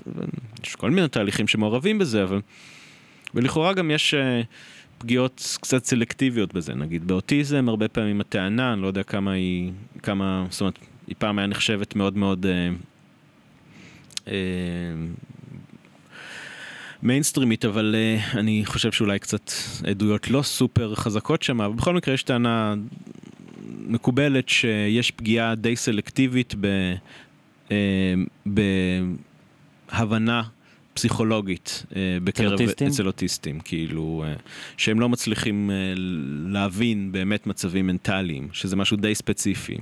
יש 0.64 0.76
כל 0.76 0.90
מיני 0.90 1.08
תהליכים 1.08 1.48
שמעורבים 1.48 1.98
בזה, 1.98 2.22
אבל... 2.22 2.40
ולכאורה 3.34 3.72
גם 3.72 3.90
יש 3.90 4.14
אה, 4.14 4.42
פגיעות 4.98 5.56
קצת 5.60 5.84
סלקטיביות 5.84 6.54
בזה, 6.54 6.74
נגיד 6.74 7.06
באוטיזם 7.06 7.68
הרבה 7.68 7.88
פעמים 7.88 8.20
הטענה, 8.20 8.72
אני 8.72 8.82
לא 8.82 8.86
יודע 8.86 9.02
כמה 9.02 9.32
היא, 9.32 9.72
כמה, 10.02 10.46
זאת 10.50 10.60
אומרת, 10.60 10.78
היא 11.06 11.16
פעם 11.18 11.38
היה 11.38 11.46
נחשבת 11.46 11.96
מאוד 11.96 12.16
מאוד 12.16 12.46
אה, 12.46 12.68
אה, 14.28 14.34
מיינסטרימית, 17.02 17.64
אבל 17.64 17.94
אה, 17.98 18.38
אני 18.40 18.62
חושב 18.66 18.92
שאולי 18.92 19.18
קצת 19.18 19.50
עדויות 19.86 20.30
לא 20.30 20.42
סופר 20.42 20.94
חזקות 20.94 21.42
שם, 21.42 21.60
אבל 21.60 21.74
בכל 21.74 21.94
מקרה 21.94 22.14
יש 22.14 22.22
טענה 22.22 22.74
מקובלת 23.86 24.48
שיש 24.48 25.10
פגיעה 25.10 25.54
די 25.54 25.76
סלקטיבית 25.76 26.54
ב, 26.60 26.94
אה, 27.70 28.14
בהבנה 29.92 30.42
פסיכולוגית 30.94 31.86
אה, 31.96 32.18
בקרב 32.24 32.52
אוטיסטים? 32.52 32.88
אצל 32.88 33.06
אוטיסטים, 33.06 33.60
כאילו, 33.60 34.24
אה, 34.26 34.34
שהם 34.76 35.00
לא 35.00 35.08
מצליחים 35.08 35.70
אה, 35.70 35.76
להבין 36.52 37.12
באמת 37.12 37.46
מצבים 37.46 37.86
מנטליים, 37.86 38.48
שזה 38.52 38.76
משהו 38.76 38.96
די 38.96 39.14
ספציפי. 39.14 39.76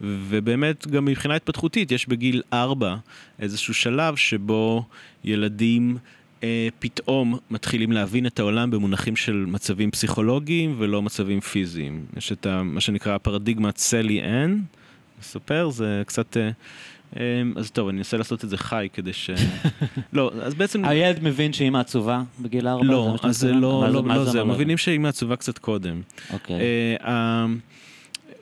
ובאמת 0.00 0.86
גם 0.86 1.04
מבחינה 1.04 1.36
התפתחותית 1.36 1.92
יש 1.92 2.08
בגיל 2.08 2.42
ארבע 2.52 2.96
איזשהו 3.38 3.74
שלב 3.74 4.16
שבו 4.16 4.84
ילדים 5.24 5.98
אה, 6.42 6.68
פתאום 6.78 7.38
מתחילים 7.50 7.92
להבין 7.92 8.26
את 8.26 8.38
העולם 8.38 8.70
במונחים 8.70 9.16
של 9.16 9.44
מצבים 9.48 9.90
פסיכולוגיים 9.90 10.74
ולא 10.78 11.02
מצבים 11.02 11.40
פיזיים. 11.40 12.06
יש 12.16 12.32
את 12.32 12.46
ה, 12.46 12.62
מה 12.62 12.80
שנקרא 12.80 13.14
הפרדיגמת 13.14 13.76
סלי 13.76 14.22
אן, 14.22 14.60
מספר, 15.20 15.70
זה 15.70 16.02
קצת... 16.06 16.36
אה, 16.36 16.50
אז 17.56 17.70
טוב, 17.72 17.88
אני 17.88 17.98
אנסה 17.98 18.16
לעשות 18.16 18.44
את 18.44 18.50
זה 18.50 18.56
חי 18.56 18.88
כדי 18.92 19.12
ש... 19.12 19.30
לא, 20.12 20.30
אז 20.42 20.54
בעצם... 20.54 20.84
הילד 20.84 21.22
מבין 21.22 21.52
שאמא 21.52 21.78
עצובה 21.78 22.22
בגיל 22.40 22.68
ארבע? 22.68 22.84
לא, 22.84 23.08
מה 23.10 23.16
שאתה 23.16 23.28
אז 23.28 23.38
זה? 23.38 23.52
לא, 23.52 23.88
לא, 23.92 24.02
לא 24.04 24.24
זה? 24.24 24.44
מבינים 24.44 24.78
שהיא 24.78 25.00
מעצובה 25.00 25.36
קצת 25.36 25.58
קודם. 25.58 26.00
אוקיי. 26.32 26.56
אה, 27.04 27.46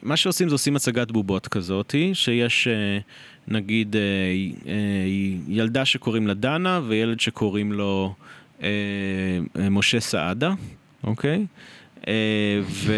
מה 0.02 0.16
שעושים 0.16 0.48
זה 0.48 0.54
עושים 0.54 0.76
הצגת 0.76 1.10
בובות 1.10 1.48
כזאתי, 1.48 2.10
שיש 2.14 2.68
אה, 2.68 2.98
נגיד 3.48 3.96
אה, 3.96 4.72
ילדה 5.48 5.84
שקוראים 5.84 6.26
לה 6.26 6.34
דנה 6.34 6.80
וילד 6.88 7.20
שקוראים 7.20 7.72
לו 7.72 8.14
משה 9.70 10.00
סעדה, 10.00 10.52
אוקיי? 11.04 11.46
ו, 12.62 12.92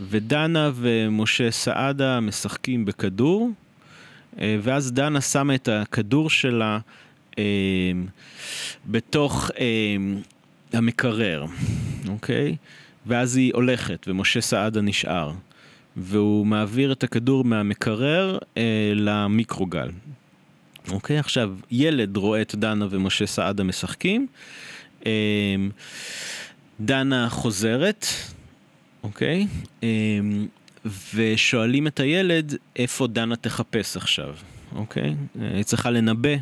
ודנה 0.00 0.70
ומשה 0.74 1.50
סעדה 1.50 2.20
משחקים 2.20 2.84
בכדור, 2.84 3.50
ואז 4.38 4.92
דנה 4.92 5.20
שמה 5.20 5.54
את 5.54 5.68
הכדור 5.68 6.30
שלה 6.30 6.78
אה, 7.38 7.44
בתוך 8.86 9.50
אה, 9.58 9.96
המקרר, 10.72 11.44
אוקיי? 12.08 12.56
ואז 13.06 13.36
היא 13.36 13.54
הולכת, 13.54 14.08
ומשה 14.08 14.40
סעדה 14.40 14.80
נשאר. 14.80 15.32
והוא 15.96 16.46
מעביר 16.46 16.92
את 16.92 17.04
הכדור 17.04 17.44
מהמקרר 17.44 18.38
אה, 18.56 18.92
למיקרוגל. 18.94 19.88
אוקיי, 20.90 21.18
עכשיו, 21.18 21.54
ילד 21.70 22.16
רואה 22.16 22.42
את 22.42 22.54
דנה 22.54 22.86
ומשה 22.90 23.26
סעדה 23.26 23.64
משחקים. 23.64 24.26
אה, 25.06 25.12
דנה 26.80 27.28
חוזרת, 27.28 28.06
אוקיי? 29.02 29.46
אה, 29.82 29.88
ושואלים 31.14 31.86
את 31.86 32.00
הילד 32.00 32.54
איפה 32.76 33.06
דנה 33.06 33.36
תחפש 33.36 33.96
עכשיו, 33.96 34.34
אוקיי? 34.74 35.14
אה, 35.40 35.48
היא 35.54 35.64
צריכה 35.64 35.90
לנבא 35.90 36.34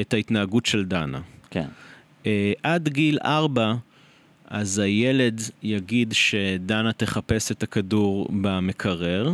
את 0.00 0.14
ההתנהגות 0.14 0.66
של 0.66 0.84
דנה. 0.84 1.20
כן. 1.50 1.66
אה, 2.26 2.52
עד 2.62 2.88
גיל 2.88 3.18
ארבע, 3.24 3.74
אז 4.46 4.78
הילד 4.78 5.40
יגיד 5.62 6.12
שדנה 6.12 6.92
תחפש 6.92 7.52
את 7.52 7.62
הכדור 7.62 8.28
במקרר, 8.42 9.32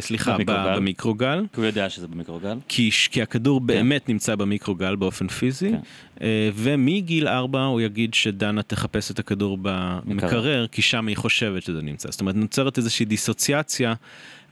סליחה, 0.00 0.32
ב- 0.32 0.36
במיקרוגל. 0.36 0.76
במיקרוגל. 0.76 1.44
כי 1.52 1.60
הוא 1.60 1.66
יודע 1.66 1.90
שזה 1.90 2.08
במיקרוגל. 2.08 2.58
כי, 2.68 2.90
כי 3.10 3.22
הכדור 3.22 3.60
באמת 3.60 4.08
נמצא 4.08 4.34
במיקרוגל 4.34 4.96
באופן 4.96 5.28
פיזי, 5.28 5.70
כן. 5.70 5.78
אה, 6.20 6.50
ומגיל 6.54 7.28
ארבע 7.28 7.62
הוא 7.62 7.80
יגיד 7.80 8.14
שדנה 8.14 8.62
תחפש 8.62 9.10
את 9.10 9.18
הכדור 9.18 9.58
במקרר, 9.62 10.66
כי 10.66 10.82
שם 10.82 11.06
היא 11.06 11.16
חושבת 11.16 11.62
שזה 11.62 11.82
נמצא. 11.82 12.10
זאת 12.10 12.20
אומרת, 12.20 12.34
נוצרת 12.34 12.78
איזושהי 12.78 13.06
דיסוציאציה 13.06 13.94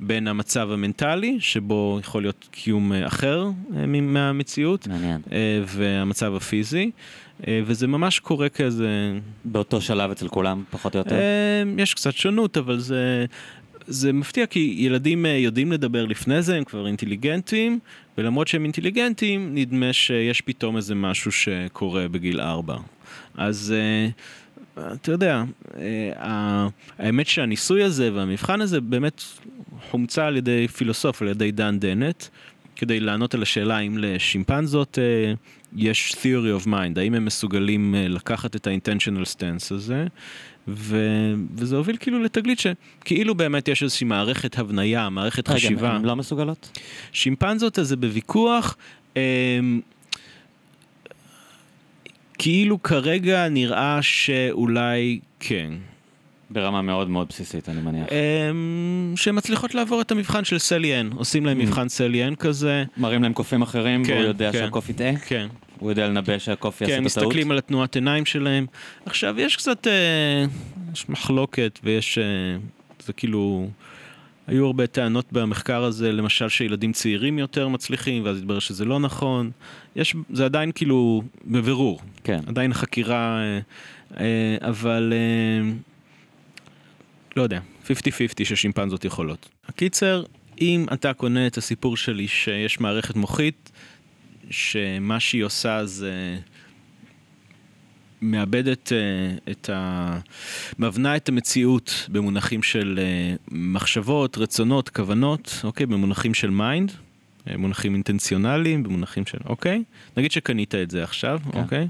בין 0.01 0.29
המצב 0.29 0.71
המנטלי, 0.71 1.37
שבו 1.41 1.99
יכול 2.01 2.23
להיות 2.23 2.49
קיום 2.51 2.93
אה, 2.93 3.07
אחר 3.07 3.45
אה, 3.77 3.87
מהמציאות, 3.87 4.89
מעניין. 4.89 5.21
אה, 5.33 5.61
והמצב 5.67 6.35
הפיזי, 6.35 6.91
אה, 7.49 7.61
וזה 7.67 7.87
ממש 7.87 8.19
קורה 8.19 8.49
כאיזה... 8.49 9.19
באותו 9.45 9.81
שלב 9.81 10.11
אצל 10.11 10.29
כולם, 10.29 10.65
פחות 10.71 10.95
או 10.95 10.99
יותר. 10.99 11.15
אה, 11.15 11.63
יש 11.79 11.95
קצת 11.95 12.13
שונות, 12.13 12.57
אבל 12.57 12.79
זה... 12.79 13.27
זה 13.87 14.13
מפתיע 14.13 14.47
כי 14.47 14.75
ילדים 14.79 15.27
אה, 15.27 15.31
יודעים 15.31 15.73
לדבר 15.73 16.05
לפני 16.05 16.43
זה, 16.43 16.57
הם 16.57 16.65
כבר 16.65 16.87
אינטליגנטים, 16.87 17.79
ולמרות 18.19 18.49
שהם 18.49 18.65
אינטליגנטים, 18.65 19.55
נדמה 19.55 19.93
שיש 19.93 20.41
פתאום 20.41 20.77
איזה 20.77 20.95
משהו 20.95 21.33
שקורה 21.33 22.09
בגיל 22.09 22.41
ארבע. 22.41 22.77
אז 23.35 23.75
אה, 23.77 24.09
אתה 24.93 25.13
יודע, 25.13 25.43
אה, 25.77 26.69
האמת 26.99 27.27
שהניסוי 27.27 27.83
הזה 27.83 28.13
והמבחן 28.15 28.61
הזה 28.61 28.81
באמת 28.81 29.23
חומצה 29.91 30.27
על 30.27 30.37
ידי 30.37 30.69
פילוסוף, 30.69 31.23
על 31.23 31.29
ידי 31.29 31.51
דן 31.51 31.79
דנט, 31.79 32.25
כדי 32.77 33.01
לענות 33.01 33.35
על 33.35 33.43
השאלה 33.43 33.77
האם 33.77 33.99
לשימפנזות 33.99 34.99
יש 35.77 36.15
theory 36.15 36.63
of 36.63 36.67
mind, 36.67 37.01
האם 37.01 37.15
הם 37.15 37.25
מסוגלים 37.25 37.95
לקחת 37.99 38.57
את 38.57 38.67
ה-intentional 38.67 39.37
stance 39.37 39.75
הזה, 39.75 40.07
ו... 40.69 40.97
וזה 41.57 41.77
הוביל 41.77 41.97
כאילו 42.01 42.23
לתגלית 42.23 42.59
שכאילו 42.59 43.35
באמת 43.35 43.69
יש 43.69 43.83
איזושהי 43.83 44.07
מערכת 44.07 44.59
הבניה, 44.59 45.09
מערכת 45.09 45.49
רגע, 45.49 45.59
חשיבה. 45.59 45.93
הן 45.93 46.05
לא 46.05 46.17
מסוגלות? 46.17 46.79
שימפנזות 47.13 47.79
זה 47.83 47.97
בוויכוח, 47.97 48.77
אמ, 49.17 49.81
כאילו 52.39 52.83
כרגע 52.83 53.49
נראה 53.49 53.99
שאולי 54.03 55.21
כן. 55.41 55.73
ברמה 56.51 56.83
מאוד 56.83 57.11
מאוד 57.11 57.29
בסיסית, 57.29 57.69
אני 57.69 57.81
מניח. 57.81 58.07
אמ, 58.11 59.13
שהן 59.17 59.37
מצליחות 59.37 59.75
לעבור 59.75 60.01
את 60.01 60.11
המבחן 60.13 60.45
של 60.45 60.59
סליאן, 60.59 61.11
עושים 61.15 61.47
להם 61.47 61.61
Mm. 61.61 61.65
מבחן 61.65 61.89
סליאן 61.89 62.35
כזה. 62.35 62.85
מראים 62.97 63.23
להם 63.23 63.33
קופים 63.33 63.63
אחרים, 63.63 64.05
כן, 64.05 64.13
והוא 64.13 64.25
יודע 64.25 64.53
כן. 64.53 64.59
שהקוף 64.59 64.89
יטעה? 64.89 65.17
כן, 65.17 65.47
הוא 65.79 65.91
יודע 65.91 66.09
לנבא 66.09 66.39
שהקוף 66.39 66.81
יעשה 66.81 66.97
כן, 66.97 67.07
את 67.07 67.11
הטעות? 67.11 67.27
מסתכלים 67.27 67.51
על 67.51 67.59
התנועת 67.59 67.95
עיניים 67.95 68.27
שלהם. 68.27 68.67
עכשיו, 69.07 69.41
יש 69.41 69.57
קצת, 69.57 69.87
אה, 69.87 70.45
יש 70.93 71.09
מחלוקת 71.09 71.79
ויש, 71.83 72.19
אה, 72.19 72.25
זה 73.07 73.13
כאילו, 73.13 73.69
היו 74.47 74.67
הרבה 74.67 74.87
טענות 74.87 75.33
במחקר 75.33 75.85
הזה, 75.85 76.13
למשל 76.13 76.49
שילדים 76.49 76.93
צעירים 76.93 77.39
יותר 77.39 77.69
מצליחים, 77.69 78.25
ואז 78.25 78.39
התברר 78.39 78.59
שזה 78.59 78.85
לא 78.85 78.99
נכון. 78.99 79.51
יש, 79.97 80.17
זה 80.33 80.45
עדיין 80.45 80.73
כאילו 80.75 81.23
בבירור, 81.45 82.01
כן. 82.25 82.41
עדיין 82.47 82.75
חקירה, 82.75 83.39
אה, 83.41 83.59
אה, 84.21 84.69
אבל 84.69 85.13
אה, 85.13 85.73
לא 87.37 87.43
יודע, 87.43 87.61
50-50 87.85 87.89
ששימפנזות 88.45 89.05
יכולות. 89.05 89.49
הקיצר, 89.69 90.25
אם 90.61 90.87
אתה 90.93 91.13
קונה 91.13 91.47
את 91.47 91.59
הסיפור 91.59 91.97
שלי 91.97 92.29
שיש 92.29 92.81
מערכת 92.81 93.17
מוחית, 93.17 93.73
שמה 94.51 95.21
שהיא 95.21 95.45
עושה 95.45 95.87
זה 95.87 96.39
מעבדת 98.23 98.93
אה, 98.93 99.53
את 99.53 99.71
ה... 99.71 100.19
מבנה 100.79 101.17
את 101.17 101.29
המציאות 101.29 102.09
במונחים 102.09 102.63
של 102.63 102.99
אה, 103.03 103.37
מחשבות, 103.51 104.39
רצונות, 104.39 104.89
כוונות, 104.89 105.61
אוקיי? 105.65 105.87
במונחים 105.87 106.35
של 106.35 106.51
mind, 106.51 106.93
אה, 107.51 107.57
מונחים 107.57 107.95
אינטנציונליים, 107.95 108.83
במונחים 108.83 109.27
של... 109.27 109.39
אוקיי? 109.45 109.83
נגיד 110.17 110.33
שקנית 110.33 110.75
את 110.75 110.91
זה 110.91 111.03
עכשיו, 111.03 111.41
כן. 111.53 111.59
אוקיי? 111.59 111.89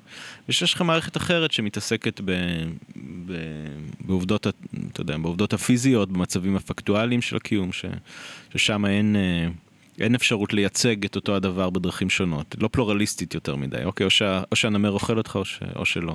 ושיש 0.49 0.75
לך 0.75 0.83
מערכת 0.83 1.17
אחרת 1.17 1.53
שמתעסקת 1.53 2.21
ב... 2.25 2.31
ב... 3.27 3.33
בעובדות, 4.01 4.47
אתה 4.93 5.01
יודע, 5.01 5.19
בעובדות 5.19 5.53
הפיזיות, 5.53 6.13
במצבים 6.13 6.57
הפקטואליים 6.57 7.23
של 7.23 7.37
הקיום, 7.37 7.73
ש... 7.73 7.85
ששם 8.53 8.87
אין... 8.87 9.17
אה, 9.17 9.49
אין 10.01 10.15
אפשרות 10.15 10.53
לייצג 10.53 11.05
את 11.05 11.17
אותו 11.17 11.37
הדבר 11.37 11.71
בדרכים 11.71 12.11
שונות, 12.11 12.55
לא 12.61 12.69
פלורליסטית 12.69 13.35
יותר 13.35 13.57
מדי, 13.57 13.85
אוקיי? 13.85 14.05
או, 14.05 14.11
שה, 14.11 14.43
או 14.51 14.57
שהנמר 14.57 14.91
אוכל 14.91 15.19
אותך 15.19 15.37
או, 15.37 15.45
ש, 15.45 15.61
או 15.77 15.87
שלא. 15.87 16.15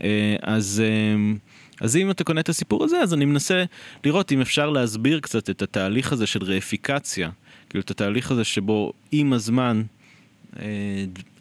אה, 0.00 0.36
אז, 0.42 0.82
אה, 0.84 1.34
אז 1.80 1.96
אם 1.96 2.10
אתה 2.10 2.24
קונה 2.24 2.40
את 2.40 2.48
הסיפור 2.48 2.84
הזה, 2.84 3.00
אז 3.00 3.14
אני 3.14 3.24
מנסה 3.24 3.64
לראות 4.04 4.32
אם 4.32 4.40
אפשר 4.40 4.70
להסביר 4.70 5.20
קצת 5.20 5.50
את 5.50 5.62
התהליך 5.62 6.12
הזה 6.12 6.26
של 6.26 6.42
ראפיקציה, 6.42 7.30
כאילו 7.70 7.82
את 7.82 7.90
התהליך 7.90 8.30
הזה 8.30 8.44
שבו 8.44 8.92
עם 9.12 9.32
הזמן 9.32 9.82
אה, 10.58 10.64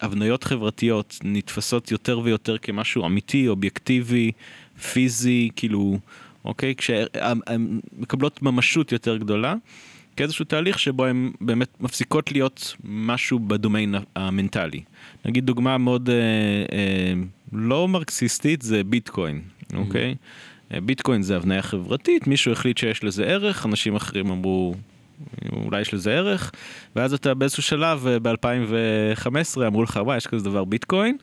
הבניות 0.02 0.44
חברתיות 0.44 1.20
נתפסות 1.24 1.92
יותר 1.92 2.20
ויותר 2.20 2.58
כמשהו 2.58 3.06
אמיתי, 3.06 3.48
אובייקטיבי, 3.48 4.32
פיזי, 4.94 5.50
כאילו, 5.56 6.00
אוקיי? 6.46 6.76
כשהן 6.76 7.40
מקבלות 7.98 8.42
ממשות 8.42 8.92
יותר 8.92 9.18
גדולה. 9.18 9.56
כאיזשהו 10.22 10.46
תהליך 10.46 10.80
שבו 10.80 11.06
הן 11.06 11.32
באמת 11.42 11.68
מפסיקות 11.80 12.32
להיות 12.32 12.76
משהו 12.84 13.40
בדומיין 13.40 13.96
המנטלי. 14.16 14.82
נגיד 15.26 15.46
דוגמה 15.46 15.78
מאוד 15.78 16.10
אה, 16.10 16.16
אה, 16.72 17.14
לא 17.54 17.88
מרקסיסטית 17.88 18.62
זה 18.62 18.84
ביטקוין, 18.84 19.42
אוקיי? 19.74 20.16
אה, 20.74 20.82
ביטקוין 20.82 21.22
זה 21.22 21.36
הבניה 21.36 21.62
חברתית, 21.62 22.28
מישהו 22.28 22.52
החליט 22.52 22.78
שיש 22.78 23.04
לזה 23.04 23.26
ערך, 23.26 23.66
אנשים 23.66 23.96
אחרים 23.96 24.32
אמרו 24.32 24.76
אולי 25.52 25.82
יש 25.82 25.94
לזה 25.94 26.12
ערך, 26.14 26.52
ואז 26.96 27.14
אתה 27.14 27.34
באיזשהו 27.34 27.64
שלב 27.64 28.08
ב-2015 28.22 29.68
אמרו 29.68 29.84
לך 29.84 30.00
וואי 30.04 30.18
יש 30.18 30.28
כזה 30.28 30.46
דבר 30.46 30.64
ביטקוין, 30.64 31.18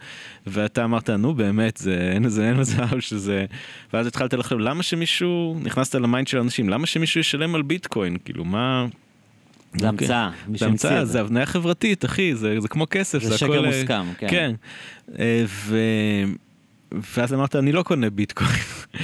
ואתה 0.46 0.84
אמרת 0.84 1.10
נו 1.10 1.34
באמת 1.34 1.76
זה 1.76 2.10
אין 2.14 2.24
לזה 2.24 2.48
אין 2.48 2.60
מצב 2.60 3.00
שזה, 3.00 3.44
ואז 3.92 4.06
התחלת 4.06 4.34
לחשוב 4.34 4.58
למה 4.58 4.82
שמישהו, 4.82 5.56
נכנסת 5.62 5.94
ל-mind 5.94 6.28
של 6.28 6.38
אנשים, 6.38 6.68
למה 6.68 6.86
שמישהו 6.86 7.20
ישלם 7.20 7.54
על 7.54 7.62
ביטקוין, 7.62 8.16
כאילו 8.24 8.44
מה... 8.44 8.86
זה 9.74 9.88
אוקיי. 9.88 10.06
המצאה, 10.06 10.30
זה 10.54 10.66
המצאה, 10.66 11.04
זה. 11.04 11.20
הבניה 11.20 11.46
חברתית, 11.46 12.04
אחי, 12.04 12.34
זה, 12.34 12.60
זה 12.60 12.68
כמו 12.68 12.86
כסף, 12.90 13.22
זה 13.22 13.28
זה, 13.28 13.38
שקר 13.38 13.52
הכל... 13.52 13.64
אה, 13.64 13.70
מוסכם, 13.70 14.04
כן. 14.18 14.26
כן. 14.30 14.54
אה, 15.18 15.44
ו... 15.48 15.78
ואז 16.92 17.34
אמרת, 17.34 17.56
אני 17.56 17.72
לא 17.72 17.82
קונה 17.82 18.10
ביטקוין. 18.10 18.50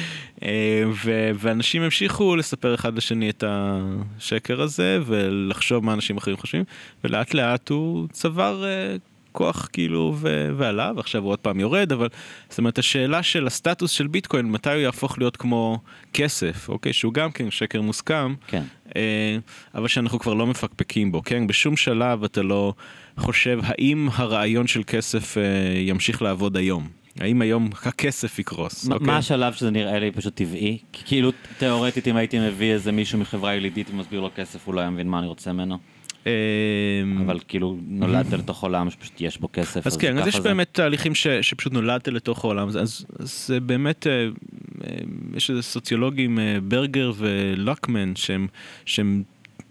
אה, 0.43 0.83
ו... 1.05 1.31
ואנשים 1.35 1.83
המשיכו 1.83 2.37
לספר 2.37 2.75
אחד 2.75 2.97
לשני 2.97 3.31
את 3.31 3.45
השקר 3.47 4.61
הזה, 4.61 4.99
ולחשוב 5.07 5.85
מה 5.85 5.93
אנשים 5.93 6.17
אחרים 6.17 6.37
חושבים, 6.37 6.65
ולאט 7.05 7.35
לאט 7.35 7.69
הוא 7.69 8.09
צבר 8.13 8.65
אה, 8.65 8.97
כוח 9.33 9.69
כאילו 9.73 10.15
ו... 10.17 10.51
ועלה, 10.57 10.93
ועכשיו 10.97 11.23
הוא 11.23 11.31
עוד 11.31 11.39
פעם 11.39 11.61
יורד, 11.61 11.93
אבל 11.93 12.09
זאת 12.49 12.59
אומרת, 12.59 12.79
השאלה 12.79 13.23
של 13.23 13.47
הסטטוס 13.47 13.91
של 13.91 14.07
ביטקוין, 14.07 14.51
מתי 14.51 14.71
הוא 14.71 14.81
יהפוך 14.81 15.19
להיות 15.19 15.37
כמו 15.37 15.79
כסף, 16.13 16.69
אוקיי? 16.69 16.93
שהוא 16.93 17.15
גם 17.15 17.33
כן 17.33 17.51
שקר 17.51 17.81
מוסכם. 17.81 18.35
כן. 18.47 18.63
אה, 18.97 19.37
אבל 19.75 19.89
שאנחנו 19.89 20.19
כבר 20.19 20.35
לא 20.35 20.47
מפקפקים 20.47 21.13
בו, 21.13 21.23
כן? 21.23 21.47
בשום 21.47 21.77
שלב 21.77 22.25
אתה 22.25 22.43
לא 22.43 22.75
חושב 23.19 23.59
האם 23.63 24.09
הרעיון 24.13 24.67
של 24.67 24.83
כסף 24.87 25.39
אה, 25.39 25.43
ימשיך 25.79 26.23
לעבוד 26.23 26.57
היום. 26.57 27.04
האם 27.21 27.43
היום 27.43 27.71
הכסף 27.83 28.39
יקרוס, 28.39 28.87
מה- 28.89 28.95
אוקיי? 28.95 29.07
מה 29.07 29.17
השלב 29.17 29.53
שזה 29.53 29.71
נראה 29.71 29.99
לי 29.99 30.11
פשוט 30.11 30.35
טבעי? 30.35 30.79
כאילו, 30.93 31.31
תיאורטית, 31.59 32.09
אם 32.09 32.17
הייתי 32.17 32.39
מביא 32.39 32.73
איזה 32.73 32.93
מישהו 32.93 33.19
מחברה 33.19 33.55
ילידית 33.55 33.91
ומסביר 33.91 34.21
לו 34.21 34.31
כסף, 34.37 34.67
הוא 34.67 34.75
לא 34.75 34.81
היה 34.81 34.91
מבין 34.91 35.09
מה 35.09 35.19
אני 35.19 35.27
רוצה 35.27 35.53
ממנו. 35.53 35.79
אה, 36.27 36.33
אבל 37.27 37.39
כאילו, 37.49 37.77
נולדת 37.89 38.33
לתוך 38.33 38.63
עולם 38.63 38.91
שפשוט 38.91 39.21
יש 39.21 39.39
בו 39.39 39.49
כסף, 39.53 39.87
אז 39.87 39.97
כן, 39.97 40.19
אז 40.19 40.27
יש. 40.27 40.37
באמת 40.41 40.69
תהליכים 40.73 41.15
ש, 41.15 41.27
שפשוט 41.29 41.73
נולדת 41.73 42.09
לתוך 42.09 42.45
העולם, 42.45 42.69
אז, 42.69 43.07
זה 43.19 43.61
באמת, 43.61 44.07
אה, 44.07 44.13
אה, 44.13 44.29
יש 45.37 45.51
איזה 45.51 45.63
סוציולוגים, 45.63 46.39
אה, 46.39 46.57
ברגר 46.63 47.13
ולוקמן, 47.17 48.13
שהם, 48.17 48.47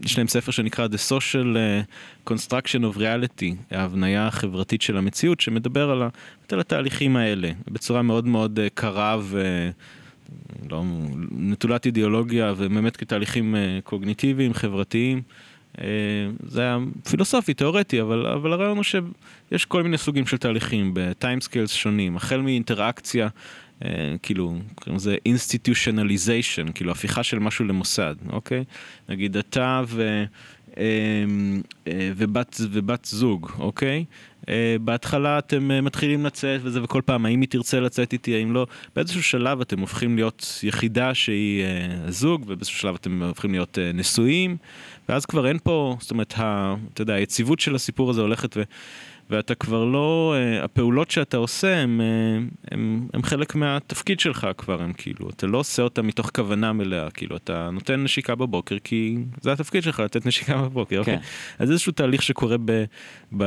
יש 0.01 0.17
להם 0.17 0.27
ספר 0.27 0.51
שנקרא 0.51 0.87
The 0.87 1.11
Social 1.11 1.57
אה, 1.57 1.81
Construction 2.29 2.81
of 2.93 2.97
Reality, 2.97 3.55
ההבניה 3.71 4.27
החברתית 4.27 4.81
של 4.81 4.97
המציאות, 4.97 5.39
שמדבר 5.39 5.91
על, 5.91 6.03
על 6.51 6.59
התהליכים 6.59 7.15
האלה, 7.15 7.51
בצורה 7.71 8.01
מאוד 8.01 8.27
מאוד 8.27 8.59
אה, 8.59 8.67
קרה 8.73 9.17
ו... 9.21 9.69
לא, 10.69 10.83
נטולת 11.31 11.85
אידיאולוגיה 11.85 12.53
ובאמת 12.57 12.97
כתהליכים 12.97 13.55
אה, 13.55 13.79
קוגניטיביים, 13.83 14.53
חברתיים. 14.53 15.21
זה 16.47 16.61
היה 16.61 16.77
פילוסופי, 17.09 17.53
תיאורטי, 17.53 18.01
אבל, 18.01 18.27
אבל 18.27 18.53
הרעיון 18.53 18.77
הוא 18.77 18.83
שיש 18.83 19.65
כל 19.65 19.83
מיני 19.83 19.97
סוגים 19.97 20.25
של 20.25 20.37
תהליכים 20.37 20.91
בטיימסקיילס 20.93 21.71
שונים, 21.71 22.15
החל 22.15 22.41
מאינטראקציה, 22.41 23.27
כאילו, 24.21 24.55
קוראים 24.75 24.95
לזה 24.95 25.15
institutionalization, 25.29 26.71
כאילו 26.73 26.91
הפיכה 26.91 27.23
של 27.23 27.39
משהו 27.39 27.65
למוסד, 27.65 28.15
אוקיי? 28.29 28.63
נגיד 29.09 29.37
אתה 29.37 29.81
ו... 29.87 30.23
אה, 30.77 30.83
אה, 31.87 32.11
ובת, 32.15 32.61
ובת 32.71 33.05
זוג, 33.05 33.49
אוקיי? 33.59 34.05
אה, 34.49 34.75
בהתחלה 34.81 35.39
אתם 35.39 35.71
אה, 35.71 35.81
מתחילים 35.81 36.25
לצאת 36.25 36.61
וזה, 36.63 36.83
וכל 36.83 37.01
פעם, 37.05 37.25
האם 37.25 37.41
היא 37.41 37.49
תרצה 37.49 37.79
לצאת 37.79 38.13
איתי, 38.13 38.35
האם 38.35 38.53
לא. 38.53 38.67
באיזשהו 38.95 39.23
שלב 39.23 39.61
אתם 39.61 39.79
הופכים 39.79 40.15
להיות 40.15 40.59
יחידה 40.63 41.13
שהיא 41.13 41.63
אה, 41.63 42.11
זוג, 42.11 42.43
ובאיזשהו 42.47 42.79
שלב 42.79 42.95
אתם 42.95 43.23
הופכים 43.23 43.51
להיות 43.51 43.79
אה, 43.79 43.91
נשואים, 43.93 44.57
ואז 45.09 45.25
כבר 45.25 45.47
אין 45.47 45.57
פה, 45.63 45.97
זאת 45.99 46.11
אומרת, 46.11 46.33
ה, 46.37 46.75
אתה 46.93 47.01
יודע, 47.01 47.13
היציבות 47.13 47.59
של 47.59 47.75
הסיפור 47.75 48.09
הזה 48.09 48.21
הולכת 48.21 48.57
ו... 48.57 48.63
ואתה 49.33 49.55
כבר 49.55 49.85
לא, 49.85 50.35
אה, 50.37 50.63
הפעולות 50.63 51.11
שאתה 51.11 51.37
עושה 51.37 51.77
הם, 51.77 52.01
אה, 52.01 52.45
הם, 52.71 53.07
הם 53.13 53.23
חלק 53.23 53.55
מהתפקיד 53.55 54.19
שלך 54.19 54.47
כבר, 54.57 54.81
הם 54.81 54.93
כאילו, 54.93 55.29
אתה 55.29 55.47
לא 55.47 55.57
עושה 55.57 55.81
אותה 55.81 56.01
מתוך 56.01 56.31
כוונה 56.35 56.73
מלאה, 56.73 57.09
כאילו, 57.09 57.37
אתה 57.37 57.69
נותן 57.71 58.03
נשיקה 58.03 58.35
בבוקר 58.35 58.77
כי 58.83 59.17
זה 59.41 59.51
התפקיד 59.51 59.83
שלך, 59.83 59.99
לתת 59.99 60.25
נשיקה 60.25 60.57
בבוקר, 60.57 60.99
אוקיי? 60.99 61.17
כן. 61.17 61.23
אז 61.59 61.71
איזשהו 61.71 61.91
תהליך 61.91 62.21
שקורה 62.21 62.57
ב, 62.65 62.83
ב, 63.37 63.43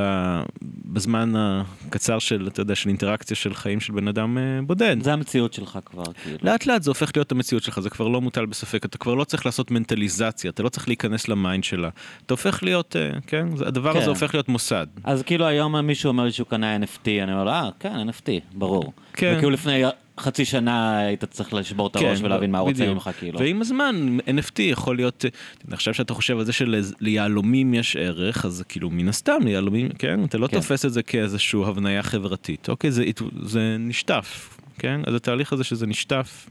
בזמן 0.84 1.32
הקצר 1.36 2.18
של, 2.18 2.48
אתה 2.48 2.60
יודע, 2.60 2.74
של 2.74 2.88
אינטראקציה 2.88 3.36
של 3.36 3.54
חיים 3.54 3.80
של 3.80 3.92
בן 3.92 4.08
אדם 4.08 4.38
אה, 4.38 4.42
בודד. 4.62 4.96
זה 5.02 5.12
המציאות 5.12 5.52
שלך 5.52 5.78
כבר, 5.84 6.04
כאילו. 6.22 6.38
לאט 6.42 6.66
לאט 6.66 6.82
זה 6.82 6.90
הופך 6.90 7.10
להיות 7.16 7.32
המציאות 7.32 7.62
שלך, 7.62 7.80
זה 7.80 7.90
כבר 7.90 8.08
לא 8.08 8.20
מוטל 8.20 8.46
בספק, 8.46 8.84
אתה 8.84 8.98
כבר 8.98 9.14
לא 9.14 9.24
צריך 9.24 9.46
לעשות 9.46 9.70
מנטליזציה, 9.70 10.50
אתה 10.50 10.62
לא 10.62 10.68
צריך 10.68 10.88
להיכנס 10.88 11.28
ל-mind 11.28 11.64
שלה. 11.64 11.88
אתה 12.26 12.34
הופך 12.34 12.62
להיות, 12.62 12.96
כן, 13.26 13.46
הדבר 13.66 13.92
כן. 13.92 13.98
הזה 13.98 14.10
הופך 14.10 14.34
להיות 14.34 14.48
מוסד. 14.48 14.86
אז 15.04 15.22
כאילו 15.22 15.46
היום 15.46 15.75
מישהו 15.82 16.08
אומר 16.08 16.24
לי 16.24 16.32
שהוא 16.32 16.46
קנה 16.46 16.76
NFT, 16.76 17.08
אני 17.22 17.32
אומר 17.32 17.44
לו, 17.44 17.50
אה, 17.50 17.70
כן, 17.80 18.08
NFT, 18.08 18.28
ברור. 18.54 18.92
כן. 19.12 19.34
וכאילו 19.36 19.50
לפני 19.50 19.82
חצי 20.20 20.44
שנה 20.44 20.98
היית 20.98 21.24
צריך 21.24 21.54
לשבור 21.54 21.86
את 21.86 21.96
הראש 21.96 22.20
ולהבין 22.22 22.50
מה 22.50 22.64
בדיוק. 22.64 22.88
ממך, 22.88 23.10
כאילו. 23.18 23.38
ועם 23.38 23.60
הזמן 23.60 24.18
NFT 24.26 24.62
יכול 24.62 24.96
להיות, 24.96 25.24
עכשיו 25.70 25.94
שאתה 25.94 26.14
חושב 26.14 26.38
על 26.38 26.44
זה 26.44 26.52
שליהלומים 26.52 27.74
יש 27.74 27.96
ערך, 27.96 28.44
אז 28.44 28.64
כאילו 28.68 28.90
מן 28.90 29.08
הסתם 29.08 29.38
ליהלומים, 29.44 29.88
כן, 29.88 30.24
אתה 30.24 30.38
לא 30.38 30.46
כן. 30.46 30.56
תופס 30.56 30.84
את 30.84 30.92
זה 30.92 31.02
כאיזושהי 31.02 31.60
הבניה 31.66 32.02
חברתית, 32.02 32.68
אוקיי, 32.68 32.90
זה, 32.90 33.04
זה 33.42 33.76
נשטף, 33.78 34.58
כן, 34.78 35.00
אז 35.06 35.14
התהליך 35.14 35.52
הזה 35.52 35.64
שזה 35.64 35.86
נשטף, 35.86 36.50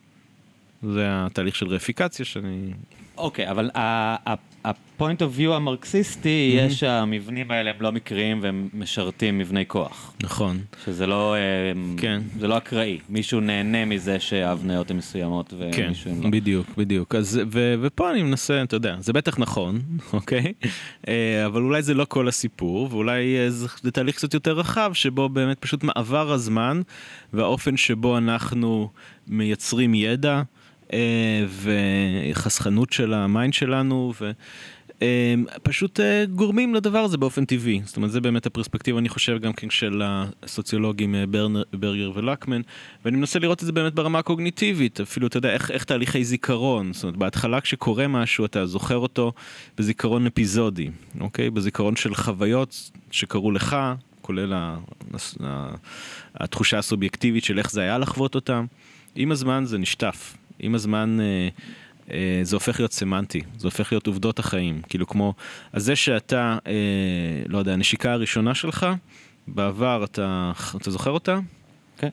זה 0.84 1.04
התהליך 1.08 1.56
של 1.56 1.68
רפיקציה 1.68 2.26
שאני, 2.26 2.72
אוקיי, 3.18 3.52
אבל 3.52 3.70
ה-point 5.00 5.20
of 5.20 5.40
view 5.40 5.52
המרקסיסטי, 5.52 6.56
יש 6.58 6.80
שהמבנים 6.80 7.52
האלה 7.52 7.70
הם 7.70 7.76
לא 7.80 7.92
מקריים 7.92 8.40
והם 8.42 8.70
משרתים 8.74 9.38
מבני 9.38 9.66
כוח. 9.68 10.14
נכון, 10.24 10.60
שזה 10.86 11.08
לא, 11.08 11.36
אה, 11.36 11.40
כן. 11.98 12.22
זה 12.40 12.48
לא 12.48 12.58
אקראי. 12.58 13.00
מישהו 13.10 13.40
נהנה 13.40 13.86
מזה 13.86 14.20
שההבניות 14.20 14.92
הן 14.92 14.98
מסוימות 14.98 15.54
כן, 15.72 15.86
ומישהו 15.86 16.12
לא. 16.24 16.30
בדיוק, 16.30 16.68
בדיוק. 16.78 17.16
אז, 17.16 17.42
ו, 17.52 17.76
ופה 17.82 18.12
אני 18.12 18.24
מנסה, 18.24 18.64
אתה 18.64 18.76
יודע, 18.76 18.96
זה 19.00 19.14
בטח 19.14 19.40
נכון, 19.40 19.82
אוקיי? 20.14 20.54
אה, 21.08 21.46
אבל 21.46 21.62
אולי 21.62 21.82
זה 21.82 21.94
לא 21.94 22.06
כל 22.10 22.28
הסיפור, 22.28 22.88
ואולי 22.92 23.38
אה, 23.38 23.50
זה, 23.50 23.68
זה 23.82 23.92
תהליך 23.92 24.16
קצת 24.16 24.34
יותר 24.34 24.54
רחב, 24.54 24.92
שבו 24.94 25.30
באמת 25.30 25.60
פשוט 25.60 25.84
מעבר 25.84 26.32
הזמן, 26.32 26.82
והאופן 27.34 27.78
שבו 27.78 28.18
אנחנו 28.18 28.90
מייצרים 29.28 29.94
ידע, 29.94 30.42
וחסכנות 31.62 32.92
של 32.92 33.14
ה-mind 33.14 33.54
שלנו, 33.54 34.14
ו... 34.22 34.32
פשוט 35.64 36.00
אה, 36.00 36.26
גורמים 36.26 36.76
לדבר 36.76 37.00
הזה 37.00 37.18
באופן 37.18 37.46
טבעי. 37.46 37.82
זאת 37.86 37.98
אומרת, 37.98 38.12
זה 38.12 38.22
באמת 38.22 38.46
הפרספקטיבה, 38.46 39.00
אני 39.00 39.10
חושב, 39.10 39.38
גם 39.42 39.54
כן 39.54 39.70
של 39.70 40.02
הסוציולוגים 40.06 41.16
אה, 41.16 41.24
ברגר 41.74 42.12
ולקמן, 42.16 42.62
ואני 43.06 43.18
מנסה 43.18 43.40
לראות 43.40 43.62
את 43.62 43.66
זה 43.66 43.72
באמת 43.72 43.94
ברמה 43.94 44.20
הקוגניטיבית, 44.20 45.02
אפילו, 45.02 45.28
אתה 45.28 45.38
יודע, 45.38 45.54
איך, 45.54 45.72
איך 45.72 45.84
תהליכי 45.84 46.24
זיכרון. 46.24 46.94
זאת 46.94 47.04
אומרת, 47.04 47.18
בהתחלה 47.18 47.62
כשקורה 47.62 48.08
משהו, 48.08 48.46
אתה 48.46 48.66
זוכר 48.66 48.98
אותו 48.98 49.34
בזיכרון 49.78 50.28
אפיזודי, 50.28 50.90
אוקיי? 51.20 51.50
בזיכרון 51.50 51.96
של 51.96 52.16
חוויות 52.16 52.92
שקרו 53.12 53.52
לך, 53.52 53.76
כולל 54.22 54.54
ה, 54.54 54.78
ה, 55.44 55.76
התחושה 56.36 56.78
הסובייקטיבית 56.78 57.44
של 57.44 57.60
איך 57.60 57.72
זה 57.72 57.82
היה 57.82 57.98
לחוות 57.98 58.36
אותם. 58.36 58.66
עם 59.16 59.32
הזמן 59.32 59.64
זה 59.66 59.78
נשטף. 59.78 60.38
עם 60.60 60.76
הזמן... 60.76 61.18
אה, 61.20 61.50
זה 62.44 62.56
הופך 62.56 62.80
להיות 62.80 62.94
סמנטי, 62.94 63.42
זה 63.58 63.68
הופך 63.68 63.92
להיות 63.92 64.08
עובדות 64.08 64.40
החיים, 64.40 64.82
כאילו 64.90 65.08
כמו, 65.08 65.34
אז 65.74 65.84
זה 65.84 65.96
שאתה, 65.96 66.58
אה, 66.68 67.44
לא 67.48 67.58
יודע, 67.58 67.74
הנשיקה 67.74 68.12
הראשונה 68.12 68.56
שלך, 68.56 68.88
בעבר 69.48 70.04
אתה, 70.04 70.52
אתה 70.76 70.92
זוכר 70.92 71.12
אותה? 71.12 71.40
כן. 71.98 72.10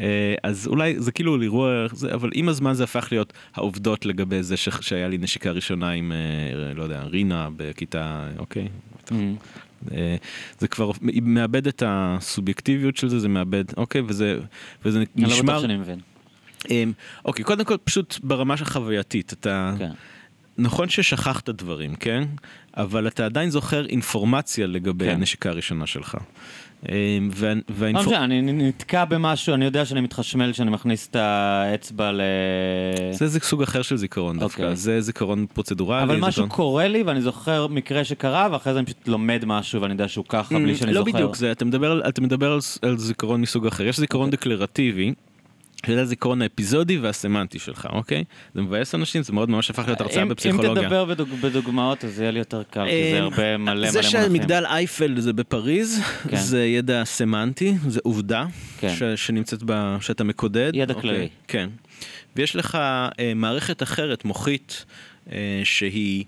אה, 0.00 0.34
אז 0.42 0.66
אולי 0.66 0.94
זה 0.98 1.12
כאילו 1.12 1.42
אירוע, 1.42 1.86
אבל 2.14 2.30
עם 2.34 2.48
הזמן 2.48 2.74
זה 2.74 2.84
הפך 2.84 3.08
להיות 3.10 3.32
העובדות 3.54 4.06
לגבי 4.06 4.42
זה 4.42 4.56
ש, 4.56 4.68
שהיה 4.80 5.08
לי 5.08 5.18
נשיקה 5.18 5.50
ראשונה 5.50 5.90
עם, 5.90 6.12
אה, 6.12 6.74
לא 6.74 6.82
יודע, 6.82 7.02
רינה 7.02 7.48
בכיתה, 7.56 8.28
אוקיי? 8.38 8.68
Mm. 9.06 9.12
אה, 9.92 10.16
זה 10.58 10.68
כבר 10.68 10.90
מאבד 11.22 11.66
את 11.66 11.82
הסובייקטיביות 11.86 12.96
של 12.96 13.08
זה, 13.08 13.18
זה 13.18 13.28
מאבד, 13.28 13.64
אוקיי, 13.76 14.02
וזה, 14.06 14.38
וזה 14.84 14.98
אני 14.98 15.06
לא 15.16 15.28
נשמר... 15.28 15.42
בטוח 15.42 15.60
שאני 15.60 15.76
מבין. 15.76 15.98
אמ, 16.70 16.92
אוקיי, 17.24 17.44
קודם 17.44 17.64
כל 17.64 17.76
פשוט 17.84 18.18
ברמה 18.22 18.56
של 18.56 18.64
חווייתית, 18.64 19.32
אתה... 19.32 19.72
כן. 19.78 19.90
נכון 20.58 20.88
ששכחת 20.88 21.48
דברים, 21.50 21.94
כן? 21.94 22.24
אבל 22.76 23.06
אתה 23.08 23.24
עדיין 23.26 23.50
זוכר 23.50 23.86
אינפורמציה 23.86 24.66
לגבי 24.66 25.04
כן. 25.04 25.10
הנשיקה 25.10 25.48
הראשונה 25.50 25.86
שלך. 25.86 26.16
אמ, 26.88 26.94
וה- 27.34 27.54
לא 27.54 27.60
והאינפור- 27.68 28.16
אני 28.16 28.42
נתקע 28.42 29.04
במשהו, 29.04 29.54
אני 29.54 29.64
יודע 29.64 29.84
שאני 29.84 30.00
מתחשמל 30.00 30.52
כשאני 30.52 30.70
מכניס 30.70 31.08
את 31.10 31.16
האצבע 31.16 32.12
ל... 32.12 32.20
זה 33.12 33.26
זה 33.26 33.40
סוג 33.40 33.62
אחר 33.62 33.82
של 33.82 33.96
זיכרון 33.96 34.38
דווקא, 34.38 34.62
אוקיי. 34.62 34.76
זה 34.76 35.00
זיכרון 35.00 35.46
פרוצדורלי. 35.54 36.02
אבל 36.02 36.16
משהו 36.16 36.30
זיכרון- 36.30 36.48
קורה 36.48 36.88
לי 36.88 37.02
ואני 37.02 37.20
זוכר 37.22 37.66
מקרה 37.66 38.04
שקרה 38.04 38.48
ואחרי 38.52 38.72
זה 38.72 38.78
אני 38.78 38.86
פשוט 38.86 39.08
לומד 39.08 39.44
משהו 39.46 39.80
ואני 39.82 39.92
יודע 39.92 40.08
שהוא 40.08 40.24
ככה 40.28 40.54
בלי 40.58 40.76
שאני 40.76 40.92
לא 40.92 41.00
זוכר. 41.00 41.12
בדיוק 41.12 41.36
זה, 41.36 41.52
אתה 41.52 41.64
מדבר, 41.64 41.90
על- 41.92 42.02
אתה 42.08 42.20
מדבר 42.20 42.52
על, 42.52 42.60
ס- 42.60 42.78
על 42.82 42.98
זיכרון 42.98 43.40
מסוג 43.40 43.66
אחר. 43.66 43.86
יש 43.86 44.00
זיכרון 44.00 44.26
אוקיי. 44.26 44.36
דקלרטיבי. 44.38 45.14
שזה 45.86 46.02
הזיכרון 46.02 46.42
האפיזודי 46.42 46.98
והסמנטי 46.98 47.58
שלך, 47.58 47.88
אוקיי? 47.92 48.24
זה 48.54 48.62
מבאס 48.62 48.94
אנשים, 48.94 49.22
זה 49.22 49.32
מאוד 49.32 49.50
ממש 49.50 49.70
הפך 49.70 49.86
להיות 49.86 50.00
הרצאה 50.00 50.24
בפסיכולוגיה. 50.24 50.70
אם 50.70 50.86
תדבר 50.86 51.04
בדוג, 51.04 51.28
בדוגמאות 51.40 52.04
אז 52.04 52.20
יהיה 52.20 52.30
לי 52.30 52.38
יותר 52.38 52.62
קל, 52.62 52.86
כי 52.90 53.10
זה 53.12 53.18
אמ, 53.18 53.22
הרבה 53.22 53.56
מלא 53.56 53.74
מלא 53.74 53.90
זה 53.90 54.00
מונחים. 54.00 54.20
שמגדל 54.20 54.64
אייפל 54.66 55.20
זה 55.20 55.32
בפריז, 55.32 56.00
כן. 56.28 56.36
זה 56.36 56.64
ידע 56.64 57.04
סמנטי, 57.04 57.74
זה 57.88 58.00
עובדה 58.02 58.46
כן. 58.80 58.94
ש, 58.94 59.02
שנמצאת 59.02 59.62
ב... 59.66 59.96
שאתה 60.00 60.24
מקודד. 60.24 60.70
ידע 60.74 60.94
אוקיי, 60.94 61.10
כללי. 61.10 61.28
כן. 61.48 61.68
ויש 62.36 62.56
לך 62.56 62.74
אה, 63.18 63.32
מערכת 63.36 63.82
אחרת, 63.82 64.24
מוחית, 64.24 64.84
אה, 65.32 65.60
שהיא 65.64 66.24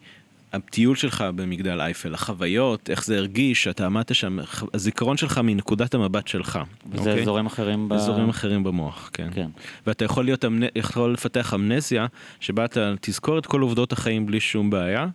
הטיול 0.56 0.96
שלך 0.96 1.24
במגדל 1.34 1.80
אייפל, 1.80 2.14
החוויות, 2.14 2.90
איך 2.90 3.04
זה 3.04 3.16
הרגיש, 3.16 3.62
שאתה 3.62 3.86
עמדת 3.86 4.14
שם, 4.14 4.38
הזיכרון 4.74 5.16
שלך 5.16 5.40
מנקודת 5.44 5.94
המבט 5.94 6.28
שלך. 6.28 6.58
וזה 6.90 7.10
אוקיי? 7.10 7.22
אזורים 7.22 7.46
אחרים 7.46 7.88
ב... 7.88 7.92
אזורים 7.92 8.28
אחרים 8.28 8.64
במוח, 8.64 9.10
כן. 9.12 9.28
כן. 9.34 9.48
ואתה 9.86 10.04
יכול, 10.04 10.24
להיות, 10.24 10.44
יכול 10.76 11.12
לפתח 11.12 11.54
אמנזיה, 11.54 12.06
שבה 12.40 12.64
אתה 12.64 12.94
תזכור 13.00 13.38
את 13.38 13.46
כל 13.46 13.60
עובדות 13.60 13.92
החיים 13.92 14.26
בלי 14.26 14.40
שום 14.40 14.70
בעיה, 14.70 15.06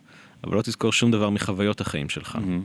אבל 0.44 0.56
לא 0.56 0.62
תזכור 0.62 0.92
שום 0.92 1.10
דבר 1.10 1.30
מחוויות 1.30 1.80
החיים 1.80 2.08
שלך. 2.08 2.38
אה, 2.48 2.58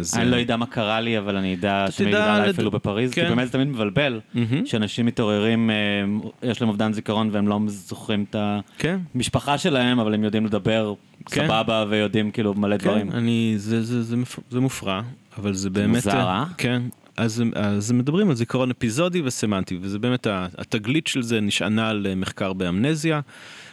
זה- 0.00 0.20
אני 0.22 0.30
לא 0.30 0.40
אדע 0.40 0.56
מה 0.56 0.66
קרה 0.66 1.00
לי, 1.00 1.18
אבל 1.18 1.36
אני 1.36 1.54
אדע 1.54 1.86
שמגדל 1.90 2.16
אייפל 2.16 2.60
לד- 2.60 2.64
הוא 2.66 2.72
בפריז, 2.72 3.10
כי 3.14 3.20
כן. 3.20 3.28
באמת 3.28 3.46
זה 3.46 3.52
תמיד 3.52 3.68
מבלבל. 3.68 4.20
שאנשים 4.64 5.06
מתעוררים, 5.06 5.70
אה, 5.70 5.74
יש 6.50 6.60
להם 6.60 6.68
אובדן 6.68 6.92
זיכרון 6.92 7.28
והם 7.32 7.48
לא 7.48 7.60
זוכרים 7.66 8.24
את 8.30 8.36
כן. 8.78 8.98
המשפחה 9.14 9.58
שלהם, 9.58 9.98
אבל 10.00 10.14
הם 10.14 10.24
יודעים 10.24 10.46
לדבר 10.46 10.94
כן. 11.26 11.46
סבבה 11.46 11.84
ויודעים 11.88 12.30
כאילו 12.30 12.54
מלא 12.54 12.76
דברים. 12.76 13.10
כן, 13.10 13.16
אני, 13.16 13.54
זה, 13.56 13.82
זה, 13.82 14.02
זה, 14.02 14.16
זה 14.50 14.60
מופרע, 14.60 15.02
אבל 15.38 15.54
זה 15.54 15.70
באמת... 15.70 15.94
מוזר, 16.06 16.18
אה? 16.28 16.44
כן. 16.58 16.82
אז, 17.16 17.42
אז 17.54 17.92
מדברים 17.92 18.28
על 18.28 18.34
זיכרון 18.36 18.70
אפיזודי 18.70 19.22
וסמנטי, 19.24 19.78
וזה 19.80 19.98
באמת, 19.98 20.26
התגלית 20.58 21.06
של 21.06 21.22
זה 21.22 21.40
נשענה 21.40 21.88
על 21.88 22.06
אה, 22.10 22.14
מחקר 22.14 22.52
באמנזיה, 22.52 23.20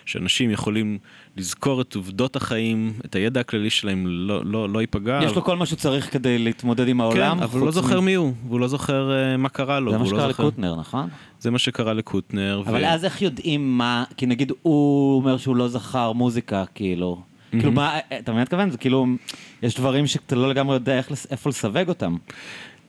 שאנשים 0.06 0.51
יכולים 0.51 0.97
לזכור 1.38 1.81
את 1.81 1.95
עובדות 1.95 2.36
החיים, 2.36 2.93
את 3.05 3.15
הידע 3.15 3.39
הכללי 3.39 3.69
שלהם 3.69 4.07
לא, 4.07 4.45
לא, 4.45 4.69
לא 4.69 4.79
ייפגע. 4.79 5.19
יש 5.23 5.36
לו 5.36 5.43
כל 5.43 5.57
מה 5.57 5.65
שצריך 5.65 6.13
כדי 6.13 6.38
להתמודד 6.38 6.88
עם 6.88 7.01
העולם. 7.01 7.38
כן, 7.38 7.43
אבל 7.43 7.59
הוא 7.59 7.65
לא 7.65 7.71
זוכר 7.71 7.99
מי 7.99 8.13
הוא, 8.13 8.34
והוא 8.47 8.59
לא 8.59 8.67
זוכר 8.67 9.11
אה, 9.11 9.38
מה 9.38 9.49
קרה 9.49 9.79
לו. 9.79 9.91
זה 9.91 9.97
מה 9.97 10.03
לא 10.03 10.09
שקרה 10.09 10.27
לקוטנר, 10.27 10.75
נכון? 10.79 11.09
זה 11.39 11.51
מה 11.51 11.59
שקרה 11.59 11.93
לקוטנר. 11.93 12.63
אבל 12.67 12.86
אז 12.86 13.05
איך 13.05 13.21
יודעים 13.21 13.77
מה, 13.77 14.03
כי 14.17 14.25
נגיד 14.25 14.51
הוא 14.61 15.15
אומר 15.15 15.38
שהוא 15.38 15.55
לא 15.55 15.67
זכר 15.67 16.11
מוזיקה, 16.11 16.63
כאילו. 16.75 17.21
כאילו 17.51 17.71
מה, 17.71 17.99
אתה 17.99 18.13
מבין 18.13 18.23
מה 18.31 18.34
אני 18.34 18.41
מתכוון? 18.41 18.69
זה 18.69 18.77
כאילו, 18.77 19.05
יש 19.63 19.75
דברים 19.75 20.07
שאתה 20.07 20.36
לא 20.36 20.49
לגמרי 20.49 20.75
יודע 20.75 21.01
איפה 21.31 21.49
לסווג 21.49 21.89
אותם. 21.89 22.15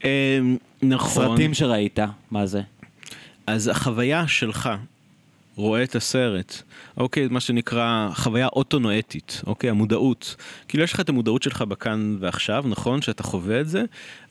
אה, 0.04 0.38
נכון. 0.82 1.26
סרטים 1.26 1.54
שראית, 1.54 1.98
מה 2.30 2.46
זה? 2.46 2.62
אז 3.46 3.68
החוויה 3.68 4.28
שלך 4.28 4.70
רואה 5.56 5.82
את 5.82 5.96
הסרט, 5.96 6.62
אוקיי, 6.96 7.28
מה 7.28 7.40
שנקרא 7.40 8.08
חוויה 8.14 8.46
אוטונואטית, 8.46 9.42
אוקיי, 9.46 9.70
המודעות. 9.70 10.36
כאילו 10.68 10.84
יש 10.84 10.92
לך 10.92 11.00
את 11.00 11.08
המודעות 11.08 11.42
שלך 11.42 11.62
בכאן 11.62 12.16
ועכשיו, 12.20 12.64
נכון, 12.68 13.02
שאתה 13.02 13.22
חווה 13.22 13.60
את 13.60 13.68
זה, 13.68 13.82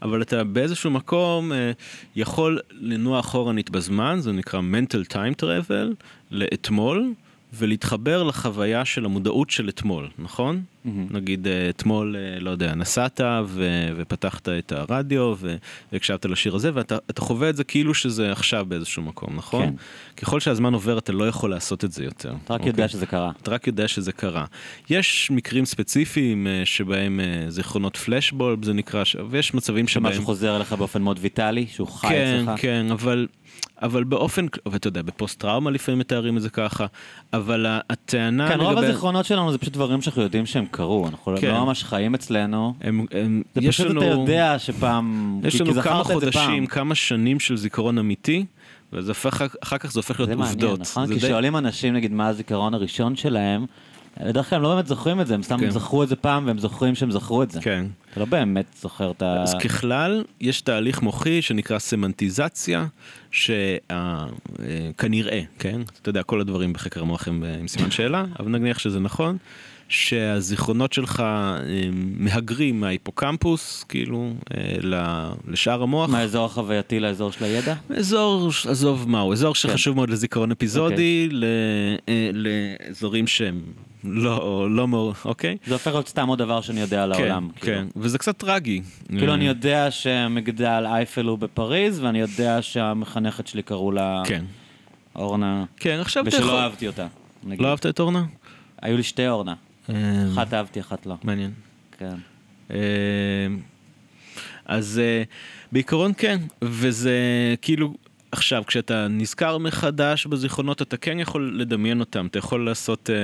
אבל 0.02 0.22
אתה 0.22 0.44
באיזשהו 0.44 0.92
מקום 0.92 1.52
אה, 1.52 1.72
יכול 2.16 2.60
לנוע 2.72 3.20
אחורנית 3.20 3.70
בזמן, 3.70 4.18
זה 4.20 4.32
נקרא 4.32 4.60
mental 4.60 5.14
time 5.14 5.44
travel, 5.44 5.94
לאתמול, 6.32 7.14
ולהתחבר 7.54 8.24
לחוויה 8.24 8.86
של 8.86 9.06
המודעות 9.06 9.50
של 9.50 9.70
אתמול, 9.70 10.10
נכון? 10.20 10.64
נגיד 10.86 11.48
אה, 11.48 11.70
אתמול, 11.70 12.16
אה, 12.16 12.40
לא 12.40 12.50
יודע, 12.50 12.76
נסעת 12.76 13.22
ו- 13.46 13.90
ופתחת 13.98 14.50
את 14.50 14.72
הרדיו 14.72 15.36
ו- 15.38 15.56
והקשבת 15.92 16.26
לשיר 16.26 16.56
הזה, 16.56 16.72
ואתה 16.74 16.98
אתה 17.10 17.22
חווה 17.22 17.50
את 17.50 17.56
זה 17.56 17.64
כאילו 17.64 17.94
שזה 17.94 18.32
עכשיו 18.32 18.66
באיזשהו 18.68 19.04
מקום, 19.04 19.36
נכון? 19.36 19.66
כן. 19.66 19.74
ככל 20.18 20.40
שהזמן 20.40 20.74
עובר 20.74 20.98
אתה 20.98 21.12
לא 21.12 21.28
יכול 21.28 21.50
לעשות 21.50 21.86
את 21.86 21.92
זה 21.92 22.04
יותר. 22.04 22.34
אתה 22.44 22.54
רק 22.54 22.60
אוקיי? 22.60 22.70
יודע 22.70 22.88
שזה 22.88 23.06
קרה. 23.06 23.32
אתה 23.42 23.52
רק 23.52 23.68
יודע 23.68 23.88
שזה 23.88 24.12
קרה. 24.12 24.46
יש 24.90 25.32
מקרים 25.32 25.66
ספציפיים 25.66 26.48
אה, 26.48 26.62
שבהם 26.66 27.20
זיכרונות 27.48 27.98
פלשבולב 27.98 28.66
זה 28.66 28.74
נקרא, 28.74 29.04
ויש 29.30 29.54
מצבים 29.54 29.88
שבהם... 29.88 30.12
שמשהו 30.12 30.26
חוזר 30.26 30.56
אליך 30.56 30.74
באופן 30.74 31.02
מאוד 31.02 31.20
ויטאלי, 31.22 31.68
שהוא 31.68 31.88
חי 31.88 32.08
כן, 32.08 32.44
אצלך. 32.44 32.62
כן, 32.62 32.86
אבל, 32.92 33.28
אבל 33.82 34.04
באופן, 34.04 34.46
ואתה 34.72 34.88
יודע, 34.88 35.02
בפוסט 35.02 35.40
טראומה 35.40 35.72
לפעמים 35.72 36.00
מתארים 36.00 36.38
את 36.38 36.42
זה 36.42 36.50
ככה, 36.50 36.86
אבל 37.34 37.66
הטענה 37.90 38.50
כן, 38.50 38.60
רוב 38.62 38.72
לגבי... 38.72 38.86
הזיכרונות 38.86 39.26
שלנו 39.26 39.52
זה 39.52 39.58
פשוט 39.58 39.74
דברים 39.74 40.02
שאנחנו 40.02 40.22
יודעים 40.22 40.46
שהם 40.46 40.66
קרו, 40.72 41.08
אנחנו 41.08 41.34
כן. 41.42 41.48
לא 41.48 41.66
ממש 41.66 41.84
חיים 41.84 42.16
אצלנו. 42.16 42.74
הם, 42.82 43.06
הם, 43.12 43.42
זה 43.56 43.62
פשוט 43.68 43.88
לנו, 43.88 44.02
אתה 44.02 44.10
יודע 44.10 44.60
שפעם, 44.60 45.40
יש 45.44 45.62
לנו 45.62 45.74
כמה. 45.82 46.04
חודשים, 46.04 46.66
כמה 46.68 46.96
שנים 46.96 47.40
של 47.40 47.58
זיכרון 47.58 47.98
אמיתי, 47.98 48.46
וזה 48.94 49.12
הופך, 49.12 49.44
אחר 49.64 49.78
כך 49.78 49.92
זה 49.92 50.00
הופך 50.00 50.20
להיות 50.20 50.30
זה 50.30 50.36
מעניין, 50.36 50.54
עובדות. 50.54 50.80
נכון? 50.80 51.06
זה 51.06 51.14
כי 51.14 51.20
די- 51.20 51.28
שואלים 51.28 51.58
אנשים 51.58 51.94
נגיד 51.94 52.12
מה 52.12 52.28
הזיכרון 52.28 52.74
הראשון 52.74 53.16
שלהם, 53.16 53.66
בדרך 54.22 54.50
כלל 54.50 54.58
הם 54.58 54.64
לא 54.64 54.74
באמת 54.74 54.88
זוכרים 54.88 55.22
את 55.22 55.28
זה, 55.28 55.34
הם 55.34 55.44
סתם 55.44 55.60
כן. 55.60 55.70
זכרו 55.70 56.04
את 56.04 56.08
זה 56.10 56.16
פעם 56.16 56.48
והם 56.48 56.58
זוכרים 56.60 56.96
שהם 56.96 57.12
זכרו 57.12 57.44
את 57.44 57.52
זה. 57.52 57.62
כן. 57.62 57.86
אתה 58.12 58.20
לא 58.20 58.26
באמת 58.26 58.66
זוכר 58.82 59.12
את 59.12 59.22
ה... 59.22 59.44
אז 59.44 59.56
ככלל, 59.64 60.24
יש 60.42 60.62
תהליך 60.62 61.02
מוחי 61.02 61.42
שנקרא 61.42 61.80
סמנטיזציה, 61.80 62.86
שכנראה, 64.92 65.42
כן? 65.60 65.82
אתה 66.02 66.10
יודע, 66.10 66.24
כל 66.24 66.42
הדברים 66.42 66.74
בחקר 66.74 67.02
המוח 67.02 67.28
הם 67.28 67.44
אה, 67.44 67.56
עם 67.60 67.68
סימן 67.68 67.92
שאלה, 67.92 68.26
אבל 68.40 68.50
נניח 68.52 68.80
שזה 68.80 69.00
נכון, 69.00 69.38
שהזיכרונות 69.90 70.94
שלך 70.94 71.20
אה, 71.20 71.60
מהגרים 72.18 72.80
מההיפוקמפוס, 72.80 73.84
כאילו, 73.90 74.34
אה, 74.54 74.76
לשאר 75.48 75.84
המוח. 75.84 76.10
מהאזור 76.10 76.46
החווייתי 76.46 77.00
לאזור 77.00 77.32
של 77.32 77.44
הידע? 77.46 77.76
אזור, 77.98 78.50
עזוב 78.70 79.10
מהו, 79.10 79.34
אזור 79.34 79.56
שחשוב 79.56 79.96
מאוד 79.96 80.10
לזיכרון 80.10 80.52
אפיזודי, 80.52 81.28
ל- 81.32 81.44
אה, 82.10 82.30
לאזורים 82.34 83.28
שהם 83.28 83.62
לא, 84.04 84.68
לא 84.72 84.88
מאוד, 84.88 85.16
אוקיי? 85.26 85.58
זה 85.66 85.74
הופך 85.74 85.92
להיות 85.92 86.08
סתם 86.08 86.28
עוד 86.28 86.40
דבר 86.40 86.62
שאני 86.62 86.82
יודע 86.82 87.04
על 87.04 87.14
כן, 87.14 87.22
העולם. 87.22 87.50
כאילו. 87.56 87.78
כן, 87.78 87.88
וזה 87.96 88.18
קצת 88.18 88.38
טרגי. 88.38 88.82
כאילו 89.08 89.30
אה, 89.30 89.34
אני 89.34 89.48
יודע 89.48 89.92
שמגדל 89.92 90.84
אייפל 90.88 91.26
הוא 91.26 91.38
בפריז, 91.38 92.00
ואני 92.00 92.20
יודע 92.20 92.62
שהמחנכת 92.62 93.48
שלי 93.48 93.64
קראו 93.64 93.92
לה 93.92 94.22
כן. 94.26 94.46
אורנה, 95.16 95.66
כן, 95.78 95.98
עכשיו 96.00 96.24
יכול... 96.28 96.40
ושלא 96.40 96.60
אהבתי 96.60 96.88
אותה. 96.88 97.08
נגיד. 97.44 97.62
לא 97.62 97.68
אהבת 97.68 97.86
את 97.86 98.00
אורנה? 98.00 98.26
היו 98.82 98.98
לי 98.98 99.04
שתי 99.04 99.28
אורנה, 99.28 99.54
אה, 99.90 99.96
אחת 100.34 100.54
אהבתי, 100.54 100.80
אחת 100.80 101.06
לא. 101.06 101.16
מעניין. 101.24 101.52
כן. 101.98 102.16
אה, 102.72 102.78
אז 104.66 105.02
אה, 105.04 105.24
בעיקרון 105.72 106.12
כן, 106.18 106.40
וזה 106.62 107.18
כאילו, 107.62 107.94
עכשיו 108.34 108.64
כשאתה 108.68 109.08
נזכר 109.10 109.58
מחדש 109.58 110.26
בזיכרונות 110.26 110.82
אתה 110.82 110.98
כן 110.98 111.20
יכול 111.20 111.56
לדמיין 111.60 112.00
אותם, 112.00 112.26
אתה 112.26 112.40
יכול 112.40 112.66
לעשות 112.66 113.10
אה, 113.10 113.16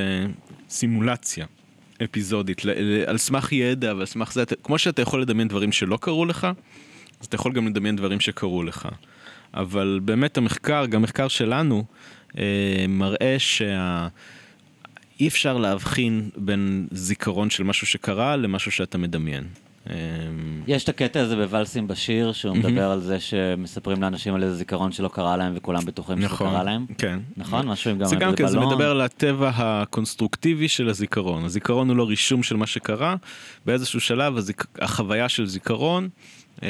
סימולציה 0.70 1.46
אפיזודית 2.04 2.66
ל- 2.66 2.70
ל- 2.72 3.04
על 3.08 3.18
סמך 3.18 3.52
ידע 3.52 3.94
ועל 3.96 4.06
סמך 4.06 4.34
זה, 4.34 4.42
אתה- 4.42 4.56
כמו 4.64 4.78
שאתה 4.78 5.02
יכול 5.02 5.22
לדמיין 5.22 5.48
דברים 5.48 5.72
שלא 5.72 5.98
קרו 6.02 6.26
לך, 6.26 6.48
אז 7.22 7.26
אתה 7.26 7.36
יכול 7.36 7.54
גם 7.54 7.68
לדמיין 7.68 7.96
דברים 7.96 8.20
שקרו 8.20 8.64
לך. 8.64 8.88
אבל 9.54 10.00
באמת 10.04 10.38
המחקר, 10.38 10.86
גם 10.86 11.02
מחקר 11.02 11.28
שלנו, 11.28 11.84
אה, 12.38 12.44
מראה 12.90 13.36
שה... 13.38 14.08
אי 15.20 15.28
אפשר 15.28 15.58
להבחין 15.58 16.30
בין 16.38 16.88
זיכרון 16.92 17.50
של 17.50 17.64
משהו 17.64 17.88
שקרה 17.88 18.36
למשהו 18.36 18.72
שאתה 18.72 18.98
מדמיין. 18.98 19.44
אה, 19.90 19.96
יש 20.68 20.84
את 20.84 20.90
הקטע 20.90 21.22
הזה 21.22 21.36
בוואלסים 21.36 21.88
בשיר, 21.88 22.32
שהוא 22.32 22.58
מדבר 22.58 22.92
על 22.92 23.00
זה 23.00 23.20
שמספרים 23.20 24.02
לאנשים 24.02 24.36
על 24.36 24.44
איזה 24.44 24.56
זיכרון 24.56 24.92
שלא 24.92 25.08
קרה 25.08 25.38
להם 25.38 25.54
וכולם 25.56 25.86
בטוחים 25.86 26.18
שזה 26.18 26.26
נכון, 26.26 26.50
קרה 26.50 26.64
להם. 26.64 26.86
כן. 26.98 27.20
נכון? 27.38 27.68
משהו 27.68 27.92
עם 27.92 27.98
גם 27.98 28.06
זה 28.06 28.16
גם 28.16 28.36
כן, 28.36 28.48
זה. 28.48 28.60
מדבר 28.60 28.92
על 28.92 29.02
הטבע 29.02 29.52
הקונסטרוקטיבי 29.56 30.68
של 30.68 30.90
הזיכרון. 30.90 31.46
הזיכרון 31.46 31.90
הוא 31.90 31.98
לא 31.98 32.08
רישום 32.08 32.44
של 32.44 32.56
מה 32.56 32.68
שקרה, 32.68 33.16
באיזשהו 33.66 34.00
שלב. 34.00 34.34
החוויה 34.80 35.30
של 35.30 35.46
זיכרון, 35.46 36.10
אה, 36.64 36.70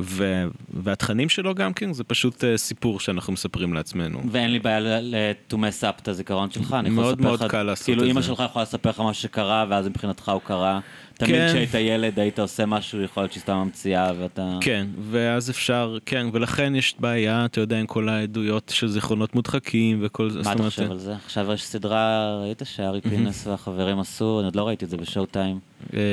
ו... 0.00 0.44
והתכנים 0.74 1.28
שלו 1.28 1.54
גם 1.54 1.72
כן, 1.72 1.92
זה 1.92 2.04
פשוט 2.04 2.44
אה, 2.44 2.56
סיפור 2.56 3.00
שאנחנו 3.00 3.32
מספרים 3.32 3.74
לעצמנו. 3.74 4.20
ואין 4.30 4.52
לי 4.52 4.58
בעיה 4.58 4.80
ל-to 4.80 5.54
mess 5.54 5.82
up 5.82 6.00
את 6.02 6.08
הזיכרון 6.08 6.50
שלך, 6.50 6.72
אני 6.72 6.88
יכול 6.88 7.02
מאוד 7.02 7.18
לספר 7.18 7.28
מאוד 7.28 7.42
לך, 7.42 7.50
קל 7.50 7.62
לעשות 7.62 7.84
כאילו 7.84 8.02
את 8.02 8.08
אימא 8.08 8.20
זה. 8.20 8.26
שלך 8.26 8.42
יכולה 8.46 8.62
לספר 8.62 8.90
לך 8.90 9.00
משהו 9.00 9.22
שקרה, 9.22 9.66
ואז 9.68 9.88
מבחינתך 9.88 10.28
הוא 10.28 10.40
קרה. 10.40 10.80
תמיד 11.14 11.34
כן. 11.34 11.48
כשהיית 11.48 11.74
ילד 11.74 12.18
היית 12.18 12.38
עושה 12.38 12.66
משהו, 12.66 13.02
יכול 13.02 13.22
להיות 13.22 13.32
שהיא 13.32 13.40
סתם 13.40 13.56
ממציאה, 13.56 14.12
ואתה... 14.18 14.58
כן, 14.60 14.86
ואז 15.10 15.50
אפשר, 15.50 15.98
כן, 16.06 16.26
ולכן 16.32 16.74
יש 16.74 16.94
בעיה, 16.98 17.44
אתה 17.44 17.60
יודע, 17.60 17.80
עם 17.80 17.86
כל 17.86 18.08
העדויות 18.08 18.72
של 18.74 18.88
זיכרונות 18.88 19.34
מודחקים 19.34 19.98
וכל 20.02 20.30
זה. 20.30 20.40
מה 20.44 20.52
אתה 20.52 20.62
חושב 20.62 20.90
על 20.90 20.98
זה? 20.98 21.14
עכשיו 21.14 21.52
יש 21.52 21.64
סדרה, 21.64 22.36
ראית 22.42 22.62
שארי 22.64 23.00
פינס 23.00 23.46
והחברים 23.46 24.00
עשו, 24.00 24.40
אני 24.40 24.44
עוד 24.44 24.56
לא 24.56 24.68
ראיתי 24.68 24.84
את 24.84 24.90
זה 24.90 24.96
בשואו 24.96 25.26
טיים, 25.26 25.54
אה, 25.56 25.69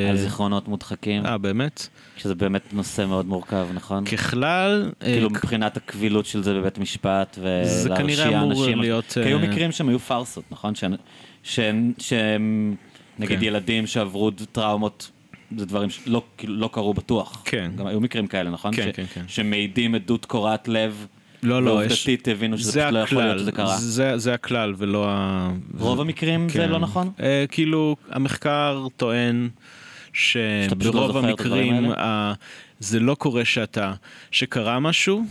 על 0.09 0.17
זיכרונות 0.17 0.67
מודחקים, 0.67 1.25
אה, 1.25 1.37
באמת? 1.37 1.87
שזה 2.17 2.35
באמת 2.35 2.73
נושא 2.73 3.05
מאוד 3.05 3.25
מורכב, 3.25 3.67
נכון? 3.73 4.05
ככלל, 4.05 4.91
אה, 5.01 5.07
כאילו 5.07 5.29
מבחינת 5.29 5.77
הקבילות 5.77 6.25
של 6.25 6.43
זה 6.43 6.53
בבית 6.53 6.77
משפט, 6.77 7.39
זה 7.63 7.89
כנראה 7.89 8.03
ולהרשיע 8.03 8.39
אמור 8.41 8.51
אנשים. 8.51 8.81
להיות, 8.81 9.05
כי 9.13 9.19
היו 9.19 9.39
אה, 9.39 9.47
מקרים 9.47 9.71
שהם 9.71 9.89
היו 9.89 9.99
פארסות, 9.99 10.43
נכון? 10.51 10.73
שהם- 11.97 12.75
נגיד 13.19 13.39
כן. 13.39 13.45
ילדים 13.45 13.87
שעברו 13.87 14.31
טראומות, 14.51 15.11
זה 15.57 15.65
דברים 15.65 15.89
שלא 15.89 16.23
לא 16.43 16.69
קרו 16.73 16.93
בטוח. 16.93 17.41
כן. 17.45 17.71
גם 17.75 17.87
היו 17.87 17.99
מקרים 18.01 18.27
כאלה, 18.27 18.49
נכון? 18.49 18.75
כן, 18.75 18.89
כן, 18.93 19.05
כן. 19.13 19.21
שמעידים 19.27 19.95
עדות 19.95 20.25
קורעת 20.25 20.67
לב, 20.67 21.07
לא, 21.43 21.63
לא, 21.63 21.85
יש... 21.85 21.91
ועובדתית 21.91 22.27
הבינו 22.27 22.57
שזה 22.57 22.71
זה 22.71 22.81
פשוט 22.81 22.93
לא 22.93 22.99
יכול 22.99 23.23
להיות 23.23 23.39
שזה 23.39 23.51
קרה. 23.51 23.77
זה, 23.77 24.17
זה 24.17 24.33
הכלל 24.33 24.73
ולא 24.77 25.05
ה... 25.09 25.49
רוב 25.77 26.01
המקרים 26.01 26.49
זה 26.49 26.53
כן. 26.53 26.69
לא 26.69 26.79
נכון? 26.79 27.11
אה, 27.19 27.45
כאילו, 27.49 27.95
המחקר 28.09 28.87
טוען 28.97 29.43
לא 29.43 29.49
שברוב 30.13 31.17
הדברים 31.17 31.25
המקרים? 31.25 31.91
ה... 31.91 32.33
זה 32.79 32.99
לא 32.99 33.15
קורה 33.15 33.45
שאתה, 33.45 33.93
שקרה 34.31 34.79
משהו, 34.79 35.23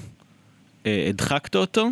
אה, 0.87 1.07
הדחקת 1.09 1.57
אותו, 1.57 1.89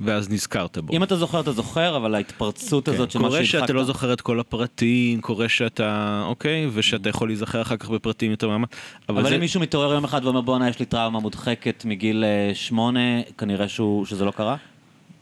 ואז 0.00 0.30
נזכרת 0.30 0.78
בו. 0.78 0.92
אם 0.96 1.02
אתה 1.02 1.16
זוכר, 1.16 1.40
אתה 1.40 1.52
זוכר, 1.52 1.96
אבל 1.96 2.14
ההתפרצות 2.14 2.88
הזאת 2.88 3.10
של 3.10 3.18
כן. 3.18 3.22
מה 3.22 3.28
קורה 3.28 3.44
שהדחקת... 3.44 3.60
שאתה 3.68 3.72
לא 3.72 3.84
זוכר 3.84 4.12
את 4.12 4.20
כל 4.20 4.40
הפרטים, 4.40 5.20
קורה 5.20 5.48
שאתה, 5.48 6.22
אוקיי, 6.26 6.68
ושאתה 6.72 7.08
יכול 7.08 7.28
להיזכר 7.28 7.62
אחר 7.62 7.76
כך 7.76 7.90
בפרטים 7.90 8.30
יותר 8.30 8.48
מאמץ. 8.48 8.68
אבל 9.08 9.28
זה- 9.28 9.34
אם 9.34 9.40
מישהו 9.40 9.60
מתעורר 9.60 9.92
יום 9.94 10.04
אחד 10.04 10.24
ואומר 10.24 10.40
בואנה 10.40 10.68
יש 10.68 10.78
לי 10.78 10.86
טראומה 10.86 11.20
מודחקת 11.20 11.82
מגיל 11.84 12.24
אה, 12.24 12.54
שמונה, 12.54 13.00
כנראה 13.38 13.68
שהוא- 13.68 14.04
שזה 14.06 14.24
לא 14.24 14.30
קרה? 14.30 14.56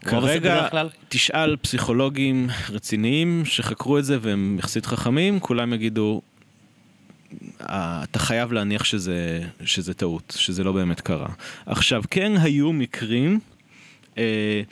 כרגע? 0.00 0.68
תשאל 1.08 1.56
פסיכולוגים 1.56 2.48
רציניים 2.70 3.42
שחקרו 3.44 3.98
את 3.98 4.04
זה 4.04 4.18
והם 4.20 4.56
יחסית 4.58 4.86
חכמים, 4.86 5.40
כולם 5.40 5.72
יגידו, 5.72 6.20
"אה, 7.60 8.00
אתה 8.02 8.18
חייב 8.18 8.52
להניח 8.52 8.84
שזה, 8.84 9.40
שזה 9.64 9.94
טעות, 9.94 10.34
שזה 10.38 10.64
לא 10.64 10.72
באמת 10.72 11.00
קרה. 11.00 11.28
עכשיו, 11.66 12.02
כן 12.10 12.32
היו 12.40 12.72
מקרים 12.72 13.40
אה, 14.18 14.62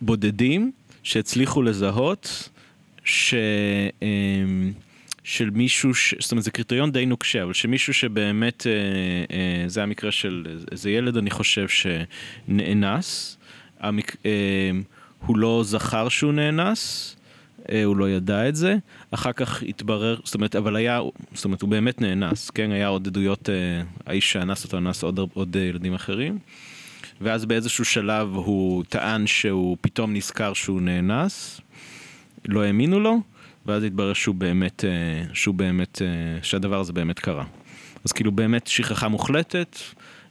בודדים 0.00 0.72
שהצליחו 1.02 1.62
לזהות 1.62 2.48
ש... 3.04 3.34
אה, 4.02 4.08
של 5.24 5.50
מישהו, 5.50 5.94
ש... 5.94 6.14
זאת 6.20 6.32
אומרת 6.32 6.44
זה 6.44 6.50
קריטריון 6.50 6.92
די 6.92 7.06
נוקשה, 7.06 7.42
אבל 7.42 7.52
שמישהו 7.52 7.94
שבאמת, 7.94 8.66
אה, 8.66 8.72
אה, 9.36 9.68
זה 9.68 9.82
המקרה 9.82 10.12
של 10.12 10.46
איזה 10.72 10.90
ילד 10.90 11.16
אני 11.16 11.30
חושב 11.30 11.66
שנאנס, 11.68 13.38
המק... 13.80 14.16
אה, 14.26 14.70
הוא 15.26 15.36
לא 15.36 15.62
זכר 15.64 16.08
שהוא 16.08 16.32
נאנס, 16.32 17.16
אה, 17.72 17.84
הוא 17.84 17.96
לא 17.96 18.10
ידע 18.10 18.48
את 18.48 18.56
זה, 18.56 18.76
אחר 19.10 19.32
כך 19.32 19.62
התברר, 19.62 20.16
זאת 20.24 20.34
אומרת, 20.34 20.56
אבל 20.56 20.76
היה, 20.76 21.00
זאת 21.34 21.44
אומרת, 21.44 21.62
הוא 21.62 21.70
באמת 21.70 22.00
נאנס, 22.00 22.50
כן, 22.50 22.72
היה 22.72 22.88
עוד 22.88 23.06
עדויות, 23.06 23.50
אה, 23.50 23.54
האיש 24.06 24.32
שאנס 24.32 24.64
אותו 24.64 24.78
אנס 24.78 25.02
עוד, 25.02 25.20
עוד 25.34 25.56
אה, 25.56 25.62
ילדים 25.62 25.94
אחרים, 25.94 26.38
ואז 27.20 27.44
באיזשהו 27.44 27.84
שלב 27.84 28.28
הוא 28.34 28.84
טען 28.88 29.26
שהוא 29.26 29.76
פתאום 29.80 30.14
נזכר 30.14 30.52
שהוא 30.52 30.80
נאנס, 30.80 31.60
לא 32.48 32.62
האמינו 32.62 33.00
לו, 33.00 33.20
ואז 33.66 33.84
התברר 33.84 34.12
שהוא 34.12 34.34
באמת, 34.34 34.84
אה, 34.84 35.34
שהוא 35.34 35.54
באמת, 35.54 36.02
אה, 36.02 36.06
שהדבר 36.42 36.80
הזה 36.80 36.92
באמת 36.92 37.18
קרה. 37.18 37.44
אז 38.04 38.12
כאילו 38.12 38.32
באמת 38.32 38.66
שכחה 38.66 39.08
מוחלטת 39.08 39.76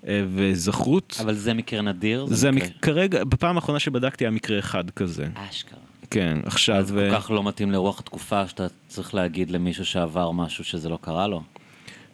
אה, 0.07 0.23
וזכרות. 0.35 1.17
אבל 1.21 1.33
זה 1.33 1.53
מקרה 1.53 1.81
נדיר? 1.81 2.25
זה 2.29 2.51
מקרה... 2.51 2.67
מק... 2.67 2.73
כרגע, 2.81 3.23
בפעם 3.23 3.55
האחרונה 3.55 3.79
שבדקתי 3.79 4.23
היה 4.23 4.31
מקרה 4.31 4.59
אחד 4.59 4.89
כזה. 4.89 5.27
אשכרה. 5.35 5.79
כן, 6.11 6.37
עכשיו... 6.45 6.75
אז 6.75 6.97
אה, 6.97 7.09
כל 7.09 7.15
כך 7.15 7.31
לא 7.31 7.43
מתאים 7.43 7.71
לרוח 7.71 7.99
התקופה 7.99 8.47
שאתה 8.47 8.67
צריך 8.87 9.13
להגיד 9.13 9.51
למישהו 9.51 9.85
שעבר 9.85 10.31
משהו 10.31 10.63
שזה 10.63 10.89
לא 10.89 10.97
קרה 11.01 11.27
לו. 11.27 11.43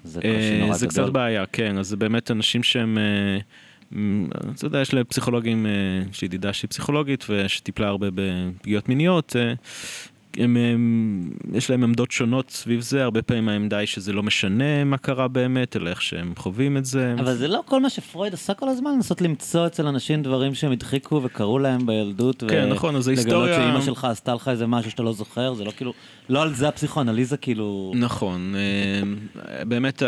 זה 0.04 0.20
אה, 0.24 0.34
קושי 0.36 0.60
נורא 0.60 0.78
זה 0.78 0.88
גדול. 0.88 1.04
קצת 1.06 1.14
בעיה, 1.14 1.46
כן, 1.46 1.78
אז 1.78 1.88
זה 1.88 1.98
באמת 1.98 2.32
אנשים 2.32 2.64
שהם... 2.64 2.98
אה, 3.96 4.00
אתה 4.56 4.66
יודע, 4.66 4.82
יש 4.82 4.94
לפסיכולוגים, 4.94 5.66
אה, 5.66 5.72
יש 6.12 6.22
לי 6.22 6.26
ידידה 6.26 6.54
שהיא 6.54 6.70
פסיכולוגית 6.70 7.26
ושטיפלה 7.30 7.88
הרבה 7.88 8.08
בפגיעות 8.16 8.90
מיניות. 8.90 9.36
הם, 10.38 10.58
הם, 10.58 11.30
יש 11.54 11.70
להם 11.70 11.84
עמדות 11.84 12.12
שונות 12.12 12.50
סביב 12.50 12.82
זה, 12.82 13.04
הרבה 13.04 13.22
פעמים 13.22 13.50
העמדה 13.50 13.78
היא 13.78 13.88
שזה 13.88 14.14
לא 14.14 14.24
משנה 14.24 14.84
מה 14.84 14.98
קרה 14.98 15.28
באמת, 15.28 15.76
אלא 15.76 15.90
איך 15.90 16.02
שהם 16.02 16.34
חווים 16.38 16.78
את 16.78 16.86
זה. 16.86 17.16
אבל 17.20 17.36
זה 17.36 17.48
לא 17.48 17.62
כל 17.66 17.82
מה 17.82 17.90
שפרויד 17.90 18.34
עשה 18.34 18.54
כל 18.54 18.70
הזמן, 18.70 18.92
לנסות 18.96 19.22
למצוא 19.22 19.68
אצל 19.68 19.88
אנשים 19.88 20.24
דברים 20.24 20.56
שהם 20.56 20.72
הדחיקו 20.72 21.22
וקרו 21.24 21.60
להם 21.60 21.86
בילדות. 21.86 22.44
כן, 22.48 22.70
נכון, 22.70 22.96
אז 22.96 23.08
ההיסטוריה- 23.08 23.52
לגלות 23.52 23.66
שאימא 23.66 23.82
שלך 23.82 24.06
עשתה 24.06 24.34
לך 24.36 24.48
איזה 24.48 24.68
משהו 24.68 24.92
שאתה 24.92 25.04
לא 25.04 25.14
זוכר, 25.14 25.54
זה 25.54 25.64
לא 25.64 25.72
כאילו, 25.78 25.94
לא 26.30 26.42
על 26.42 26.54
זה 26.54 26.68
הפסיכואנליזה 26.68 27.38
כאילו... 27.38 27.92
נכון, 27.96 28.54
אה, 28.56 29.64
באמת 29.66 30.04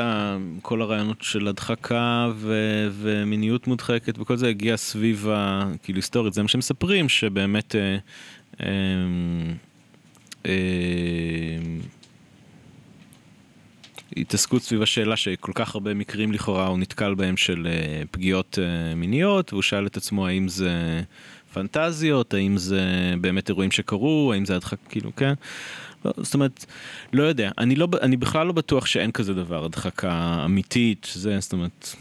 כל 0.62 0.82
הרעיונות 0.82 1.18
של 1.22 1.48
הדחקה 1.48 2.32
ו- 2.36 2.88
ומיניות 2.92 3.68
מודחקת 3.68 4.20
וכל 4.20 4.36
זה 4.36 4.48
הגיע 4.48 4.78
סביב, 4.78 5.28
ה- 5.30 5.72
כאילו 5.84 5.98
היסטורית, 5.98 6.34
זה 6.34 6.42
מה 6.42 6.48
שמספרים, 6.48 7.10
שבאמת 7.10 7.76
אה, 7.76 7.98
אה, 8.62 8.68
התעסקות 14.18 14.62
סביב 14.62 14.82
השאלה 14.82 15.16
שכל 15.16 15.52
כך 15.56 15.76
הרבה 15.76 15.94
מקרים 15.94 16.32
לכאורה 16.32 16.68
הוא 16.68 16.78
נתקל 16.78 17.14
בהם 17.14 17.38
של 17.38 17.68
אה, 17.70 18.02
פגיעות 18.12 18.60
אה, 18.62 18.96
מיניות, 18.96 19.54
והוא 19.54 19.62
שאל 19.62 19.88
את 19.88 19.98
עצמו 19.98 20.28
האם 20.28 20.48
זה 20.48 21.02
פנטזיות, 21.54 22.34
האם 22.34 22.58
זה 22.58 23.14
באמת 23.22 23.50
אירועים 23.50 23.72
שקרו, 23.72 24.32
האם 24.34 24.46
זה 24.46 24.56
הדחק, 24.56 24.78
כאילו, 24.90 25.16
כן? 25.16 25.34
לא, 26.06 26.14
זאת 26.18 26.34
אומרת, 26.34 26.66
לא 27.14 27.24
יודע, 27.24 27.52
אני, 27.58 27.76
לא, 27.76 27.88
אני 28.02 28.18
בכלל 28.18 28.48
לא 28.48 28.54
בטוח 28.54 28.86
שאין 28.86 29.12
כזה 29.12 29.34
דבר, 29.34 29.66
הדחקה 29.66 30.42
אמיתית, 30.46 31.08
זה, 31.14 31.40
זאת 31.40 31.54
אומרת, 31.54 31.96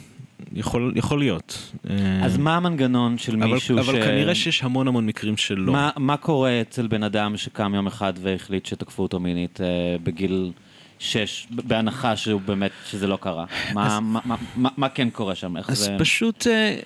יכול, 0.53 0.93
יכול 0.97 1.19
להיות. 1.19 1.73
אה, 1.91 2.25
אז 2.25 2.37
מה 2.37 2.57
המנגנון 2.57 3.19
של 3.19 3.43
אבל, 3.43 3.53
מישהו 3.55 3.79
אבל 3.79 4.03
ש... 4.03 4.05
כנראה 4.05 4.35
שיש 4.35 4.63
המון 4.63 4.89
המון 4.89 5.07
מקרים 5.07 5.37
שלא. 5.37 5.73
מה, 5.73 5.91
מה 5.97 6.17
קורה 6.17 6.61
אצל 6.61 6.87
בן 6.87 7.03
אדם 7.03 7.37
שקם 7.37 7.75
יום 7.75 7.87
אחד 7.87 8.13
והחליט 8.21 8.67
שתקפו 8.67 9.03
אותו 9.03 9.21
מינית 9.21 9.61
אה, 9.61 9.97
בגיל 10.03 10.53
שש, 10.99 11.47
בהנחה 11.51 12.17
שהוא 12.17 12.41
באמת, 12.41 12.71
שזה 12.91 13.07
לא 13.07 13.19
קרה? 13.21 13.45
מה, 13.75 14.01
מה, 14.01 14.21
מה, 14.25 14.37
מה, 14.57 14.69
מה 14.77 14.89
כן 14.89 15.11
קורה 15.11 15.35
שם? 15.35 15.57
איך 15.57 15.71
אז 15.71 15.79
זה... 15.79 15.97
פשוט 15.99 16.47
אה, 16.47 16.77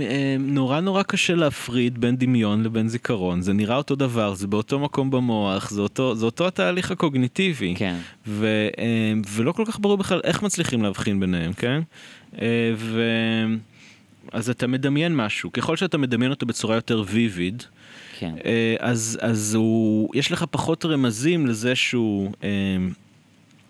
אה, 0.00 0.36
נורא 0.38 0.80
נורא 0.80 1.02
קשה 1.02 1.34
להפריד 1.34 2.00
בין 2.00 2.16
דמיון 2.16 2.62
לבין 2.62 2.88
זיכרון, 2.88 3.40
זה 3.40 3.52
נראה 3.52 3.76
אותו 3.76 3.96
דבר, 3.96 4.34
זה 4.34 4.46
באותו 4.46 4.78
מקום 4.78 5.10
במוח, 5.10 5.70
זה 5.70 5.80
אותו, 5.80 6.14
זה 6.14 6.24
אותו 6.24 6.46
התהליך 6.46 6.90
הקוגניטיבי. 6.90 7.74
כן. 7.76 7.96
ו, 8.26 8.68
אה, 8.78 9.12
ולא 9.28 9.52
כל 9.52 9.64
כך 9.66 9.80
ברור 9.80 9.96
בכלל 9.96 10.20
איך 10.24 10.42
מצליחים 10.42 10.82
להבחין 10.82 11.20
ביניהם, 11.20 11.52
כן? 11.52 11.80
אה, 12.42 12.72
ו... 12.76 13.02
אז 14.32 14.50
אתה 14.50 14.66
מדמיין 14.66 15.16
משהו, 15.16 15.52
ככל 15.52 15.76
שאתה 15.76 15.98
מדמיין 15.98 16.30
אותו 16.30 16.46
בצורה 16.46 16.74
יותר 16.74 17.04
ויביד, 17.06 17.62
כן. 18.18 18.34
אה, 18.44 18.76
אז, 18.80 19.18
אז 19.22 19.54
הוא, 19.54 20.10
יש 20.14 20.32
לך 20.32 20.44
פחות 20.50 20.84
רמזים 20.84 21.46
לזה 21.46 21.74
שהוא, 21.74 22.32
אה, 22.44 22.48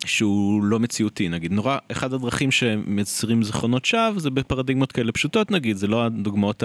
שהוא 0.05 0.63
לא 0.63 0.79
מציאותי, 0.79 1.29
נגיד. 1.29 1.51
נורא, 1.51 1.77
אחד 1.91 2.13
הדרכים 2.13 2.51
שמייצרים 2.51 3.43
זיכרונות 3.43 3.85
שווא 3.85 4.13
זה 4.19 4.29
בפרדיגמות 4.29 4.91
כאלה 4.91 5.11
פשוטות, 5.11 5.51
נגיד, 5.51 5.77
זה 5.77 5.87
לא 5.87 6.05
הדוגמאות 6.05 6.63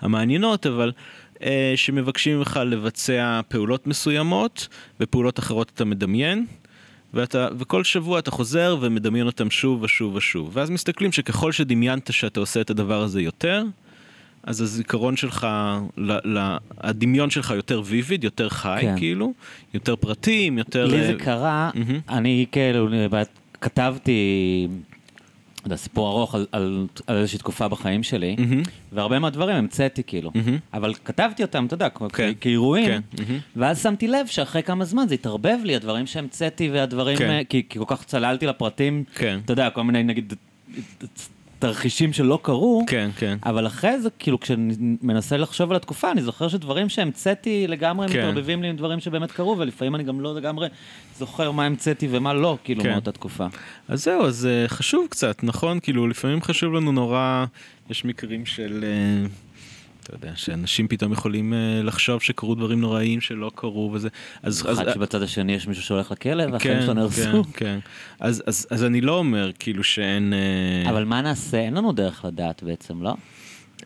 המעניינות, 0.00 0.66
אבל 0.66 0.92
שמבקשים 1.76 2.38
ממך 2.38 2.60
לבצע 2.66 3.40
פעולות 3.48 3.86
מסוימות, 3.86 4.68
ופעולות 5.00 5.38
אחרות 5.38 5.72
אתה 5.74 5.84
מדמיין. 5.84 6.46
ואתה, 7.16 7.48
וכל 7.58 7.84
שבוע 7.84 8.18
אתה 8.18 8.30
חוזר 8.30 8.76
ומדמיין 8.80 9.26
אותם 9.26 9.50
שוב 9.50 9.82
ושוב 9.82 10.14
ושוב. 10.14 10.50
ואז 10.52 10.70
מסתכלים 10.70 11.12
שככל 11.12 11.52
שדמיינת 11.52 12.12
שאתה 12.12 12.40
עושה 12.40 12.60
את 12.60 12.70
הדבר 12.70 13.02
הזה 13.02 13.22
יותר, 13.22 13.64
אז 14.42 14.60
הזיכרון 14.60 15.16
שלך, 15.16 15.46
ל, 15.96 16.12
ל, 16.12 16.56
הדמיון 16.78 17.30
שלך 17.30 17.50
יותר 17.56 17.82
ויביד, 17.84 18.24
יותר 18.24 18.48
חי, 18.48 18.78
כן. 18.82 18.98
כאילו, 18.98 19.32
יותר 19.74 19.96
פרטים, 19.96 20.58
יותר... 20.58 20.86
לי 20.86 21.00
אה, 21.00 21.06
זה 21.06 21.14
קרה, 21.18 21.70
מהמם. 21.74 22.00
אני 22.08 22.46
כאילו 22.52 22.88
כתבתי, 23.60 24.68
יודע, 25.66 25.76
סיפור 25.76 26.08
ארוך 26.08 26.34
על, 26.34 26.46
על, 26.52 26.86
על 27.06 27.16
איזושהי 27.16 27.38
תקופה 27.38 27.68
בחיים 27.68 28.02
שלי, 28.02 28.36
מהמם. 28.38 28.62
והרבה 28.92 29.18
מהדברים 29.18 29.56
המצאתי 29.56 30.02
כאילו, 30.06 30.30
מהמם. 30.34 30.58
אבל 30.74 30.94
כתבתי 31.04 31.42
אותם, 31.42 31.66
אתה 31.66 31.74
יודע, 31.74 31.88
כן, 32.12 32.32
כאירועים, 32.40 32.86
כן, 32.86 33.00
מהמם. 33.18 33.38
ואז 33.56 33.82
שמתי 33.82 34.08
לב 34.08 34.26
שאחרי 34.26 34.62
כמה 34.62 34.84
זמן 34.84 35.08
זה 35.08 35.14
התערבב 35.14 35.58
לי, 35.64 35.76
הדברים 35.76 36.06
שהמצאתי 36.06 36.70
והדברים, 36.70 37.18
כן. 37.18 37.30
אה, 37.30 37.40
כי, 37.48 37.62
כי 37.68 37.78
כל 37.78 37.84
כך 37.86 38.04
צללתי 38.04 38.46
לפרטים, 38.46 39.04
כן. 39.14 39.38
אתה 39.44 39.52
יודע, 39.52 39.70
כל 39.70 39.84
מיני 39.84 40.02
נגיד 40.02 40.34
תרחישים 41.58 42.12
שלא 42.12 42.38
קרו, 42.42 42.84
כן, 42.86 43.10
כן. 43.16 43.38
אבל 43.46 43.66
אחרי 43.66 44.00
זה, 44.00 44.08
כאילו, 44.18 44.40
כשאני 44.40 44.74
מנסה 45.02 45.36
לחשוב 45.36 45.70
על 45.70 45.76
התקופה, 45.76 46.10
אני 46.10 46.22
זוכר 46.22 46.48
שדברים 46.48 46.88
שהמצאתי 46.88 47.66
לגמרי 47.66 48.08
כן. 48.08 48.18
מתערבבים 48.18 48.62
לי 48.62 48.68
עם 48.68 48.76
דברים 48.76 49.00
שבאמת 49.00 49.32
קרו, 49.32 49.58
ולפעמים 49.58 49.94
אני 49.94 50.04
גם 50.04 50.20
לא 50.20 50.34
לגמרי 50.34 50.68
זוכר 51.18 51.50
מה 51.50 51.64
המצאתי 51.64 52.08
ומה 52.10 52.34
לא, 52.34 52.58
כאילו, 52.64 52.82
כן. 52.82 52.92
מאותה 52.92 53.12
תקופה. 53.12 53.46
אז 53.88 54.04
זהו, 54.04 54.26
אז 54.26 54.46
אה, 54.46 54.68
חשוב 54.68 55.06
קצת, 55.10 55.44
נכון? 55.44 55.80
כאילו, 55.80 56.08
לפעמים 56.08 56.42
חשוב 56.42 56.74
לנו 56.74 56.92
נורא, 56.92 57.44
יש 57.90 58.04
מקרים 58.04 58.46
של, 58.46 58.84
אה, 58.84 59.28
אתה 60.06 60.14
יודע, 60.14 60.32
שאנשים 60.36 60.88
פתאום 60.88 61.12
יכולים 61.12 61.54
אה, 61.54 61.82
לחשוב 61.82 62.22
שקרו 62.22 62.54
דברים 62.54 62.80
נוראיים 62.80 63.20
שלא 63.20 63.50
קרו 63.54 63.90
וזה. 63.92 64.08
אז, 64.42 64.66
אז, 64.68 64.80
אחד 64.80 64.92
שבצד 64.94 65.22
השני 65.22 65.52
יש 65.52 65.66
מישהו 65.66 65.82
שהולך 65.82 66.10
לכלא, 66.10 66.44
והחיים 66.52 66.74
כן, 66.74 66.82
שלו 66.82 66.94
נהרסו. 66.94 67.44
כן, 67.44 67.50
כן. 67.52 67.78
אז, 68.20 68.42
אז, 68.46 68.66
אז 68.70 68.84
אני 68.84 69.00
לא 69.00 69.18
אומר 69.18 69.50
כאילו 69.58 69.84
שאין... 69.84 70.32
אה, 70.32 70.90
אבל 70.90 71.04
מה 71.04 71.22
נעשה? 71.22 71.58
אין 71.58 71.74
לנו 71.74 71.92
דרך 71.92 72.24
לדעת 72.24 72.62
בעצם, 72.62 73.02
לא? 73.02 73.14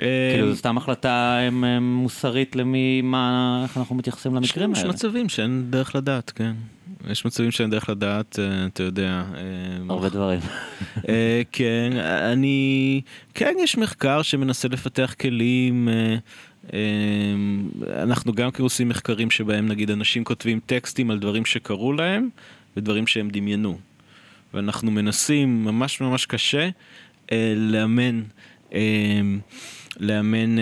אה, 0.00 0.32
כאילו, 0.34 0.50
זו 0.50 0.56
סתם 0.56 0.76
החלטה 0.76 1.38
מוסרית 1.80 2.56
למי, 2.56 3.00
מה, 3.02 3.60
איך 3.62 3.78
אנחנו 3.78 3.94
מתייחסים 3.94 4.34
למקרים 4.34 4.72
יש 4.72 4.78
האלה. 4.78 4.90
מצבים 4.90 5.28
שאין 5.28 5.66
דרך 5.70 5.96
לדעת, 5.96 6.32
כן. 6.34 6.52
יש 7.08 7.24
מצבים 7.26 7.50
שאין 7.50 7.70
דרך 7.70 7.88
לדעת, 7.88 8.38
אה, 8.38 8.66
אתה 8.66 8.82
יודע. 8.82 9.24
אה, 9.36 9.42
הרבה 9.88 10.08
דברים. 10.08 10.40
אה, 11.08 11.42
כן, 11.52 11.90
אני... 12.32 13.00
כן, 13.34 13.54
יש 13.62 13.78
מחקר 13.78 14.22
שמנסה 14.22 14.68
לפתח 14.68 15.14
כלים. 15.20 15.88
אנחנו 17.96 18.32
גם 18.32 18.50
כן 18.50 18.62
עושים 18.62 18.88
מחקרים 18.88 19.30
שבהם 19.30 19.66
נגיד 19.68 19.90
אנשים 19.90 20.24
כותבים 20.24 20.60
טקסטים 20.66 21.10
על 21.10 21.18
דברים 21.18 21.44
שקרו 21.44 21.92
להם 21.92 22.28
ודברים 22.76 23.06
שהם 23.06 23.30
דמיינו. 23.30 23.78
ואנחנו 24.54 24.90
מנסים 24.90 25.64
ממש 25.64 26.00
ממש 26.00 26.26
קשה 26.26 26.68
לאמן. 27.56 28.22
לאמן 30.00 30.56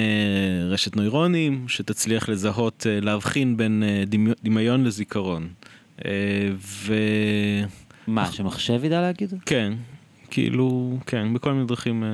רשת 0.70 0.96
נוירונים 0.96 1.64
שתצליח 1.68 2.28
לזהות, 2.28 2.86
להבחין 3.02 3.56
בין 3.56 3.82
דמי- 4.06 4.32
דמיון 4.44 4.84
לזיכרון. 4.84 5.48
אה, 6.04 6.10
ו... 6.58 6.94
מה, 8.06 8.32
שמחשב 8.32 8.84
ידע 8.84 9.00
להגיד? 9.00 9.34
כן, 9.46 9.72
כאילו, 10.30 10.98
כן, 11.06 11.34
בכל 11.34 11.52
מיני 11.52 11.66
דרכים, 11.66 12.04
אה, 12.04 12.08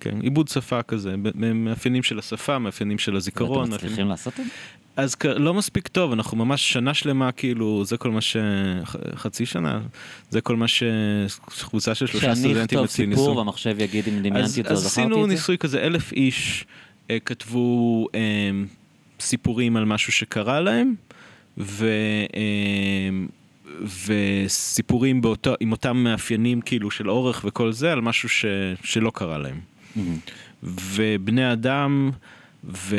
כן, 0.00 0.20
עיבוד 0.20 0.48
שפה 0.48 0.82
כזה, 0.82 1.14
מאפיינים 1.54 2.02
של 2.02 2.18
השפה, 2.18 2.58
מאפיינים 2.58 2.98
של 2.98 3.16
הזיכרון. 3.16 3.58
ואתם 3.58 3.70
מאפיינים- 3.70 3.86
מצליחים 3.92 4.08
לעשות 4.08 4.40
את 4.40 4.44
זה? 4.44 4.50
אז 4.96 5.16
לא 5.36 5.54
מספיק 5.54 5.88
טוב, 5.88 6.12
אנחנו 6.12 6.36
ממש 6.36 6.72
שנה 6.72 6.94
שלמה, 6.94 7.32
כאילו, 7.32 7.84
זה 7.84 7.96
כל 7.96 8.10
מה 8.10 8.20
ש... 8.20 8.36
חצי 9.14 9.46
שנה, 9.46 9.80
זה 10.30 10.40
כל 10.40 10.56
מה 10.56 10.66
שקבוצה 10.68 11.94
של 11.94 12.06
שלושה 12.06 12.26
שאני 12.26 12.36
סטודנטים 12.36 12.62
אכתוב 12.64 12.84
אצלי 12.84 13.06
סיפור 13.06 13.26
ניסו. 13.28 13.36
והמחשב 13.36 13.76
יגיד 13.80 14.08
אם 14.08 14.14
אז, 14.14 14.22
דמיינתי 14.22 14.60
אותו, 14.60 14.72
אז 14.72 14.78
זכרתי 14.78 14.86
עשינו 14.86 15.16
את 15.24 15.28
זה? 15.28 15.34
ניסוי 15.34 15.58
כזה, 15.58 15.80
אלף 15.80 16.12
איש 16.12 16.64
אה, 17.10 17.18
כתבו 17.24 18.06
אה, 18.14 18.20
סיפורים 19.20 19.76
על 19.76 19.84
משהו 19.84 20.12
שקרה 20.12 20.60
להם, 20.60 20.94
ו, 21.58 21.88
אה, 22.36 23.08
וסיפורים 24.06 25.20
באותו, 25.20 25.54
עם 25.60 25.72
אותם 25.72 25.96
מאפיינים 25.96 26.60
כאילו 26.60 26.90
של 26.90 27.10
אורך 27.10 27.44
וכל 27.48 27.72
זה, 27.72 27.92
על 27.92 28.00
משהו 28.00 28.28
ש, 28.28 28.44
שלא 28.82 29.10
קרה 29.14 29.38
להם. 29.38 29.60
מהמם. 29.96 30.16
ובני 30.62 31.52
אדם 31.52 32.10
ו, 32.64 32.96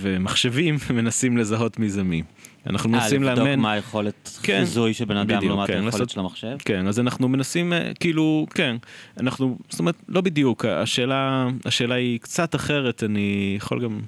ומחשבים 0.00 0.76
מנסים 0.94 1.36
לזהות 1.36 1.78
מי 1.78 1.88
זה 1.88 2.02
מי. 2.02 2.22
אנחנו 2.66 2.94
אה, 2.94 2.98
מנסים 2.98 3.22
לבדוק 3.22 3.38
לאמן... 3.38 3.60
מה 3.60 3.72
היכולת 3.72 4.38
כן, 4.42 4.58
חיזוי 4.60 4.94
של 4.94 5.04
בן 5.04 5.16
אדם 5.16 5.26
בדיוק, 5.26 5.44
לעומת 5.44 5.66
כן, 5.66 5.72
היכולת 5.74 5.92
לעשות- 5.94 6.10
של 6.10 6.20
המחשב? 6.20 6.56
כן, 6.64 6.86
אז 6.86 7.00
אנחנו 7.00 7.28
מנסים, 7.28 7.72
אה, 7.72 7.92
כאילו, 8.00 8.46
כן, 8.54 8.76
אנחנו, 9.20 9.58
זאת 9.68 9.80
אומרת, 9.80 9.94
לא 10.08 10.20
בדיוק, 10.20 10.64
השאלה, 10.64 11.48
השאלה 11.64 11.94
היא 11.94 12.20
קצת 12.20 12.54
אחרת, 12.54 13.04
אני 13.04 13.54
יכול 13.56 13.82
גם... 13.82 14.00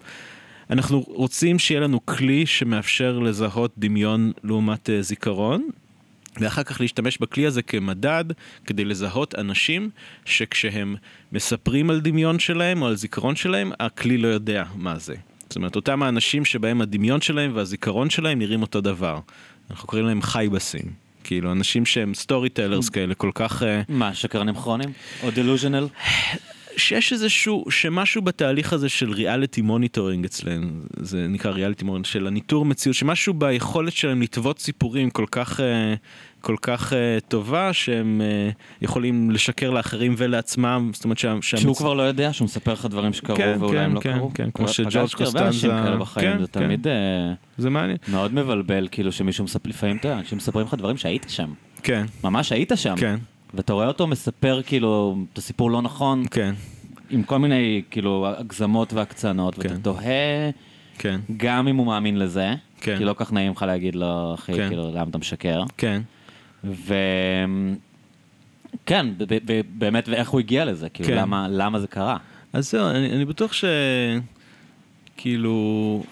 אנחנו 0.71 1.05
רוצים 1.07 1.59
שיהיה 1.59 1.81
לנו 1.81 2.07
כלי 2.07 2.47
שמאפשר 2.47 3.19
לזהות 3.19 3.73
דמיון 3.79 4.33
לעומת 4.45 4.91
אה, 4.91 5.03
זיכרון, 5.03 5.69
ואחר 6.41 6.63
כך 6.63 6.81
להשתמש 6.81 7.19
בכלי 7.19 7.47
הזה 7.47 7.63
כמדד 7.63 8.25
כדי 8.67 8.85
לזהות 8.85 9.35
אנשים 9.35 9.91
שכשהם 10.25 10.97
מספרים 11.33 11.91
על 11.91 12.01
דמיון 12.01 12.39
שלהם 12.39 12.83
או 12.83 12.87
על 12.87 12.97
זיכרון 12.97 13.37
שלהם, 13.37 13.73
הכלי 13.81 14.19
לא 14.19 14.29
יודע 14.29 14.65
מה 14.75 14.99
זה. 14.99 15.15
זאת 15.49 15.57
אומרת, 15.57 15.77
אותם 15.77 16.03
האנשים 16.03 16.45
שבהם 16.45 16.81
הדמיון 16.81 17.21
שלהם 17.21 17.51
והזיכרון 17.55 18.11
שלהם 18.11 18.39
נראים 18.39 18.63
אותו 18.63 18.81
דבר. 18.81 19.19
אנחנו 19.71 19.89
קוראים 19.89 20.07
להם 20.07 20.23
חייבסים. 20.23 21.05
כאילו, 21.25 21.53
אנשים 21.53 21.87
שהם 21.87 22.15
storytellers 22.15 22.89
כאלה, 22.89 23.15
כל 23.15 23.31
כך... 23.35 23.63
אה, 23.63 23.83
מה, 23.89 24.15
שקרנים 24.15 24.55
כרוניים? 24.55 24.93
או 25.23 25.31
delusional? 25.31 25.87
שיש 26.77 27.13
איזשהו, 27.13 27.65
שמשהו 27.71 28.23
בתהליך 28.23 28.73
הזה 28.73 28.89
של 28.89 29.11
reality 29.13 29.63
monitoring 29.63 30.25
אצלנו, 30.25 30.67
זה 30.97 31.27
נקרא 31.29 31.51
reality 31.51 31.85
monitoring, 31.85 32.07
של 32.07 32.27
הניטור 32.27 32.65
מציאות, 32.65 32.97
שמשהו 32.97 33.35
ביכולת 33.35 33.93
שלהם 33.93 34.23
לטוות 34.23 34.59
סיפורים 34.59 35.11
כל 35.11 35.25
כך, 35.31 35.61
אה, 35.61 35.95
כל 36.41 36.57
כך 36.63 36.93
אה, 36.93 36.99
טובה, 37.29 37.73
שהם 37.73 38.21
אה, 38.25 38.51
יכולים 38.83 39.31
לשקר 39.31 39.71
לאחרים 39.71 40.15
ולעצמם, 40.19 40.91
זאת 40.95 41.05
אומרת 41.05 41.19
שה- 41.19 41.35
שהוא 41.41 41.61
שהמצ- 41.75 41.79
כבר 41.79 41.95
לא 41.95 42.03
יודע, 42.03 42.33
שהוא 42.33 42.45
מספר 42.45 42.73
לך 42.73 42.87
דברים 42.87 43.13
שקרו 43.13 43.37
כן, 43.37 43.57
ואולי 43.61 43.79
כן, 43.79 43.85
הם 43.85 43.95
לא 43.95 44.01
כן, 44.01 44.19
קרו. 44.19 44.31
כן, 44.35 44.49
כמו 44.55 44.67
פגשתי 44.67 44.83
שג'ורג' 44.91 45.09
הרבה 45.21 45.47
אנשים 45.47 45.71
קוסטנזה- 45.71 45.85
כאלה 45.87 45.97
בחיים, 45.97 46.33
כן, 46.33 46.41
זה 46.41 46.47
כן. 46.53 46.61
תמיד 46.65 46.87
זה 47.59 47.71
מעניין. 47.71 47.97
מאוד 48.09 48.35
מבלבל, 48.35 48.89
כאילו 48.91 49.13
שמישהו 49.13 49.45
מספר, 49.45 49.69
לפעמים 49.71 49.97
אתה 49.97 50.09
יודע, 50.09 50.19
אנשים 50.19 50.39
מספרים 50.39 50.67
לך 50.67 50.75
דברים 50.75 50.97
שהיית 50.97 51.27
שם. 51.29 51.53
כן, 51.83 52.05
ממש 52.25 52.53
היית 52.53 52.73
שם. 52.77 52.95
כן, 52.97 53.17
ואתה 53.55 53.73
רואה 53.73 53.87
אותו 53.87 54.07
מספר 54.07 54.61
כאילו 54.67 55.17
את 55.33 55.39
הסיפור 55.39 55.71
לא 55.71 55.83
נכון, 55.83 56.25
כן, 56.31 56.55
עם 57.11 57.23
כל 57.23 57.39
מיני 57.39 57.83
כאילו 57.91 58.27
הגזמות 58.39 58.93
והקצנות, 58.93 59.59
ואתה 59.59 59.69
כן. 59.69 59.81
תוהה 59.81 60.51
כן, 60.99 61.21
גם 61.37 61.69
אם 61.69 61.77
הוא 61.77 61.87
מאמין 61.87 62.19
לזה, 62.19 62.55
כן. 62.81 62.99
כי 62.99 63.05
לא 63.05 63.15
כך 63.19 63.33
נעים 63.33 63.53
לך 63.53 63.63
להגיד 63.63 63.95
לו, 63.95 64.35
אחי, 64.35 64.53
כן. 64.53 64.69
כאילו, 64.69 64.91
למה 64.95 65.11
אתה 65.11 65.19
משקר? 65.19 65.63
כן, 65.77 66.03
ו... 66.65 66.95
כן, 68.87 69.07
ב- 69.19 69.25
ב- 69.25 69.39
ב- 69.47 69.61
באמת, 69.79 70.09
ואיך 70.09 70.29
הוא 70.29 70.41
הגיע 70.41 70.65
לזה, 70.65 70.89
כאילו, 70.89 71.09
כן. 71.09 71.17
למה, 71.17 71.47
למה 71.51 71.81
זה 71.81 71.87
קרה? 71.87 72.17
אז 72.53 72.71
זהו, 72.71 72.89
אני, 72.89 73.13
אני 73.13 73.25
בטוח 73.25 73.53
ש... 73.53 73.65
כאילו... 75.17 76.03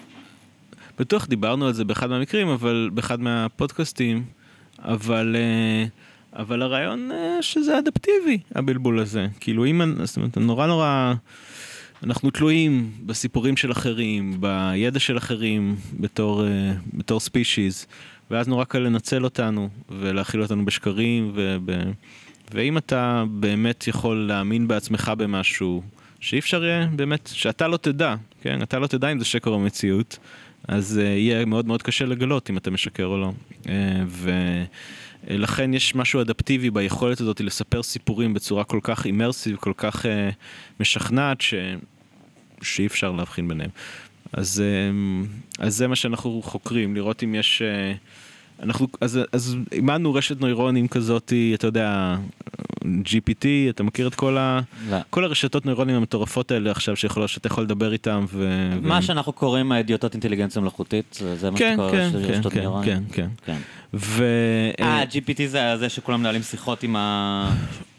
בטוח 0.99 1.25
דיברנו 1.25 1.65
על 1.65 1.73
זה 1.73 1.85
באחד 1.85 2.09
מהמקרים, 2.09 2.47
אבל 2.47 2.89
באחד 2.93 3.21
מהפודקאסטים, 3.21 4.23
אבל... 4.79 5.35
אה, 5.39 5.85
אבל 6.35 6.61
הרעיון 6.61 7.11
אה, 7.11 7.41
שזה 7.41 7.79
אדפטיבי, 7.79 8.37
הבלבול 8.55 8.99
הזה. 8.99 9.27
כאילו, 9.39 9.65
אם... 9.65 9.81
זאת 10.03 10.17
אומרת, 10.17 10.37
נורא 10.37 10.67
נורא... 10.67 11.13
אנחנו 12.03 12.31
תלויים 12.31 12.91
בסיפורים 13.05 13.57
של 13.57 13.71
אחרים, 13.71 14.41
בידע 14.41 14.99
של 14.99 15.17
אחרים, 15.17 15.75
בתור, 15.99 16.47
אה, 16.47 16.73
בתור 16.93 17.19
ספישיז, 17.19 17.85
ואז 18.31 18.47
נורא 18.47 18.63
קל 18.63 18.79
לנצל 18.79 19.23
אותנו, 19.23 19.69
ולהכיל 19.89 20.41
אותנו 20.41 20.65
בשקרים, 20.65 21.31
וב... 21.35 21.69
ואם 22.51 22.77
אתה 22.77 23.23
באמת 23.31 23.87
יכול 23.87 24.17
להאמין 24.27 24.67
בעצמך 24.67 25.11
במשהו, 25.17 25.83
שאי 26.19 26.39
אפשר 26.39 26.63
יהיה 26.63 26.87
באמת, 26.95 27.29
שאתה 27.33 27.67
לא 27.67 27.77
תדע, 27.77 28.15
כן? 28.41 28.61
אתה 28.61 28.79
לא 28.79 28.87
תדע 28.87 29.11
אם 29.11 29.19
זה 29.19 29.25
שקר 29.25 29.49
או 29.49 29.59
מציאות, 29.59 30.17
אז 30.67 30.97
יהיה 30.97 31.45
מאוד 31.45 31.67
מאוד 31.67 31.81
קשה 31.81 32.05
לגלות 32.05 32.49
אם 32.49 32.57
אתה 32.57 32.71
משקר 32.71 33.05
או 33.05 33.17
לא. 33.17 33.31
Uh, 33.63 33.67
ולכן 35.27 35.73
יש 35.73 35.95
משהו 35.95 36.21
אדפטיבי 36.21 36.69
ביכולת 36.69 37.21
הזאת 37.21 37.41
לספר 37.41 37.83
סיפורים 37.83 38.33
בצורה 38.33 38.63
כל 38.63 38.79
כך 38.83 39.05
אימרסיב, 39.05 39.55
כל 39.55 39.73
כך 39.77 40.05
uh, 40.05 40.07
משכנעת, 40.79 41.41
ש... 41.41 41.53
שאי 42.61 42.85
אפשר 42.85 43.11
להבחין 43.11 43.47
ביניהם. 43.47 43.69
אז, 44.33 44.63
uh, 44.63 45.59
אז 45.59 45.75
זה 45.75 45.87
מה 45.87 45.95
שאנחנו 45.95 46.41
חוקרים, 46.41 46.95
לראות 46.95 47.23
אם 47.23 47.35
יש... 47.35 47.61
אנחנו, 48.63 48.87
אז, 49.01 49.19
אז 49.31 49.57
אימנו 49.71 50.13
רשת 50.13 50.41
נוירונים 50.41 50.87
כזאת, 50.87 51.33
אתה 51.53 51.67
יודע, 51.67 52.15
GPT, 52.83 53.45
אתה 53.69 53.83
מכיר 53.83 54.07
את 54.07 54.15
כל, 54.15 54.37
ה, 54.37 54.59
לא. 54.89 54.97
כל 55.09 55.23
הרשתות 55.23 55.65
נוירונים 55.65 55.95
המטורפות 55.95 56.51
האלה 56.51 56.71
עכשיו, 56.71 56.95
שיכול, 56.95 57.27
שאתה 57.27 57.47
יכול 57.47 57.63
לדבר 57.63 57.93
איתם 57.93 58.25
ו... 58.29 58.69
מה 58.81 58.99
ו... 58.99 59.01
שאנחנו 59.01 59.33
קוראים 59.33 59.71
האידיוטות 59.71 60.13
אינטליגנציה 60.13 60.61
מלאכותית, 60.61 61.17
זה 61.19 61.35
זה 61.35 61.51
מה 61.51 61.57
כן, 61.57 61.73
שקורה 61.73 61.91
כן, 61.91 62.09
של 62.11 62.27
כן, 62.27 62.33
רשתות 62.33 62.53
כן, 62.53 62.59
נוירונים? 62.59 62.89
כן, 62.89 63.03
כן. 63.11 63.27
כן. 63.45 63.57
ו... 63.93 64.25
אה, 64.79 65.03
GPT 65.03 65.47
זה 65.47 65.77
זה 65.77 65.89
שכולם 65.89 66.19
מנהלים 66.19 66.43
שיחות 66.43 66.83
עם 66.83 66.95
ה... 66.95 67.55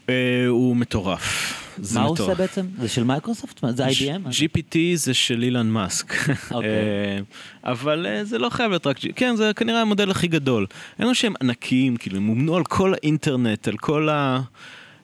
אה, 0.09 0.45
הוא 0.47 0.75
מטורף. 0.75 1.61
זה 1.77 1.99
מה 1.99 2.05
הוא. 2.05 2.11
עושה 2.19 2.35
בעצם? 2.35 2.65
זה 2.79 2.89
של 2.89 3.03
מייקרוסופט? 3.03 3.63
זה 3.69 3.87
IBM? 3.87 4.27
GPT 4.29 4.77
זה 4.95 5.13
של 5.13 5.43
אילן 5.43 5.67
מאסק. 5.67 6.13
אוקיי. 6.51 6.69
אה, 6.69 7.19
אבל 7.63 8.05
אה, 8.05 8.25
זה 8.25 8.37
לא 8.37 8.49
חייב 8.49 8.69
להיות 8.69 8.87
רק... 8.87 8.97
כן, 9.15 9.35
זה 9.35 9.51
כנראה 9.55 9.81
המודל 9.81 10.11
הכי 10.11 10.27
גדול. 10.27 10.65
אין 10.99 11.05
לנו 11.05 11.15
שהם 11.15 11.33
ענקיים, 11.41 11.97
כאילו, 11.97 12.17
הם 12.17 12.23
מומנו 12.23 12.55
על 12.55 12.63
כל 12.63 12.93
האינטרנט, 12.93 13.67
על 13.67 13.77
כל 13.77 14.09
ה... 14.09 14.41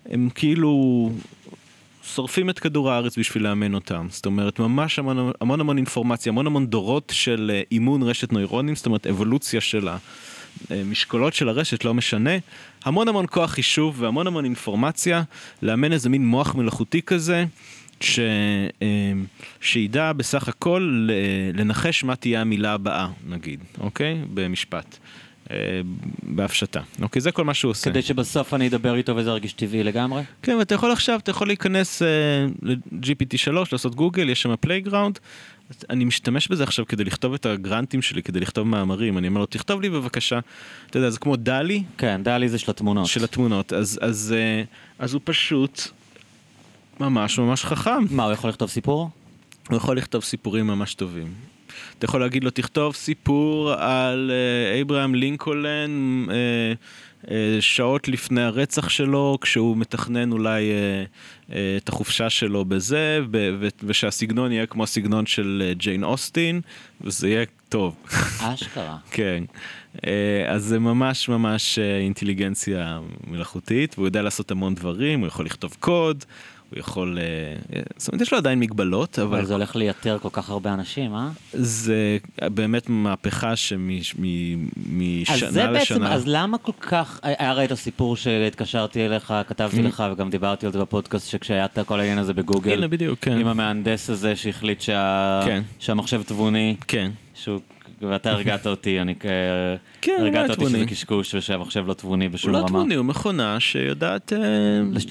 הם 0.05 0.29
כאילו... 0.35 1.11
שורפים 2.03 2.49
את 2.49 2.59
כדור 2.59 2.91
הארץ 2.91 3.17
בשביל 3.17 3.43
לאמן 3.43 3.73
אותם. 3.73 4.07
זאת 4.09 4.25
אומרת, 4.25 4.59
ממש 4.59 4.99
המון 4.99 5.31
המון, 5.41 5.59
המון 5.59 5.77
אינפורמציה, 5.77 6.29
המון 6.29 6.47
המון 6.47 6.67
דורות 6.67 7.11
של 7.15 7.51
אה, 7.53 7.61
אימון 7.71 8.03
רשת 8.03 8.33
נוירונים, 8.33 8.75
זאת 8.75 8.85
אומרת, 8.85 9.07
אבולוציה 9.07 9.61
של 9.61 9.87
המשקולות 10.69 11.33
של 11.33 11.49
הרשת, 11.49 11.85
לא 11.85 11.93
משנה. 11.93 12.31
המון 12.85 13.07
המון 13.07 13.25
כוח 13.29 13.51
חישוב 13.51 14.01
והמון 14.01 14.27
המון 14.27 14.45
אינפורמציה, 14.45 15.23
לאמן 15.61 15.93
איזה 15.93 16.09
מין 16.09 16.25
מוח 16.25 16.55
מלאכותי 16.55 17.01
כזה. 17.01 17.45
ש... 17.99 18.19
אה, 18.81 19.11
שידע 19.61 20.13
בסך 20.13 20.47
הכל 20.47 21.07
לנחש 21.53 22.03
מה 22.03 22.15
תהיה 22.15 22.41
המילה 22.41 22.73
הבאה, 22.73 23.07
נגיד, 23.27 23.59
אוקיי? 23.79 24.17
במשפט. 24.33 24.97
אה, 25.51 25.81
בהפשטה. 26.23 26.81
אוקיי, 27.01 27.21
זה 27.21 27.31
כל 27.31 27.43
מה 27.43 27.53
שהוא 27.53 27.71
עושה. 27.71 27.89
כדי 27.89 28.01
שבסוף 28.01 28.53
אני 28.53 28.67
אדבר 28.67 28.95
איתו 28.95 29.15
וזה 29.15 29.29
ירגיש 29.29 29.53
טבעי 29.53 29.83
לגמרי? 29.83 30.23
כן, 30.41 30.55
ואתה 30.59 30.75
יכול 30.75 30.91
עכשיו, 30.91 31.19
אתה 31.19 31.31
יכול 31.31 31.47
להיכנס 31.47 32.01
uh, 32.01 32.05
ל-GPT3, 32.61 33.51
לעשות 33.71 33.95
גוגל, 33.95 34.29
יש 34.29 34.41
שם 34.41 34.55
playground. 34.59 35.19
אני 35.89 36.05
משתמש 36.05 36.47
בזה 36.47 36.63
עכשיו 36.63 36.85
כדי 36.87 37.03
לכתוב 37.03 37.33
את 37.33 37.45
הגרנטים 37.45 38.01
שלי, 38.01 38.23
כדי 38.23 38.39
לכתוב 38.39 38.67
מאמרים. 38.67 39.17
אני 39.17 39.27
אומר 39.27 39.39
לו, 39.39 39.45
תכתוב 39.45 39.81
לי 39.81 39.89
בבקשה. 39.89 40.39
אתה 40.89 40.97
יודע, 40.97 41.09
זה 41.09 41.19
כמו 41.19 41.35
DALL-E 41.35 41.83
כן, 41.97 42.21
DALL-E 42.23 42.49
זה 42.49 42.57
של 42.57 42.71
התמונות. 42.71 43.05
של 43.05 43.23
התמונות. 43.23 43.73
אז, 43.73 43.99
אז, 44.01 44.35
uh, 44.35 44.67
אז 44.99 45.13
הוא 45.13 45.21
פשוט 45.23 45.81
ממש 46.99 47.39
ממש 47.39 47.65
חכם. 47.65 48.03
מה, 48.09 48.23
הוא 48.23 48.33
יכול 48.33 48.49
לכתוב 48.49 48.69
סיפור? 48.69 49.09
הוא 49.69 49.77
יכול 49.77 49.97
לכתוב 49.97 50.23
סיפורים 50.23 50.67
ממש 50.67 50.93
טובים. 50.93 51.33
אתה 51.97 52.05
יכול 52.05 52.19
להגיד 52.19 52.43
לו, 52.43 52.49
תכתוב 52.49 52.95
סיפור 52.95 53.71
על 53.71 54.31
אה, 54.31 54.81
אברהם 54.81 55.15
לינקולן 55.15 56.25
אה, 56.29 56.35
אה, 56.35 56.73
שעות 57.59 58.07
לפני 58.07 58.41
הרצח 58.41 58.89
שלו, 58.89 59.37
כשהוא 59.41 59.77
מתכנן 59.77 60.31
אולי 60.31 60.71
אה, 60.71 61.03
אה, 61.55 61.77
את 61.77 61.89
החופשה 61.89 62.29
שלו 62.29 62.65
בזה, 62.65 63.19
ושהסגנון 63.83 64.51
יהיה 64.51 64.65
כמו 64.65 64.83
הסגנון 64.83 65.25
של 65.25 65.63
אה, 65.65 65.73
ג'יין 65.73 66.03
אוסטין, 66.03 66.61
וזה 67.01 67.29
יהיה 67.29 67.45
טוב. 67.69 67.95
אשכרה. 68.39 68.97
כן. 69.11 69.43
אה, 70.07 70.45
אז 70.47 70.63
זה 70.63 70.79
ממש 70.79 71.29
ממש 71.29 71.79
אה, 71.79 71.97
אינטליגנציה 71.97 72.99
מלאכותית, 73.27 73.95
והוא 73.97 74.07
יודע 74.07 74.21
לעשות 74.21 74.51
המון 74.51 74.75
דברים, 74.75 75.19
הוא 75.19 75.27
יכול 75.27 75.45
לכתוב 75.45 75.75
קוד, 75.79 76.25
הוא 76.71 76.79
יכול... 76.79 77.17
אה, 77.21 77.23
אה, 77.75 77.81
זאת 77.97 78.07
אומרת, 78.07 78.21
יש 78.21 78.31
לו 78.31 78.37
עדיין 78.37 78.59
מגבלות, 78.59 79.19
אבל 79.19 79.37
אבל 79.37 79.45
זה 79.45 79.53
הולך 79.53 79.75
לייתר 79.75 80.17
כל 80.21 80.29
כך 80.31 80.49
הרבה 80.49 80.73
אנשים, 80.73 81.15
אה? 81.15 81.29
זה 81.53 82.17
באמת 82.41 82.89
מהפכה 82.89 83.51
אז 83.51 83.57
שמשנה 83.59 85.51
זה 85.51 85.67
בעצם, 85.67 85.75
לשנה... 85.75 86.13
אז 86.13 86.23
למה 86.27 86.57
כל 86.57 86.71
כך, 86.79 87.19
היה 87.23 87.49
הרי 87.49 87.65
את 87.65 87.71
הסיפור 87.71 88.15
שהתקשרתי 88.15 89.05
אליך, 89.05 89.33
כתבתי. 89.47 89.81
לך 89.81 90.03
וגם 90.13 90.29
דיברתי 90.29 90.65
על 90.65 90.71
זה 90.71 90.79
בפודקאסט, 90.79 91.29
שכשהיה 91.29 91.65
את 91.65 91.79
כל 91.85 91.99
העניין 91.99 92.17
הזה 92.17 92.33
בגוגל, 92.33 92.73
הנה, 92.77 92.87
בדיוק, 92.87 93.19
כן. 93.19 93.37
עם 93.37 93.47
המהנדס 93.47 94.09
הזה 94.09 94.35
שהחליט 94.35 94.81
שה- 94.81 95.41
כן. 95.45 95.61
שהמחשב 95.79 96.21
תבוני, 96.23 96.75
כן. 96.87 97.11
שהוא, 97.33 97.59
ואתה 98.09 98.31
הרגעת 98.31 98.67
אותי, 98.67 99.01
אני 99.01 99.15
כ... 99.19 99.25
כן, 100.01 100.11
הוא 100.11 100.19
לא 100.19 100.25
הרגעת 100.25 100.49
אותי. 100.49 100.65
שזה 100.65 100.85
קשקוש 100.85 101.35
ושהמחשב 101.35 101.87
לא 101.87 101.93
תבוני 101.93 102.25
הוא 102.25 102.31
בשום 102.33 102.51
לא 102.51 102.57
רמה. 102.57 102.67
תבוני, 102.67 102.95
הוא 102.95 103.05
מכונה 103.05 103.59
שיודעת 103.59 104.33
אה, 104.33 104.39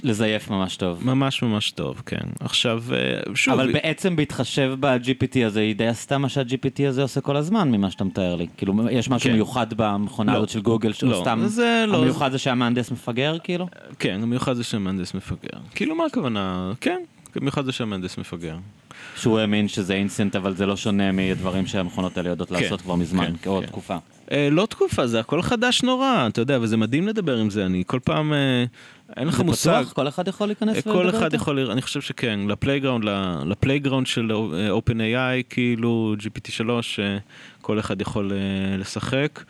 לזייף 0.02 0.50
ממש 0.50 0.76
טוב. 0.76 1.06
ממש 1.06 1.42
ממש 1.42 1.70
טוב, 1.70 2.02
כן. 2.06 2.16
עכשיו, 2.40 2.82
אה, 2.92 3.34
שוב... 3.34 3.54
אבל 3.54 3.72
בעצם 3.72 4.16
בהתחשב 4.16 4.74
ב-GPT 4.80 5.46
הזה, 5.46 5.60
היא 5.60 5.76
די 5.76 5.86
עשתה 5.86 6.18
מה 6.18 6.28
שה-GPT 6.28 6.88
הזה 6.88 7.02
עושה 7.02 7.20
כל 7.20 7.36
הזמן, 7.36 7.70
ממה 7.72 7.90
שאתה 7.90 8.04
מתאר 8.04 8.36
לי. 8.36 8.46
כאילו, 8.56 8.74
יש 8.90 9.10
משהו 9.10 9.30
כן. 9.30 9.34
מיוחד 9.34 9.66
במכונה 9.76 10.32
לא. 10.32 10.36
הזאת 10.36 10.48
של 10.48 10.60
גוגל, 10.60 10.92
שהוא 10.92 11.10
לא, 11.10 11.20
סתם... 11.20 11.42
זה 11.46 11.84
לא- 11.88 11.96
המיוחד 11.96 12.32
זה 12.32 12.38
שהמהנדס 12.38 12.90
מפגר, 12.90 13.36
כאילו? 13.44 13.68
כן, 13.98 14.20
המיוחד 14.22 14.52
זה 14.52 14.64
שהמהנדס 14.64 15.14
מפגר. 15.14 15.58
כאילו, 15.74 15.94
מה 15.94 16.04
הכוונה? 16.04 16.72
כן, 16.80 17.00
המיוחד 17.36 17.64
זה 17.64 17.72
שהמהנדס 17.72 18.18
מפגר. 18.18 18.56
שהוא 19.20 19.38
האמין 19.38 19.68
שזה 19.68 19.94
אינסטנט, 19.94 20.36
אבל 20.36 20.56
זה 20.56 20.66
לא 20.66 20.76
שונה 20.76 21.12
מדברים 21.12 21.66
שהמכונות 21.66 22.16
האלה 22.16 22.28
יודעות 22.28 22.48
כן, 22.48 22.54
לעשות 22.54 22.80
כבר 22.80 22.94
מזמן, 22.94 23.26
כן, 23.26 23.32
כעוד 23.42 23.64
כן. 23.64 23.70
תקופה. 23.70 23.96
אה, 24.32 24.48
לא 24.50 24.66
תקופה, 24.66 25.06
זה 25.06 25.20
הכל 25.20 25.42
חדש 25.42 25.82
נורא, 25.82 26.26
אתה 26.26 26.40
יודע, 26.40 26.58
וזה 26.60 26.76
מדהים 26.76 27.08
לדבר 27.08 27.36
עם 27.36 27.50
זה, 27.50 27.66
אני 27.66 27.82
כל 27.86 27.98
פעם, 28.04 28.32
אה, 28.32 28.64
אין 29.16 29.28
לך 29.28 29.36
זה 29.36 29.44
מושג. 29.44 29.80
פתוח? 29.82 29.92
כל 29.92 30.08
אחד 30.08 30.28
יכול 30.28 30.46
להיכנס 30.46 30.76
ולדבר 30.76 30.92
כל 30.92 31.10
אחד 31.10 31.24
איתו? 31.24 31.36
יכול, 31.36 31.70
אני 31.70 31.82
חושב 31.82 32.00
שכן, 32.00 32.40
ל-playground, 32.48 33.04
ל-playground 33.44 34.06
של 34.06 34.32
אה, 34.32 34.78
OpenAI, 34.78 35.42
כאילו 35.50 36.14
GPT3, 36.18 36.70
אה, 36.98 37.18
כל 37.62 37.78
אחד 37.78 38.00
יכול 38.00 38.32
אה, 38.32 38.76
לשחק, 38.76 39.44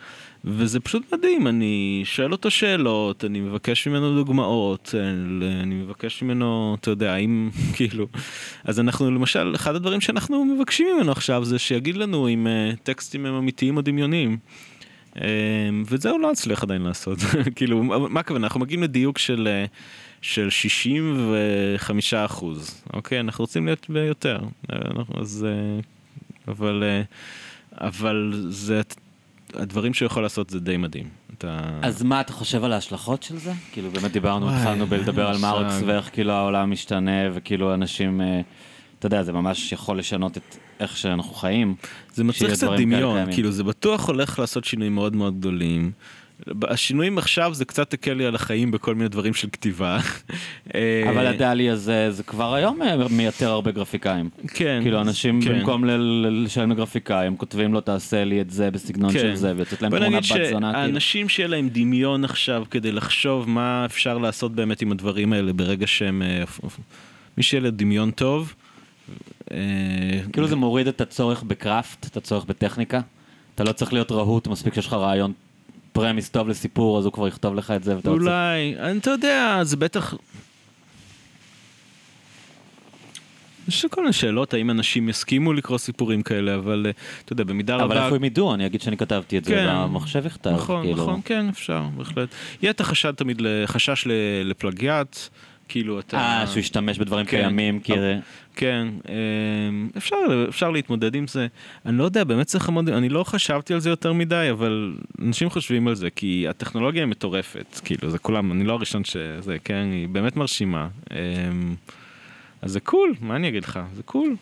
וזה 0.45 0.79
פשוט 0.79 1.13
מדהים, 1.13 1.47
אני 1.47 2.01
שואל 2.05 2.31
אותו 2.31 2.51
שאלות, 2.51 3.25
אני 3.25 3.39
מבקש 3.39 3.87
ממנו 3.87 4.15
דוגמאות, 4.15 4.95
אני 5.61 5.75
מבקש 5.75 6.23
ממנו, 6.23 6.77
אתה 6.79 6.91
יודע, 6.91 7.13
האם, 7.13 7.49
כאילו, 7.75 8.07
אז 8.63 8.79
אנחנו, 8.79 9.11
למשל, 9.11 9.51
אחד 9.55 9.75
הדברים 9.75 10.01
שאנחנו 10.01 10.45
מבקשים 10.45 10.87
ממנו 10.95 11.11
עכשיו 11.11 11.45
זה 11.45 11.59
שיגיד 11.59 11.97
לנו 11.97 12.27
אם 12.27 12.47
אה, 12.47 12.71
טקסטים 12.83 13.25
הם 13.25 13.33
אמיתיים 13.33 13.77
או 13.77 13.81
דמיוניים. 13.81 14.37
אמ, 15.15 15.83
ואת 15.85 16.01
זה 16.01 16.09
הוא 16.09 16.19
לא 16.19 16.31
הצליח 16.31 16.63
עדיין 16.63 16.81
לעשות. 16.81 17.17
כאילו, 17.55 17.83
מה 17.83 18.19
הכוונה? 18.19 18.47
אנחנו 18.47 18.59
מגיעים 18.59 18.83
לדיוק 18.83 19.17
של, 19.17 19.47
אה, 19.47 19.65
של 20.21 20.49
65 20.49 22.13
אחוז, 22.13 22.83
אוקיי? 22.93 23.19
אנחנו 23.19 23.43
רוצים 23.43 23.65
להיות 23.65 23.89
ביותר. 23.89 24.39
אז... 25.17 25.47
אה, 25.49 25.79
אבל... 26.47 26.83
אה, 26.83 27.01
אבל 27.87 28.45
זה... 28.49 28.81
הדברים 29.55 29.93
שהוא 29.93 30.05
יכול 30.05 30.23
לעשות 30.23 30.49
זה 30.49 30.59
די 30.59 30.77
מדהים. 30.77 31.09
אתה... 31.37 31.59
אז 31.81 32.03
מה 32.03 32.21
אתה 32.21 32.33
חושב 32.33 32.63
על 32.63 32.73
ההשלכות 32.73 33.23
של 33.23 33.37
זה? 33.37 33.53
כאילו 33.71 33.91
באמת 33.91 34.11
דיברנו, 34.11 34.49
התחלנו 34.49 34.87
בלדבר 34.87 35.27
על 35.27 35.37
מרקס. 35.37 35.81
ואיך 35.85 36.09
כאילו 36.13 36.31
העולם 36.33 36.71
משתנה 36.71 37.21
וכאילו 37.33 37.73
אנשים, 37.73 38.21
אה, 38.21 38.41
אתה 38.99 39.05
יודע, 39.05 39.23
זה 39.23 39.33
ממש 39.33 39.71
יכול 39.71 39.99
לשנות 39.99 40.37
את 40.37 40.57
איך 40.79 40.97
שאנחנו 40.97 41.33
חיים. 41.33 41.75
זה 42.13 42.23
מצריך 42.23 42.51
קצת 42.51 42.69
דמיון. 42.77 43.31
כאילו 43.33 43.51
זה 43.51 43.63
בטוח 43.63 44.07
הולך 44.07 44.39
לעשות 44.39 44.65
שינויים 44.65 44.95
מאוד 44.95 45.15
מאוד 45.15 45.39
גדולים. 45.39 45.91
השינויים 46.67 47.17
עכשיו 47.17 47.53
זה 47.53 47.65
קצת 47.65 47.93
הקל 47.93 48.13
לי 48.13 48.25
על 48.25 48.35
החיים 48.35 48.71
בכל 48.71 48.95
מיני 48.95 49.09
דברים 49.09 49.33
של 49.33 49.47
כתיבה. 49.51 49.99
אה, 50.75 51.03
אבל 51.09 51.27
הדלי 51.27 51.69
הזה, 51.69 52.11
זה 52.11 52.23
כבר 52.23 52.53
היום 52.53 52.81
אה, 52.81 53.07
מייתר 53.09 53.49
הרבה 53.49 53.71
גרפיקאים. 53.71 54.29
כן. 54.47 54.79
כאילו 54.81 55.01
אנשים 55.01 55.41
כן. 55.41 55.59
במקום 55.59 55.85
לשלם 55.85 56.71
לגרפיקאי, 56.71 57.27
הם 57.27 57.35
כותבים 57.35 57.73
לו 57.73 57.81
תעשה 57.81 58.23
לי 58.23 58.41
את 58.41 58.49
זה 58.49 58.71
בסגנון 58.71 59.13
כן. 59.13 59.19
של 59.19 59.35
זה, 59.35 59.53
ויוצאת 59.55 59.81
להם 59.81 59.91
בוא 59.91 59.99
נגיד 59.99 60.17
בת 60.17 60.23
זונה. 60.23 60.43
כאילו. 60.49 60.59
שהאנשים 60.71 61.29
שיהיה 61.29 61.47
להם 61.47 61.69
דמיון 61.69 62.23
עכשיו 62.23 62.63
כדי 62.71 62.91
לחשוב 62.91 63.49
מה 63.49 63.85
אפשר 63.85 64.17
לעשות 64.17 64.55
באמת 64.55 64.81
עם 64.81 64.91
הדברים 64.91 65.33
האלה 65.33 65.53
ברגע 65.53 65.87
שהם... 65.87 66.21
אה, 66.21 66.43
מי 67.37 67.43
שיהיה 67.43 67.61
לו 67.61 67.71
דמיון 67.71 68.11
טוב. 68.11 68.53
אה, 69.51 69.57
כאילו 70.33 70.47
זה 70.47 70.55
מוריד 70.55 70.87
את 70.87 71.01
הצורך 71.01 71.43
בקראפט, 71.43 72.05
את 72.05 72.17
הצורך 72.17 72.45
בטכניקה. 72.45 73.01
אתה 73.55 73.63
לא 73.63 73.71
צריך 73.71 73.93
להיות 73.93 74.11
רהוט, 74.11 74.47
מספיק 74.47 74.73
שיש 74.73 74.87
לך 74.87 74.93
רעיון 74.93 75.33
פרמיס 75.91 76.29
טוב 76.29 76.47
לסיפור, 76.49 76.99
אז 76.99 77.05
הוא 77.05 77.13
כבר 77.13 77.27
יכתוב 77.27 77.55
לך 77.55 77.71
את 77.71 77.83
זה, 77.83 77.95
ואתה 77.95 78.09
צריך... 78.09 78.21
אולי, 78.21 78.75
אני- 78.79 78.97
אתה 78.97 79.09
יודע, 79.11 79.59
זה 79.63 79.77
בטח... 79.77 80.13
יש 83.67 83.85
כל 83.85 84.01
מיני 84.01 84.13
שאלות, 84.13 84.53
האם 84.53 84.71
אנשים 84.71 85.09
יסכימו 85.09 85.53
לקרוא 85.53 85.77
סיפורים 85.77 86.21
כאלה, 86.21 86.55
אבל 86.55 86.83
אה, 86.85 86.91
אתה 87.25 87.33
יודע, 87.33 87.43
במידה 87.43 87.75
רבה... 87.75 87.85
אבל 87.85 88.03
איפה 88.03 88.15
הם 88.15 88.23
ידעו? 88.23 88.53
אני 88.53 88.65
אגיד 88.65 88.81
שאני 88.81 88.97
כתבתי 88.97 89.37
את 89.37 89.45
זה, 89.45 89.51
כן. 89.55 89.65
והמחשב 89.67 90.25
יכתב. 90.25 90.49
נכון, 90.49 90.83
כאילו. 90.85 91.03
נכון, 91.03 91.21
כן, 91.25 91.49
אפשר, 91.49 91.83
בהחלט. 91.97 92.29
יהיה 92.61 92.71
את 92.71 92.81
החשד 92.81 93.11
תמיד, 93.11 93.41
לחשש 93.41 94.07
ל- 94.07 94.11
לפלגיאט, 94.49 95.29
כאילו 95.71 95.99
אתה... 95.99 96.17
אה, 96.17 96.47
שהוא 96.47 96.59
ישתמש 96.59 96.97
בדברים 96.97 97.25
כן. 97.25 97.37
קיימים, 97.37 97.79
כי... 97.79 97.93
כן, 98.55 98.87
אמ, 99.09 99.89
אפשר, 99.97 100.15
אפשר 100.49 100.71
להתמודד 100.71 101.15
עם 101.15 101.27
זה. 101.27 101.47
אני 101.85 101.97
לא 101.97 102.03
יודע, 102.03 102.23
באמת 102.23 102.47
צריך 102.47 102.69
המון, 102.69 102.87
אני 102.87 103.09
לא 103.09 103.23
חשבתי 103.23 103.73
על 103.73 103.79
זה 103.79 103.89
יותר 103.89 104.13
מדי, 104.13 104.47
אבל 104.51 104.95
אנשים 105.21 105.49
חושבים 105.49 105.87
על 105.87 105.95
זה, 105.95 106.09
כי 106.09 106.45
הטכנולוגיה 106.49 107.03
היא 107.03 107.09
מטורפת, 107.09 107.79
כאילו, 107.83 108.09
זה 108.09 108.17
כולם, 108.17 108.51
אני 108.51 108.63
לא 108.63 108.73
הראשון 108.73 109.03
שזה, 109.03 109.57
כן, 109.63 109.89
היא 109.91 110.07
באמת 110.07 110.35
מרשימה. 110.35 110.87
אמ, 111.11 111.75
אז 112.61 112.71
זה 112.71 112.79
קול, 112.79 113.13
מה 113.21 113.35
אני 113.35 113.47
אגיד 113.47 113.63
לך? 113.63 113.79
זה 113.95 114.03
קול. 114.03 114.35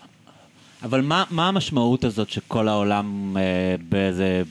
אבל 0.84 1.01
מה, 1.01 1.23
מה 1.30 1.47
המשמעות 1.47 2.03
הזאת 2.03 2.30
שכל 2.30 2.67
העולם 2.67 3.38
אה, 3.38 3.75
באיזה 3.89 4.43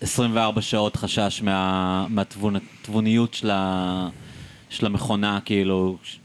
24 0.00 0.62
שעות 0.62 0.96
חשש 0.96 1.42
מה, 1.42 2.06
מהתבוניות 2.08 3.34
של, 3.34 3.50
ה, 3.50 4.08
של 4.70 4.86
המכונה, 4.86 5.38
כאילו, 5.44 5.96
ש, 6.02 6.18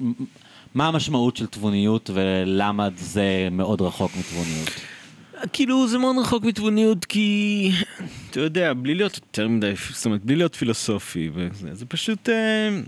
מה 0.76 0.88
המשמעות 0.88 1.38
של 1.38 1.46
תבוניות 1.46 2.10
ולמה 2.14 2.88
זה 2.96 3.48
מאוד 3.52 3.82
רחוק 3.82 4.12
מתבוניות? 4.20 4.70
כאילו 5.54 5.88
זה 5.88 5.98
מאוד 5.98 6.16
רחוק 6.20 6.44
מתבוניות 6.44 7.06
כי 7.06 7.72
אתה 8.32 8.40
יודע 8.40 8.74
בלי 8.74 8.96
להיות 8.96 9.16
יותר 9.16 9.48
מדי 9.48 9.74
זאת 9.94 10.06
אומרת 10.06 10.26
בלי 10.26 10.36
להיות 10.36 10.56
פילוסופי 10.56 11.30
וזה 11.34 11.70
זה 11.74 11.86
פשוט 11.86 12.30
אה, 12.30 12.80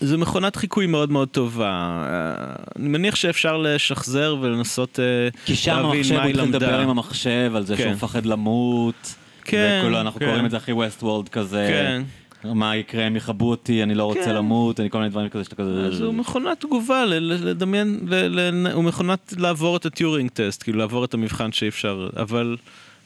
זה 0.00 0.16
מכונת 0.16 0.56
חיקוי 0.56 0.86
מאוד 0.86 1.10
מאוד 1.10 1.28
טובה 1.28 1.70
אה, 2.06 2.54
אני 2.76 2.88
מניח 2.88 3.14
שאפשר 3.14 3.56
לשחזר 3.56 4.36
ולנסות 4.40 5.00
אה, 5.00 5.04
כי 5.44 5.56
שם 5.56 5.70
להבין 5.70 5.84
המחשב, 5.84 6.14
מה 6.14 6.22
הוא 6.22 6.26
היא 6.26 6.34
התחיל 6.34 6.48
לדבר 6.48 6.66
למדה. 6.66 6.82
עם 6.82 6.88
המחשב 6.88 7.52
על 7.54 7.66
זה 7.66 7.76
כן. 7.76 7.82
שהוא 7.82 7.92
מפחד 7.92 8.26
למות. 8.26 9.14
כן, 9.44 9.78
וכאילו 9.80 10.00
אנחנו 10.00 10.20
כן. 10.20 10.26
קוראים 10.26 10.46
את 10.46 10.50
זה 10.50 10.56
הכי 10.56 10.72
ווסט 10.72 11.02
וולד 11.02 11.28
כזה. 11.28 11.66
כן. 11.70 12.02
מה 12.44 12.76
יקרה 12.76 13.06
אם 13.06 13.16
יכבו 13.16 13.50
אותי, 13.50 13.82
אני 13.82 13.94
לא 13.94 14.04
רוצה 14.04 14.24
כן. 14.24 14.34
למות, 14.34 14.80
אני 14.80 14.90
כל 14.90 14.98
מיני 14.98 15.10
דברים 15.10 15.28
כזה 15.28 15.44
שאתה 15.44 15.56
כזה... 15.56 15.86
אז 15.86 16.00
הוא 16.00 16.14
מכונת 16.14 16.60
תגובה 16.60 17.04
לדמיין, 17.04 18.00
ל- 18.06 18.40
ל- 18.40 18.66
הוא 18.72 18.84
מכונת 18.84 19.34
לעבור 19.38 19.76
את 19.76 19.86
הטיורינג 19.86 20.30
טסט, 20.30 20.62
כאילו 20.62 20.78
לעבור 20.78 21.04
את 21.04 21.14
המבחן 21.14 21.52
שאי 21.52 21.68
אפשר, 21.68 22.08
אבל, 22.16 22.56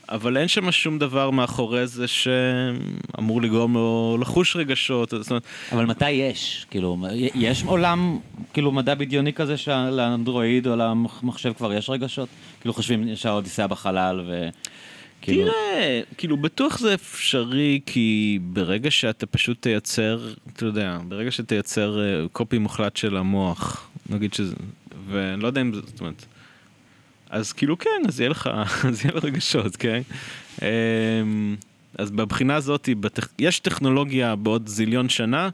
אבל 0.09 0.37
אין 0.37 0.49
שם 0.49 0.73
שום 0.73 0.99
דבר 0.99 1.31
מאחורי 1.31 1.87
זה 1.87 2.07
שאמור 2.09 3.43
לגרום 3.43 3.75
לו 3.75 4.19
לחוש 4.21 4.57
רגשות, 4.57 5.11
זאת 5.11 5.31
אומרת, 5.31 5.43
אבל 5.73 5.85
מתי 5.87 6.11
יש? 6.11 6.67
כאילו, 6.71 6.97
יש 7.35 7.63
עולם, 7.63 8.19
כאילו, 8.53 8.73
מדע 8.73 8.95
בדיוני 8.95 9.33
כזה 9.33 9.57
שלאנדרואיד 9.57 10.67
או 10.67 10.77
למחשב 10.77 11.53
כבר 11.53 11.73
יש 11.73 11.91
רגשות? 11.91 12.29
כאילו, 12.61 12.75
חושבים 12.75 13.17
שהאודיסאה 13.17 13.67
בחלל 13.67 14.21
ו... 14.27 14.49
כאילו, 15.23 15.53
תראה, 15.53 16.01
כאילו 16.17 16.37
בטוח 16.37 16.79
זה 16.79 16.95
אפשרי 16.95 17.81
כי 17.87 18.39
ברגע 18.43 18.91
שאתה 18.91 19.27
פשוט 19.27 19.63
תייצר, 19.63 20.33
אתה 20.53 20.65
יודע, 20.65 20.99
ברגע 21.09 21.31
שתייצר 21.31 22.01
אה, 22.01 22.29
קופי 22.33 22.59
מוחלט 22.59 22.97
של 22.97 23.17
המוח, 23.17 23.91
נגיד 24.11 24.35
שזה, 24.35 24.55
ואני 25.09 25.43
לא 25.43 25.47
יודע 25.47 25.61
אם 25.61 25.75
זה, 25.75 25.81
זאת 25.87 26.01
אומרת, 26.01 26.25
אז 27.31 27.53
כאילו 27.53 27.79
כן, 27.79 28.03
אז 28.09 28.21
יהיה 28.21 28.31
לך, 28.31 28.51
אז 28.89 29.05
יהיה 29.05 29.15
לך 29.15 29.25
רגשות, 29.25 29.77
כן? 29.77 30.01
אמ, 30.63 31.57
אז 31.99 32.11
בבחינה 32.11 32.55
הזאת. 32.55 32.89
יש 33.39 33.61
טכנולוגיה 33.61 34.37
בעוד 34.37 34.69
זיליון 34.69 35.09
שנה, 35.09 35.49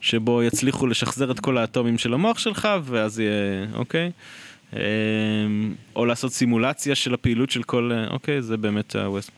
שבו 0.00 0.42
יצליחו 0.42 0.86
לשחזר 0.86 1.30
את 1.30 1.40
כל 1.40 1.58
האטומים 1.58 1.98
של 1.98 2.14
המוח 2.14 2.38
שלך, 2.38 2.68
ואז 2.84 3.20
יהיה, 3.20 3.66
אוקיי? 3.74 4.10
או 5.96 6.04
לעשות 6.06 6.32
סימולציה 6.32 6.94
של 6.94 7.14
הפעילות 7.14 7.50
של 7.50 7.62
כל, 7.62 7.90
אה, 7.94 8.06
אוקיי, 8.10 8.42
זה 8.42 8.56
באמת 8.56 8.96
הווסט. 8.96 9.30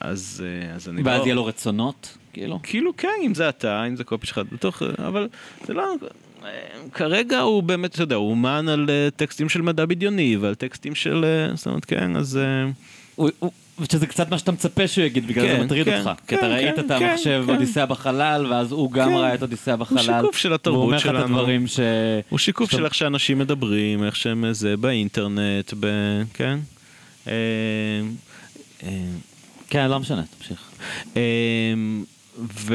אז, 0.00 0.44
אה, 0.46 0.74
אז 0.74 0.88
אני 0.88 1.02
ואז 1.02 1.20
לא... 1.20 1.24
יהיה 1.24 1.34
לו 1.34 1.44
רצונות, 1.44 2.18
כאילו? 2.32 2.60
כאילו 2.62 2.96
כן, 2.96 3.08
אם 3.22 3.34
זה 3.34 3.48
אתה, 3.48 3.84
אם 3.88 3.96
זה 3.96 4.04
קופי 4.04 4.26
שלך, 4.26 4.40
בטוח, 4.52 4.82
אבל 5.06 5.28
זה 5.66 5.74
לא... 5.74 5.94
אה, 6.44 6.48
כרגע 6.92 7.40
הוא 7.40 7.62
באמת, 7.62 7.94
אתה 7.94 8.02
יודע, 8.02 8.16
הוא 8.16 8.30
אומן 8.30 8.68
על 8.68 8.86
אה, 8.90 9.08
טקסטים 9.16 9.48
של 9.48 9.62
מדע 9.62 9.86
בדיוני 9.86 10.36
ועל 10.36 10.54
טקסטים 10.54 10.94
של... 10.94 11.24
אה, 11.24 11.56
זאת 11.56 11.66
אומרת, 11.66 11.84
כן, 11.84 12.16
אז... 12.16 12.36
אה, 12.36 12.70
הוא- 13.16 13.28
הוא- 13.38 13.50
שזה 13.92 14.06
קצת 14.06 14.30
מה 14.30 14.38
שאתה 14.38 14.52
מצפה 14.52 14.88
שהוא 14.88 15.04
יגיד, 15.04 15.26
בגלל 15.26 15.46
כן, 15.48 15.56
זה 15.58 15.64
מטריד 15.64 15.84
כן, 15.84 15.98
אותך. 15.98 16.10
כי 16.20 16.26
כן, 16.26 16.36
אתה 16.36 16.46
ראית 16.48 16.74
כן, 16.76 16.80
את 16.80 16.88
כן, 16.88 17.04
המחשב 17.04 17.42
כן. 17.46 17.52
אודיסאה 17.52 17.86
בחלל, 17.86 18.46
ואז 18.50 18.72
הוא 18.72 18.92
גם 18.92 19.08
כן. 19.08 19.14
ראה 19.14 19.34
את 19.34 19.42
אודיסאה 19.42 19.76
בחלל. 19.76 20.00
שיקוף 20.02 20.36
של 20.36 20.52
התרבות 20.52 20.78
והוא 20.78 20.86
אומר 20.86 20.96
לך 20.96 21.06
את 21.06 21.10
שלנו. 21.10 21.24
הדברים 21.24 21.66
ש... 21.66 21.80
הוא 22.28 22.38
שיקוף 22.38 22.70
שאתה- 22.70 22.78
של 22.78 22.84
איך 22.84 22.94
שאנשים 22.94 23.38
מדברים, 23.38 24.04
איך 24.04 24.16
שהם 24.16 24.44
אה, 24.44 24.52
זה, 24.52 24.76
באינטרנט, 24.76 25.74
ב... 25.80 25.86
כן? 26.34 26.58
אה, 27.28 27.32
אה, 28.82 28.88
כן, 29.68 29.88
לא 29.90 30.00
משנה, 30.00 30.22
תמשיך. 30.38 30.70
ו... 32.38 32.74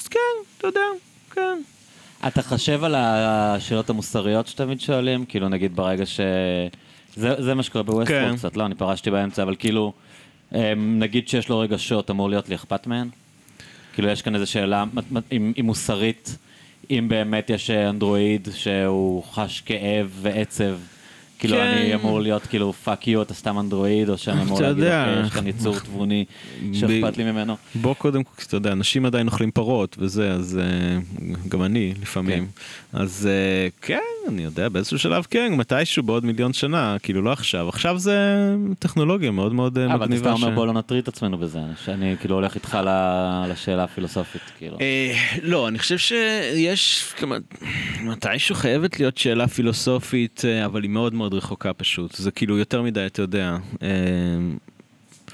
אז 0.00 0.08
כן, 0.08 0.18
אתה 0.58 0.66
יודע, 0.66 0.80
כן. 1.34 1.58
אתה 2.26 2.42
חושב 2.42 2.84
על 2.84 2.94
השאלות 2.98 3.90
המוסריות 3.90 4.46
שתמיד 4.46 4.80
שואלים? 4.80 5.24
כאילו, 5.24 5.48
נגיד 5.48 5.76
ברגע 5.76 6.06
ש... 6.06 6.20
זה, 7.16 7.42
זה 7.42 7.54
מה 7.54 7.62
שקורה 7.62 7.82
בווסטפורד 7.82 8.30
כן. 8.30 8.36
קצת, 8.36 8.56
לא, 8.56 8.66
אני 8.66 8.74
פרשתי 8.74 9.10
באמצע, 9.10 9.42
אבל 9.42 9.56
כאילו, 9.58 9.92
אמ, 10.54 10.98
נגיד 10.98 11.28
שיש 11.28 11.48
לו 11.48 11.58
רגשות, 11.58 12.10
אמור 12.10 12.30
להיות 12.30 12.48
לי 12.48 12.54
אכפת 12.54 12.86
מהן? 12.86 13.08
כאילו, 13.94 14.08
יש 14.08 14.22
כאן 14.22 14.34
איזו 14.34 14.50
שאלה, 14.50 14.84
אם, 15.32 15.52
אם 15.60 15.66
מוסרית, 15.66 16.36
אם 16.90 17.06
באמת 17.08 17.50
יש 17.50 17.70
אנדרואיד 17.70 18.48
שהוא 18.54 19.24
חש 19.24 19.60
כאב 19.60 20.10
ועצב, 20.22 20.78
כאילו, 21.40 21.56
כן. 21.56 21.62
אני 21.62 21.94
אמור 21.94 22.20
להיות 22.20 22.46
כאילו, 22.46 22.72
fuck 22.72 23.08
you, 23.08 23.22
אתה 23.22 23.34
סתם 23.34 23.58
אנדרואיד, 23.58 24.08
או 24.08 24.18
שאני 24.18 24.42
אמור 24.42 24.58
אתה 24.58 24.66
להגיד, 24.68 24.82
יודע. 24.84 25.06
אוקיי, 25.08 25.22
יש 25.26 25.32
כאן 25.32 25.46
יצור 25.46 25.78
תבוני 25.78 26.24
שאכפת 26.72 27.16
לי 27.16 27.24
ממנו. 27.32 27.56
בוא 27.74 27.94
קודם 27.94 28.24
כל, 28.24 28.30
אתה 28.46 28.56
יודע, 28.56 28.72
אנשים 28.72 29.06
עדיין 29.06 29.26
אוכלים 29.26 29.50
פרות 29.50 29.96
וזה, 29.98 30.30
אז 30.32 30.60
אה, 30.62 30.98
גם 31.48 31.62
אני 31.62 31.94
לפעמים. 32.02 32.46
אז 32.92 33.28
אה, 33.30 33.68
כן, 33.82 33.98
אני 34.28 34.42
יודע, 34.44 34.68
באיזשהו 34.68 34.98
שלב 34.98 35.26
כן, 35.30 35.52
מתישהו 35.56 36.02
בעוד 36.02 36.24
מיליון 36.24 36.52
שנה, 36.52 36.96
כאילו 37.02 37.22
לא 37.22 37.32
עכשיו. 37.32 37.68
עכשיו 37.68 37.98
זה 37.98 38.16
טכנולוגיה 38.78 39.30
מאוד 39.30 39.52
מאוד 39.54 39.78
אבל 39.78 39.94
אתה 39.96 40.04
מגניבה. 40.04 40.20
סתם 40.22 40.32
אומר 40.42 40.50
ש- 40.52 40.54
בוא 40.54 40.66
לא 40.66 40.72
נטריד 40.72 41.02
את 41.02 41.08
עצמנו 41.08 41.38
בזה, 41.38 41.58
שאני 41.84 42.16
כאילו 42.20 42.34
הולך 42.34 42.54
איתך 42.54 42.78
ל- 42.84 43.44
לשאלה 43.52 43.84
הפילוסופית, 43.84 44.42
כאילו. 44.58 44.76
אה, 44.80 45.12
לא, 45.42 45.68
אני 45.68 45.78
חושב 45.78 45.98
שיש, 45.98 47.04
כמה- 47.16 47.36
מתישהו 48.00 48.54
חייבת 48.54 49.00
להיות 49.00 49.18
שאלה 49.18 49.48
פילוסופית, 49.48 50.42
אה, 50.44 50.64
אבל 50.64 50.82
היא 50.82 50.90
מאוד 50.90 51.14
מאוד 51.14 51.29
רחוקה 51.34 51.72
פשוט. 51.72 52.14
זה 52.14 52.30
כאילו 52.30 52.58
יותר 52.58 52.82
מדי, 52.82 53.06
אתה 53.06 53.22
יודע. 53.22 53.56
אה, 53.82 53.88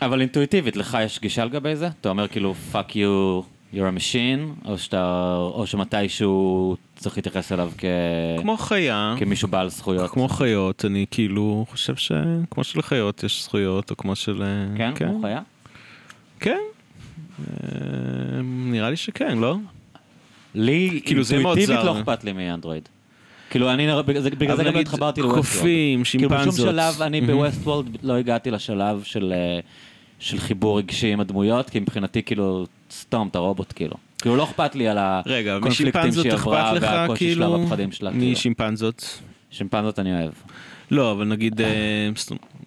אבל 0.02 0.20
אינטואיטיבית, 0.20 0.77
לך 0.77 0.98
יש 1.05 1.20
גישה 1.20 1.44
לגבי 1.44 1.77
זה? 1.77 1.89
אתה 2.01 2.09
אומר 2.09 2.28
כאילו, 2.28 2.55
fuck 2.73 2.90
you, 2.90 3.43
you're 3.74 3.77
a 3.77 3.98
machine, 3.98 4.68
או, 4.68 4.78
שאתה, 4.78 5.35
או 5.36 5.66
שמתישהו 5.66 6.77
צריך 6.97 7.16
להתייחס 7.16 7.52
אליו 7.52 7.70
כ... 7.78 7.85
כמו 8.40 8.56
חיה. 8.56 9.14
כמישהו 9.18 9.48
בעל 9.48 9.68
זכויות. 9.68 10.10
כמו 10.10 10.28
חיות, 10.28 10.85
אני 10.85 11.06
כאילו 11.10 11.66
חושב 11.70 11.97
שכמו 11.97 12.64
שלחיות 12.64 13.24
יש 13.24 13.44
זכויות, 13.44 13.90
או 13.90 13.97
כמו 13.97 14.16
של... 14.16 14.43
אה, 14.43 14.77
כן? 14.77 14.94
כמו 14.94 15.20
חיה? 15.23 15.40
כן. 16.40 16.60
אה, 17.40 18.40
נראה 18.43 18.90
לי 18.90 18.97
שכן, 18.97 19.39
לא? 19.39 19.56
לי, 20.55 21.01
כאילו, 21.05 21.23
זה 21.23 21.39
מאוד 21.39 21.59
אינטואיטיבית 21.59 21.85
זר. 21.85 21.93
לא 21.93 22.01
אכפת 22.01 22.24
לי 22.24 22.32
מאנדרואיד. 22.32 22.89
כאילו, 23.51 23.70
אני, 23.70 23.86
בגלל 24.06 24.23
זה- 24.23 24.31
גם 24.64 24.74
לא 24.74 24.81
התחברתי 24.81 25.20
לווסט 25.23 25.36
קופים, 25.36 26.02
כאילו 26.05 26.28
בשום 26.28 26.43
שימפנזות. 26.43 26.70
שלב 26.70 27.02
אני. 27.02 27.20
בווסט 27.20 27.60
וולד 27.66 27.86
לא 28.02 28.12
הגעתי 28.16 28.51
לשלב 28.51 29.02
של, 29.05 29.32
אה, 29.36 29.60
של 30.18 30.39
חיבור 30.39 30.78
רגשי 30.78 31.12
עם 31.12 31.20
הדמויות, 31.20 31.70
כי 31.70 31.81
מבחינתי 31.81 32.23
כאילו, 32.23 32.66
סתום, 32.90 33.28
אתה 33.28 33.39
רובוט 33.39 33.73
כאילו. 33.77 33.94
כאילו 34.18 34.36
לא 34.36 34.44
אכפת 34.44 34.74
לי 34.74 34.89
על 34.89 34.98
רגע, 35.27 35.56
הקונפליקטים 35.56 36.12
שהיא 36.12 36.32
עברה 36.32 36.73
והקושי 36.81 37.35
שלה 37.35 37.47
כאילו? 37.47 37.60
והפחדים 37.62 37.93
שלה. 37.93 38.10
כאילו. 38.10 38.32
משימפנזות? 38.32 39.20
שימפנזות 39.51 39.98
אני 39.98 40.20
אוהב. 40.20 40.32
לא, 40.90 41.12
אבל 41.12 41.24
נגיד, 41.24 41.60
אה, 41.60 41.66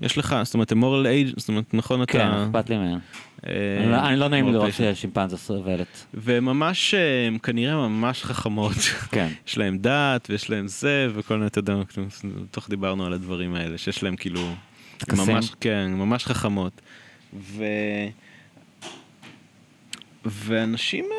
יש 0.01 0.17
לך, 0.17 0.35
זאת 0.43 0.53
אומרת, 0.53 0.73
מורל 0.73 1.07
אייג', 1.07 1.27
זאת 1.37 1.49
אומרת, 1.49 1.73
נכון 1.73 2.01
אתה... 2.03 2.11
כן, 2.13 2.27
אכפת 2.27 2.69
לי 2.69 2.77
מהן. 2.77 2.99
אה, 3.47 4.07
אני 4.07 4.15
לא- 4.15 4.19
לא 4.19 4.27
נעים 4.27 4.53
לראות. 4.53 4.73
ששימפנזה 4.73 5.37
סובלת. 5.37 6.05
וממש, 6.13 6.93
אה, 6.93 7.39
כנראה 7.43 7.75
ממש 7.75 8.23
חכמות. 8.23 8.75
כן. 9.11 9.27
יש 9.47 9.57
להם 9.57 9.77
דת 9.77 10.27
ויש 10.29 10.49
להם 10.49 10.67
זה 10.67 11.07
וכל 11.13 11.33
מיני, 11.35 11.47
אתה 11.47 11.59
יודע, 11.59 11.73
כאילו, 11.87 12.07
תוך 12.51 12.69
דיברנו 12.69 13.05
על 13.05 13.13
הדברים 13.13 13.55
האלה, 13.55 13.77
שיש 13.77 14.03
להם 14.03 14.15
כאילו, 14.15 14.41
טקסים? 14.97 15.35
ממש, 15.35 15.51
כן, 15.61 15.91
ממש 15.93 16.25
חכמות. 16.25 16.81
ו... 17.33 17.63
ואנשים, 20.25 21.05
אה, 21.05 21.09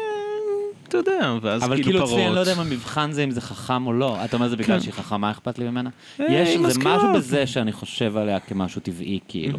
אתה 0.88 0.98
יודע, 0.98 1.34
ואז 1.42 1.62
אבל 1.64 1.76
כאילו 1.76 1.84
כאילו 1.84 1.98
פרות. 2.06 2.10
אצלי 2.12 2.26
אני 2.26 2.34
לא 2.34 2.40
יודע 2.40 2.52
אם 2.52 2.60
המבחן 2.60 3.12
זה 3.12 3.24
אם 3.24 3.30
זה 3.30 3.40
חכם 3.40 3.86
או 3.86 3.92
לא. 3.92 4.24
אתה 4.24 4.36
אומר 4.36 4.48
זה 4.48 4.56
בגלל 4.56 4.76
כן. 4.76 4.82
שהיא 4.82 4.92
חכמה 4.94 5.30
אכפת 5.30 5.59
לי 5.59 5.70
ממנה? 5.70 5.90
יש, 6.18 6.48
היא 6.48 6.59
זה 6.59 6.66
מזכירה. 6.68 6.97
משהו 6.97 7.12
בזה 7.14 7.47
שאני 7.47 7.72
חושב 7.72 8.16
עליה 8.16 8.40
כמשהו 8.40 8.80
טבעי 8.80 9.18
כאילו. 9.28 9.59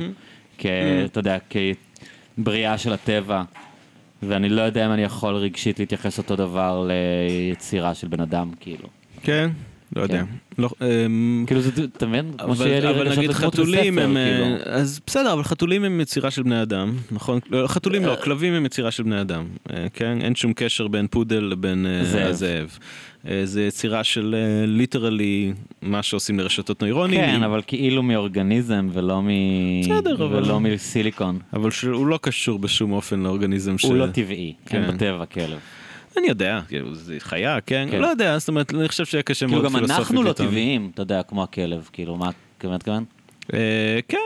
כ... 0.58 0.66
אתה 1.06 1.20
יודע, 1.20 1.38
כבריאה 2.36 2.78
של 2.78 2.94
הטבע. 2.94 3.44
ואני 4.24 4.50
לא 4.50 4.62
יודע 4.62 4.86
אם 4.86 4.92
אני 4.92 5.04
יכול 5.04 5.36
רגשית 5.36 5.80
להתייחס 5.80 6.18
אותו 6.18 6.36
דבר 6.36 6.88
ליצירה 6.88 7.94
של 7.94 8.08
בן 8.08 8.20
אדם 8.20 8.52
כאילו. 8.60 8.88
כן, 9.24 9.50
לא 9.96 10.02
יודע. 10.02 10.18
כן. 10.18 10.26
לא, 10.58 10.70
אמ, 10.82 11.44
כאילו 11.48 11.62
זה, 11.62 11.70
אתה 11.98 12.06
מבין? 12.06 12.34
כמו 12.38 12.48
אבל, 12.48 12.66
שיהיה 12.66 12.80
לי 12.80 12.90
אבל 12.90 13.00
רגשות 13.02 13.18
נגיד 13.18 13.32
חתולים 13.32 14.00
הם, 14.00 14.14
כאילו. 14.14 14.46
אה, 14.46 14.74
אז 14.74 15.00
בסדר, 15.08 15.34
אבל 15.34 15.44
חתולים 15.44 15.84
הם 15.84 16.02
יצירה 16.02 16.32
של 16.32 16.44
בני 16.44 16.62
אדם, 16.62 16.96
נכון? 17.12 17.40
לא, 17.50 17.68
חתולים 17.68 18.06
לא, 18.06 18.18
כלבים 18.24 18.54
הם 18.54 18.66
יצירה 18.66 18.92
של 18.92 19.04
בני 19.04 19.22
אדם, 19.22 19.46
אה, 19.74 19.88
כן? 19.94 20.22
אין 20.22 20.36
שום 20.36 20.54
קשר 20.54 20.88
בין 20.88 21.08
פודל 21.08 21.40
לבין 21.40 21.86
אה, 21.86 22.04
זאב. 22.06 22.28
הזאב. 22.28 22.78
אה, 23.30 23.42
זה 23.46 23.64
יצירה 23.64 24.04
של 24.04 24.36
ליטרלי 24.68 25.54
מה 25.82 26.04
שעושים 26.04 26.40
לרשתות 26.40 26.82
נוירונים. 26.82 27.20
כן, 27.22 27.44
אבל 27.44 27.62
כאילו 27.68 28.04
מאורגניזם 28.04 28.88
ולא 28.94 29.22
מ... 29.22 29.28
בסדר, 29.84 30.16
אבל- 30.16 30.26
ולא 30.44 30.60
מסיליקון. 30.60 31.40
אבל 31.54 31.72
שהוא 31.72 32.08
לא 32.08 32.20
קשור 32.22 32.60
בשום 32.60 32.92
אופן 32.92 33.20
לאורגניזם 33.20 33.78
ש... 33.78 33.84
הוא 33.84 33.96
לא 33.96 34.08
טבעי, 34.08 34.54
כן. 34.66 34.88
בטבע 34.88 35.26
כלב. 35.26 35.60
אני 36.18 36.28
יודע, 36.28 36.60
כאילו, 36.68 36.96
זה 36.96 37.16
חיה, 37.20 37.58
כן? 37.66 37.88
כן. 37.92 38.02
לא 38.02 38.08
יודע, 38.08 38.38
זאת 38.38 38.48
אומרת, 38.50 38.74
אני 38.74 38.88
חושב 38.88 39.06
שיהיה 39.06 39.24
קשה 39.24 39.46
כאילו 39.48 39.62
מאוד 39.62 39.72
גם 39.72 39.80
פילוסופית. 39.80 40.00
אנחנו 40.00 40.24
לא. 40.24 40.34
טבעיים, 40.34 40.92
אתה 40.94 41.02
יודע, 41.02 41.24
כמו 41.24 41.44
הכלב, 41.44 41.90
כאילו, 41.94 42.16
מה 42.16 42.30
אתה 42.58 42.68
מתכוון? 42.70 43.04
אה, 43.54 44.00
כן. 44.08 44.18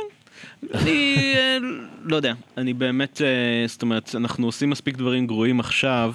אני 0.74 1.34
אה, 1.36 1.58
לא 2.04 2.16
יודע, 2.16 2.34
אני 2.58 2.74
באמת, 2.74 3.22
אה, 3.22 3.68
זאת 3.68 3.82
אומרת, 3.82 4.16
אנחנו 4.16 4.46
עושים 4.46 4.70
מספיק 4.70 4.98
דברים 4.98 5.28
גרועים 5.28 5.60
עכשיו, 5.60 6.14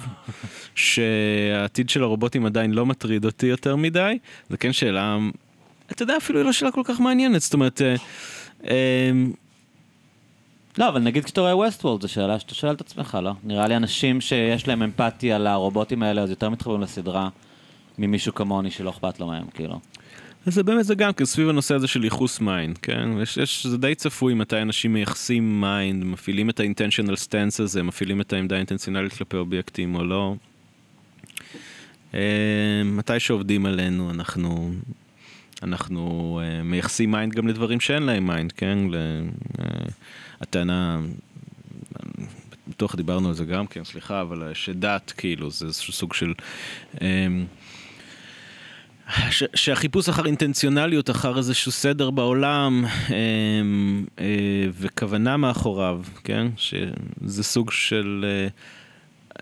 שהעתיד 0.75 1.89
של 1.89 2.03
הרובוטים 2.03 2.45
עדיין 2.45 2.71
לא 2.71 2.85
מטריד 2.85 3.25
אותי 3.25 3.45
יותר 3.45 3.75
מדי, 3.75 4.17
זה 4.49 4.57
כן 4.57 4.73
שאלה, 4.73 5.17
אתה 5.91 6.03
יודע, 6.03 6.17
אפילו 6.17 6.39
היא 6.39 6.45
לא 6.45 6.51
שאלה 6.51 6.71
כל 6.71 6.81
כך 6.85 6.99
מעניינת, 6.99 7.41
זאת 7.41 7.53
אומרת, 7.53 7.81
אה, 8.67 9.11
לא, 10.77 10.87
אבל 10.87 11.01
נגיד 11.01 11.25
כשאתה 11.25 11.41
רואה 11.41 11.57
Westworld, 11.57 12.01
זו 12.01 12.07
שאלה 12.07 12.39
שאתה 12.39 12.55
שואל 12.55 12.73
את 12.73 12.81
עצמך, 12.81 13.17
לא? 13.23 13.31
נראה 13.43 13.67
לי 13.67 13.75
אנשים 13.75 14.21
שיש 14.21 14.67
להם 14.67 14.83
אמפתיה 14.83 15.37
לרובוטים 15.37 16.03
האלה, 16.03 16.21
אז 16.21 16.29
יותר 16.29 16.49
מתחברים 16.49 16.81
לסדרה 16.81 17.29
ממישהו 17.97 18.35
כמוני 18.35 18.71
שלא 18.71 18.89
אכפת 18.89 19.19
לו 19.19 19.27
מהם, 19.27 19.45
כאילו. 19.53 19.79
זה 20.45 20.63
באמת 20.63 20.85
זה 20.85 20.95
גם 20.95 21.13
כן 21.13 21.25
סביב 21.25 21.49
הנושא 21.49 21.75
הזה 21.75 21.87
של 21.87 22.03
ייחוס 22.03 22.39
mind, 22.39 22.77
כן? 22.77 23.09
יש, 23.21 23.37
יש, 23.37 23.67
זה 23.67 23.77
די 23.77 23.95
צפוי 23.95 24.33
מתי 24.33 24.61
אנשים 24.61 24.93
מייחסים 24.93 25.61
mind, 25.61 26.03
מפעילים 26.03 26.49
את 26.49 26.59
ה-intentional 26.59 27.15
stance 27.15 27.63
הזה, 27.63 27.83
מפעילים 27.83 28.21
את 28.21 28.33
העמדה 28.33 28.55
האינטנציונלית 28.55 29.13
כלפי 29.13 29.37
אובייקטים 29.37 29.95
או 29.95 30.03
לא. 30.03 30.35
אה, 32.13 32.81
מתי 32.85 33.19
שעובדים 33.19 33.65
עלינו 33.65 34.09
אנחנו, 34.09 34.71
אנחנו 35.63 36.39
אה, 36.43 36.63
מייחסים 36.63 37.11
mind 37.11 37.35
גם 37.35 37.47
לדברים 37.47 37.79
שאין 37.79 38.03
להם 38.03 38.27
mind, 38.27 38.51
כן? 38.51 38.77
ל, 38.91 38.95
אה, 39.59 39.65
הטענה, 40.41 40.99
בטוח 42.67 42.95
דיברנו 42.95 43.27
על 43.27 43.33
זה 43.33 43.45
גם 43.45 43.67
כן, 43.67 43.83
סליחה, 43.83 44.21
אבל 44.21 44.51
שדת 44.53 45.13
כאילו 45.17 45.51
זה 45.51 45.65
איזשהו 45.65 45.93
סוג 45.93 46.13
של... 46.13 46.33
אה, 47.01 47.27
ש- 49.31 49.43
שהחיפוש 49.55 50.09
אחר 50.09 50.25
אינטנציונליות, 50.25 51.09
אחר 51.09 51.37
איזשהו 51.37 51.71
סדר 51.71 52.09
בעולם 52.09 52.85
אמ, 53.09 54.05
אה, 54.19 54.25
וכוונה 54.79 55.37
מאחוריו, 55.37 56.01
כן? 56.23 56.47
שזה 56.57 57.43
סוג 57.43 57.71
של 57.71 58.25
אה, 58.27 58.47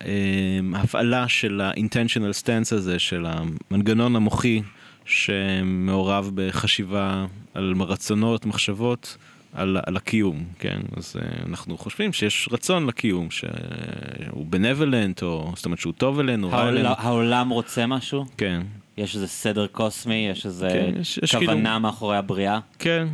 אמ, 0.06 0.76
הפעלה 0.76 1.28
של 1.28 1.62
ה-intentional 1.62 2.44
stance 2.44 2.76
הזה, 2.76 3.00
של 3.00 3.26
המנגנון 3.28 4.16
המוחי 4.16 4.62
שמעורב 5.06 6.32
בחשיבה 6.36 7.26
על 7.54 7.74
רצונות, 7.82 8.46
מחשבות. 8.46 9.18
על, 9.54 9.78
על 9.86 9.98
הקיום, 9.98 10.44
כן? 10.60 10.80
אז 10.98 11.16
uh, 11.20 11.46
אנחנו 11.50 11.78
חושבים 11.78 12.14
שיש 12.14 12.50
רצון 12.52 12.86
לקיום, 12.88 13.32
שהוא 13.32 14.46
benevolent, 14.52 15.22
או 15.22 15.52
זאת 15.56 15.66
אומרת 15.66 15.80
שהוא 15.80 15.94
טוב 15.94 16.20
אלינו. 16.20 16.56
העולם- 16.56 16.94
העולם 16.98 17.50
רוצה 17.50 17.88
משהו? 17.88 18.26
כן. 18.38 18.62
יש 19.00 19.16
איזה 19.16 19.28
סדר 19.28 19.68
קוסמי, 19.68 20.28
יש 20.32 20.46
איזה 20.46 20.68
כן, 20.72 21.00
יש- 21.02 21.20
יש 21.24 21.36
כוונה 21.36 21.54
כאילו- 21.56 21.80
מאחורי 21.80 22.18
הבריאה? 22.18 22.60
כן, 22.80 23.08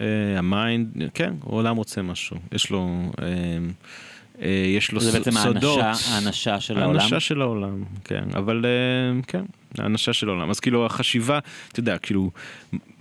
אה, 0.00 0.04
ה-mind, 0.38 0.88
כן, 1.14 1.34
העולם 1.42 1.76
רוצה 1.76 2.02
משהו, 2.02 2.36
יש 2.52 2.70
לו, 2.70 2.88
אה, 3.22 3.26
אה, 4.42 4.48
יש 4.76 4.92
לו 4.92 5.00
זה 5.00 5.10
ס- 5.10 5.14
בעצם 5.14 5.30
סודות. 5.30 5.80
האנשה- 5.80 6.14
האנשה 6.14 6.60
של 6.60 6.78
העולם? 6.78 7.00
האנשה 7.00 7.20
של 7.20 7.42
העולם, 7.42 7.84
כן, 8.04 8.24
אבל 8.34 8.64
אה, 8.64 9.20
כן, 9.26 9.44
האנשה 9.78 10.12
של 10.12 10.28
העולם. 10.28 10.50
אז 10.50 10.60
כאילו 10.60 10.86
החשיבה, 10.86 11.38
אתה 11.72 11.80
יודע, 11.80 11.98
כאילו 11.98 12.30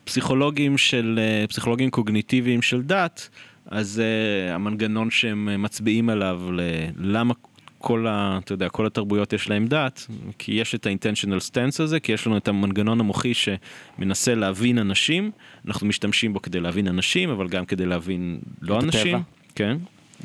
פסיכולוגים 0.04 0.78
של, 0.78 1.20
אה, 1.22 1.48
פסיכולוגים 1.48 1.90
קוגניטיביים 1.90 2.62
של 2.62 2.82
דת, 2.82 3.30
אז 3.66 4.02
אה, 4.04 4.56
המנגנון 4.56 5.12
שהם 5.12 5.64
מצביעים 5.64 6.10
עליו, 6.10 6.42
ל- 6.54 6.60
למה 6.98 7.34
כל, 7.82 8.08
ה, 8.08 8.40
אתה 8.44 8.54
יודע, 8.54 8.70
כל 8.70 8.86
התרבויות 8.86 9.34
יש 9.34 9.50
להם 9.50 9.68
דת, 9.68 10.08
כי 10.38 10.52
יש 10.52 10.76
את 10.76 10.86
ה-intentional 10.86 11.50
stance 11.52 11.84
הזה, 11.84 12.00
כי 12.00 12.12
יש 12.12 12.28
לנו 12.28 12.38
את 12.38 12.48
המנגנון 12.48 13.00
המוחי 13.00 13.32
שמנסה 13.34 14.36
להבין 14.36 14.78
אנשים, 14.78 15.32
אנחנו 15.68 15.88
משתמשים 15.88 16.34
בו 16.34 16.42
כדי 16.42 16.60
להבין 16.60 16.88
אנשים, 16.88 17.30
אבל 17.30 17.48
גם 17.48 17.66
כדי 17.66 17.86
להבין 17.86 18.40
לא 18.62 18.80
אנשים. 18.80 19.16
הטבע. 19.16 19.26
כן, 19.56 19.78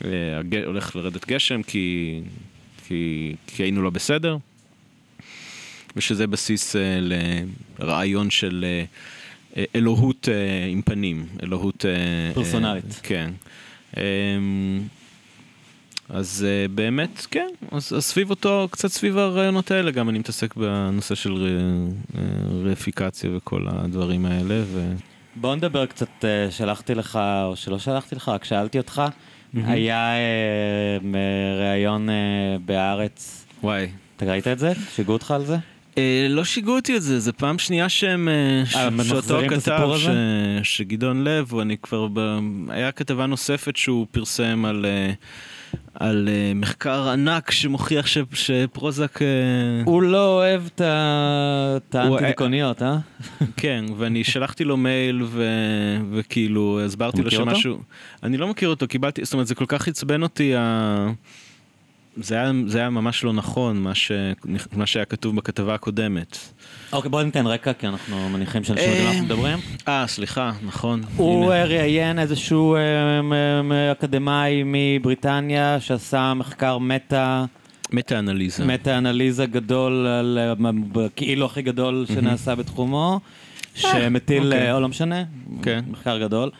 אה, 0.05 0.11
הג- 0.39 0.65
הולך 0.65 0.97
לרדת 0.97 1.27
גשם 1.29 1.63
כי, 1.63 2.21
כי, 2.89 3.35
כי 3.47 3.63
היינו 3.63 3.83
לא 3.83 3.91
בסדר, 3.91 4.37
ושזה 5.97 6.27
בסיס 6.27 6.77
אה, 6.77 6.99
לרעיון 7.79 8.31
של 8.31 8.65
אה, 8.69 8.85
אה, 9.57 9.65
אלוהות 9.75 10.29
אה, 10.33 10.67
עם 10.67 10.83
פנים, 10.83 11.27
אלוהות... 11.43 11.85
אה, 11.87 11.91
אה, 11.91 12.35
פרסונלית. 12.35 13.01
כן. 13.03 13.31
אה, 13.97 14.03
אז 16.09 16.47
אה, 16.49 16.69
באמת, 16.69 17.27
כן, 17.31 17.49
אז, 17.73 17.93
אז 17.97 18.05
סביב 18.05 18.31
אותו, 18.31 18.69
קצת 18.71 18.89
סביב 18.89 19.19
הרעיונות 19.19 19.71
האלה, 19.71 19.91
גם 19.91 20.09
אני 20.09 20.19
מתעסק 20.19 20.55
בנושא 20.57 21.15
של 21.15 21.33
ר, 21.33 21.47
אה, 21.47 22.23
רפיקציה 22.65 23.31
וכל 23.37 23.67
הדברים 23.69 24.27
האלה, 24.27 24.63
ו... 24.67 24.93
בוא 25.37 25.55
נדבר 25.55 25.87
קצת, 25.87 26.25
אה, 26.25 26.51
שלחתי 26.51 26.95
לך, 26.95 27.19
או 27.45 27.57
שלא 27.57 27.79
שלחתי 27.79 28.15
לך, 28.15 28.29
רק 28.29 28.45
שאלתי 28.45 28.79
אותך. 28.79 29.03
היה 29.55 30.13
אה, 30.15 30.99
ראיון 31.61 32.11
אה, 32.11 32.15
בהארץ, 32.65 33.47
וואי. 33.63 33.87
אתה 34.17 34.25
ראית 34.27 34.47
את 34.49 34.59
זה? 34.59 34.73
שיגעו 34.95 35.13
אותך 35.13 35.31
על 35.31 35.45
זה? 35.45 35.57
אה, 35.99 36.27
לא 36.31 36.45
שיגעו 36.45 36.77
אותי 36.77 36.97
את 36.97 37.03
זה, 37.03 37.21
זה 37.21 37.33
פעם 37.33 37.59
שנייה 37.59 37.89
שהם, 37.89 38.29
אה, 38.29 38.67
ש- 38.67 38.77
אה, 38.77 38.89
שאותו 39.05 39.39
כתב, 39.49 39.89
ש-? 39.97 40.09
שגדעון 40.77 41.25
לב, 41.25 41.55
אני 41.59 41.77
כבר, 41.79 42.09
ב... 42.13 42.39
היה 42.69 42.93
כתבה 42.93 43.27
נוספת 43.27 43.77
שהוא 43.77 44.07
פרסם 44.11 44.65
על, 44.65 44.87
אה, 44.87 45.13
על 45.95 46.29
אה, 46.29 46.53
מחקר 46.55 47.09
ענק 47.09 47.51
שמוכיח 47.51 48.07
ש... 48.07 48.19
שפרוזק, 48.33 49.23
אה, 49.23 49.27
הוא 49.85 50.03
לא 50.03 50.35
אוהב 50.37 50.63
את 50.75 50.81
ה- 50.81 51.77
את 51.91 51.95
הוא- 51.95 52.03
האנטי-דיכאוניות, 52.17 52.83
אה? 52.83 52.99
כן, 53.57 53.85
ואני 53.99 54.25
שלחתי 54.25 54.65
לו 54.65 54.77
מייל 54.77 55.23
ו... 55.25 55.45
וכאילו 56.13 56.81
הסברתי 56.85 57.17
אתה 57.21 57.25
לו 57.25 57.27
מכיר 57.29 57.41
אותו? 57.41 57.51
שמשהו, 57.55 57.79
אני 58.23 58.37
לא 58.37 58.49
מכיר 58.49 58.69
אותו, 58.69 58.89
קיבלתי, 58.89 59.25
זאת 59.25 59.33
אומרת 59.33 59.47
זה 59.47 59.55
כל 59.55 59.67
כך 59.69 59.89
עצבן 59.89 60.23
אותי, 60.23 60.55
ה... 60.57 61.07
זה 62.17 62.35
היה, 62.35 62.53
זה 62.67 62.79
היה 62.79 62.91
ממש 62.91 63.25
לא 63.25 63.33
נכון, 63.33 63.77
מה, 63.83 63.95
ש, 63.95 64.13
מה 64.73 64.87
שהיה 64.87 65.05
כתוב 65.05 65.37
בכתבה 65.37 65.75
הקודמת. 65.75 66.39
אוקיי, 66.97 67.11
בוא 67.11 67.23
ניתן 67.23 67.47
רקע, 67.47 67.73
כי 67.73 67.87
אנחנו 67.87 68.29
מניחים 68.29 68.65
שאנשים 68.65 68.89
יודעים 68.89 69.05
מה 69.05 69.11
אנחנו 69.11 69.25
מדברים. 69.25 69.59
אה, 69.89 70.05
סליחה, 70.07 70.53
נכון. 70.67 71.03
הוא. 71.17 71.53
אה, 71.53 71.65
ראיין 71.65 72.19
איזשהו 72.19 72.77
אה, 72.77 73.93
אקדמאי 73.93 74.63
מבריטניה 74.65 75.81
שעשה 75.81 76.35
מחקר 76.35 76.79
מטה, 76.79 77.45
מטה-אנליזה. 77.93 78.65
מטה-אנליזה 78.65 79.47
גדול, 79.47 80.07
אה, 80.37 81.07
כאילו 81.17 81.47
הכי 81.47 81.63
גדול 81.63 82.07
שנעשה 82.15 82.55
בתחומו, 82.55 83.21
שמטיל, 83.75 84.47
אוקיי. 84.47 84.73
או 84.73 84.81
לא 84.81 84.89
משנה, 84.89 85.23
כן. 85.63 85.85
מחקר 85.91 86.19
גדול. 86.19 86.51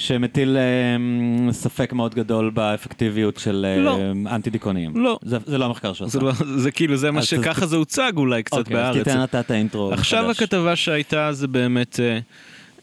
שמטיל 0.00 0.56
אה, 0.56 1.52
ספק 1.52 1.92
מאוד 1.92 2.14
גדול 2.14 2.50
באפקטיביות 2.50 3.36
של 3.36 3.66
אה, 3.68 3.82
לא. 3.82 3.98
אנטי 4.26 4.50
דיכאוניים. 4.50 4.92
לא. 4.96 5.18
זה, 5.22 5.38
זה 5.46 5.58
לא 5.58 5.64
המחקר 5.64 5.92
שהוא 5.92 6.06
עשה. 6.06 6.18
זה, 6.18 6.24
לא, 6.24 6.32
זה 6.56 6.70
כאילו, 6.70 6.96
זה 6.96 7.10
מה 7.10 7.22
שככה 7.22 7.66
זה 7.66 7.76
הוצג 7.76 8.12
אולי 8.16 8.42
קצת 8.42 8.58
אוקיי, 8.58 8.76
בארץ. 8.76 8.96
אז 8.96 9.02
תיתן 9.04 9.24
אתה 9.24 9.40
את 9.40 9.50
האינטרו 9.50 9.92
עכשיו 9.92 10.22
מחדש. 10.24 10.42
הכתבה 10.42 10.76
שהייתה 10.76 11.32
זה 11.32 11.48
באמת, 11.48 12.00
אה, 12.00 12.18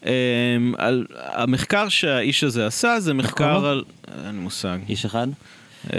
אה, 0.06 0.12
על, 0.78 1.06
המחקר 1.32 1.88
שהאיש 1.88 2.44
הזה 2.44 2.66
עשה 2.66 3.00
זה 3.00 3.14
מחקר? 3.14 3.66
על, 3.66 3.84
אין 4.26 4.34
לי 4.34 4.40
מושג. 4.40 4.78
איש 4.88 5.04
אחד? 5.04 5.28
אה, 5.92 5.98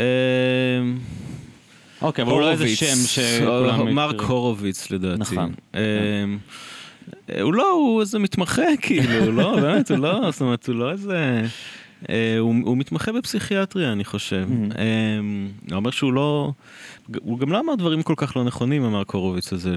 אוקיי, 2.01 2.23
אבל 2.23 2.31
אולי 2.31 2.57
זה 2.57 2.63
הורוביץ, 2.63 2.79
שם 2.79 2.95
שכולם... 3.07 3.79
או- 3.79 3.85
מרק. 3.85 4.21
הורוביץ 4.21 4.91
לדעתי. 4.91 5.19
נכון. 5.19 5.53
הוא 7.41 7.53
לא, 7.53 7.71
הוא 7.71 8.01
איזה 8.01 8.19
מתמחה 8.19 8.77
כאילו, 8.81 9.25
הוא 9.25 9.33
לא, 9.33 9.55
באמת, 9.61 9.91
הוא 9.91 9.97
לא, 9.97 10.31
זאת 10.31 10.41
אומרת, 10.41 10.67
הוא 10.67 10.75
לא 10.75 10.91
איזה... 10.91 11.41
אה, 12.09 12.37
הוא, 12.39 12.55
הוא 12.63 12.77
מתמחה 12.77 13.11
בפסיכיאטריה, 13.11 13.91
אני 13.91 14.05
חושב. 14.05 14.47
Mhm. 14.49 14.77
אה, 14.77 14.85
הוא 15.69 15.75
אומר 15.75 15.91
שהוא 15.91 16.13
לא... 16.13 16.51
הוא 17.21 17.39
גם 17.39 17.51
לא 17.51 17.59
אמר 17.59 17.75
דברים 17.75 18.03
כל 18.03 18.13
כך 18.17 18.37
לא 18.37 18.43
נכונים, 18.43 18.83
אמר 18.83 19.03
קורוביץ 19.03 19.53
הזה. 19.53 19.75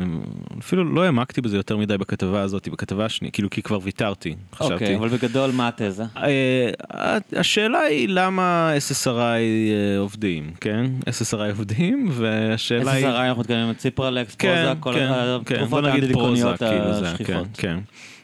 אפילו 0.59 0.85
לא 0.85 1.05
העמקתי 1.05 1.41
בזה 1.41 1.57
יותר 1.57 1.77
מדי 1.77 1.99
בכתבה 1.99 2.41
הזאת, 2.41 2.69
בכתבה 2.69 3.05
השנייה, 3.05 3.33
כאילו, 3.33 3.51
כי 3.51 3.63
כבר 3.63 3.79
ויתרתי, 3.83 4.35
חשבתי. 4.55 4.75
אוקיי, 4.75 4.97
אבל 4.97 5.09
בגדול 5.09 5.51
מה 5.51 5.69
התזה? 5.69 6.05
אה, 6.17 7.19
השאלה 7.37 7.81
היא 7.81 8.09
למה 8.09 8.73
SSRI 8.91 9.09
אה, 9.11 9.99
עובדים, 9.99 10.53
כן? 10.61 10.87
SSRI 11.01 11.51
עובדים, 11.51 12.09
והשאלה 12.11 12.93
היא... 12.93 13.07
SSRI 13.07 13.09
אנחנו 13.09 13.41
מתקדמים 13.41 13.71
את 13.71 13.79
ציפרלקס, 13.79 14.35
כן, 14.35 14.65
פרוזק, 14.65 14.81
כל 14.81 14.95
כן, 14.95 15.09
כן, 15.47 15.55
התרופות 15.55 15.85
האנטי-דיכאוניות 15.85 16.59
פרוזק, 16.59 17.17
כאילו 17.17 17.39
השכיחות. 17.45 17.47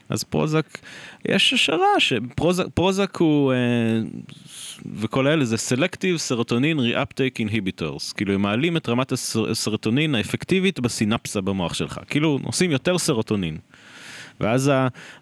אז 0.09 0.25
פרוזק, 0.25 0.79
יש 1.29 1.53
השערה 1.53 2.01
שפרוזק 2.01 2.65
פרוזק 2.75 3.17
הוא, 3.17 3.53
אה, 3.53 3.57
וכל 4.95 5.27
אלה 5.27 5.45
זה 5.45 5.57
Selective 5.57 6.31
Serotonin 6.31 6.79
Reuptake 6.79 7.49
Inhibitors, 7.49 8.15
כאילו 8.17 8.35
הם 8.35 8.43
מעלים 8.43 8.77
את 8.77 8.89
רמת 8.89 9.13
הסרוטונין 9.51 10.15
האפקטיבית 10.15 10.81
בסינפסה 10.81 11.41
במוח 11.41 11.75
שלך, 11.75 12.01
כאילו 12.09 12.39
עושים 12.45 12.71
יותר 12.71 12.99
סרוטונין. 12.99 13.59
ואז 14.41 14.71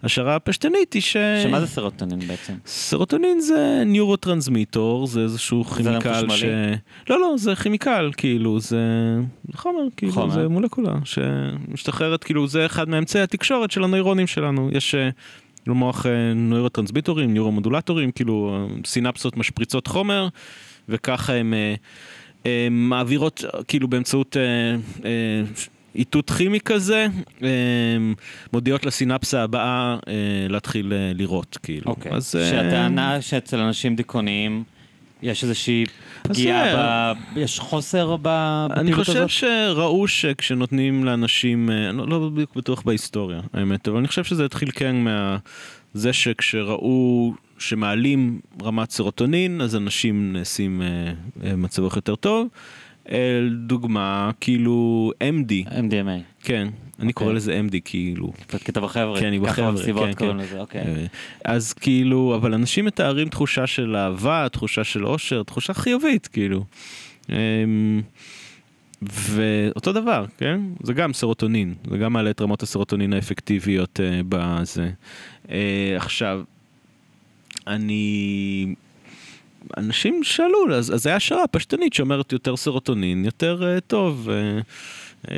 ההשערה 0.03 0.35
הפשטנית 0.35 0.93
היא 0.93 1.01
ש... 1.01 1.17
שמה 1.43 1.59
זה 1.59 1.67
סרוטונין 1.67 2.19
בעצם? 2.19 2.53
סרוטונין 2.65 3.39
זה 3.39 3.83
נוירוטרנסמיטור, 3.85 5.07
זה 5.07 5.21
איזשהו 5.21 5.63
כימיקל 5.63 6.29
ש... 6.29 6.43
לא, 7.09 7.19
לא, 7.19 7.33
זה 7.37 7.55
כימיקל, 7.55 8.11
כאילו, 8.17 8.59
זה 8.59 8.79
חומר, 9.55 9.81
כאילו, 9.97 10.11
חומר. 10.11 10.29
זה 10.29 10.47
מולקולה 10.47 10.95
שמשתחררת, 11.03 12.23
כאילו, 12.23 12.47
זה 12.47 12.65
אחד 12.65 12.89
מאמצעי 12.89 13.21
התקשורת 13.21 13.71
של 13.71 13.83
הנוירונים 13.83 14.27
שלנו. 14.27 14.69
יש 14.71 14.95
אה, 14.95 15.09
במוח 15.67 16.05
אה, 16.05 16.33
נוירוטרנסמיטורים, 16.35 17.33
ניורומודולטורים, 17.33 18.11
כאילו, 18.11 18.67
סינפסות 18.85 19.37
משפריצות 19.37 19.87
חומר, 19.87 20.27
וככה 20.89 21.33
הם 21.33 21.53
אה, 22.45 22.67
מעבירות, 22.71 23.43
כאילו, 23.67 23.87
באמצעות... 23.87 24.37
איתות 25.97 26.31
כימי 26.31 26.59
כזה, 26.59 27.07
אה, 27.43 27.49
מודיעות 28.53 28.85
לסינפסה 28.85 29.43
הבאה 29.43 29.97
אה, 30.07 30.13
להתחיל 30.49 30.93
אה, 30.93 31.11
לראות, 31.15 31.57
כאילו. 31.63 31.91
אוקיי. 31.91 32.11
אז, 32.11 32.35
שהטענה 32.49 33.21
שאצל 33.21 33.59
אנשים 33.59 33.95
דיכאוניים 33.95 34.63
יש 35.21 35.43
איזושהי 35.43 35.85
פגיעה, 36.21 37.13
ב... 37.13 37.17
יש 37.35 37.59
חוסר 37.59 38.15
ב- 38.21 38.27
אני 38.27 38.91
בפעילות 38.91 38.99
חושב 38.99 39.17
הזאת? 39.17 39.29
שראו 39.29 40.07
שכשנותנים 40.07 41.05
לאנשים, 41.05 41.69
לא, 41.93 42.07
לא 42.07 42.29
בדיוק 42.29 42.55
בטוח 42.55 42.81
בהיסטוריה, 42.81 43.39
האמת, 43.53 43.87
אבל 43.87 43.97
אני 43.97 44.07
חושב 44.07 44.23
שזה 44.23 44.45
התחיל 44.45 44.69
כן 44.71 44.95
מה... 44.95 45.37
זה 45.93 46.13
שכשראו 46.13 47.33
שמעלים 47.59 48.39
רמת 48.63 48.91
סרוטונין, 48.91 49.61
אז 49.61 49.75
אנשים 49.75 50.33
נעשים 50.33 50.81
אה, 50.81 50.87
אה, 51.43 51.55
מצב 51.55 51.81
רוח 51.83 51.95
יותר 51.95 52.15
טוב. 52.15 52.47
דוגמה, 53.67 54.31
כאילו 54.41 55.11
MD, 55.23 55.69
MDMA, 55.69 56.43
כן, 56.43 56.67
אני 56.99 57.13
קורא 57.13 57.27
אוקיי. 57.27 57.35
לזה 57.35 57.61
MD 57.67 57.75
כאילו. 57.85 58.33
כי 58.65 58.71
אתה 58.71 58.81
בחבר'ה, 58.81 59.19
כן, 59.19 59.25
אני 59.25 59.39
ככה 59.39 59.47
בחבר'ה, 59.47 59.71
במסיבות 59.71 60.05
כן, 60.05 60.13
קוראים 60.13 60.37
כן. 60.37 60.43
לזה, 60.43 60.59
אוקיי. 60.59 60.81
אה, 60.81 61.05
אז 61.43 61.73
כאילו, 61.73 62.35
אבל 62.35 62.53
אנשים 62.53 62.85
מתארים 62.85 63.29
תחושה 63.29 63.67
של 63.67 63.95
אהבה, 63.95 64.47
תחושה 64.51 64.83
של 64.83 65.05
אושר, 65.05 65.43
תחושה 65.43 65.73
חיובית, 65.73 66.27
כאילו. 66.27 66.63
אמ, 67.29 68.01
ואותו 69.01 69.93
דבר, 69.93 70.25
כן? 70.37 70.61
זה 70.83 70.93
גם 70.93 71.13
סרוטונין, 71.13 71.73
זה 71.91 71.97
גם 71.97 72.13
מעלה 72.13 72.29
את 72.29 72.41
רמות 72.41 72.63
הסרוטונין 72.63 73.13
האפקטיביות 73.13 73.99
אה, 73.99 74.21
בזה. 74.29 74.89
אה, 75.51 75.93
עכשיו, 75.97 76.41
אני... 77.67 78.75
אנשים 79.77 80.23
שאלו, 80.23 80.75
אז, 80.75 80.93
אז 80.93 81.03
זה 81.03 81.09
היה 81.09 81.15
השערה 81.15 81.47
פשטנית 81.47 81.93
שאומרת 81.93 82.31
יותר 82.31 82.55
סרוטונין, 82.55 83.25
יותר 83.25 83.77
uh, 83.77 83.81
טוב, 83.81 84.29
uh, 84.29 85.25
uh, 85.25 85.29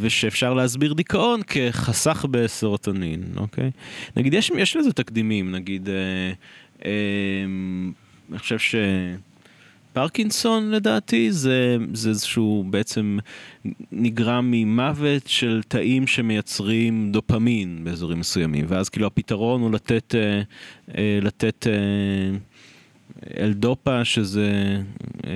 ושאפשר 0.00 0.54
להסביר 0.54 0.92
דיכאון 0.92 1.40
כחסך 1.46 2.26
בסרוטונין, 2.30 3.22
אוקיי? 3.36 3.70
נגיד, 4.16 4.34
יש, 4.34 4.50
יש 4.56 4.76
לזה 4.76 4.92
תקדימים, 4.92 5.52
נגיד, 5.52 5.88
uh, 5.88 6.80
uh, 6.80 6.84
אני 8.30 8.38
חושב 8.38 8.58
ש... 8.58 8.74
פרקינסון 9.94 10.70
לדעתי 10.70 11.32
זה, 11.32 11.76
זה 11.92 12.08
איזשהו 12.08 12.64
בעצם 12.70 13.18
נגרם 13.92 14.50
ממוות 14.50 15.26
של 15.26 15.60
תאים 15.68 16.06
שמייצרים 16.06 17.12
דופמין 17.12 17.84
באזורים 17.84 18.20
מסוימים 18.20 18.64
ואז 18.68 18.88
כאילו 18.88 19.06
הפתרון 19.06 19.62
הוא 19.62 19.70
לתת, 19.70 20.14
לתת 21.22 21.66
אה, 21.66 22.38
אלדופה 23.40 24.04
שזה, 24.04 24.80
אה, 25.26 25.32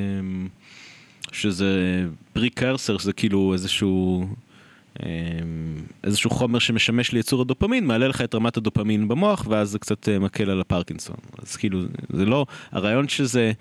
שזה 1.32 2.04
פריקרסר, 2.32 2.98
שזה 2.98 3.12
כאילו 3.12 3.52
איזשהו, 3.52 4.28
אה, 5.02 5.08
איזשהו 6.04 6.30
חומר 6.30 6.58
שמשמש 6.58 7.12
לייצור 7.12 7.42
הדופמין, 7.42 7.86
מעלה 7.86 8.08
לך 8.08 8.20
את 8.20 8.34
רמת 8.34 8.56
הדופמין 8.56 9.08
במוח 9.08 9.46
ואז 9.48 9.70
זה 9.70 9.78
קצת 9.78 10.08
אה, 10.08 10.18
מקל 10.18 10.50
על 10.50 10.60
הפרקינסון. 10.60 11.16
אז 11.42 11.56
כאילו 11.56 11.80
זה 12.12 12.26
לא, 12.26 12.46
הרעיון 12.72 13.08
שזה... 13.08 13.52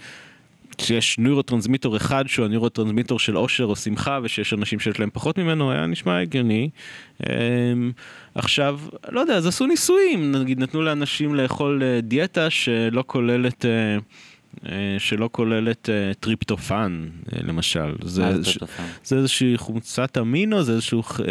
שיש 0.81 1.19
נוירוטרנסמיטור 1.19 1.97
אחד 1.97 2.27
שהוא 2.27 2.45
הנוירוטרנסמיטור 2.45 3.19
של 3.19 3.37
אושר 3.37 3.63
או 3.63 3.75
שמחה 3.75 4.19
ושיש 4.23 4.53
אנשים 4.53 4.79
שיש 4.79 4.99
להם 4.99 5.09
פחות 5.13 5.39
ממנו 5.39 5.71
היה 5.71 5.85
נשמע 5.85 6.19
הגיוני. 6.19 6.69
אמ, 7.23 7.91
עכשיו, 8.35 8.79
לא 9.09 9.19
יודע, 9.19 9.35
אז 9.35 9.47
עשו 9.47 9.65
ניסויים, 9.65 10.31
נגיד 10.31 10.59
נתנו 10.59 10.81
לאנשים 10.81 11.35
לאכול 11.35 11.83
אה, 11.83 12.01
דיאטה 12.01 12.49
שלא 12.49 13.03
כוללת... 13.07 13.65
אה, 14.65 14.95
שלא 14.97 15.29
כוללת 15.31 15.89
אה, 15.89 16.13
טריפטופן 16.19 17.07
אה, 17.33 17.39
למשל, 17.43 17.95
זה, 19.03 19.17
איזושהי 19.17 19.57
חומצת 19.57 20.17
אמינו, 20.17 20.63
זה 20.63 20.71
איזשהו, 20.71 21.01
אה, 21.01 21.25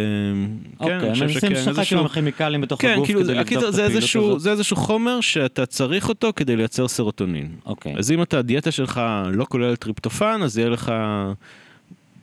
אוקיי, 0.80 0.96
אני 0.96 1.22
הם 1.22 1.28
שכן, 1.28 1.52
לשחק 1.52 1.92
עם 1.92 2.06
הכימיקלים 2.06 2.60
בתוך 2.60 2.82
כן, 2.82 2.92
הגוף 2.92 3.06
כאילו, 3.06 3.20
כדי 3.20 3.34
לבדוק 3.34 3.52
את 3.52 3.60
זה 3.60 3.68
הפעילות 3.68 3.90
איזשהו, 3.90 4.26
הזאת. 4.26 4.40
זה 4.40 4.50
איזשהו 4.50 4.76
חומר 4.76 5.20
שאתה 5.20 5.66
צריך 5.66 6.08
אותו 6.08 6.32
כדי 6.36 6.56
לייצר 6.56 6.88
סרוטונין. 6.88 7.48
אוקיי. 7.66 7.94
אז 7.98 8.10
אם 8.10 8.22
אתה, 8.22 8.38
הדיאטה 8.38 8.70
שלך 8.70 9.00
לא 9.32 9.46
כוללת 9.48 9.78
טריפטופן, 9.78 10.40
אז 10.44 10.58
יהיה 10.58 10.68
לך, 10.68 10.92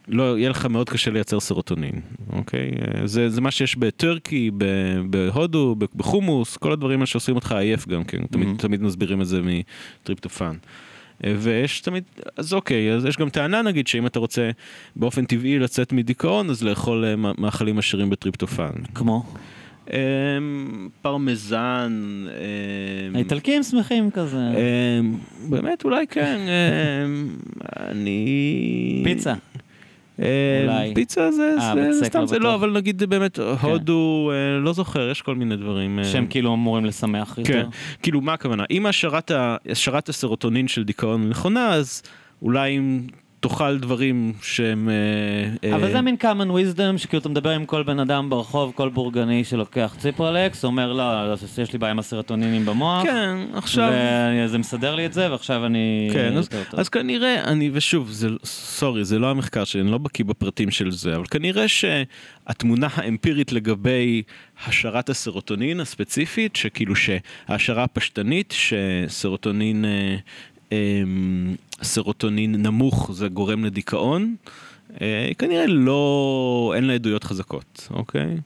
לא, 0.07 0.38
יהיה 0.38 0.49
לך 0.49 0.65
מאוד 0.65 0.89
קשה 0.89 1.11
לייצר 1.11 1.39
סרוטונין, 1.39 2.01
אוקיי? 2.34 2.71
זה, 3.05 3.30
זה 3.30 3.41
מה 3.41 3.51
שיש 3.51 3.75
ב-turkey, 3.75 4.51
ב- 4.57 4.99
בהודו, 5.09 5.75
בחומוס, 5.95 6.57
כל 6.57 6.71
הדברים 6.71 6.99
האלה 6.99 7.05
שעושים 7.05 7.35
אותך 7.35 7.51
עייף 7.51 7.88
גם 7.88 8.03
כן, 8.03 8.25
תמיד, 8.31 8.45
מהמם. 8.47 8.57
תמיד 8.57 8.81
מסבירים 8.81 9.21
את 9.21 9.27
זה 9.27 9.41
מטריפטופן. 9.41 10.55
ויש 11.22 11.81
תמיד, 11.81 12.03
אז 12.38 12.53
אוקיי, 12.53 12.94
אז 12.94 13.06
יש 13.06 13.18
גם 13.18 13.30
טענה 13.30 13.61
נגיד 13.61 13.88
שאם 13.88 14.07
אתה 14.07 14.19
רוצה 14.19 14.49
באופן 14.95 15.26
טבעי 15.26 15.60
לצאת 15.60 15.94
מדיכאון, 15.94 16.49
אז 16.49 16.64
לאכול 16.64 17.06
אה, 17.06 17.15
מאכלים 17.38 17.77
עשירים 17.77 18.10
בטריפטופן. 18.10 18.72
כמו? 18.95 19.23
אה, 19.94 19.98
פרמזן, 21.02 22.26
אה, 22.30 23.15
האיטלקים 23.15 23.64
שמחים 23.64 24.11
כזה. 24.11 24.38
אמ, 24.38 25.18
באמת, 25.49 25.84
אולי 25.85 26.07
כן. 26.07 26.40
אמ, 27.06 27.35
אני... 27.77 29.02
פיצה. 29.03 29.34
אמ, 30.19 30.26
אולי. 30.64 30.94
פיצה 30.95 31.31
זה 31.31 31.56
אה, 31.60 31.94
זה- 31.94 32.06
סתם, 32.06 32.19
לא 32.19 32.26
זה. 32.26 32.40
לא, 32.40 32.56
אבל 32.56 32.72
נגיד 32.72 33.03
באמת, 33.03 33.40
הודו, 33.61 34.31
אה, 34.34 34.60
לא 34.60 34.73
זוכר, 34.73 35.10
יש 35.10 35.22
כל 35.22 35.35
מיני 35.35 35.56
דברים. 35.56 35.99
אה, 35.99 36.03
שהם 36.03 36.27
כאילו 36.30 36.53
אמורים 36.53 36.85
לשמח 36.85 37.34
כן, 37.35 37.41
יותר. 37.41 37.68
כאילו, 38.02 38.22
מה 38.22 38.34
הכוונה? 38.34 38.64
אם 38.72 38.85
השערת 38.85 40.10
הסרוטונין 40.10 40.68
של 40.68 40.84
דיכאון 40.84 41.30
נכונה, 41.30 41.73
אז 41.73 42.02
אולי 42.41 42.77
אם 42.77 43.02
תאכל 43.43 43.77
דברים 43.77 44.33
שהם... 44.41 44.89
אה, 45.63 45.75
אבל 45.75 45.83
אה, 45.83 45.91
זה 45.91 46.01
מין 46.01 46.15
common 46.21 46.49
wisdom, 46.49 46.97
שכאילו 46.97 47.21
אתה 47.21 47.29
מדבר 47.29 47.49
עם 47.49 47.65
כל 47.65 47.83
בן 47.83 47.99
אדם 47.99 48.29
ברחוב, 48.29 48.71
כל 48.75 48.89
בורגני 48.89 49.43
שלוקח 49.43 49.95
ציפרלקס, 49.97 50.65
אומר 50.65 50.93
לא, 50.93 51.27
לא, 51.29 51.35
יש 51.63 51.73
לי 51.73 51.79
בעיה 51.79 51.91
עם 51.91 51.99
הסרטונינים 51.99 52.65
במוח, 52.65 53.03
כן, 53.03 53.37
עכשיו... 53.53 53.91
וזה 54.45 54.57
מסדר 54.57 54.95
לי 54.95 55.05
את 55.05 55.13
זה, 55.13 55.31
ועכשיו 55.31 55.65
אני... 55.65 56.09
כן, 56.13 56.37
אז. 56.37 56.49
אז 56.73 56.89
כנראה, 56.89 57.43
אני, 57.43 57.69
ושוב, 57.73 58.09
זה, 58.11 58.27
סורי, 58.43 59.05
זה 59.05 59.19
לא 59.19 59.31
המחקר 59.31 59.63
שלי, 59.63 59.81
אני 59.81 59.91
לא 59.91 59.97
בקיא 59.97 60.25
בפרטים 60.25 60.71
של 60.71 60.91
זה, 60.91 61.15
אבל 61.15 61.25
כנראה 61.25 61.67
שהתמונה 61.67 62.87
האמפירית 62.93 63.51
לגבי 63.51 64.23
השערת 64.65 65.09
הסרוטונין 65.09 65.79
הספציפית, 65.79 66.55
שכאילו 66.55 66.93
שההשערה 66.95 67.83
הפשטנית, 67.83 68.53
שסרוטונין, 68.57 69.85
אה, 69.85 70.15
סרוטונין 71.83 72.55
נמוך 72.55 73.11
זה 73.13 73.27
גורם 73.27 73.65
לדיכאון, 73.65 74.35
אה, 75.01 75.31
כנראה 75.37 75.67
לא, 75.67 76.73
אין 76.75 76.83
לה 76.83 76.93
עדויות 76.93 77.23
חזקות, 77.23 77.87
אוקיי? 77.91 78.37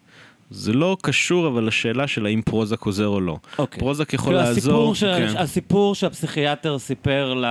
זה 0.50 0.74
לא 0.74 0.98
קשור 1.02 1.48
אבל 1.48 1.68
לשאלה 1.68 2.08
של 2.08 2.26
האם 2.26 2.42
פרוזק 2.42 2.82
עוזר 2.82 3.08
או 3.08 3.22
לא. 3.22 3.38
אוקיי. 3.60 3.80
פרוזק 3.80 4.14
יכול 4.14 4.34
כאילו, 4.34 4.38
לעזור. 4.38 4.92
הסיפור, 4.92 4.96
ש... 4.96 5.04
כן. 5.04 5.38
הסיפור 5.38 5.96
שהפסיכיאטר 5.96 6.80
סיפר 6.80 7.34
ל... 7.34 7.46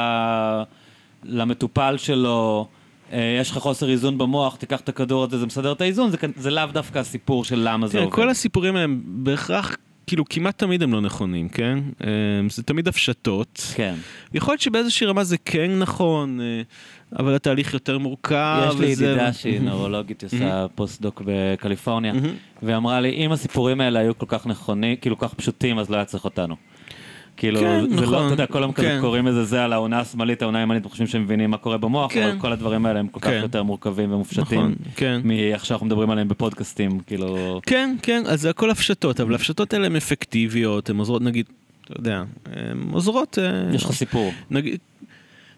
למטופל 1.24 1.96
שלו, 1.98 2.68
אה, 3.12 3.36
יש 3.40 3.50
לך 3.50 3.58
חוסר 3.58 3.90
איזון 3.90 4.18
במוח, 4.18 4.56
תיקח 4.56 4.80
את 4.80 4.88
הכדור 4.88 5.24
הזה, 5.24 5.38
זה 5.38 5.46
מסדר 5.46 5.72
את 5.72 5.80
האיזון, 5.80 6.10
זה, 6.10 6.16
זה 6.36 6.50
לאו 6.50 6.66
דווקא 6.72 6.98
הסיפור 6.98 7.44
של 7.44 7.60
למה 7.64 7.86
זה 7.86 7.98
עובד. 7.98 8.12
כל 8.12 8.28
הסיפורים 8.28 8.76
האלה 8.76 8.84
הם 8.84 9.02
בהכרח, 9.04 9.76
כאילו 10.06 10.24
כמעט 10.24 10.58
תמיד 10.58 10.82
הם 10.82 10.92
לא 10.92 11.00
נכונים, 11.00 11.48
כן? 11.48 11.78
אה, 12.04 12.08
זה 12.50 12.62
תמיד 12.62 12.88
הפשטות. 12.88 13.62
כן. 13.74 13.94
יכול 14.34 14.52
להיות 14.52 14.60
שבאיזושהי 14.60 15.06
רמה 15.06 15.24
זה 15.24 15.36
כן 15.38 15.78
נכון, 15.78 16.40
אה, 16.40 16.62
אבל 17.18 17.34
התהליך 17.34 17.74
יותר 17.74 17.98
מורכב. 17.98 18.68
יש 18.68 18.80
לי 18.80 18.92
וזה- 18.92 19.04
ידידה 19.06 19.32
שהיא 19.32 19.60
נוירולוגית, 19.60 20.20
היא 20.22 20.26
עושה 20.26 20.66
פוסט-דוק 20.74 21.22
בקליפורניה, 21.26 22.12
מהמם. 22.12 22.34
והיא 22.62 22.76
אמרה 22.76 23.00
לי, 23.00 23.10
אם 23.26 23.32
הסיפורים 23.32 23.80
האלה 23.80 23.98
היו 24.00 24.18
כל 24.18 24.26
כך 24.28 24.46
נכונים, 24.46 24.96
כאילו 24.96 25.18
כל 25.18 25.28
כך 25.28 25.34
פשוטים, 25.34 25.78
אז 25.78 25.90
לא 25.90 25.96
היה 25.96 26.04
צריך 26.04 26.24
אותנו. 26.24 26.56
כאילו, 27.36 27.60
כן, 27.60 27.80
זה 27.88 27.96
לא, 27.96 28.02
נכון, 28.02 28.26
אתה 28.26 28.34
יודע, 28.34 28.46
כל 28.46 28.62
היום 28.62 28.72
כזה 28.72 28.86
כן. 28.86 28.98
קוראים 29.00 29.26
לזה 29.26 29.44
זה 29.44 29.64
על 29.64 29.72
האונה 29.72 30.00
השמאלית, 30.00 30.42
האונה 30.42 30.58
הימנית, 30.58 30.86
וחושבים 30.86 31.06
שהם 31.06 31.22
מבינים 31.22 31.50
מה 31.50 31.56
קורה 31.56 31.78
במוח, 31.78 32.12
כן. 32.12 32.28
אבל 32.28 32.38
כל 32.38 32.52
הדברים 32.52 32.86
האלה 32.86 32.98
הם 33.00 33.08
כל 33.08 33.20
כך 33.20 33.30
כן. 33.30 33.40
יותר 33.42 33.62
מורכבים 33.62 34.12
ומופשטים, 34.12 34.58
נכון, 34.58 34.74
כן. 34.96 35.20
מאיך 35.24 35.64
שאנחנו 35.64 35.86
מדברים 35.86 36.10
עליהם 36.10 36.28
בפודקאסטים, 36.28 37.00
כאילו... 37.00 37.60
כן, 37.66 37.96
כן, 38.02 38.22
אז 38.26 38.40
זה 38.40 38.50
הכל 38.50 38.70
הפשטות, 38.70 39.20
אבל 39.20 39.34
הפשטות 39.34 39.72
האלה 39.72 39.86
הן 39.86 39.96
אפקטיביות, 39.96 40.90
הן 40.90 40.96
עוזרות, 40.96 41.22
נגיד, 41.22 41.46
אתה 41.84 42.00
יודע, 42.00 42.22
הן 42.46 42.88
עוזרות... 42.92 43.38
אה, 43.38 43.74
יש 43.74 43.84
לך 43.84 43.92
סיפור. 43.92 44.32
נגיד, 44.50 44.78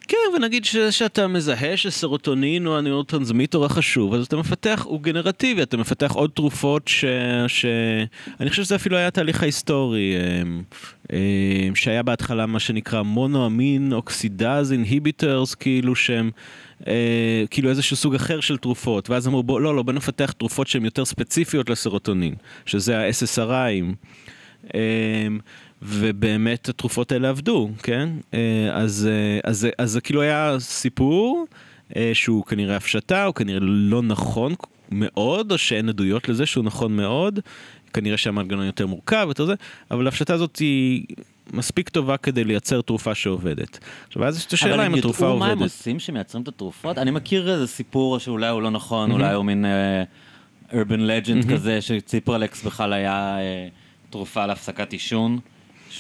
כן, 0.09 0.17
ונגיד 0.37 0.65
ש, 0.65 0.77
שאתה 0.77 1.27
מזהה 1.27 1.77
שסרוטונין 1.77 2.67
הוא 2.67 2.77
הנוירוטרנסמיטור 2.77 3.65
החשוב, 3.65 4.15
אז 4.15 4.27
אתה 4.27 4.37
מפתח, 4.37 4.83
הוא 4.85 5.01
גנרטיבי, 5.01 5.63
אתה 5.63 5.77
מפתח 5.77 6.13
עוד 6.13 6.31
תרופות 6.35 6.89
ש... 6.89 7.05
ש... 7.47 7.67
אני 8.41 8.51
חושב 8.51 8.65
שזה 8.65 8.77
אפילו 8.77 8.97
היה 8.97 9.07
התהליך 9.07 9.43
ההיסטורי, 9.43 10.15
אמ, 10.17 10.63
אמ, 11.13 11.75
שהיה 11.75 12.03
בהתחלה 12.03 12.47
מה 12.47 12.61
שנקרא 12.61 13.03
monoamine 13.03 13.93
oxidase 13.93 14.73
inhibitors, 14.73 15.55
כאילו 15.55 15.97
שהם... 15.97 16.31
אה, 16.87 17.45
כאילו 17.51 17.71
איזשהו 17.71 17.97
סוג 17.97 18.15
אחר 18.15 18.41
של 18.41 18.57
תרופות, 18.57 19.11
ואז 19.11 19.29
אמרו 19.29 19.43
בוא, 19.43 19.61
לא, 19.61 19.77
לא, 19.77 19.83
בוא 19.83 19.93
נפתח 19.93 20.33
תרופות 20.33 20.67
שהן 20.67 20.85
יותר 20.85 21.05
ספציפיות 21.05 21.71
לסרוטונין, 21.71 22.35
שזה 22.67 22.99
ה-SSRIים. 22.99 23.95
אמ, 24.75 25.39
ובאמת 25.83 26.69
התרופות 26.69 27.13
האלה 27.13 27.29
עבדו, 27.29 27.71
כן? 27.83 28.09
אה, 28.35 28.39
אז, 28.73 29.09
אה, 29.11 29.51
אז, 29.51 29.59
זה- 29.59 29.71
אז 29.79 29.91
זה 29.91 30.01
כאילו 30.01 30.23
היה 30.23 30.57
סיפור 30.59 31.47
אה, 31.97 32.11
שהוא 32.15 32.45
כנראה 32.45 32.77
הפשטה, 32.77 33.25
הוא 33.25 33.35
כנראה 33.35 33.59
לא 33.63 34.03
נכון 34.03 34.55
מאוד, 34.91 35.53
או 35.53 35.59
שאין 35.59 35.89
עדויות 35.89 36.29
לזה 36.29 36.47
שהוא 36.47 36.65
נכון 36.65 36.97
מאוד, 36.97 37.41
כנראה 37.93 38.17
שהמנגנון 38.17 38.67
יותר 38.67 38.87
מורכב 38.87 39.23
ויותר 39.27 39.47
זה, 39.47 39.55
אבל 39.91 40.07
ההפשטה 40.07 40.35
הזאת 40.35 40.57
היא 40.57 41.05
מספיק 41.53 41.89
טובה 41.89 42.17
כדי 42.17 42.45
לייצר 42.45 42.81
תרופה 42.81 43.15
שעובדת. 43.15 43.79
עכשיו, 44.07 44.25
אז 44.25 44.37
יש 44.39 44.47
את 44.47 44.53
השאלה 44.53 44.87
אם 44.87 44.95
התרופה 44.95 45.19
אבל 45.27 45.31
הם 45.31 45.37
ידעו 45.37 45.39
מה 45.39 45.47
הם 45.47 45.59
עובדת. 45.59 45.71
עושים 45.71 45.99
שמייצרים 46.01 46.43
את 46.43 46.49
התרופות? 46.49 46.99
אני 46.99 47.11
מכיר 47.11 47.53
איזה 47.53 47.67
סיפור 47.67 48.19
שאולי 48.19 48.49
הוא 48.49 48.63
לא 48.63 48.71
נכון, 48.71 49.11
Mhm. 49.11 49.15
אולי 49.15 49.35
הוא 49.35 49.45
מין 49.45 49.65
urban 50.71 50.75
legend 51.01 51.47
Mhm. 51.47 51.53
כזה, 51.53 51.81
שציפרלקס 51.81 52.65
בכלל 52.65 52.93
היה 52.93 53.39
אה, 53.39 53.69
תרופה 54.11 54.47
להפסקת 54.47 54.93
עישון, 54.93 55.39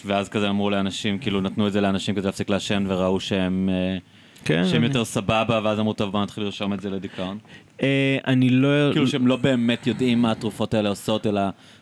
ואז 0.04 0.28
כזה 0.28 0.48
אמרו 0.48 0.70
לאנשים, 0.70 1.18
כאילו 1.18 1.40
נתנו 1.40 1.66
את 1.66 1.72
זה 1.72 1.80
לאנשים 1.80 2.14
כדי 2.14 2.26
להפסיק 2.26 2.50
לעשן 2.50 2.84
וראו 2.88 3.20
שהם... 3.20 3.68
אה, 3.72 3.98
כן, 4.44 4.64
שהם 4.64 4.82
יותר 4.84 5.04
סבבה, 5.04 5.60
ואז 5.64 5.80
אמרו, 5.80 5.92
טוב, 5.92 6.12
בוא 6.12 6.22
נתחיל 6.22 6.44
לרשום 6.44 6.72
את 6.72 6.80
זה 6.80 6.90
לדיכאון. 6.90 7.38
אה, 7.82 8.18
אני 8.26 8.50
לא... 8.50 8.92
כאילו 8.92 9.06
שהם 9.06 9.26
לא 9.26 9.36
באמת 9.36 9.86
יודעים 9.86 10.22
מה 10.22 10.30
התרופות 10.30 10.74
האלה 10.74 10.88
עושות, 10.88 11.26
אלא 11.26 11.40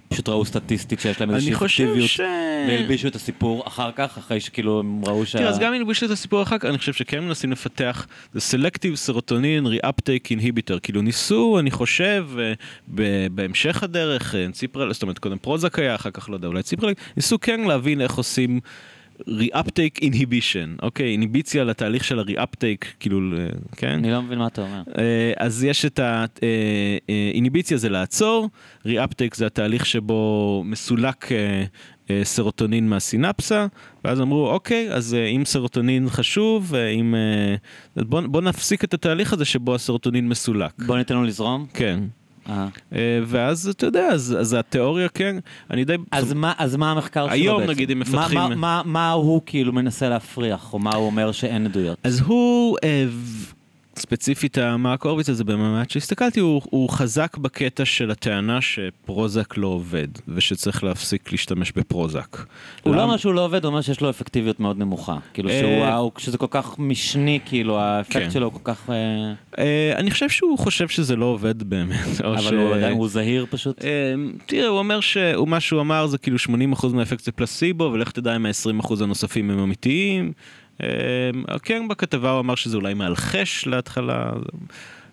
פשוט 0.08 0.28
ראו 0.28 0.44
סטטיסטית 0.44 1.00
שיש 1.00 1.20
להם 1.20 1.30
איזושהי 1.30 1.54
אפקטיביות, 1.54 2.08
ש... 2.08 2.20
והלבישו 2.68 3.08
את 3.08 3.14
הסיפור 3.14 3.66
אחר 3.66 3.90
כך, 3.96 4.18
אחרי 4.18 4.40
שכאילו 4.40 4.80
הם 4.80 5.04
ראו 5.04 5.26
שה... 5.26 5.38
תראה, 5.38 5.50
אז 5.50 5.58
גם 5.58 5.72
אם 5.72 5.78
נלביש 5.78 6.02
את 6.02 6.10
הסיפור 6.10 6.42
אחר 6.42 6.58
כך, 6.58 6.64
אני 6.64 6.78
חושב 6.78 6.92
שכן 6.92 7.24
מנסים 7.24 7.52
לפתח, 7.52 8.06
זה 8.32 8.40
selective 8.40 8.94
serotonin 8.94 9.66
reuptake 9.66 10.30
inhibitor, 10.30 10.78
כאילו 10.78 11.02
ניסו, 11.02 11.58
אני 11.58 11.70
חושב, 11.70 12.26
אה, 12.38 12.52
ב- 12.94 13.26
בהמשך 13.34 13.82
הדרך, 13.82 14.34
אה, 14.34 14.46
ציפרלקס, 14.52 14.92
זאת 14.92 15.02
אומרת, 15.02 15.18
קודם 15.18 15.38
פרוזק 15.38 15.78
היה, 15.78 15.94
אחר 15.94 16.10
כך 16.10 16.30
לא 16.30 16.34
יודע, 16.34 16.48
אולי 16.48 16.62
ציפרלקס, 16.62 16.92
ניסו 17.16 17.40
כן 17.40 17.60
להבין 17.60 18.00
איך 18.00 18.14
עושים 18.14 18.60
reuptake 19.28 20.02
inhibition, 20.02 20.76
אוקיי, 20.82 21.06
איניביציה 21.06 21.64
לתהליך 21.64 22.04
של 22.04 22.18
ה-reuptake, 22.18 22.94
כאילו, 23.00 23.38
אה, 23.38 23.46
כן? 23.76 23.88
אני 23.88 24.10
לא 24.10 24.22
מבין 24.22 24.38
מה 24.38 24.46
אתה 24.46 24.62
אומר. 24.62 24.82
אה, 24.98 25.32
אז 25.36 25.64
יש 25.64 25.84
את 25.84 26.00
האיניביציה 27.08 27.76
זה 27.76 27.88
לעצור, 27.88 28.48
reuptake 28.86 29.34
זה 29.34 29.46
התהליך 29.46 29.86
שבו 29.86 30.62
מסולק 30.66 31.32
אה, 31.32 31.64
אה, 32.10 32.20
סרוטונין 32.24 32.88
מהסינפסה, 32.88 33.66
ואז 34.04 34.20
אמרו 34.20 34.50
אוקיי, 34.50 34.92
אז 34.92 35.14
אה, 35.14 35.26
אם 35.26 35.44
סרוטונין 35.44 36.08
חשוב, 36.08 36.74
אה, 36.74 36.88
אם... 36.88 37.14
אה, 37.14 38.04
בוא, 38.04 38.20
בוא 38.20 38.40
נפסיק 38.40 38.84
את 38.84 38.94
התהליך 38.94 39.32
הזה 39.32 39.44
שבו 39.44 39.74
הסרוטונין 39.74 40.28
מסולק. 40.28 40.72
בוא 40.86 40.98
ניתן 40.98 41.14
לו 41.14 41.22
לזרום. 41.22 41.66
כן. 41.74 42.00
אה. 42.48 42.66
אה, 42.94 42.98
ואז 43.26 43.68
אתה 43.68 43.86
יודע, 43.86 44.06
אז, 44.08 44.36
אז 44.40 44.52
התיאוריה 44.54 45.08
כן, 45.08 45.36
אני 45.70 45.84
די... 45.84 45.96
אז 46.10 46.32
מה, 46.32 46.52
אז 46.58 46.76
מה 46.76 46.90
המחקר 46.90 47.24
שלו 47.26 47.32
היום, 47.34 47.58
בעצם? 47.60 47.70
נגיד, 47.70 47.90
הם 47.90 47.98
מה- 47.98 48.04
מפתחים- 48.04 48.38
מה, 48.38 48.48
מה, 48.56 48.82
מה 48.84 49.10
הוא 49.12 49.40
כאילו 49.46 49.72
מנסה 49.72 50.08
להפריח, 50.08 50.72
או 50.72 50.78
מה 50.78 50.94
הוא 50.94 51.06
אומר 51.06 51.32
שאין 51.32 51.66
עדויות? 51.66 51.98
אז 52.04 52.20
הוא, 52.20 52.76
אה, 52.84 53.04
ספציפית 53.98 54.58
המרק 54.58 55.04
הורוביץ 55.04 55.28
הזה 55.28 55.44
במעמד 55.44 55.90
שהסתכלתי, 55.90 56.40
הוא, 56.40 56.62
הוא 56.64 56.88
חזק 56.88 57.36
בקטע 57.36 57.84
של 57.84 58.10
הטענה 58.10 58.60
שפרוזק 58.60 59.56
לא 59.56 59.66
עובד, 59.66 60.08
ושצריך 60.28 60.84
להפסיק 60.84 61.32
להשתמש 61.32 61.72
בפרוזק. 61.76 62.36
הוא 62.36 62.44
לא 62.84 62.92
למה? 62.92 63.02
אומר 63.02 63.16
שהוא 63.16 63.34
לא 63.34 63.44
עובד, 63.44 63.64
הוא 63.64 63.70
אומר 63.70 63.80
שיש 63.80 64.00
לו 64.00 64.10
אפקטיביות 64.10 64.60
מאוד 64.60 64.78
נמוכה. 64.78 65.16
כאילו 65.34 65.48
אה, 65.50 65.58
שהוא, 65.60 65.86
הוא- 65.86 66.12
שזה 66.18 66.38
כל 66.38 66.46
כך 66.50 66.78
משני, 66.78 67.38
כאילו 67.44 67.78
האפקט 67.78 68.16
כן. 68.16 68.30
שלו 68.30 68.52
כל 68.52 68.60
כך... 68.64 68.90
אה, 68.90 68.94
אה, 69.58 69.92
אני 69.96 70.10
חושב 70.10 70.28
שהוא 70.28 70.58
חושב 70.58 70.88
שזה 70.88 71.16
לא 71.16 71.24
עובד 71.24 71.62
באמת. 71.62 71.96
או 72.24 72.38
ש- 72.38 72.46
אבל 72.46 72.56
הוא 72.56 72.74
עדיין, 72.74 72.92
הוא 72.96 73.08
זהיר 73.08 73.46
פשוט. 73.50 73.84
אה, 73.84 73.90
תראה, 74.46 74.66
הוא 74.68 74.78
אומר 74.78 75.00
שמה 75.00 75.60
שהוא 75.60 75.80
אמר 75.80 76.06
זה 76.06 76.18
כאילו 76.18 76.36
80% 76.38 76.48
מהאפקט 76.92 77.24
זה 77.24 77.32
פלסיבו, 77.32 77.84
ולך 77.92 78.10
תדע 78.10 78.36
אם 78.36 78.46
ה-20% 78.46 78.94
הנוספים 79.02 79.50
הם 79.50 79.58
אמיתיים. 79.58 80.32
אה, 80.82 80.88
כן, 81.62 81.88
בכתבה 81.88 82.30
הוא 82.30 82.40
אמר 82.40 82.54
שזה 82.54 82.76
אולי 82.76 82.94
מאלחש 82.94 83.66
להתחלה. 83.66 84.30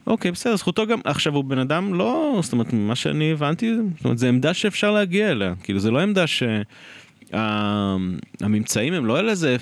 אוקיי, 0.07 0.31
בסדר, 0.31 0.56
זכותו 0.56 0.88
גם, 0.88 0.99
עכשיו 1.03 1.35
הוא 1.35 1.44
בן 1.44 1.57
אדם 1.57 1.94
לא, 1.94 2.40
זאת 2.44 2.53
אומרת, 2.53 2.73
ממה 2.73 2.95
שאני 2.95 3.31
הבנתי, 3.31 3.73
זאת 3.95 4.06
אומרת, 4.06 4.18
זו 4.18 4.27
עמדה 4.27 4.53
שאפשר 4.53 4.91
להגיע 4.91 5.31
אליה, 5.31 5.53
כאילו, 5.64 5.80
זה 5.80 5.91
לא 5.91 5.99
עמדה 5.99 6.26
שהממצאים 7.31 8.94
הם 8.94 9.06
לא 9.06 9.19
אלה, 9.19 9.35
זה... 9.35 9.57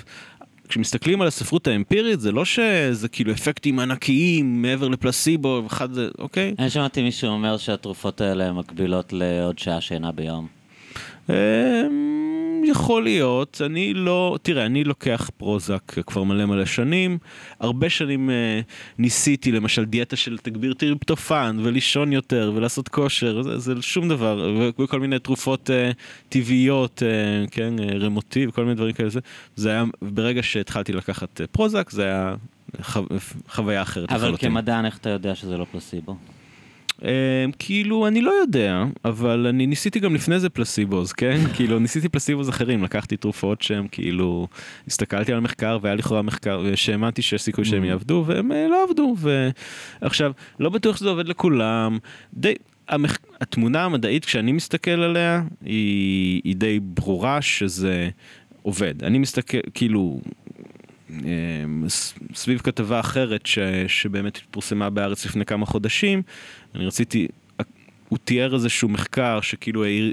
כשמסתכלים 0.68 1.22
על 1.22 1.28
הספרות 1.28 1.66
האמפירית, 1.66 2.20
זה 2.20 2.32
לא 2.32 2.44
שזה 2.44 3.08
כאילו 3.08 3.32
אפקטים 3.32 3.78
ענקיים 3.78 4.62
מעבר 4.62 4.88
לפלסיבו, 4.88 5.62
אחד 5.66 5.92
זה, 5.92 6.08
אוקיי? 6.18 6.54
אני 6.58 6.70
שמעתי 6.70 7.02
מישהו 7.02 7.28
אומר 7.30 7.56
שהתרופות 7.56 8.20
האלה 8.20 8.52
מקבילות 8.52 9.12
לעוד 9.12 9.58
שעה 9.58 9.80
שינה 9.80 10.12
ביום. 10.12 10.46
יכול 12.64 13.02
להיות, 13.02 13.60
אני 13.66 13.94
לא, 13.94 14.38
תראה, 14.42 14.66
אני 14.66 14.84
לוקח 14.84 15.30
פרוזק 15.36 15.92
כבר 16.06 16.22
מלא 16.22 16.46
מלא 16.46 16.64
שנים, 16.64 17.18
הרבה 17.60 17.90
שנים 17.90 18.30
אה, 18.30 18.60
ניסיתי 18.98 19.52
למשל 19.52 19.84
דיאטה 19.84 20.16
של 20.16 20.38
תגביר 20.38 20.74
טריפטופן 20.74 21.56
ולישון 21.62 22.12
יותר 22.12 22.52
ולעשות 22.54 22.88
כושר, 22.88 23.42
זה, 23.42 23.58
זה 23.58 23.82
שום 23.82 24.08
דבר, 24.08 24.70
וכל 24.78 25.00
מיני 25.00 25.18
תרופות 25.18 25.70
אה, 25.70 25.90
טבעיות, 26.28 27.02
אה, 27.02 27.46
כן, 27.50 27.78
אה, 27.78 27.98
רמוטי 27.98 28.46
וכל 28.46 28.62
מיני 28.62 28.74
דברים 28.74 28.92
כאלה, 28.92 29.10
זה, 29.10 29.20
זה 29.56 29.70
היה, 29.70 29.84
ברגע 30.02 30.42
שהתחלתי 30.42 30.92
לקחת 30.92 31.40
אה, 31.40 31.46
פרוזק 31.46 31.90
זה 31.90 32.04
היה 32.04 32.34
חו, 32.82 33.02
חוויה 33.48 33.82
אחרת 33.82 34.12
אבל 34.12 34.18
לחלוטין. 34.18 34.50
כמדען, 34.50 34.86
איך 34.86 34.98
אתה 34.98 35.10
יודע 35.10 35.34
שזה 35.34 35.56
לא 35.56 35.66
פלסיבו? 35.72 36.16
אה, 37.04 37.44
כאילו, 37.58 38.06
אני 38.06 38.20
לא 38.20 38.30
יודע, 38.30 38.84
אבל 39.04 39.46
אני 39.46 39.66
ניסיתי 39.66 40.00
גם 40.00 40.14
לפני 40.14 40.40
זה 40.40 40.48
פלסיבוז, 40.48 41.12
כן? 41.12 41.38
כאילו, 41.54 41.78
ניסיתי 41.78 42.08
פלסיבוז 42.08 42.48
אחרים, 42.48 42.82
לקחתי 42.84 43.16
תרופות 43.16 43.62
שהם 43.62 43.88
כאילו, 43.88 44.48
הסתכלתי 44.86 45.32
על 45.32 45.38
המחקר 45.38 45.78
והיה 45.82 45.94
לכאורה 45.94 46.22
מחקר, 46.22 46.62
שהאמנתי 46.74 47.22
שיש 47.22 47.42
סיכוי 47.42 47.64
שהם 47.64 47.82
Mm. 47.82 47.86
יעבדו, 47.86 48.24
והם 48.26 48.52
אה, 48.52 48.66
לא 48.70 48.84
עבדו. 48.88 49.16
ועכשיו, 50.00 50.32
לא 50.60 50.70
בטוח 50.70 50.96
שזה 50.96 51.08
עובד 51.08 51.28
לכולם. 51.28 51.98
די, 52.34 52.54
המח... 52.88 53.18
התמונה 53.40 53.84
המדעית, 53.84 54.24
כשאני 54.24 54.52
מסתכל 54.52 54.90
עליה, 54.90 55.42
היא, 55.64 56.40
היא 56.44 56.56
די 56.56 56.80
ברורה 56.82 57.42
שזה 57.42 58.08
עובד. 58.62 59.04
אני 59.04 59.18
מסתכל, 59.18 59.58
כאילו, 59.74 60.20
אמ, 60.24 60.32
סביב 62.34 62.58
כתבה 62.58 63.00
אחרת 63.00 63.46
ש, 63.46 63.58
שבאמת 63.88 64.40
פורסמה 64.50 64.90
בארץ 64.90 65.26
לפני 65.26 65.44
כמה 65.44 65.66
חודשים, 65.66 66.22
אני 66.74 66.86
רציתי, 66.86 67.28
הוא 68.08 68.18
תיאר 68.24 68.54
איזשהו 68.54 68.88
מחקר 68.88 69.40
שכאילו 69.40 69.84
העיר, 69.84 70.12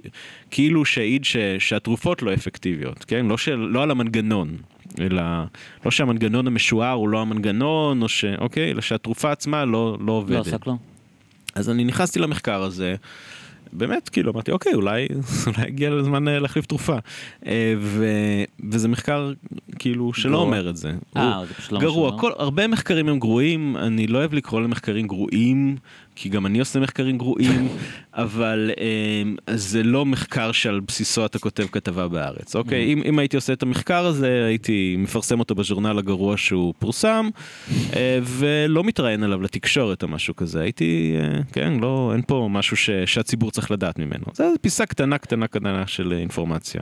כאילו 0.52 0.86
שהעיד 0.86 1.26
ש, 1.26 1.38
שהתרופות 1.60 2.22
לא 2.22 2.34
אפקטיביות, 2.34 3.06
כן? 3.06 3.26
לא, 3.26 3.38
של, 3.38 3.56
לא 3.56 3.84
על 3.84 3.92
המנגנון, 3.92 4.58
אלא 5.00 5.22
לא 5.86 5.92
שהמנגנון 5.92 6.48
המשוער 6.48 6.94
הוא 6.94 7.10
לא 7.10 7.22
המנגנון, 7.22 8.02
או 8.02 8.10
ש... 8.10 8.26
אוקיי? 8.26 8.72
אלא 8.72 8.82
שהתרופה 8.82 9.32
עצמה 9.32 9.66
לא, 9.66 9.98
לא 10.06 10.12
עובדת. 10.12 10.36
לא 10.36 10.40
עושה 10.40 10.58
כלום. 10.58 10.78
אז 11.56 11.70
אני 11.70 11.84
נכנסתי 11.84 12.20
למחקר 12.20 12.62
הזה, 12.62 12.96
באמת, 13.74 14.10
כאילו, 14.10 14.32
אמרתי, 14.32 14.52
אוקיי, 14.52 14.74
אולי, 14.74 15.08
אולי 15.48 15.68
הגיע 15.68 15.92
הזמן 15.92 16.28
אה, 16.28 16.40
להחליף 16.40 16.66
תרופה. 16.66 16.98
אה, 17.46 17.74
ו, 17.80 18.06
וזה 18.70 18.88
מחקר, 18.88 19.34
כאילו, 19.80 20.14
שלא 20.14 20.32
גרוע. 20.32 20.46
אומר 20.46 20.70
את 20.70 20.78
זה. 20.78 20.92
אה, 21.18 21.42
זה 21.48 21.54
פשוט 21.54 21.72
לא 21.72 21.80
גרוע, 21.80 22.08
משהו, 22.08 22.20
כל, 22.20 22.32
הרבה 22.38 22.68
מחקרים 22.68 23.10
הם 23.10 23.20
גרועים, 23.20 23.78
אני 23.78 24.08
לא 24.08 24.18
אוהב 24.18 24.34
לקרוא 24.34 24.62
למחקרים 24.62 25.08
גרועים, 25.08 25.76
כי 26.22 26.30
גם 26.30 26.46
אני 26.46 26.60
עושה 26.60 26.80
מחקרים 26.80 27.18
גרועים, 27.18 27.68
אבל 28.14 28.72
אה, 28.80 29.56
זה 29.56 29.84
לא 29.84 30.06
מחקר 30.06 30.52
שעל 30.52 30.80
בסיסו 30.80 31.26
אתה 31.26 31.40
כותב 31.40 31.66
כתבה 31.72 32.08
בארץ, 32.08 32.56
אוקיי? 32.56 32.84
Mm. 32.84 32.88
אם, 32.88 33.02
אם 33.06 33.20
הייתי 33.20 33.36
עושה 33.36 33.54
את 33.54 33.64
המחקר 33.64 34.06
הזה, 34.06 34.46
הייתי 34.46 34.96
מפרסם 34.98 35.40
אותו 35.40 35.56
בז'ורנל 35.56 36.00
הגרוע 36.00 36.38
שהוא 36.38 36.74
פורסם, 36.80 37.30
אה, 37.96 38.20
ולא 38.24 38.84
מתראיין 38.84 39.24
עליו 39.24 39.42
לתקשורת 39.42 40.04
או 40.04 40.08
משהו 40.08 40.36
כזה. 40.36 40.62
הייתי, 40.62 41.16
אה, 41.20 41.40
כן, 41.52 41.74
לא, 41.82 42.12
אין 42.14 42.22
פה 42.28 42.48
משהו 42.52 42.78
ש, 42.78 42.90
שהציבור 43.06 43.52
צריך 43.52 43.72
לדעת 43.72 44.00
ממנו. 44.00 44.26
זה 44.34 44.44
פיסה 44.62 44.86
קטנה 44.86 45.18
קטנה 45.18 45.48
קטנה 45.48 45.88
של 45.88 46.14
אינפורמציה. 46.14 46.82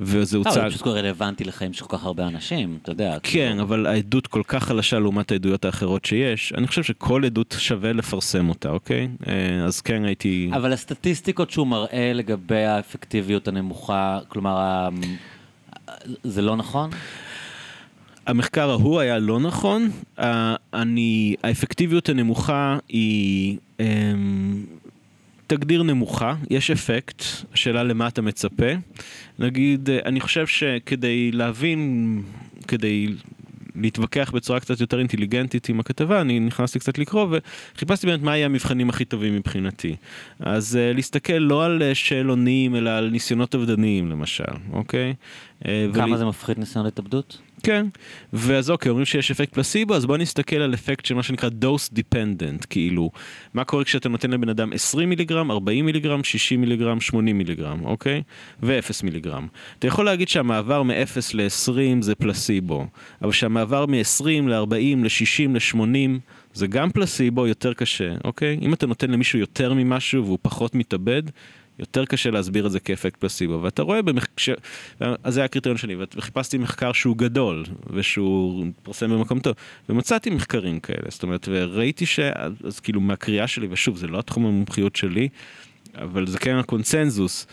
וזה 0.00 0.36
אה, 0.36 0.42
הוצג. 0.44 0.68
זה 0.68 0.74
פשוט 0.74 0.86
רלוונטי 0.86 1.44
לחיים 1.44 1.72
של 1.72 1.84
כל 1.84 1.96
כך 1.96 2.04
הרבה 2.04 2.28
אנשים, 2.28 2.78
אתה 2.82 2.92
יודע. 2.92 3.18
כן, 3.22 3.48
כאילו. 3.50 3.62
אבל 3.62 3.86
העדות 3.86 4.26
כל 4.26 4.42
כך 4.48 4.64
חלשה 4.64 4.98
לעומת 4.98 5.32
העדויות 5.32 5.64
האחרות 5.64 6.04
שיש, 6.04 6.52
אני 6.56 6.66
חושב 6.66 6.82
שכל 6.82 7.24
עדות 7.24 7.56
שווה 7.58 7.92
לפרסם 7.92 8.48
אותה, 8.48 8.70
אוקיי? 8.70 9.08
אה, 9.28 9.64
אז 9.64 9.80
כן 9.80 10.04
הייתי... 10.04 10.50
אבל 10.52 10.72
הסטטיסטיקות 10.72 11.50
שהוא 11.50 11.66
מראה 11.66 12.12
לגבי 12.14 12.64
האפקטיביות 12.64 13.48
הנמוכה, 13.48 14.18
כלומר, 14.28 14.88
זה 16.24 16.42
לא 16.42 16.56
נכון? 16.56 16.90
המחקר 18.26 18.70
ההוא 18.70 19.00
היה 19.00 19.18
לא 19.18 19.40
נכון, 19.40 19.90
אני, 20.74 21.34
האפקטיביות 21.42 22.08
הנמוכה 22.08 22.78
היא 22.88 23.58
אמ, 23.80 24.64
תגדיר 25.48 25.82
נמוכה, 25.82 26.34
יש 26.50 26.70
אפקט, 26.70 27.22
השאלה 27.52 27.82
למה 27.82 28.08
אתה 28.08 28.22
מצפה. 28.22 28.66
נגיד, 29.38 29.90
אה, 29.90 29.98
אני 30.04 30.20
חושב 30.20 30.46
שכדי 30.46 31.32
להבין, 31.32 32.22
כדי 32.68 33.08
להתווכח 33.76 34.30
בצורה 34.34 34.60
קצת 34.60 34.80
יותר 34.80 34.98
אינטליגנטית 34.98 35.68
עם 35.68 35.80
הכתבה, 35.80 36.20
אני 36.20 36.40
נכנסתי 36.40 36.78
קצת 36.78 36.98
לקרוא 36.98 37.26
וחיפשתי 37.74 38.06
באמת 38.06 38.22
מה 38.22 38.36
יהיה 38.36 38.46
המבחנים 38.46 38.90
הכי 38.90 39.04
טובים 39.04 39.36
מבחינתי. 39.36 39.96
אז 40.40 40.78
uh, 40.78 40.96
להסתכל 40.96 41.32
לא 41.32 41.64
על 41.64 41.82
uh, 41.82 41.94
שאלונים, 41.94 42.76
אלא 42.76 42.90
על 42.90 43.10
ניסיונות 43.10 43.54
אובדניים 43.54 44.10
למשל, 44.10 44.44
אוקיי? 44.72 45.14
אה, 45.66 45.86
כמה 45.94 46.12
ול- 46.12 46.18
זה 46.18 46.24
מפחית 46.24 46.58
ניסיון 46.58 46.86
התאבדות? 46.86 47.38
כן, 47.62 47.86
ואז 48.32 48.70
אוקיי, 48.70 48.90
אומרים 48.90 49.06
שיש 49.06 49.30
אפקט 49.30 49.54
פלסיבו, 49.54 49.94
אז 49.94 50.06
בוא 50.06 50.16
נסתכל 50.16 50.56
על 50.56 50.74
אפקט 50.74 51.04
של 51.04 51.14
מה 51.14 51.22
שנקרא 51.22 51.48
dose 51.62 51.98
dependent, 51.98 52.66
כאילו, 52.70 53.10
מה 53.54 53.64
קורה 53.64 53.84
כשאתה 53.84 54.08
נותן 54.08 54.30
לבן 54.30 54.48
אדם 54.48 54.72
20 54.72 55.08
מיליגרם, 55.08 55.50
40 55.50 55.86
מיליגרם, 55.86 56.24
60 56.24 56.60
מיליגרם, 56.60 57.00
80 57.00 57.38
מיליגרם, 57.38 57.84
אוקיי? 57.84 58.22
ו-0 58.62 59.04
מיליגרם. 59.04 59.46
אתה 59.78 59.86
יכול 59.86 60.04
להגיד 60.04 60.28
שהמעבר 60.28 60.82
מ-0 60.82 61.16
ל-20 61.34 61.72
זה 62.00 62.14
פלסיבו, 62.14 62.86
אבל 63.22 63.32
שהמעבר 63.32 63.86
מ-20 63.86 64.48
ל-40, 64.48 64.96
ל-60, 64.96 65.48
ל-80, 65.48 66.20
זה 66.54 66.66
גם 66.66 66.90
פלסיבו, 66.90 67.46
יותר 67.46 67.74
קשה, 67.74 68.14
אוקיי? 68.24 68.58
אם 68.62 68.74
אתה 68.74 68.86
נותן 68.86 69.10
למישהו 69.10 69.38
יותר 69.38 69.74
ממשהו 69.74 70.24
והוא 70.24 70.38
פחות 70.42 70.74
מתאבד, 70.74 71.22
יותר 71.78 72.04
קשה 72.04 72.30
להסביר 72.30 72.66
את 72.66 72.72
זה 72.72 72.80
כאפקט 72.80 73.16
פלסיבו, 73.20 73.62
ואתה 73.62 73.82
רואה, 73.82 74.02
במח... 74.02 74.26
ש... 74.36 74.50
אז 75.00 75.34
זה 75.34 75.40
היה 75.40 75.44
הקריטריון 75.44 75.78
שלי, 75.78 75.96
וחיפשתי 76.16 76.58
מחקר 76.58 76.92
שהוא 76.92 77.16
גדול, 77.16 77.64
ושהוא 77.90 78.66
פורסם 78.82 79.10
במקום 79.10 79.40
טוב, 79.40 79.54
ומצאתי 79.88 80.30
מחקרים 80.30 80.80
כאלה, 80.80 81.06
זאת 81.08 81.22
אומרת, 81.22 81.48
וראיתי 81.50 82.06
ש... 82.06 82.20
אז 82.64 82.80
כאילו 82.80 83.00
מהקריאה 83.00 83.46
שלי, 83.46 83.68
ושוב, 83.70 83.96
זה 83.96 84.06
לא 84.06 84.18
התחום 84.18 84.46
המומחיות 84.46 84.96
שלי, 84.96 85.28
אבל 85.94 86.26
זה 86.26 86.38
כן 86.38 86.56
הקונצנזוס. 86.56 87.46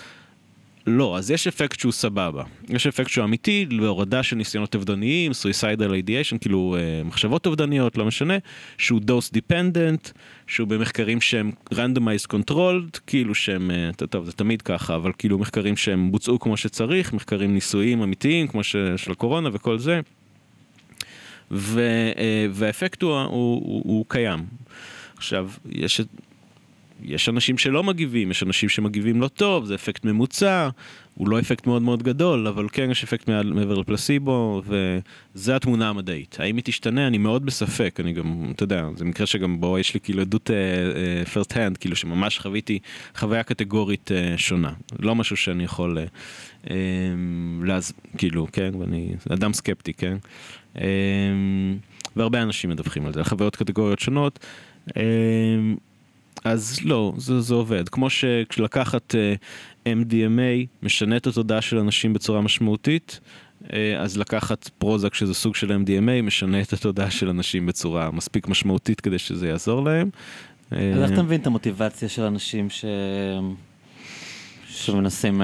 לא, 0.87 1.17
אז 1.17 1.31
יש 1.31 1.47
אפקט 1.47 1.79
שהוא 1.79 1.91
סבבה. 1.91 2.43
יש 2.69 2.87
אפקט 2.87 3.09
שהוא 3.09 3.25
אמיתי 3.25 3.65
להורדה 3.69 4.23
של 4.23 4.35
ניסיונות 4.35 4.75
אובדניים, 4.75 5.31
suicidal 5.31 5.89
ideation, 5.89 6.37
כאילו 6.41 6.75
אה, 6.79 7.03
מחשבות 7.03 7.45
אובדניות, 7.45 7.97
לא 7.97 8.05
משנה, 8.05 8.33
שהוא 8.77 9.01
dose 9.01 9.35
dependent, 9.35 10.11
שהוא 10.47 10.67
במחקרים 10.67 11.21
שהם 11.21 11.51
randomized 11.73 12.33
controlled, 12.33 12.99
כאילו 13.07 13.35
שהם, 13.35 13.71
אה, 13.71 13.89
טוב, 14.09 14.25
זה 14.25 14.31
תמיד 14.31 14.61
ככה, 14.61 14.95
אבל 14.95 15.11
כאילו 15.17 15.37
מחקרים 15.37 15.77
שהם 15.77 16.11
בוצעו 16.11 16.39
כמו 16.39 16.57
שצריך, 16.57 17.13
מחקרים 17.13 17.53
ניסויים 17.53 18.01
אמיתיים, 18.01 18.47
כמו 18.47 18.63
ש, 18.63 18.75
של 18.97 19.11
הקורונה 19.11 19.49
וכל 19.53 19.77
זה. 19.77 19.99
ו, 21.51 21.79
אה, 22.17 22.47
והאפקט 22.51 23.01
הוא, 23.01 23.11
הוא, 23.11 23.27
הוא, 23.29 23.81
הוא 23.85 24.05
קיים. 24.07 24.45
עכשיו, 25.17 25.49
יש. 25.69 26.01
יש 27.07 27.29
אנשים 27.29 27.57
שלא 27.57 27.83
מגיבים, 27.83 28.31
יש 28.31 28.43
אנשים 28.43 28.69
שמגיבים 28.69 29.21
לא 29.21 29.27
טוב, 29.27 29.65
זה 29.65 29.75
אפקט 29.75 30.05
ממוצע, 30.05 30.69
הוא 31.13 31.29
לא 31.29 31.39
אפקט 31.39 31.67
מאוד 31.67 31.81
מאוד 31.81 32.03
גדול, 32.03 32.47
אבל 32.47 32.67
כן 32.71 32.91
יש 32.91 33.03
אפקט 33.03 33.29
מעל, 33.29 33.53
מעבר 33.53 33.77
לפלסיבו, 33.77 34.61
וזה 34.65 35.55
התמונה 35.55 35.89
המדעית. 35.89 36.37
האם 36.39 36.55
היא 36.55 36.63
תשתנה? 36.63 37.07
אני 37.07 37.17
מאוד 37.17 37.45
בספק, 37.45 37.99
אני 37.99 38.13
גם, 38.13 38.51
אתה 38.55 38.63
יודע, 38.63 38.87
זה 38.95 39.05
מקרה 39.05 39.25
שגם 39.25 39.61
בו 39.61 39.79
יש 39.79 39.93
לי 39.93 39.99
כאילו 39.99 40.21
עדות 40.21 40.49
uh, 40.49 41.55
הנד, 41.55 41.77
כאילו 41.77 41.95
שממש 41.95 42.39
חוויתי 42.39 42.79
חוויה 43.15 43.43
קטגורית 43.43 44.11
uh, 44.11 44.37
שונה. 44.37 44.73
לא 44.99 45.15
משהו 45.15 45.37
שאני 45.37 45.63
יכול, 45.63 45.97
uh, 45.97 46.67
um, 46.67 46.69
להז... 47.63 47.93
כאילו, 48.17 48.47
כן, 48.51 48.71
ואני 48.79 49.13
אדם 49.29 49.53
סקפטי, 49.53 49.93
כן? 49.93 50.17
Um, 50.75 50.79
והרבה 52.15 52.41
אנשים 52.41 52.69
מדווחים 52.69 53.05
על 53.05 53.13
זה, 53.13 53.19
על 53.19 53.25
חוויות 53.25 53.55
קטגוריות 53.55 53.99
שונות. 53.99 54.39
Um, 54.89 54.93
אז 56.45 56.79
לא, 56.83 57.13
זה, 57.17 57.41
זה 57.41 57.53
עובד. 57.53 57.89
כמו 57.89 58.09
שכשלקחת 58.09 59.15
uh, 59.15 59.87
MDMA 59.87 60.83
משנה 60.83 61.17
את 61.17 61.27
התודעה 61.27 61.61
של 61.61 61.77
אנשים 61.77 62.13
בצורה 62.13 62.41
משמעותית, 62.41 63.19
uh, 63.63 63.71
אז 63.97 64.17
לקחת 64.17 64.69
פרוזק 64.77 65.13
שזה 65.13 65.33
סוג 65.33 65.55
של 65.55 65.71
MDMA 65.71 66.21
משנה 66.23 66.61
את 66.61 66.73
התודעה 66.73 67.11
של 67.11 67.29
אנשים 67.29 67.65
בצורה 67.65 68.11
מספיק 68.11 68.47
משמעותית 68.47 69.01
כדי 69.01 69.19
שזה 69.19 69.47
יעזור 69.47 69.83
להם. 69.83 70.09
אז 70.71 70.77
איך 71.01 71.11
אתה 71.11 71.23
מבין 71.23 71.41
את 71.41 71.47
המוטיבציה 71.47 72.09
של 72.09 72.23
אנשים 72.23 72.69
ש... 72.69 72.85
שמנסים 74.67 75.41
uh, 75.41 75.43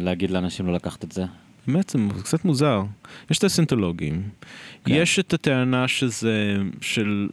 להגיד 0.00 0.30
לאנשים 0.30 0.66
לא 0.66 0.72
לקחת 0.72 1.04
את 1.04 1.12
זה? 1.12 1.24
באמת 1.66 1.90
זה 1.90 2.22
קצת 2.22 2.44
מוזר. 2.44 2.82
יש 3.30 3.38
את 3.38 3.44
הסנטולוגים, 3.44 4.22
כן. 4.84 4.94
יש 4.94 5.18
את 5.18 5.34
הטענה 5.34 5.88
שזה, 5.88 6.56
של... 6.80 7.28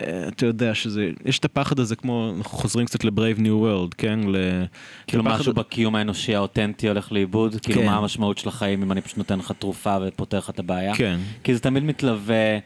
אה, 0.00 0.28
אתה 0.28 0.46
יודע 0.46 0.74
שזה, 0.74 1.10
יש 1.24 1.38
את 1.38 1.44
הפחד 1.44 1.78
הזה 1.78 1.96
כמו, 1.96 2.32
אנחנו 2.38 2.58
חוזרים 2.58 2.86
קצת 2.86 3.04
ל-Brave 3.04 3.38
New 3.38 3.64
World, 3.64 3.94
כן? 3.98 4.20
ל... 4.28 4.36
כאילו 5.06 5.22
לפחד- 5.22 5.40
משהו 5.40 5.52
בקיום 5.54 5.94
האנושי 5.94 6.34
האותנטי 6.34 6.88
הולך 6.88 7.12
לאיבוד? 7.12 7.56
כאילו 7.62 7.80
כן. 7.80 7.86
מה 7.86 7.96
המשמעות 7.96 8.38
של 8.38 8.48
החיים 8.48 8.82
אם 8.82 8.92
אני 8.92 9.00
פשוט 9.00 9.18
נותן 9.18 9.38
לך 9.38 9.52
תרופה 9.58 9.96
ופותר 10.06 10.38
לך 10.38 10.50
את 10.50 10.58
הבעיה? 10.58 10.94
כן. 10.94 11.18
כי 11.44 11.54
זה 11.54 11.60
תמיד 11.60 11.82
מתלווה 11.82 12.58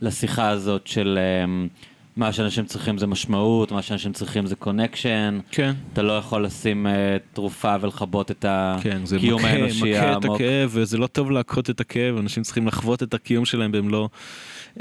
לשיחה 0.00 0.48
הזאת 0.48 0.86
של 0.86 1.18
אמ, 1.44 1.68
מה 2.16 2.32
שאנשים 2.32 2.64
צריכים 2.64 2.98
זה 2.98 3.06
משמעות, 3.06 3.72
מה 3.72 3.82
שאנשים 3.82 4.12
צריכים 4.12 4.46
זה 4.46 4.56
קונקשן. 4.56 5.38
כן. 5.50 5.72
אתה 5.92 6.02
לא 6.02 6.12
יכול 6.18 6.44
לשים 6.44 6.86
אה, 6.86 6.92
תרופה 7.32 7.74
ולכבות 7.80 8.30
את 8.30 8.44
כן, 8.82 9.00
זה 9.06 9.16
הקיום 9.16 9.40
מכה, 9.40 9.48
האנושי 9.50 9.90
מכה 9.92 10.12
את 10.12 10.24
העמוק. 10.24 10.34
הכאב, 10.40 10.70
וזה 10.72 10.98
לא 10.98 11.06
טוב 11.06 11.30
להכות 11.30 11.70
את 11.70 11.80
הכאב, 11.80 12.16
אנשים 12.16 12.42
צריכים 12.42 12.66
לחוות 12.66 13.02
את 13.02 13.14
הקיום 13.14 13.44
שלהם 13.44 13.72
במלוא... 13.72 14.08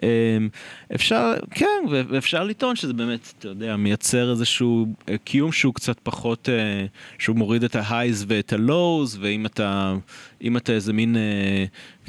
אמ, 0.04 0.50
אפשר, 0.96 1.34
כן, 1.52 1.84
ואפשר 1.90 2.44
לטעון 2.44 2.76
שזה 2.76 2.94
באמת, 2.94 3.34
אתה 3.40 3.48
יודע, 3.48 3.76
מייצר 3.76 4.32
איזשהו 4.32 4.88
אה, 5.10 5.18
קיום 5.18 5.52
שהוא 5.52 5.74
קצת 5.74 6.00
פחות, 6.04 6.50
אה, 6.50 6.86
שהוא 7.18 7.36
מוריד 7.36 7.64
את 7.64 7.76
ה-highs 7.76 8.26
ואת 8.28 8.54
ה-lows, 8.54 9.18
ואם 9.20 9.46
אתה, 9.46 9.96
אם 10.42 10.58
אתה 10.58 10.74
איזה 10.74 10.94
מין 10.94 11.16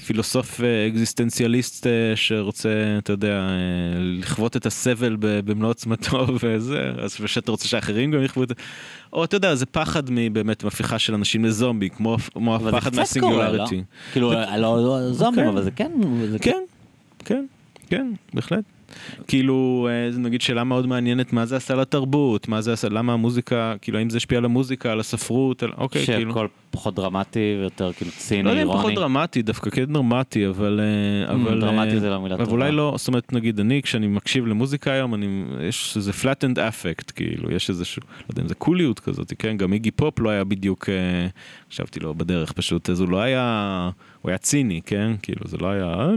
פילוסוף 0.06 0.60
אה, 0.60 0.86
אקזיסטנציאליסט 0.88 1.86
אה, 1.86 1.92
שרוצה, 2.14 2.68
אתה 2.98 3.12
יודע, 3.12 3.48
לכבות 4.00 4.56
את 4.56 4.66
הסבל 4.66 5.16
במלוא 5.20 5.70
עוצמתו 5.70 6.26
וזה, 6.42 6.92
אז 6.98 7.16
שאתה 7.26 7.50
רוצה 7.50 7.68
שאחרים 7.68 8.10
גם 8.10 8.22
יכבו 8.22 8.42
את 8.42 8.48
זה. 8.48 8.54
או 9.12 9.24
אתה 9.24 9.36
יודע, 9.36 9.54
זה 9.54 9.66
פחד 9.66 10.02
מבאמת 10.10 10.64
מהפיכה 10.64 10.98
של 10.98 11.14
אנשים 11.14 11.44
לזומבי, 11.44 11.90
כמו, 11.90 12.16
כמו 12.32 12.58
זה 12.62 12.68
הפחד 12.68 12.80
קורה, 12.80 12.96
לא? 12.96 13.00
מהסינגולריטי. 13.00 13.82
כאילו, 14.12 14.32
לא 14.32 14.82
לא 14.82 15.12
זומבים, 15.12 15.44
כן. 15.44 15.48
אבל 15.48 15.62
זה 15.62 15.70
כן... 15.70 15.92
זה 16.30 16.38
כן, 16.38 16.62
כן, 17.24 17.44
כן, 17.90 18.12
בהחלט. 18.34 18.64
כאילו, 19.28 19.88
אה, 19.90 20.18
נגיד 20.18 20.40
שאלה 20.40 20.64
מאוד 20.64 20.86
מעניינת, 20.86 21.32
מה 21.32 21.46
זה 21.46 21.56
עשה 21.56 21.74
לתרבות, 21.74 22.48
מה 22.48 22.60
זה 22.60 22.72
עשה, 22.72 22.88
למה 22.88 23.12
המוזיקה, 23.12 23.74
כאילו, 23.80 23.98
האם 23.98 24.10
זה 24.10 24.16
השפיע 24.16 24.38
על 24.38 24.44
המוזיקה, 24.44 24.92
על 24.92 25.00
הספרות, 25.00 25.62
על, 25.62 25.70
אוקיי, 25.76 26.06
כאילו. 26.06 26.30
שהכל 26.30 26.46
פחות 26.70 26.94
דרמטי 26.94 27.56
ויותר 27.60 27.92
כאילו 27.92 28.10
ציני, 28.10 28.42
לא 28.42 28.50
יודע 28.50 28.62
אם 28.62 28.68
אירוני. 28.68 28.82
פחות 28.82 28.94
דרמטי, 28.94 29.42
דווקא 29.42 29.70
כן 29.70 29.84
דרמטי, 29.84 30.46
אבל... 30.46 30.80
אה, 30.80 31.34
אבל 31.34 31.60
דרמטי 31.60 31.94
אה, 31.94 32.00
זה 32.00 32.10
לא 32.10 32.20
מילה 32.20 32.34
אבל 32.34 32.44
טובה. 32.44 32.56
אולי 32.56 32.72
לא, 32.72 32.94
זאת 32.98 33.08
אומרת, 33.08 33.32
נגיד, 33.32 33.60
אני, 33.60 33.82
כשאני 33.82 34.06
מקשיב 34.06 34.46
למוזיקה 34.46 34.92
היום, 34.92 35.14
אני, 35.14 35.44
יש 35.68 35.96
איזה 35.96 36.10
flattened 36.10 36.56
affect, 36.56 37.12
כאילו, 37.14 37.50
יש 37.50 37.70
איזשהו, 37.70 38.02
לא 38.20 38.24
יודע 38.30 38.42
אם 38.42 38.48
זה 38.48 38.54
קוליות 38.54 39.00
כזאת, 39.00 39.32
כן? 39.38 39.56
גם 39.56 39.72
איגי 39.72 39.90
פופ 39.90 40.20
לא 40.20 40.30
היה 40.30 40.44
בדיוק, 40.44 40.88
חשבתי 41.70 42.00
לו 42.00 42.14
בדרך 42.14 42.52
פשוט, 42.52 42.90
אז 42.90 43.00
הוא 43.00 43.08
לא 43.08 43.20
היה, 43.20 43.90
הוא 44.22 44.30
היה 44.30 44.38
ציני, 44.38 44.80
כן? 44.86 45.12
כאילו, 45.22 45.40
זה 45.44 45.56
לא 45.56 45.66
היה... 45.66 46.10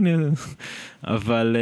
אבל... 1.04 1.56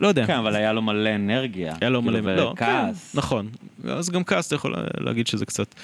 לא 0.00 0.08
יודע. 0.08 0.26
כן, 0.26 0.36
אבל 0.36 0.56
היה 0.56 0.72
לו 0.72 0.82
מלא 0.82 1.14
אנרגיה. 1.14 1.74
היה 1.80 1.90
לו 1.90 2.02
כאילו, 2.02 2.22
מלא, 2.22 2.36
לא, 2.36 2.42
וכעס. 2.42 3.10
כן, 3.12 3.18
נכון. 3.18 3.48
אז 3.88 4.10
גם 4.10 4.24
כעס 4.24 4.46
אתה 4.46 4.54
יכול 4.54 4.74
להגיד 5.00 5.26
שזה 5.26 5.46
קצת. 5.46 5.74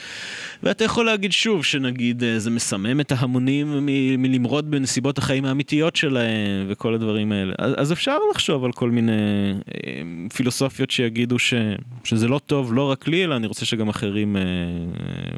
ואתה 0.62 0.84
יכול 0.84 1.06
להגיד 1.06 1.32
שוב 1.32 1.64
שנגיד 1.64 2.24
אה, 2.24 2.38
זה 2.38 2.51
מסמם 2.51 3.01
את 3.01 3.12
ההמונים 3.12 3.86
מ- 3.86 4.22
מלמרוד 4.22 4.70
בנסיבות 4.70 5.18
החיים 5.18 5.44
האמיתיות 5.44 5.97
שלהם 5.97 6.66
וכל 6.68 6.94
הדברים 6.94 7.32
האלה. 7.32 7.55
אז, 7.59 7.72
אז 7.76 7.93
אפשר 7.93 8.16
לחשוב 8.30 8.64
על 8.64 8.72
כל 8.72 8.90
מיני 8.90 9.12
אה, 9.12 10.02
פילוסופיות 10.34 10.90
שיגידו 10.90 11.38
ש, 11.38 11.55
שזה 12.05 12.28
לא 12.28 12.38
טוב 12.47 12.74
לא 12.74 12.90
רק 12.90 13.09
לי, 13.09 13.24
אלא 13.24 13.36
אני 13.36 13.47
רוצה 13.47 13.66
שגם 13.66 13.88
אחרים 13.88 14.36
אה, 14.36 14.43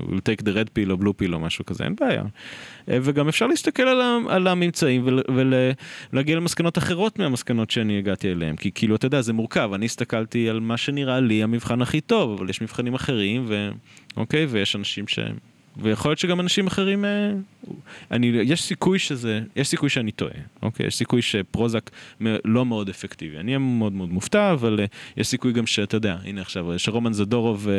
will 0.09 0.21
take 0.31 0.43
the 0.43 0.53
red 0.55 0.69
pill 0.79 0.91
או 0.91 0.97
blue 0.97 1.23
pill 1.23 1.33
או 1.33 1.39
משהו 1.41 1.67
כזה, 1.67 1.85
אין 1.85 1.95
בעיה. 2.01 2.23
אה, 2.91 2.99
וגם 3.03 3.29
אפשר 3.29 3.47
להסתכל 3.47 3.83
על, 3.83 4.01
ה- 4.01 4.19
על 4.29 4.47
הממצאים 4.47 5.03
ול- 5.07 5.23
ולהגיע 6.13 6.37
למסקנות 6.37 6.79
אחרות 6.79 7.19
מהמסקנות 7.19 7.71
שאני 7.71 7.99
הגעתי 7.99 8.33
אליהן. 8.33 8.57
כי 8.57 8.71
כאילו, 8.75 8.97
אתה 8.97 9.07
יודע, 9.07 9.21
זה 9.21 9.33
מורכב. 9.33 9.71
אני 9.75 9.85
הסתכלתי 9.87 10.49
על 10.49 10.61
מה 10.61 10.77
שנראה 10.77 11.21
לי 11.21 11.43
המבחן 11.43 11.83
הכי 11.83 12.01
טוב, 12.01 12.39
אבל 12.41 12.51
יש 12.51 12.63
מבחנים 12.63 12.95
אחרים, 12.95 13.45
ו... 13.49 13.71
אוקיי, 14.17 14.47
ויש 14.47 14.77
אנשים 14.77 15.09
ש... 15.09 15.19
ויכול 15.79 16.11
להיות 16.11 16.19
שגם 16.19 16.41
אנשים 16.41 16.67
אחרים, 16.67 17.05
אה, 17.05 17.33
אני, 18.11 18.27
יש 18.27 18.63
סיכוי 18.63 18.99
שזה, 18.99 19.41
יש 19.57 19.69
סיכוי 19.69 19.89
שאני 19.91 20.13
טועה, 20.13 20.33
אוקיי? 20.63 20.87
יש 20.87 20.97
סיכוי 20.97 21.23
שפרוזק 21.23 21.91
לא 22.45 22.67
מאוד 22.67 22.89
אפקטיבי. 22.89 23.37
אני 23.37 23.47
אהיה 23.47 23.59
מאוד 23.59 23.93
מאוד 23.93 24.09
מופתע, 24.09 24.53
אבל 24.53 24.81
אה, 24.81 24.85
יש 25.17 25.27
סיכוי 25.29 25.53
גם 25.53 25.67
שאתה 25.67 25.97
יודע, 25.97 26.17
הנה 26.25 26.41
עכשיו, 26.41 26.73
אה, 26.73 26.79
שרומן 26.79 27.13
זדורוב 27.13 27.69
אה, 27.69 27.75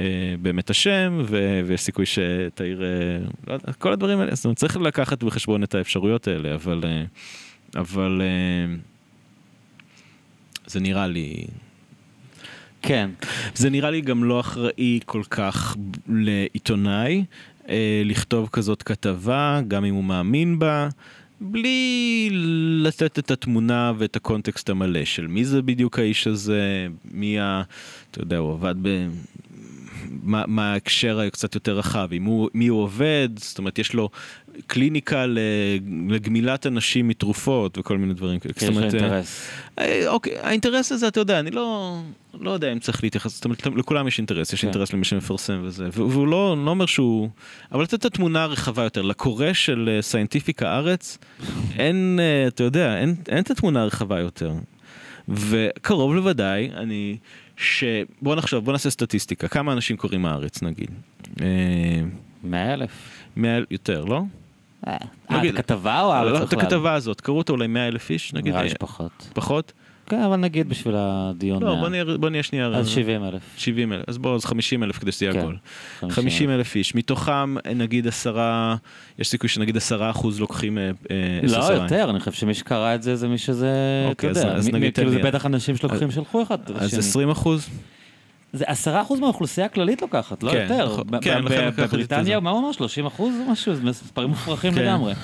אה, 0.00 0.34
באמת 0.42 0.70
אשם, 0.70 1.24
ויש 1.66 1.80
סיכוי 1.80 2.06
שתאיר, 2.06 2.82
אה, 2.82 2.88
לא 3.46 3.52
יודע, 3.52 3.72
כל 3.72 3.92
הדברים 3.92 4.20
האלה, 4.20 4.34
זאת 4.34 4.44
אומרת, 4.44 4.56
צריך 4.56 4.76
לקחת 4.76 5.22
בחשבון 5.22 5.62
את 5.62 5.74
האפשרויות 5.74 6.28
האלה, 6.28 6.54
אבל, 6.54 6.80
אה, 6.84 7.04
אבל 7.80 8.22
אה, 8.22 8.74
זה 10.66 10.80
נראה 10.80 11.06
לי, 11.06 11.46
כן. 12.82 13.10
זה 13.54 13.70
נראה 13.70 13.90
לי 13.90 14.00
גם 14.00 14.24
לא 14.24 14.40
אחראי 14.40 15.00
כל 15.06 15.22
כך 15.30 15.76
לעיתונאי 16.08 17.24
אה, 17.68 18.02
לכתוב 18.04 18.48
כזאת 18.52 18.82
כתבה, 18.82 19.60
גם 19.68 19.84
אם 19.84 19.94
הוא 19.94 20.04
מאמין 20.04 20.58
בה, 20.58 20.88
בלי 21.40 22.28
לתת 22.82 23.18
את 23.18 23.30
התמונה 23.30 23.92
ואת 23.98 24.16
הקונטקסט 24.16 24.70
המלא 24.70 25.04
של 25.04 25.26
מי 25.26 25.44
זה 25.44 25.62
בדיוק 25.62 25.98
האיש 25.98 26.26
הזה, 26.26 26.86
מי 27.12 27.40
ה... 27.40 27.62
אתה 28.10 28.20
יודע, 28.20 28.38
הוא 28.38 28.52
עבד 28.52 28.74
ב... 28.82 29.08
מה, 30.22 30.44
מה 30.46 30.72
ההקשר 30.72 31.20
הקצת 31.20 31.54
יותר 31.54 31.78
רחב, 31.78 32.08
עם 32.12 32.24
הוא, 32.24 32.48
מי 32.54 32.66
הוא 32.66 32.82
עובד, 32.82 33.28
זאת 33.36 33.58
אומרת 33.58 33.78
יש 33.78 33.94
לו 33.94 34.10
קליניקה 34.66 35.24
לגמילת 36.08 36.66
אנשים 36.66 37.08
מתרופות 37.08 37.78
וכל 37.78 37.98
מיני 37.98 38.14
דברים 38.14 38.40
כאלה. 38.40 38.54
יש 38.56 38.62
לו 38.62 38.68
אומרת, 38.68 38.94
אה, 38.94 39.00
אינטרס. 39.00 39.48
אה, 39.78 40.08
אוקיי, 40.08 40.38
האינטרס 40.38 40.92
הזה, 40.92 41.08
אתה 41.08 41.20
יודע, 41.20 41.40
אני 41.40 41.50
לא, 41.50 41.98
לא 42.40 42.50
יודע 42.50 42.72
אם 42.72 42.78
צריך 42.78 43.02
להתייחס, 43.02 43.34
זאת 43.34 43.44
אומרת, 43.44 43.66
לכולם 43.66 44.08
יש 44.08 44.18
אינטרס, 44.18 44.52
יש 44.52 44.60
כן. 44.60 44.66
אינטרס 44.66 44.92
למי 44.92 45.04
שמפרסם 45.04 45.60
וזה, 45.64 45.88
והוא 45.92 46.26
לא, 46.26 46.56
לא 46.64 46.70
אומר 46.70 46.86
שהוא, 46.86 47.28
אבל 47.72 47.82
לתת 47.82 47.94
את 47.94 48.04
התמונה 48.04 48.42
הרחבה 48.42 48.82
יותר, 48.82 49.02
לקורא 49.02 49.52
של 49.52 49.90
אה, 49.92 50.02
scientific 50.02 50.62
הארץ, 50.62 51.18
אין, 51.78 52.18
אה, 52.22 52.48
אתה 52.48 52.62
יודע, 52.62 52.98
אין, 52.98 53.14
אין 53.28 53.42
את 53.42 53.50
התמונה 53.50 53.82
הרחבה 53.82 54.20
יותר. 54.20 54.52
וקרוב 55.28 56.14
לוודאי, 56.14 56.70
אני, 56.76 57.16
ש... 57.56 57.84
בוא 58.22 58.34
נחשוב, 58.34 58.64
בוא 58.64 58.72
נעשה 58.72 58.90
סטטיסטיקה, 58.90 59.48
כמה 59.48 59.72
אנשים 59.72 59.96
קוראים 59.96 60.26
הארץ 60.26 60.62
נגיד? 60.62 60.90
אה, 61.40 61.46
מאה 62.44 62.74
אלף. 62.74 62.90
מאה, 63.36 63.58
יותר, 63.70 64.04
לא? 64.04 64.22
אה, 64.86 64.96
נגיד- 65.30 65.54
הכתבה 65.54 66.00
או 66.00 66.12
הארץ 66.12 66.32
לא, 66.32 66.44
בכלל? 66.44 66.58
את 66.58 66.64
הכתבה 66.64 66.94
הזאת, 66.94 67.20
קראו 67.20 67.38
אותה 67.38 67.52
אולי 67.52 67.66
מאה 67.66 67.88
אלף 67.88 68.10
איש, 68.10 68.34
נגיד? 68.34 68.52
נראה 68.52 68.62
לי 68.62 68.68
אה, 68.68 68.74
שפחות. 68.74 69.28
פחות? 69.34 69.72
כן, 70.06 70.22
אבל 70.22 70.36
נגיד 70.36 70.68
בשביל 70.68 70.94
הדיון. 70.98 71.62
לא. 71.62 71.74
בוא 72.20 72.28
נהיה, 72.30 72.42
שנייה. 72.42 72.66
אז 72.66 72.88
70 72.88 73.24
אלף. 73.24 73.42
70 73.56 73.92
אלף, 73.92 74.02
אז 74.08 74.18
בוא, 74.18 74.34
אז 74.34 74.44
50 74.44 74.82
אלף 74.82 74.98
כדי 74.98 75.12
שזה 75.12 75.24
יהיה 75.26 75.40
עגול. 75.40 75.56
50 76.00 76.10
50 76.24 76.50
אלף 76.50 76.76
איש, 76.76 76.94
מתוכם 76.94 77.54
נגיד 77.76 78.06
עשרה, 78.08 78.76
יש 79.18 79.28
סיכוי 79.28 79.48
שנגיד 79.48 79.76
עשרה 79.76 80.10
אחוז 80.10 80.40
לוקחים 80.40 80.78
אה, 80.78 80.90
אה, 81.10 81.40
לא. 81.48 81.64
יותר, 81.72 82.10
אני 82.10 82.18
חושב 82.20 82.32
שמי 82.32 82.54
שקרא 82.54 82.94
את 82.94 83.02
זה 83.02 83.16
זה 83.16 83.28
מי 83.28 83.38
שזה, 83.38 83.70
אתה 84.04 84.10
אוקיי, 84.10 84.30
אז- 84.30 84.36
יודע, 84.36 84.52
אז 84.54 84.68
נגיד 84.68 84.80
מי- 84.80 84.92
כאילו 84.92 85.10
זה 85.10 85.18
בטח 85.22 85.46
אנשים 85.46 85.76
שלוקחים 85.76 86.10
שלחו 86.10 86.42
אחד 86.42 86.70
אז 86.70 86.86
השני. 86.86 86.98
20 86.98 87.30
אחוז? 87.30 87.68
זה 88.52 88.64
עשרה 88.66 89.02
אחוז 89.02 89.20
מהאוכלוסייה 89.20 89.66
הכללית 89.66 90.02
לוקחת, 90.02 90.42
לא 90.42 90.52
כן, 90.52 90.66
יותר. 90.70 90.92
נכון. 90.92 91.04
כן, 91.20 91.44
לכן 91.44 91.66
לקחתי 91.68 91.70
את 91.70 91.76
זה. 91.76 91.82
בבריטניה, 91.86 92.40
מה 92.40 92.50
הוא 92.50 92.60
אמר? 92.60 92.72
30 92.72 93.06
אחוז 93.06 93.34
או 93.46 93.52
משהו? 93.52 93.74
זה 93.74 93.82
מספרים 93.82 94.28
מופרכים 94.28 94.74
כן. 94.74 94.82
לגמרי. 94.82 95.14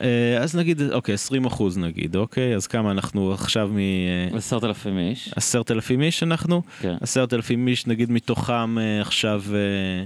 אה, 0.00 0.38
אז 0.40 0.56
נגיד, 0.56 0.82
אוקיי, 0.92 1.14
20 1.14 1.44
אחוז 1.44 1.78
נגיד, 1.78 2.16
אוקיי, 2.16 2.54
אז 2.54 2.66
כמה 2.66 2.90
אנחנו 2.90 3.32
עכשיו 3.32 3.70
מ... 3.72 3.78
אה, 3.78 4.36
עשרת 4.36 4.64
אלפים 4.64 4.98
איש. 4.98 5.30
עשרת 5.36 5.70
אלפים 5.70 6.02
איש 6.02 6.22
אנחנו? 6.22 6.62
כן. 6.80 6.96
עשרת 7.00 7.34
אלפים 7.34 7.68
איש, 7.68 7.86
נגיד 7.86 8.10
מתוכם 8.10 8.78
אה, 8.78 9.00
עכשיו 9.00 9.42
אה, 9.54 10.04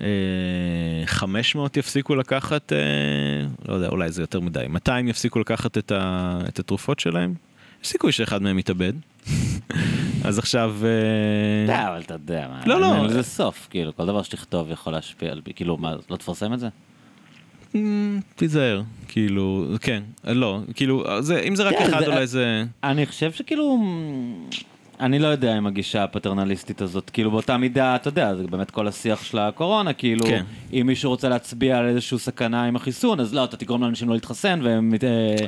אה, 0.00 1.06
500 1.06 1.76
יפסיקו 1.76 2.14
לקחת, 2.14 2.72
אה, 2.72 2.78
לא 3.68 3.74
יודע, 3.74 3.88
אולי 3.88 4.12
זה 4.12 4.22
יותר 4.22 4.40
מדי, 4.40 4.64
200 4.68 5.08
יפסיקו 5.08 5.40
לקחת 5.40 5.78
את, 5.78 5.92
ה, 5.92 6.38
את 6.48 6.58
התרופות 6.58 7.00
שלהם? 7.00 7.34
יש 7.82 7.88
סיכוי 7.88 8.12
שאחד 8.12 8.42
מהם 8.42 8.58
יתאבד. 8.58 8.92
אז 10.24 10.38
עכשיו... 10.38 10.74
אה, 10.84 10.88
אתה 11.64 11.72
יודע, 11.72 11.88
אבל 11.88 12.00
אתה 12.00 12.14
יודע, 12.14 12.48
מה, 12.50 12.60
לא, 12.66 12.80
לא. 12.80 13.04
לזה 13.06 13.22
סוף, 13.22 13.66
כאילו, 13.70 13.96
כל 13.96 14.06
דבר 14.06 14.22
שתכתוב 14.22 14.70
יכול 14.70 14.92
להשפיע 14.92 15.30
על, 15.32 15.40
כאילו, 15.56 15.76
מה, 15.76 15.94
לא 16.10 16.16
תפרסם 16.16 16.52
את 16.52 16.60
זה? 16.60 16.68
אמ, 17.74 18.20
תיזהר, 18.36 18.82
כאילו, 19.08 19.64
כן, 19.80 20.02
לא, 20.24 20.60
כאילו, 20.74 21.04
זה, 21.22 21.40
אם 21.40 21.56
זה 21.56 21.62
רק 21.62 21.74
כן, 21.78 21.84
אחד 21.88 22.00
זה- 22.00 22.06
אולי 22.06 22.26
זה... 22.26 22.64
אני 22.84 23.06
חושב 23.06 23.32
שכאילו, 23.32 23.78
אני 25.00 25.18
לא 25.18 25.26
יודע 25.26 25.58
אם 25.58 25.66
הגישה 25.66 26.04
הפטרנליסטית 26.04 26.80
הזאת, 26.80 27.10
כאילו 27.10 27.30
באותה 27.30 27.56
מידה, 27.56 27.96
אתה 27.96 28.08
יודע, 28.08 28.34
זה 28.34 28.46
באמת 28.46 28.70
כל 28.70 28.88
השיח 28.88 29.24
של 29.24 29.38
הקורונה, 29.38 29.92
כאילו, 29.92 30.24
כן. 30.26 30.44
אם 30.72 30.82
מישהו 30.86 31.10
רוצה 31.10 31.28
להצביע 31.28 31.78
על 31.78 31.86
איזושהי 31.88 32.18
סכנה 32.18 32.64
עם 32.64 32.76
החיסון, 32.76 33.20
אז 33.20 33.34
לא, 33.34 33.44
אתה 33.44 33.56
תגרום 33.56 33.82
לאנשים 33.82 34.08
לא 34.08 34.14
להתחסן 34.14 34.60
והם, 34.62 34.94
אה, 35.02 35.46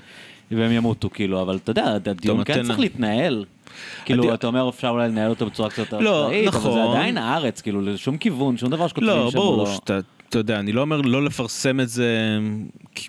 והם 0.51 0.73
ימותו, 0.73 1.11
כאילו, 1.11 1.43
אבל 1.43 1.57
אתה 1.57 1.71
יודע, 1.71 1.95
הדיון 2.11 2.45
כן 2.45 2.63
צריך 2.63 2.79
להתנהל. 2.79 3.45
כאילו, 4.05 4.35
אתה 4.35 4.47
אומר, 4.47 4.69
אפשר 4.69 4.89
אולי 4.89 5.09
לנהל 5.09 5.31
אותו 5.31 5.47
בצורה 5.47 5.71
קצת 5.71 5.79
יותר 5.79 5.99
לא, 5.99 6.27
אחראית, 6.27 6.49
אבל 6.49 6.59
נכון. 6.59 6.73
זה 6.73 6.83
עדיין 6.85 7.19
הארץ, 7.19 7.61
כאילו, 7.61 7.81
לשום 7.81 8.19
כיוון, 8.19 8.57
שום 8.57 8.71
דבר 8.71 8.89
שכותבים 8.89 9.09
לא, 9.09 9.31
שם 9.31 9.39
הוא 9.39 9.45
ברור, 9.45 9.65
לא... 9.65 9.75
שאתה, 9.75 9.99
אתה 10.29 10.39
יודע, 10.39 10.59
אני 10.59 10.73
לא 10.73 10.81
אומר 10.81 11.01
לא 11.01 11.25
לפרסם 11.25 11.81
את 11.81 11.89
זה, 11.89 12.39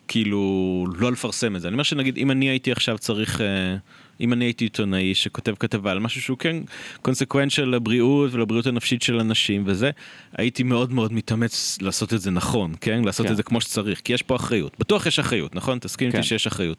כאילו, 0.07 0.85
לא 0.97 1.11
לפרסם 1.11 1.55
את 1.55 1.61
זה. 1.61 1.67
אני 1.67 1.73
אומר 1.73 1.83
שנגיד, 1.83 2.17
אם 2.17 2.31
אני 2.31 2.49
הייתי 2.49 2.71
עכשיו 2.71 2.97
צריך, 2.97 3.41
אה, 3.41 3.75
אם 4.21 4.33
אני 4.33 4.45
הייתי 4.45 4.65
עיתונאי 4.65 5.15
שכותב 5.15 5.53
כתבה 5.59 5.91
על 5.91 5.99
משהו 5.99 6.21
שהוא 6.21 6.37
כן 6.37 6.57
קונסקוונצ'ל 7.01 7.65
לבריאות 7.65 8.33
ולבריאות 8.33 8.65
הנפשית 8.65 9.01
של 9.01 9.19
אנשים 9.19 9.63
וזה, 9.65 9.91
הייתי 10.37 10.63
מאוד 10.63 10.93
מאוד 10.93 11.13
מתאמץ 11.13 11.77
לעשות 11.81 12.13
את 12.13 12.21
זה 12.21 12.31
נכון, 12.31 12.73
כן? 12.81 13.01
לעשות 13.03 13.25
כן. 13.25 13.31
את 13.31 13.37
זה 13.37 13.43
כמו 13.43 13.61
שצריך, 13.61 14.01
כי 14.03 14.13
יש 14.13 14.21
פה 14.21 14.35
אחריות. 14.35 14.75
בטוח 14.79 15.05
יש 15.05 15.19
אחריות, 15.19 15.55
נכון? 15.55 15.79
תסכים 15.79 16.07
איתי 16.07 16.17
כן. 16.17 16.23
שיש 16.23 16.47
אחריות. 16.47 16.77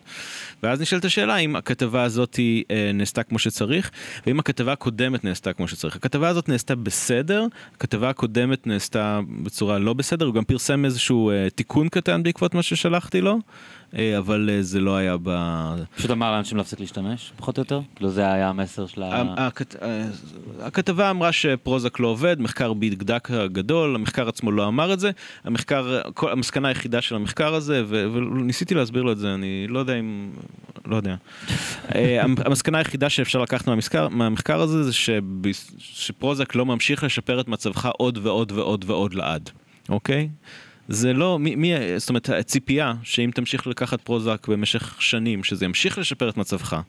ואז 0.63 0.81
נשאלת 0.81 1.05
השאלה 1.05 1.37
אם 1.37 1.57
הכתבה 1.57 2.03
הזאת 2.03 2.41
אה, 2.71 2.91
נעשתה 2.95 3.23
כמו 3.23 3.39
שצריך, 3.39 3.91
ואם 4.27 4.39
הכתבה 4.39 4.73
הקודמת 4.73 5.25
נעשתה 5.25 5.53
כמו 5.53 5.69
שצריך. 5.69 5.97
הכתבה 5.97 6.29
הזאת 6.29 6.49
נעשתה 6.49 6.75
בסדר, 6.75 7.47
הכתבה 7.75 8.11
הקודמת 8.11 8.67
נעשתה 8.67 9.21
בצורה 9.43 9.79
לא 9.79 9.93
בסדר, 9.93 10.27
הוא 10.27 10.35
גם 10.35 10.45
פרסם 10.45 10.85
איזשהו 10.85 11.31
אה, 11.31 11.51
תיקון 11.51 11.89
קטן 11.89 12.23
בעקבות 12.23 12.55
מה 12.55 12.63
ששלחתי 12.63 13.21
לו, 13.21 13.39
אבל 14.19 14.51
אה, 14.53 14.63
זה 14.63 14.81
לא 14.81 14.97
היה 14.97 15.17
ב... 15.23 15.31
פשוט 15.97 16.11
אמר 16.11 16.33
לאנשים 16.33 16.59
להפסיק 16.59 16.81
להשתמש, 16.81 17.33
פחות 17.37 17.59
או 17.59 17.61
יותר? 17.61 17.81
כאילו 17.95 18.11
זה 18.11 18.33
היה 18.33 18.49
המסר 18.49 18.87
של 18.87 19.03
ה... 19.03 19.35
הכת... 19.47 19.83
אה, 19.83 20.05
הכתבה 20.61 21.11
אמרה 21.11 21.33
שפרוזק 21.33 22.01
לא 22.01 22.09
עובד, 22.09 22.41
מחקר 22.41 22.73
בדקדק 22.73 23.31
הגדול, 23.31 23.95
המחקר 23.95 24.29
עצמו 24.29 24.53
לא 24.53 24.69
אמר 24.69 24.93
את 24.93 25.01
זה, 25.01 25.11
המחקר, 25.45 26.01
כל, 26.15 26.33
המסקנה 26.33 26.69
היחידה 26.69 27.01
של 27.03 27.15
המחקר 27.15 27.55
הזה, 27.55 27.83
ו... 27.87 28.07
וניסיתי 28.15 28.75
להסביר 28.75 29.03
לו 29.03 29.13
את 29.13 29.19
זה, 29.19 29.35
אני 29.35 29.67
לא 29.69 29.79
יודע 29.79 29.95
אם... 29.95 30.31
לא 30.87 30.97
יודע. 30.97 31.17
אה, 31.95 32.23
המסקנה 32.23 32.79
היחידה 32.79 33.11
שאפשר 33.11 33.43
לקחת 33.43 33.67
מהמחקר, 33.67 34.09
מהמחקר 34.09 34.61
הזה 34.61 34.83
זה. 34.83 34.93
שפרוזק 35.79 36.55
לא 36.55 36.67
ממשיך 36.67 37.05
לשפר 37.05 37.41
את 37.41 37.49
מצבך 37.49 37.89
עוד 37.99 38.19
ועוד 38.23 38.53
ועוד 38.53 38.85
ועוד 38.89 39.15
לעד, 39.15 39.51
אוקיי? 39.89 40.29
זה 40.89 41.13
לא, 41.13 41.39
מי, 41.39 41.55
מי, 41.55 41.73
זאת 41.97 42.09
אומרת, 42.09 42.29
הציפייה 42.29 42.93
שאם 43.03 43.31
תמשיך 43.35 43.67
לקחת 43.67 44.01
פרוזק 44.01 44.47
במשך 44.49 44.97
שנים, 44.99 45.45
שזה 45.45 45.65
ימשיך 45.65 45.99
לשפר 45.99 46.29
את 46.29 46.37
מצבך, 46.37 46.81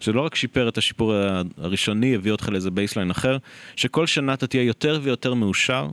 שלא 0.00 0.20
רק 0.20 0.34
שיפר 0.34 0.68
את 0.68 0.78
השיפור 0.78 1.14
הראשוני, 1.58 2.14
הביא 2.14 2.32
אותך 2.32 2.48
לאיזה 2.48 2.70
baseline 2.70 3.10
אחר, 3.10 3.36
שכל 3.76 4.06
שנה 4.06 4.34
אתה 4.34 4.46
תהיה 4.46 4.62
יותר 4.62 5.00
ויותר 5.02 5.34
מאושר, 5.34 5.88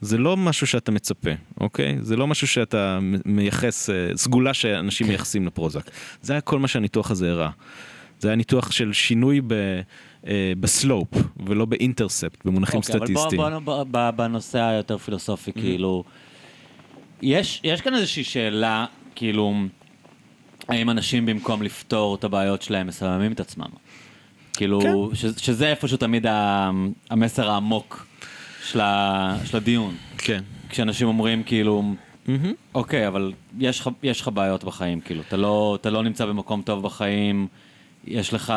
זה 0.00 0.18
לא 0.18 0.36
משהו 0.36 0.66
שאתה 0.66 0.92
מצפה, 0.92 1.30
אוקיי? 1.60 1.98
זה 2.00 2.16
לא 2.16 2.26
משהו 2.26 2.46
שאתה 2.46 2.98
מייחס, 3.24 3.90
אה, 3.90 4.16
סגולה 4.16 4.54
שאנשים 4.54 5.06
כן. 5.06 5.10
מייחסים 5.10 5.46
לפרוזק. 5.46 5.90
זה 6.22 6.32
היה 6.32 6.40
כל 6.40 6.58
מה 6.58 6.68
שהניתוח 6.68 7.10
הזה 7.10 7.30
הראה. 7.30 7.50
זה 8.20 8.28
היה 8.28 8.36
ניתוח 8.36 8.70
של 8.70 8.92
שינוי 8.92 9.40
ב... 9.46 9.52
אה, 10.26 10.52
ב 10.60 10.68
slope 10.68 11.08
ולא 11.46 11.64
ב 11.64 11.71
intercept, 11.71 12.44
במונחים 12.44 12.80
okay, 12.80 12.82
סטטיסטיים. 12.82 13.16
אוקיי, 13.16 13.38
אבל 13.38 13.64
בוא, 13.64 13.84
בוא, 13.84 13.84
בוא 13.84 14.10
בנושא 14.10 14.58
היותר 14.58 14.98
פילוסופי, 14.98 15.50
mm-hmm. 15.50 15.60
כאילו, 15.60 16.04
יש, 17.22 17.60
יש 17.64 17.80
כאן 17.80 17.94
איזושהי 17.94 18.24
שאלה, 18.24 18.86
כאילו, 19.14 19.54
האם 20.68 20.90
אנשים 20.90 21.26
במקום 21.26 21.62
לפתור 21.62 22.14
את 22.14 22.24
הבעיות 22.24 22.62
שלהם 22.62 22.86
מסממים 22.86 23.32
את 23.32 23.40
עצמם? 23.40 23.68
כאילו, 24.52 24.80
כן. 24.80 25.14
ש, 25.14 25.24
שזה 25.44 25.68
איפשהו 25.68 25.96
תמיד 25.96 26.26
המסר 27.10 27.50
העמוק 27.50 28.06
של, 28.64 28.80
ה, 28.80 29.36
של 29.44 29.56
הדיון. 29.56 29.94
כן. 30.18 30.42
כשאנשים 30.68 31.08
אומרים 31.08 31.42
כאילו, 31.42 31.82
mm-hmm. 32.26 32.30
אוקיי, 32.74 33.08
אבל 33.08 33.32
יש, 33.58 33.82
יש 34.02 34.20
לך 34.20 34.28
בעיות 34.34 34.64
בחיים, 34.64 35.00
כאילו, 35.00 35.22
אתה 35.28 35.36
לא, 35.36 35.78
אתה 35.80 35.90
לא 35.90 36.02
נמצא 36.02 36.26
במקום 36.26 36.62
טוב 36.62 36.82
בחיים, 36.82 37.46
יש 38.06 38.32
לך, 38.32 38.54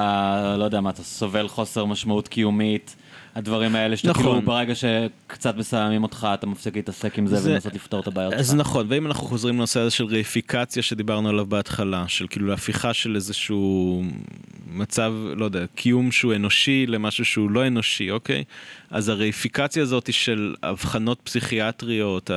לא 0.58 0.64
יודע 0.64 0.82
מה, 0.82 0.90
אתה 0.90 1.04
סובל 1.04 1.48
חוסר 1.48 1.86
משמעות 1.86 2.28
קיומית. 2.28 2.96
הדברים 3.38 3.76
האלה 3.76 3.98
שאתה 3.98 4.14
כאילו, 4.14 4.30
נכון. 4.30 4.40
כאילו 4.40 4.52
ברגע 4.52 4.74
שקצת 4.76 5.58
מסיימים 5.58 6.04
אותך 6.04 6.28
אתה 6.34 6.48
מפסיק 6.48 6.76
להתעסק 6.76 7.18
עם 7.18 7.28
זה, 7.28 7.36
זה 7.36 7.52
ולנסות 7.52 7.74
לפתור 7.74 8.00
את 8.00 8.08
הבעיות 8.08 8.32
שלך. 8.32 8.40
אז 8.40 8.56
נכון, 8.56 8.86
ואם 8.90 9.08
אנחנו 9.08 9.28
חוזרים 9.28 9.56
לנושא 9.56 9.80
הזה 9.80 9.92
של 9.92 10.06
ריפיקציה 10.06 10.84
שדיברנו 10.84 11.30
עליו 11.30 11.46
בהתחלה, 11.46 12.04
של 12.08 12.28
כאילו 12.30 12.54
הפיכה 12.54 12.94
של 12.94 13.16
איזשהו 13.16 14.04
מצב, 14.74 15.14
לא 15.36 15.46
יודע, 15.46 15.66
קיום 15.76 16.12
שהוא 16.12 16.36
אנושי 16.36 16.86
למשהו 16.88 17.26
שהוא 17.26 17.52
לא 17.52 17.68
אנושי, 17.68 18.12
אוקיי? 18.12 18.44
אז 18.92 19.10
הריפיקציה 19.10 19.84
הזאת 19.84 20.14
של 20.14 20.56
אבחנות 20.64 21.20
פסיכיאטריות, 21.24 22.32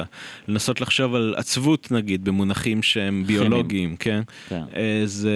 לנסות 0.49 0.81
לחשוב 0.81 1.15
על 1.15 1.35
עצבות 1.37 1.91
נגיד 1.91 2.25
במונחים 2.25 2.83
שהם 2.83 3.25
ביולוגיים, 3.27 3.97
כן? 3.97 4.21
כן. 4.49 4.63
אה, 4.77 5.03
זה, 5.05 5.31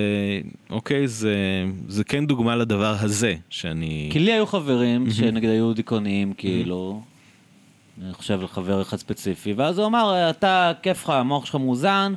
אוקיי, 0.71 1.09
זה, 1.09 1.35
זה 1.89 2.05
כן 2.05 2.27
דוגמה 2.27 2.57
לדבר 2.57 2.97
הזה, 3.01 3.35
שאני... 3.51 4.09
כי 4.13 4.19
לי 4.19 4.33
היו 4.33 4.47
חברים 4.47 5.11
שנגיד 5.11 5.51
היו 5.51 5.73
דיכאוניים, 5.73 6.33
כאילו, 6.33 7.03
אני 8.03 8.13
חושב 8.13 8.41
על 8.41 8.47
חבר 8.49 8.83
אחד 8.83 8.97
ספציפי, 8.97 9.53
ואז 9.53 9.79
הוא 9.79 9.87
אמר, 9.87 10.31
אתה, 10.31 10.73
כיף 10.83 11.05
לך, 11.05 11.11
המוח 11.11 11.47
שלך 11.47 11.55
מאוזן. 11.55 12.15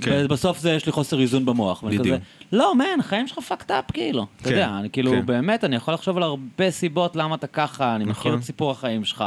כן. 0.00 0.26
בסוף 0.28 0.58
זה 0.58 0.70
יש 0.70 0.86
לי 0.86 0.92
חוסר 0.92 1.20
איזון 1.20 1.44
במוח. 1.44 1.84
בדיוק. 1.84 2.06
כזה, 2.06 2.16
לא, 2.52 2.74
מן, 2.74 3.00
החיים 3.00 3.28
שלך 3.28 3.38
fucked 3.38 3.70
up, 3.70 3.92
כאילו. 3.92 4.26
אתה 4.36 4.44
כן, 4.44 4.50
יודע, 4.50 4.76
אני 4.78 4.90
כאילו, 4.90 5.10
כן. 5.10 5.26
באמת, 5.26 5.64
אני 5.64 5.76
יכול 5.76 5.94
לחשוב 5.94 6.16
על 6.16 6.22
הרבה 6.22 6.70
סיבות 6.70 7.16
למה 7.16 7.34
אתה 7.34 7.46
ככה, 7.46 7.96
אני 7.96 8.04
נכון. 8.04 8.32
מכיר 8.32 8.40
את 8.40 8.44
סיפור 8.44 8.70
החיים 8.70 9.04
שלך. 9.04 9.24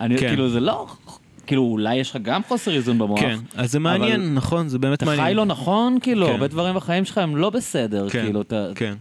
אני, 0.00 0.18
כן. 0.18 0.28
כאילו, 0.28 0.48
זה 0.48 0.60
לא... 0.60 0.86
כאילו, 1.46 1.62
אולי 1.62 1.96
יש 1.96 2.10
לך 2.10 2.16
גם 2.22 2.42
חוסר 2.48 2.74
איזון 2.74 2.98
במוח. 2.98 3.20
כן, 3.20 3.38
אז 3.56 3.72
זה 3.72 3.78
מעניין, 3.78 4.34
נכון, 4.34 4.68
זה 4.68 4.78
באמת 4.78 5.02
מעניין. 5.02 5.20
אתה 5.20 5.28
חי 5.28 5.34
לא 5.34 5.44
נכון, 5.44 5.98
כאילו, 6.02 6.26
כן. 6.26 6.32
הרבה 6.32 6.48
דברים 6.48 6.74
בחיים 6.74 7.04
שלך 7.04 7.18
הם 7.18 7.36
לא 7.36 7.50
בסדר, 7.50 8.08
כן, 8.08 8.22
כאילו, 8.22 8.40
אתה... 8.40 8.68
כן, 8.74 8.94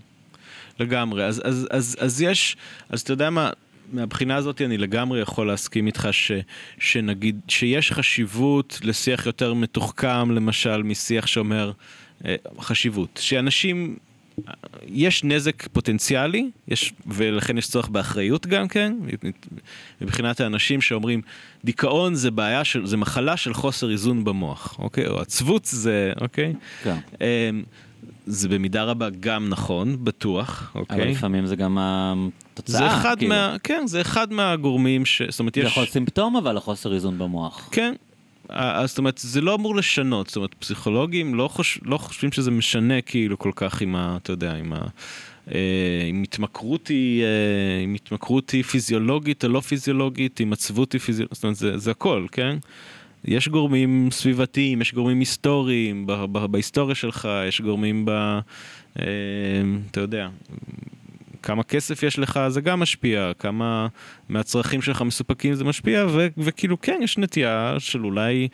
לגמרי. 0.80 1.26
אז, 1.26 1.41
אז, 1.45 1.67
אז, 1.71 1.97
אז 1.99 2.21
יש, 2.21 2.57
אז 2.89 3.01
אתה 3.01 3.13
יודע 3.13 3.30
מה, 3.30 3.49
מהבחינה 3.91 4.36
הזאת 4.36 4.61
אני 4.61 4.78
לגמרי 4.78 5.22
יכול 5.22 5.48
להסכים 5.48 5.88
איתך 5.88 6.07
ש, 6.11 6.32
שנגיד, 6.80 7.40
שיש 7.48 7.91
חשיבות 7.91 8.80
לשיח 8.84 9.26
יותר 9.26 9.53
מתוחכם, 9.53 10.32
למשל, 10.32 10.84
משיח 10.84 11.28
שאומר 11.28 11.72
אה, 12.26 12.36
חשיבות. 12.60 13.20
שאנשים, 13.22 13.98
יש 14.88 15.24
נזק 15.24 15.68
פוטנציאלי, 15.68 16.49
יש, 16.68 16.94
ולכן 17.07 17.57
יש 17.57 17.70
צורך 17.70 17.90
באחריות 17.90 18.48
גם 18.48 18.68
כן, 18.68 18.94
מבחינת 20.02 20.40
האנשים 20.40 20.82
שאומרים, 20.82 21.22
דיכאון 21.66 22.16
זה 22.16 22.32
בעיה, 22.32 22.64
של, 22.64 22.86
זה 22.86 22.98
מחלה 22.98 23.38
של 23.38 23.53
חוסר 23.53 23.91
איזון 23.91 24.24
במוח, 24.24 24.76
אוקיי? 24.80 25.07
או 25.07 25.22
עצבות 25.22 25.66
זה, 25.66 26.14
אוקיי? 26.22 26.53
כן. 26.84 26.95
אה, 27.22 27.49
זה 28.30 28.49
במידה 28.49 28.84
רבה 28.84 29.10
גם 29.19 29.49
נכון, 29.49 29.97
בטוח, 30.03 30.72
אוקיי? 30.76 30.97
אבל 30.97 31.07
לפעמים 31.07 31.45
זה 31.45 31.56
גם 31.56 31.77
התוצאה, 31.80 32.80
זה 32.80 32.88
אחד 32.88 33.15
כאילו. 33.19 33.30
מה... 33.35 33.56
כן, 33.64 33.88
זה 33.88 34.01
אחד 34.01 34.34
מהגורמים 34.34 35.06
ש... 35.06 35.22
זאת 35.30 35.39
אומרת, 35.39 35.57
יש... 35.57 35.64
זה 35.64 35.69
יכול 35.69 35.84
להיות 35.84 35.93
סימפטום 35.93 36.35
אבל 36.35 36.56
לחוסר 36.56 36.93
איזון 36.93 37.18
במוח. 37.18 37.69
כן. 37.72 37.93
זאת 38.85 38.97
אומרת, 38.97 39.18
זה 39.18 39.41
לא 39.41 39.56
אמור 39.56 39.76
לשנות, 39.76 40.27
זאת 40.27 40.35
אומרת, 40.35 40.53
פסיכולוגים 40.53 41.35
לא, 41.35 41.47
חוש... 41.47 41.80
לא 41.84 41.97
חושבים 41.97 42.31
שזה 42.31 42.51
משנה 42.51 43.01
כאילו 43.01 43.39
כל 43.39 43.51
כך 43.56 43.81
עם 43.81 43.95
ה... 43.95 44.18
אתה 44.22 44.31
יודע, 44.31 44.56
עם 44.56 44.73
ה... 44.73 44.77
אה, 45.51 46.07
אם 46.10 46.23
התמכרות 46.23 46.88
היא, 46.88 47.23
אה, 47.23 47.84
אם 47.84 47.93
התמכרות 47.93 48.49
היא 48.49 48.64
פיזיולוגית 48.64 49.43
או 49.43 49.49
לא 49.49 49.60
פיזיולוגית, 49.60 50.41
אם 50.41 50.53
עצבות 50.53 50.93
היא 50.93 51.01
פיזיולוגית, 51.01 51.35
זאת 51.35 51.43
אומרת, 51.43 51.56
זה, 51.56 51.77
זה 51.77 51.91
הכל, 51.91 52.26
כן? 52.31 52.57
יש 53.25 53.47
גורמים 53.47 54.09
סביבתיים, 54.11 54.81
יש 54.81 54.93
גורמים 54.93 55.19
היסטוריים 55.19 56.07
ב- 56.07 56.25
ב- 56.31 56.45
בהיסטוריה 56.45 56.95
שלך, 56.95 57.29
יש 57.47 57.61
גורמים 57.61 58.05
ב... 58.05 58.09
אה, 58.99 59.05
אתה 59.91 59.99
יודע, 59.99 60.29
כמה 61.43 61.63
כסף 61.63 62.03
יש 62.03 62.19
לך 62.19 62.39
זה 62.47 62.61
גם 62.61 62.79
משפיע, 62.79 63.31
כמה 63.39 63.87
מהצרכים 64.29 64.81
שלך 64.81 65.01
מסופקים 65.01 65.53
זה 65.53 65.63
משפיע, 65.63 66.05
ו- 66.09 66.27
וכאילו 66.37 66.81
כן, 66.81 66.99
יש 67.03 67.17
נטייה 67.17 67.75
של 67.79 68.05
אולי, 68.05 68.47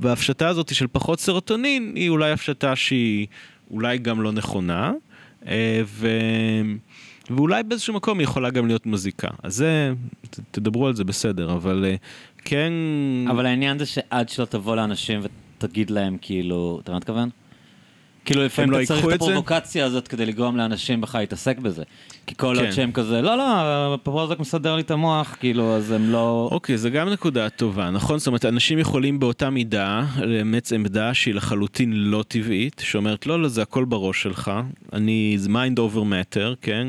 וההפשטה 0.00 0.48
הזאת 0.48 0.74
של 0.74 0.86
פחות 0.92 1.20
סרוטונין 1.20 1.92
היא 1.94 2.08
אולי 2.08 2.30
הפשטה 2.30 2.76
שהיא 2.76 3.26
אולי 3.70 3.98
גם 3.98 4.22
לא 4.22 4.32
נכונה, 4.32 4.92
אה, 5.46 5.82
ו... 5.84 6.08
ואולי 7.30 7.62
באיזשהו 7.62 7.94
מקום 7.94 8.18
היא 8.18 8.24
יכולה 8.24 8.50
גם 8.50 8.66
להיות 8.66 8.86
מזיקה. 8.86 9.28
אז 9.42 9.54
זה, 9.54 9.92
ת, 10.30 10.40
תדברו 10.50 10.86
על 10.86 10.94
זה 10.94 11.04
בסדר, 11.04 11.52
אבל 11.52 11.84
אה, 11.84 11.96
כן... 12.44 12.72
אבל 13.30 13.46
העניין 13.46 13.78
זה 13.78 13.86
שעד 13.86 14.28
שלא 14.28 14.44
תבוא 14.44 14.76
לאנשים 14.76 15.20
ותגיד 15.22 15.90
להם 15.90 16.16
כאילו, 16.20 16.80
אתה 16.82 16.92
מה 16.92 16.98
מתכוון? 16.98 17.28
כאילו 18.24 18.44
לפעמים 18.44 18.70
לא 18.70 18.76
אתה 18.76 18.86
צריך 18.86 19.04
את 19.04 19.12
הפרובוקציה 19.12 19.86
הזאת 19.86 20.08
כדי 20.08 20.26
לגרום 20.26 20.56
לאנשים 20.56 21.00
בכלל 21.00 21.20
להתעסק 21.20 21.58
בזה. 21.58 21.82
כי 22.26 22.34
כל 22.34 22.54
כן. 22.56 22.64
עוד 22.64 22.70
שהם 22.70 22.92
כזה, 22.92 23.22
לא, 23.22 23.36
לא, 23.36 23.94
הפרובוקציה 23.94 24.36
מסדר 24.40 24.76
לי 24.76 24.82
את 24.82 24.90
המוח, 24.90 25.36
כאילו, 25.40 25.76
אז 25.76 25.90
הם 25.90 26.10
לא... 26.10 26.48
אוקיי, 26.52 26.78
זה 26.78 26.90
גם 26.90 27.08
נקודה 27.08 27.48
טובה, 27.48 27.90
נכון? 27.90 28.18
זאת 28.18 28.26
אומרת, 28.26 28.44
אנשים 28.44 28.78
יכולים 28.78 29.20
באותה 29.20 29.50
מידה 29.50 30.04
לאמץ 30.22 30.72
עמדה 30.72 31.14
שהיא 31.14 31.34
לחלוטין 31.34 31.92
לא 31.92 32.24
טבעית, 32.28 32.82
שאומרת, 32.84 33.26
לא, 33.26 33.42
לא, 33.42 33.48
זה 33.48 33.62
הכל 33.62 33.84
בראש 33.84 34.22
שלך, 34.22 34.52
אני, 34.92 35.34
זה 35.38 35.48
mind 35.48 35.78
over 35.78 35.98
matter, 35.98 36.54
כן? 36.60 36.88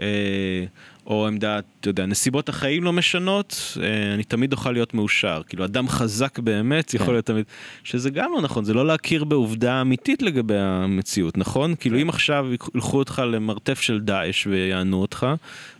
אה, 0.00 0.64
או 1.06 1.26
עמדה, 1.26 1.58
אתה 1.80 1.88
יודע, 1.88 2.06
נסיבות 2.06 2.48
החיים 2.48 2.84
לא 2.84 2.92
משנות, 2.92 3.76
אה, 3.82 4.14
אני 4.14 4.24
תמיד 4.24 4.52
אוכל 4.52 4.72
להיות 4.72 4.94
מאושר. 4.94 5.42
כאילו, 5.46 5.64
אדם 5.64 5.88
חזק 5.88 6.38
באמת 6.38 6.94
יכול 6.94 7.06
כן. 7.06 7.12
להיות 7.12 7.26
תמיד... 7.26 7.44
שזה 7.84 8.10
גם 8.10 8.32
לא 8.34 8.42
נכון, 8.42 8.64
זה 8.64 8.74
לא 8.74 8.86
להכיר 8.86 9.24
בעובדה 9.24 9.80
אמיתית 9.80 10.22
לגבי 10.22 10.58
המציאות, 10.58 11.38
נכון? 11.38 11.74
כאילו, 11.80 11.96
כן. 11.96 12.00
אם 12.00 12.08
עכשיו 12.08 12.46
ילכו 12.74 12.98
אותך 12.98 13.22
למרתף 13.32 13.80
של 13.80 14.00
דאעש 14.00 14.46
ויענו 14.46 15.00
אותך, 15.00 15.26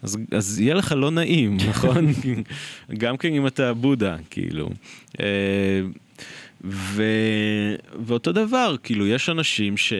אז, 0.02 0.18
אז 0.30 0.60
יהיה 0.60 0.74
לך 0.74 0.94
לא 0.96 1.10
נעים, 1.10 1.56
נכון? 1.68 2.06
גם 2.98 3.16
כן 3.16 3.32
אם 3.32 3.46
אתה 3.46 3.74
בודה, 3.74 4.16
כאילו. 4.30 4.70
אה, 5.20 5.80
ו... 6.64 7.02
ואותו 8.06 8.32
דבר, 8.32 8.76
כאילו, 8.82 9.06
יש 9.06 9.28
אנשים 9.28 9.76
ש... 9.76 9.92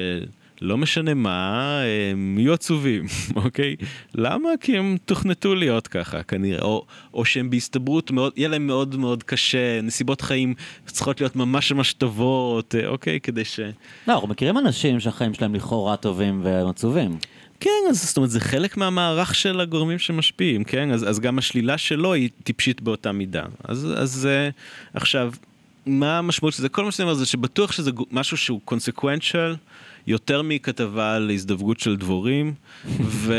לא 0.61 0.79
משנה 0.79 1.15
מה, 1.15 1.81
הם 2.13 2.39
יהיו 2.39 2.53
עצובים, 2.53 3.05
אוקיי? 3.45 3.77
למה? 4.15 4.49
כי 4.61 4.79
הם 4.79 4.97
תוכנתו 5.05 5.55
להיות 5.55 5.89
ככה, 5.89 6.23
כנראה, 6.23 6.63
או, 6.63 6.85
או 7.15 7.25
שהם 7.25 7.51
בהסתברות 7.51 8.11
מאוד, 8.11 8.33
יהיה 8.37 8.49
להם 8.49 8.67
מאוד 8.67 8.97
מאוד 8.97 9.23
קשה, 9.23 9.81
נסיבות 9.83 10.21
חיים 10.21 10.55
צריכות 10.87 11.21
להיות 11.21 11.37
ממש 11.37 11.73
ממש 11.73 11.93
טובות, 11.93 12.75
אה, 12.75 12.87
אוקיי? 12.87 13.21
כדי 13.21 13.45
ש... 13.45 13.61
לא, 14.09 14.13
אנחנו 14.13 14.29
מכירים 14.29 14.59
אנשים 14.59 15.01
שהחיים 15.01 15.35
שלהם 15.35 15.55
לכאורה 15.55 15.97
טובים 15.97 16.41
והם 16.45 16.69
עצובים. 16.69 17.19
כן, 17.61 17.71
אז 17.91 18.05
זאת 18.09 18.17
אומרת, 18.17 18.31
זה 18.31 18.41
חלק 18.41 18.77
מהמערך 18.77 19.35
של 19.35 19.61
הגורמים 19.61 19.99
שמשפיעים, 19.99 20.65
כן? 20.65 20.91
אז, 20.91 21.09
אז 21.09 21.21
גם 21.21 21.39
השלילה 21.39 21.79
שלו 21.79 22.13
היא 22.13 22.29
טיפשית 22.45 22.81
באותה 22.81 23.13
מידה. 23.13 23.45
אז, 23.65 23.89
אז 23.97 24.29
uh, 24.29 24.97
עכשיו, 24.97 25.33
מה 25.87 26.19
המשמעות 26.19 26.55
של 26.55 26.63
זה? 26.63 26.69
כל 26.69 26.85
מה 26.85 26.93
שאני 26.93 27.05
אומר 27.05 27.15
זה 27.15 27.27
שבטוח 27.27 27.73
שזה 27.73 27.91
משהו 28.11 28.37
שהוא 28.37 28.61
קונסקוונציאל 28.65 29.57
יותר 30.07 30.43
מכתבה 30.43 31.15
על 31.15 31.31
הזדווגות 31.31 31.81
של 31.81 31.97
דבורים, 31.97 32.55
ו, 33.01 33.35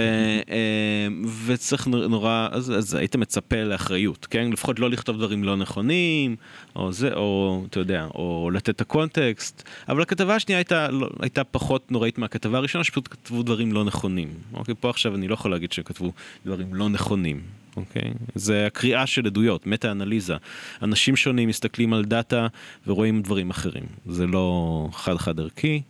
אה, 0.49 1.07
וצריך 1.45 1.87
נורא, 1.87 2.47
אז, 2.51 2.71
אז 2.77 2.93
היית 2.93 3.15
מצפה 3.15 3.63
לאחריות, 3.63 4.25
כן? 4.25 4.51
לפחות 4.51 4.79
לא 4.79 4.89
לכתוב 4.89 5.17
דברים 5.17 5.43
לא 5.43 5.55
נכונים, 5.57 6.35
או 6.75 6.91
זה, 6.91 7.13
או 7.13 7.63
אתה 7.69 7.79
יודע, 7.79 8.07
או 8.15 8.49
לתת 8.53 8.69
את 8.69 8.81
הקונטקסט, 8.81 9.63
אבל 9.89 10.01
הכתבה 10.01 10.35
השנייה 10.35 10.59
הייתה, 10.59 10.91
לא, 10.91 11.09
הייתה 11.19 11.43
פחות 11.43 11.91
נוראית 11.91 12.17
מהכתבה 12.17 12.57
הראשונה, 12.57 12.83
שפשוט 12.83 13.07
כתבו 13.11 13.43
דברים 13.43 13.71
לא 13.71 13.83
נכונים. 13.83 14.27
אוקיי, 14.53 14.75
פה 14.79 14.89
עכשיו 14.89 15.15
אני 15.15 15.27
לא 15.27 15.33
יכול 15.33 15.51
להגיד 15.51 15.71
שכתבו 15.71 16.11
דברים 16.45 16.73
לא 16.73 16.89
נכונים. 16.89 17.41
אוקיי? 17.77 18.13
זה 18.35 18.65
הקריאה 18.65 19.07
של 19.07 19.25
עדויות, 19.25 19.67
מטה-אנליזה. 19.67 20.35
אנשים 20.81 21.15
שונים 21.15 21.49
מסתכלים 21.49 21.93
על 21.93 22.05
דאטה 22.05 22.47
ורואים 22.87 23.21
דברים 23.21 23.49
אחרים. 23.49 23.83
זה 24.05 24.27
לא 24.27 24.89
חד-חד 24.93 25.39
ערכי. 25.39 25.81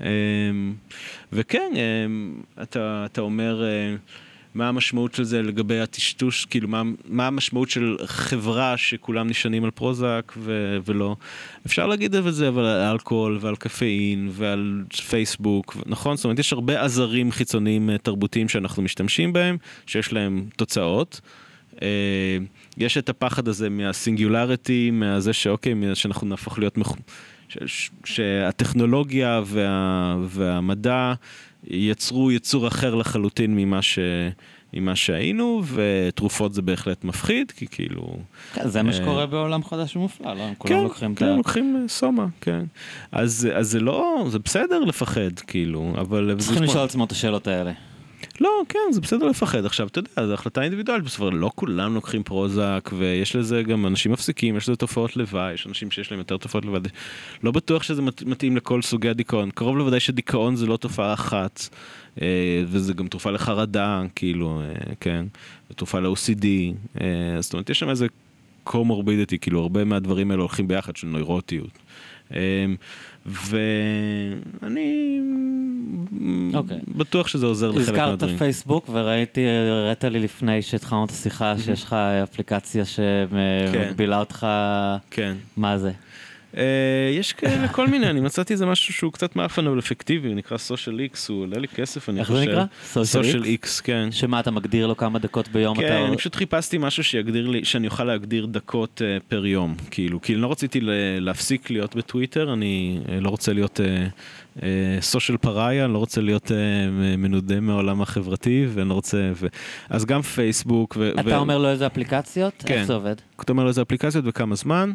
אמ, 0.00 0.74
וכן, 1.32 1.72
אמ, 1.74 2.40
אתה, 2.62 3.02
אתה 3.06 3.20
אומר... 3.20 3.64
אה, 3.64 3.96
מה 4.54 4.68
המשמעות 4.68 5.14
של 5.14 5.24
זה 5.24 5.42
לגבי 5.42 5.80
הטשטוש, 5.80 6.44
כאילו 6.44 6.68
מה, 6.68 6.82
מה 7.04 7.26
המשמעות 7.26 7.70
של 7.70 7.96
חברה 8.04 8.76
שכולם 8.76 9.28
נשענים 9.28 9.64
על 9.64 9.70
פרוזק 9.70 10.32
ו, 10.36 10.78
ולא. 10.84 11.16
אפשר 11.66 11.86
להגיד 11.86 12.14
את 12.14 12.34
זה 12.34 12.48
אבל 12.48 12.64
על 12.64 12.90
אלכוהול 12.92 13.38
ועל 13.40 13.56
קפאין 13.56 14.28
ועל 14.32 14.84
פייסבוק, 15.08 15.76
נכון? 15.86 16.16
זאת 16.16 16.24
אומרת 16.24 16.38
יש 16.38 16.52
הרבה 16.52 16.84
עזרים 16.84 17.32
חיצוניים 17.32 17.90
אה, 17.90 17.98
תרבותיים 17.98 18.48
שאנחנו 18.48 18.82
משתמשים 18.82 19.32
בהם, 19.32 19.56
שיש 19.86 20.12
להם 20.12 20.46
תוצאות. 20.56 21.20
אה, 21.82 22.38
יש 22.76 22.98
את 22.98 23.08
הפחד 23.08 23.48
הזה 23.48 23.70
מהסינגולריטי, 23.70 24.90
מהזה 24.90 25.32
שאוקיי, 25.32 25.74
שאנחנו 25.94 26.26
נהפוך 26.26 26.58
להיות, 26.58 26.78
מח... 26.78 26.92
ש... 27.48 27.90
שהטכנולוגיה 28.04 29.42
וה... 29.44 30.16
והמדע 30.20 31.12
יצרו 31.66 32.32
יצור 32.32 32.68
אחר 32.68 32.94
לחלוטין 32.94 33.56
ממה, 33.56 33.82
ש... 33.82 33.98
ממה 34.74 34.96
שהיינו, 34.96 35.62
ותרופות 35.74 36.54
זה 36.54 36.62
בהחלט 36.62 37.04
מפחיד, 37.04 37.50
כי 37.50 37.66
כאילו... 37.66 38.16
כן, 38.54 38.68
זה 38.68 38.82
מה 38.82 38.88
אה, 38.88 38.94
שקורה 38.94 39.26
בעולם 39.26 39.64
חדש 39.64 39.96
ומופלא, 39.96 40.34
לא? 40.34 40.42
הם 40.42 40.54
כולם 40.58 40.74
כן, 40.74 40.82
לוקחים 40.82 41.12
את 41.12 41.18
כן, 41.18 41.24
ה... 41.24 41.36
לוקחים 41.36 41.78
אה, 41.82 41.88
סומה, 41.88 42.26
כן. 42.40 42.64
אז, 43.12 43.48
אז 43.54 43.70
זה 43.70 43.80
לא, 43.80 44.26
זה 44.28 44.38
בסדר 44.38 44.78
לפחד, 44.78 45.38
כאילו, 45.46 45.92
אבל... 45.98 46.34
צריכים 46.38 46.62
לשאול 46.62 46.84
עצמו 46.84 47.04
את 47.04 47.12
השאלות 47.12 47.46
האלה. 47.46 47.72
לא, 48.40 48.48
כן, 48.68 48.78
זה 48.90 49.00
בסדר 49.00 49.26
לפחד. 49.26 49.64
עכשיו, 49.64 49.86
אתה 49.86 49.98
יודע, 49.98 50.26
זו 50.26 50.34
החלטה 50.34 50.62
אינדיבידואלית, 50.62 51.04
בסופו 51.04 51.30
של 51.30 51.36
לא 51.36 51.50
כולם 51.54 51.94
לוקחים 51.94 52.22
פרוזק, 52.22 52.90
ויש 52.98 53.36
לזה 53.36 53.62
גם 53.62 53.86
אנשים 53.86 54.12
מפסיקים, 54.12 54.56
יש 54.56 54.68
לזה 54.68 54.76
תופעות 54.76 55.16
לוואי, 55.16 55.52
יש 55.54 55.66
אנשים 55.66 55.90
שיש 55.90 56.10
להם 56.10 56.18
יותר 56.18 56.36
תופעות 56.36 56.64
לוואי. 56.64 56.80
לא 57.42 57.50
בטוח 57.50 57.82
שזה 57.82 58.02
מת- 58.02 58.22
מתאים 58.22 58.56
לכל 58.56 58.82
סוגי 58.82 59.08
הדיכאון. 59.08 59.50
קרוב 59.50 59.76
לוודאי 59.78 60.00
שדיכאון 60.00 60.56
זה 60.56 60.66
לא 60.66 60.76
תופעה 60.76 61.12
אחת, 61.12 61.68
אה, 62.22 62.26
וזה 62.66 62.92
גם 62.94 63.08
תרופה 63.08 63.30
לחרדה, 63.30 64.02
כאילו, 64.14 64.60
אה, 64.60 64.94
כן, 65.00 65.26
ותרופה 65.70 66.00
ל-OCD, 66.00 66.44
אה, 67.00 67.06
זאת 67.40 67.52
אומרת, 67.52 67.70
יש 67.70 67.78
שם 67.78 67.90
איזה 67.90 68.06
קומורבידיטי, 68.64 69.38
כאילו, 69.38 69.60
הרבה 69.60 69.84
מהדברים 69.84 70.30
האלה 70.30 70.40
הולכים 70.42 70.68
ביחד 70.68 70.96
של 70.96 71.06
נוירוטיות. 71.06 71.78
ואני 73.26 75.20
אוקיי. 76.54 76.78
בטוח 76.88 77.28
שזה 77.28 77.46
עוזר 77.46 77.70
לחלק 77.70 77.80
הזכרת 77.80 78.08
מהדברים. 78.08 78.38
פייסבוק 78.38 78.88
וראיתי, 78.92 79.46
הראת 79.48 80.04
לי 80.04 80.20
לפני 80.20 80.62
שהתחלנו 80.62 81.04
את 81.04 81.10
השיחה 81.10 81.54
שיש 81.58 81.82
לך 81.82 81.92
אפליקציה 82.22 82.84
שמגבילה 82.84 84.18
אותך, 84.18 84.46
כן. 85.10 85.34
מה 85.56 85.78
זה? 85.78 85.92
אה, 86.56 86.62
יש 87.12 87.32
כאלה 87.32 87.68
כל 87.68 87.88
מיני, 87.88 88.10
אני 88.10 88.20
מצאתי 88.20 88.52
איזה 88.52 88.66
משהו 88.66 88.94
שהוא 88.94 89.12
קצת 89.12 89.36
מאפן 89.36 89.66
אבל 89.66 89.78
אפקטיבי, 89.78 90.28
הוא 90.28 90.36
נקרא 90.36 90.58
סושיאל 90.58 91.00
איקס, 91.00 91.28
הוא 91.28 91.42
עולה 91.42 91.58
לי 91.58 91.68
כסף, 91.68 92.08
אני 92.08 92.20
איך 92.20 92.28
חושב. 92.28 92.40
זה 92.40 92.50
נקרא? 92.50 92.64
סושיאל? 93.04 93.44
איקס, 93.44 93.80
כן. 93.80 94.08
שמה 94.12 94.40
אתה 94.40 94.50
מגדיר 94.50 94.86
לו 94.86 94.96
כמה 94.96 95.18
דקות 95.18 95.48
ביום 95.48 95.76
כן. 95.76 95.92
אני 95.92 96.16
פשוט 96.16 96.34
חיפשתי 96.34 96.78
משהו 96.78 97.04
שיגדיר 97.04 97.46
לי, 97.46 97.64
שאני 97.64 97.86
אוכל 97.86 98.04
להגדיר 98.04 98.46
דקות 98.46 99.02
אה, 99.04 99.18
פר 99.28 99.46
יום, 99.46 99.74
כאילו, 99.90 100.22
כי 100.22 100.34
לא 100.34 100.50
רציתי 100.50 100.80
להפסיק 101.20 101.70
להיות 101.70 101.96
בטוויטר, 101.96 102.52
אני 102.52 103.00
אה, 103.08 103.20
לא 103.20 103.28
רוצה 103.28 103.52
להיות 103.52 103.80
סושיאל 105.00 105.38
פראיה, 105.38 105.86
לא 105.86 105.98
רוצה 105.98 106.20
להיות 106.20 106.52
אה, 106.52 106.56
מנודה 107.16 107.60
מהעולם 107.60 108.02
החברתי, 108.02 108.66
ואני 108.74 108.88
לא 108.88 108.94
רוצה. 108.94 109.32
אז 109.88 110.04
גם 110.04 110.22
פייסבוק. 110.22 110.96
אתה 111.20 111.38
אומר 111.38 111.58
לו 111.58 111.68
איזה 111.68 111.86
אפליקציות? 111.86 112.64
כן. 112.66 112.74
איך 112.74 112.84
זה 112.86 112.94
עובד? 112.94 113.14
אתה 113.40 113.52
אומר 113.52 113.62
לו 113.62 113.68
איזה 113.68 113.82
אפליקציות 113.82 114.24
וכמה 114.28 114.54
זמן, 114.54 114.92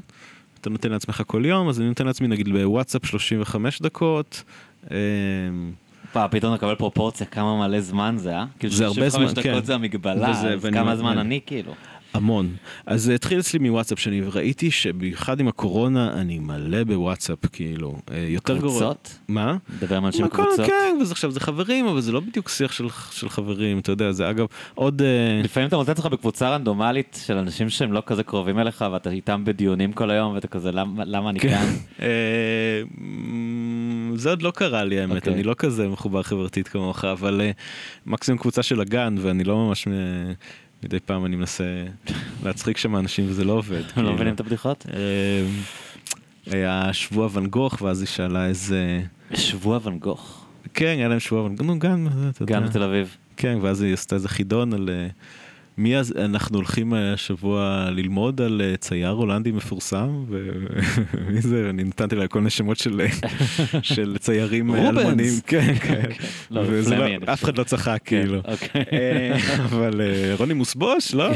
אתה 0.62 0.70
נותן 0.70 0.92
לעצמך 0.92 1.24
כל 1.28 1.44
יום, 1.46 1.70
אז 1.70 1.80
אני 1.80 1.88
נותן 1.88 2.06
לעצמי 2.06 2.28
נגיד 2.28 2.50
בוואטסאפ 2.50 3.06
35 3.06 3.82
דקות. 3.82 4.44
פעם 6.14 6.28
פתאום 6.32 6.54
נקבל 6.54 6.76
פרופורציה 6.76 7.26
כמה 7.26 7.58
מלא 7.68 7.82
זמן 7.82 8.16
זה, 8.18 8.36
אה? 8.36 8.46
כאילו 8.60 8.74
זה 8.74 8.86
הרבה 8.86 8.96
35 9.10 9.32
זמן, 9.34 9.44
כן. 9.44 9.52
דקות 9.54 9.66
זה 9.66 9.76
המגבלה, 9.76 10.30
וזה- 10.32 10.54
אז 10.54 10.66
כמה 10.74 10.96
זמן 10.96 11.18
אני 11.18 11.40
כאילו? 11.46 11.74
המון. 12.14 12.56
אז 12.86 13.04
זה 13.04 13.16
התחיל 13.16 13.40
אצלי 13.40 13.60
מוואטסאפ 13.60 14.00
שלי, 14.00 14.22
וראיתי 14.26 14.72
שבמיוחד 14.72 15.40
עם 15.40 15.48
הקורונה 15.48 16.14
אני 16.14 16.40
מלא 16.40 16.84
בוואטסאפ, 16.84 17.46
כאילו, 17.52 17.96
אה, 18.12 18.26
יותר 18.28 18.58
גרוע. 18.58 18.70
קבוצות? 18.70 19.20
מה? 19.28 19.58
מדבר 19.78 19.98
עם 19.98 20.06
אנשים 20.06 20.26
הכל, 20.26 20.42
בקבוצות? 20.42 20.66
כן, 20.66 20.98
וזה 21.02 21.12
עכשיו 21.12 21.32
זה 21.32 21.40
חברים, 21.40 21.88
אבל 21.88 22.02
זה 22.02 22.12
לא 22.12 22.20
בדיוק 22.20 22.50
שיח 22.50 22.72
של, 22.72 22.88
של 23.12 23.30
חברים, 23.30 23.80
אתה 23.80 23.92
יודע, 23.92 24.12
זה 24.12 24.30
אגב 24.30 24.46
עוד... 24.76 25.02
אה, 25.02 25.42
לפעמים 25.44 25.68
אתה 25.68 25.78
מוצא 25.78 25.92
עצמך 25.92 26.06
בקבוצה 26.06 26.50
רנדומלית 26.50 27.20
של 27.26 27.38
אנשים 27.38 27.70
שהם 27.70 27.94
לא 27.94 28.04
כזה 28.06 28.24
קרובים 28.24 28.60
אליך 28.60 28.86
ואתה 28.92 29.10
איתם 29.10 29.46
בדיונים 29.46 29.94
כל 29.94 30.12
היום 30.12 30.34
ואתה 30.34 30.48
כזה 30.48 30.72
למה 30.72 31.04
למה 31.06 31.30
אני 31.30 31.40
כאן? 31.40 31.66
אה, 32.02 32.82
זה 34.16 34.30
עוד 34.30 34.42
לא 34.42 34.52
קרה 34.52 34.84
לי 34.84 35.00
האמת, 35.00 35.16
אוקיי. 35.16 35.34
אני 35.34 35.44
לא 35.44 35.54
כזה 35.54 35.88
מחובר 35.88 36.24
חברתית 36.24 36.68
כמוך, 36.68 37.06
אבל 37.06 37.42
מקסימום 38.06 38.40
קבוצה 38.40 38.64
של 38.64 38.82
הגן, 38.82 39.16
ואני 39.20 39.44
לא 39.44 39.58
ממש, 39.58 39.88
מדי 40.84 41.00
פעם 41.00 41.26
אני 41.26 41.36
מנסה 41.36 41.86
להצחיק 42.44 42.78
שם 42.78 42.96
אנשים 42.96 43.26
וזה 43.28 43.44
לא 43.44 43.54
עובד. 43.54 43.82
לא 43.82 43.94
כאילו. 43.94 44.14
מבינים 44.14 44.34
את 44.34 44.40
הבדיחות? 44.40 44.86
אה, 44.94 45.46
היה 46.52 46.94
שבוע 46.94 47.30
ואן 47.32 47.48
גוך, 47.48 47.82
ואז 47.82 48.02
היא 48.02 48.08
שאלה 48.08 48.46
איזה... 48.46 49.02
שבוע 49.34 49.80
ואן 49.84 50.00
גוך, 50.00 50.46
כן, 50.74 50.86
היה 50.98 51.08
להם 51.08 51.20
שבוע 51.20 51.44
ואן 51.44 51.56
גוך, 51.56 51.68
נו 51.68 51.74
יודע. 52.42 52.56
גם 52.56 52.66
בתל 52.66 52.84
אביב. 52.84 53.18
כן, 53.38 53.58
ואז 53.62 53.82
היא 53.82 53.94
עשתה 53.94 54.16
איזה 54.16 54.30
חידון 54.30 54.74
על 54.74 54.90
אה, 55.80 55.84
מי 55.84 55.98
אז 55.98 56.14
אנחנו 56.18 56.58
הולכים 56.58 56.94
אה, 56.94 57.14
השבוע 57.14 57.88
ללמוד 57.92 58.42
על 58.42 58.62
אה, 58.64 58.78
צייר 58.78 59.10
הולנדי 59.10 59.52
מפורסם, 59.52 60.26
ומי 60.30 61.42
זה, 61.50 61.68
אני 61.70 61.84
נתתי 61.84 62.16
לה 62.16 62.28
כל 62.28 62.40
מיני 62.40 62.50
שמות 62.50 62.78
של, 62.78 63.02
אה, 63.02 63.30
של 63.82 64.18
ציירים. 64.20 64.76
אלמנים, 64.76 65.34
כן, 65.48 65.76
כן, 65.76 66.10
לא, 66.52 66.64
לא- 66.64 67.34
אף 67.34 67.44
אחד 67.44 67.58
לא 67.58 67.64
צחק 67.64 68.02
כן, 68.06 68.22
כאילו. 68.22 68.42
אוקיי. 68.46 69.34
אבל 69.58 70.02
רוני 70.38 70.54
מוסבוש, 70.54 71.14
לא? 71.14 71.32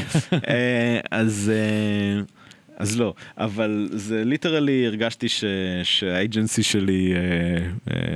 אז... 1.12 1.52
אז 2.78 3.00
לא, 3.00 3.14
אבל 3.38 3.90
זה 3.92 4.24
literally 4.26 4.88
הרגשתי 4.88 5.30
ש- 5.30 5.44
שה 5.84 6.11
agency 6.11 6.64
שלי, 6.64 7.14
אה, 7.16 7.20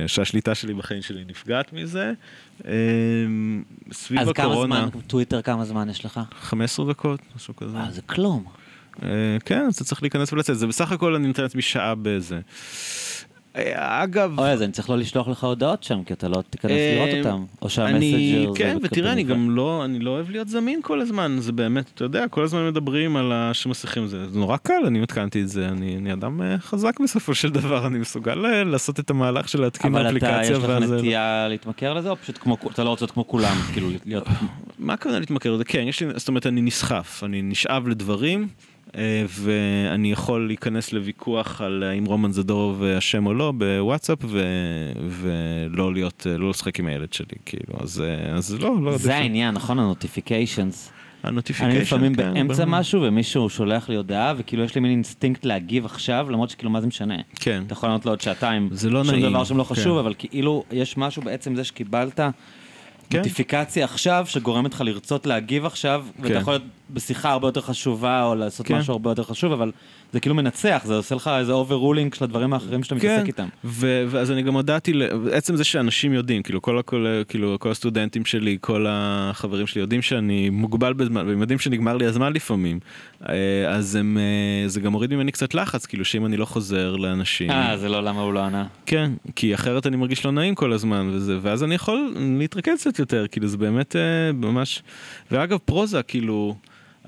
אה, 0.02 0.08
שהשליטה 0.08 0.54
שלי 0.54 0.74
בחיים 0.74 1.02
שלי 1.02 1.24
נפגעת 1.28 1.72
מזה. 1.72 2.12
אה, 2.66 2.72
סביב 3.92 4.20
אז 4.20 4.28
כמה 4.34 4.46
הקורונה, 4.46 4.88
זמן, 4.90 5.00
טוויטר 5.06 5.42
כמה 5.42 5.64
זמן 5.64 5.90
יש 5.90 6.04
לך? 6.04 6.20
15 6.40 6.86
דקות, 6.86 7.20
משהו 7.36 7.56
כזה. 7.56 7.76
אה, 7.76 7.90
זה 7.90 8.02
כלום. 8.02 8.44
כן, 9.44 9.64
אז 9.68 9.74
אתה 9.74 9.84
צריך 9.84 10.02
להיכנס 10.02 10.32
ולצאת, 10.32 10.58
זה 10.58 10.66
בסך 10.66 10.92
הכל 10.92 11.14
אני 11.14 11.26
נותן 11.26 11.42
לעצמי 11.42 11.62
שעה 11.62 11.94
בזה. 12.02 12.40
אגב, 13.74 14.38
אוי, 14.38 14.50
אז 14.50 14.62
אני 14.62 14.72
צריך 14.72 14.90
לא 14.90 14.98
לשלוח 14.98 15.28
לך 15.28 15.44
הודעות 15.44 15.82
שם, 15.82 16.04
כי 16.04 16.12
אתה 16.12 16.28
לא 16.28 16.42
תיכנס 16.50 16.70
אה, 16.70 16.94
לראות 16.94 17.26
אותם. 17.26 17.44
או 17.62 17.70
שהמסג'ר. 17.70 18.54
כן, 18.54 18.78
ותראה, 18.82 19.12
אני. 19.12 19.22
גם 19.22 19.50
לא, 19.50 19.84
אני 19.84 19.98
לא 19.98 20.10
אוהב 20.10 20.30
להיות 20.30 20.48
זמין 20.48 20.82
כל 20.82 21.00
הזמן, 21.00 21.36
זה 21.40 21.52
באמת, 21.52 21.90
אתה 21.94 22.04
יודע, 22.04 22.28
כל 22.28 22.42
הזמן 22.42 22.68
מדברים 22.68 23.16
על 23.16 23.32
שמסכים 23.52 24.06
זה, 24.06 24.24
נורא 24.32 24.56
קל, 24.56 24.82
אני 24.86 25.02
התקנתי 25.02 25.42
את 25.42 25.48
זה, 25.48 25.68
אני, 25.68 25.96
אני 25.96 26.12
אדם 26.12 26.42
אה, 26.42 26.58
חזק 26.58 27.00
בסופו 27.00 27.34
של 27.34 27.50
דבר, 27.50 27.86
אני 27.86 27.98
מסוגל 27.98 28.46
אה, 28.46 28.64
לעשות 28.64 29.00
את 29.00 29.10
המהלך 29.10 29.48
של 29.48 29.60
להתקין 29.60 29.94
אבל 29.94 30.00
אתה, 30.00 30.08
אפליקציה, 30.08 30.56
יש 30.56 30.64
לך 30.64 30.70
נטייה 30.70 31.46
להתמכר 31.48 31.94
לזה, 31.94 32.10
או 32.10 32.16
פשוט 32.16 32.38
כמו, 32.38 32.56
אתה 32.72 32.84
לא 32.84 32.90
רוצה 32.90 33.04
להיות 33.04 33.14
כמו 33.14 33.28
כולם, 33.28 33.56
כאילו 33.72 33.88
להיות... 34.06 34.26
מה 34.78 34.92
הכוונה 34.92 35.18
להתמכר 35.18 35.52
לזה? 35.52 35.64
כן, 35.64 35.84
יש 35.86 36.02
לי, 36.02 36.08
זאת 36.16 36.28
אומרת, 36.28 36.46
אני 36.46 36.62
נסחף, 36.62 37.20
אני 37.24 37.42
נשאב 37.42 37.88
לדברים, 37.88 38.48
ואני 39.28 40.12
יכול 40.12 40.46
להיכנס 40.46 40.92
לוויכוח 40.92 41.60
על 41.60 41.82
האם 41.82 42.04
רומן 42.04 42.32
זדורוב 42.32 42.82
אשם 42.82 43.26
או 43.26 43.34
לא 43.34 43.52
בוואטסאפ, 43.52 44.18
ו, 44.24 44.42
ולא 45.08 45.92
להיות, 45.92 46.26
אה, 46.30 46.38
לא 46.38 46.50
לשחק 46.50 46.78
עם 46.78 46.86
הילד 46.86 47.12
שלי, 47.12 47.36
כאילו, 47.44 47.74
אז, 47.80 48.00
אה, 48.00 48.34
אז 48.34 48.54
לא, 48.60 48.82
לא... 48.82 48.98
זה 48.98 49.16
העניין, 49.16 49.54
נכון? 49.54 49.78
ה 49.78 49.86
notifications. 49.86 50.92
ה 51.22 51.26
notification, 51.26 51.74
אני 51.76 51.82
לפעמים 51.82 52.14
כן, 52.14 52.34
באמצע 52.34 52.64
ברור. 52.64 52.78
משהו 52.78 53.02
ומישהו 53.02 53.48
שולח 53.48 53.88
לי 53.88 53.96
הודעה 53.96 54.34
וכאילו 54.36 54.64
יש 54.64 54.74
לי 54.74 54.80
מין 54.80 54.90
אינסטינקט 54.90 55.44
להגיב 55.44 55.84
עכשיו 55.84 56.26
למרות 56.30 56.50
שכאילו 56.50 56.70
מה 56.70 56.80
זה 56.80 56.86
משנה. 56.86 57.14
כן. 57.34 57.62
אתה 57.66 57.72
יכול 57.72 57.88
לענות 57.88 58.06
לו 58.06 58.12
עוד 58.12 58.20
שעתיים. 58.20 58.68
זה 58.72 58.90
לא 58.90 59.04
שום 59.04 59.14
נעים, 59.14 59.30
דבר 59.30 59.44
שם 59.44 59.56
לא 59.56 59.64
חשוב 59.64 59.94
כן. 59.94 59.98
אבל 59.98 60.14
כאילו 60.18 60.64
יש 60.72 60.96
משהו 60.96 61.22
בעצם 61.22 61.54
זה 61.54 61.64
שקיבלת 61.64 62.16
כן. 62.16 62.30
נוטיפיקציה 63.14 63.84
עכשיו 63.84 64.24
שגורמת 64.28 64.74
לך 64.74 64.80
לרצות 64.80 65.26
להגיב 65.26 65.66
עכשיו, 65.66 66.04
ואתה 66.18 66.34
כן. 66.34 66.40
יכול 66.40 66.52
להיות 66.52 66.62
בשיחה 66.90 67.30
הרבה 67.30 67.48
יותר 67.48 67.60
חשובה 67.60 68.24
או 68.24 68.34
לעשות 68.34 68.66
כן. 68.66 68.74
משהו 68.74 68.92
הרבה 68.92 69.10
יותר 69.10 69.22
חשוב, 69.22 69.52
אבל 69.52 69.72
זה 70.12 70.20
כאילו 70.20 70.34
מנצח, 70.34 70.82
זה 70.84 70.94
עושה 70.94 71.14
לך 71.14 71.30
איזה 71.38 71.52
overruling 71.52 72.14
של 72.14 72.24
הדברים 72.24 72.52
האחרים 72.52 72.82
שאתה 72.82 72.94
מתעסק 72.94 73.26
איתם. 73.26 73.48
ו- 73.64 74.04
ואז 74.08 74.30
אני 74.30 74.42
גם 74.42 74.54
הודעתי, 74.54 74.92
עצם 75.32 75.56
זה 75.56 75.64
שאנשים 75.64 76.12
יודעים, 76.12 76.42
כאילו 76.42 76.62
כל, 76.62 76.80
כל, 76.84 77.06
כאילו 77.28 77.56
כל 77.60 77.70
הסטודנטים 77.70 78.24
שלי, 78.24 78.58
כל 78.60 78.86
החברים 78.88 79.66
שלי 79.66 79.80
יודעים 79.80 80.02
שאני 80.02 80.50
מוגבל 80.50 80.92
בזמן, 80.92 81.28
והם 81.28 81.40
יודעים 81.40 81.58
שנגמר 81.58 81.96
לי 81.96 82.06
הזמן 82.06 82.32
לפעמים, 82.32 82.80
אה, 83.28 83.34
אז 83.68 83.94
הם, 83.94 84.18
אה, 84.18 84.68
זה 84.68 84.80
גם 84.80 84.92
מוריד 84.92 85.14
ממני 85.14 85.32
קצת 85.32 85.54
לחץ, 85.54 85.86
כאילו 85.86 86.04
שאם 86.04 86.26
אני 86.26 86.36
לא 86.36 86.44
חוזר 86.44 86.96
לאנשים, 86.96 87.50
אה, 87.50 87.76
זה 87.76 87.88
לא 87.88 88.02
למה 88.02 88.20
הוא 88.20 88.32
לא 88.32 88.40
ענה. 88.40 88.66
כן, 88.86 89.10
כי 89.36 89.54
אחרת 89.54 89.86
אני 89.86 89.96
מרגיש 89.96 90.24
לא 90.24 90.30
נעים 90.30 90.54
כל 90.54 90.72
הזמן, 90.72 91.10
וזה, 91.12 91.38
ואז 91.42 91.64
אני 91.64 91.74
יכול 91.74 92.14
להתרכז 92.38 92.80
קצת 92.80 92.98
יותר, 92.98 93.26
כאילו 93.26 93.48
זה 93.48 93.56
באמת 93.56 93.96
אה, 93.96 94.32
ממש, 94.32 94.82
ואגב 95.30 95.58
פרוזה, 95.58 96.02
כאילו, 96.02 96.54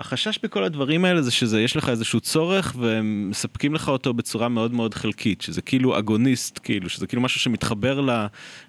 החשש 0.00 0.38
בכל 0.42 0.64
הדברים 0.64 1.04
האלה 1.04 1.22
זה 1.22 1.30
שזה, 1.30 1.60
יש 1.60 1.76
לך 1.76 1.88
איזשהו 1.88 2.20
צורך 2.20 2.74
והם 2.78 3.30
מספקים 3.30 3.74
לך 3.74 3.88
אותו 3.88 4.14
בצורה 4.14 4.48
מאוד 4.48 4.72
מאוד 4.72 4.94
חלקית, 4.94 5.40
שזה 5.40 5.62
כאילו 5.62 5.98
אגוניסט, 5.98 6.60
כאילו, 6.62 6.88
שזה 6.88 7.06
כאילו 7.06 7.22
משהו 7.22 7.40
שמתחבר 7.40 8.00
ל, 8.00 8.10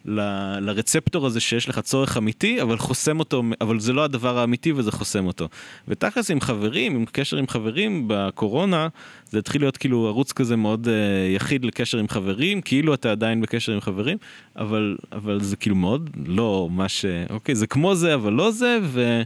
ל, 0.05 0.21
לרצפטור 0.59 1.25
הזה 1.25 1.39
שיש 1.39 1.69
לך 1.69 1.79
צורך 1.79 2.17
אמיתי, 2.17 2.61
אבל 2.61 2.77
חוסם 2.77 3.19
אותו, 3.19 3.43
אבל 3.61 3.79
זה 3.79 3.93
לא 3.93 4.03
הדבר 4.03 4.37
האמיתי 4.37 4.71
וזה 4.71 4.91
חוסם 4.91 5.25
אותו. 5.25 5.49
ותכלס 5.87 6.31
עם 6.31 6.41
חברים, 6.41 6.95
עם 6.95 7.05
קשר 7.11 7.37
עם 7.37 7.47
חברים 7.47 8.03
בקורונה, 8.07 8.87
זה 9.31 9.39
התחיל 9.39 9.61
להיות 9.61 9.77
כאילו 9.77 10.07
ערוץ 10.07 10.31
כזה 10.31 10.55
מאוד 10.55 10.87
uh, 10.87 11.35
יחיד 11.35 11.65
לקשר 11.65 11.97
עם 11.97 12.07
חברים, 12.07 12.61
כאילו 12.61 12.93
אתה 12.93 13.11
עדיין 13.11 13.41
בקשר 13.41 13.71
עם 13.71 13.81
חברים, 13.81 14.17
אבל, 14.55 14.97
אבל 15.11 15.41
זה 15.41 15.55
כאילו 15.55 15.75
מאוד 15.75 16.09
לא 16.25 16.69
מה 16.71 16.89
ש... 16.89 17.05
אוקיי, 17.29 17.55
זה 17.55 17.67
כמו 17.67 17.95
זה, 17.95 18.13
אבל 18.13 18.33
לא 18.33 18.51
זה, 18.51 18.79
ו, 18.83 19.21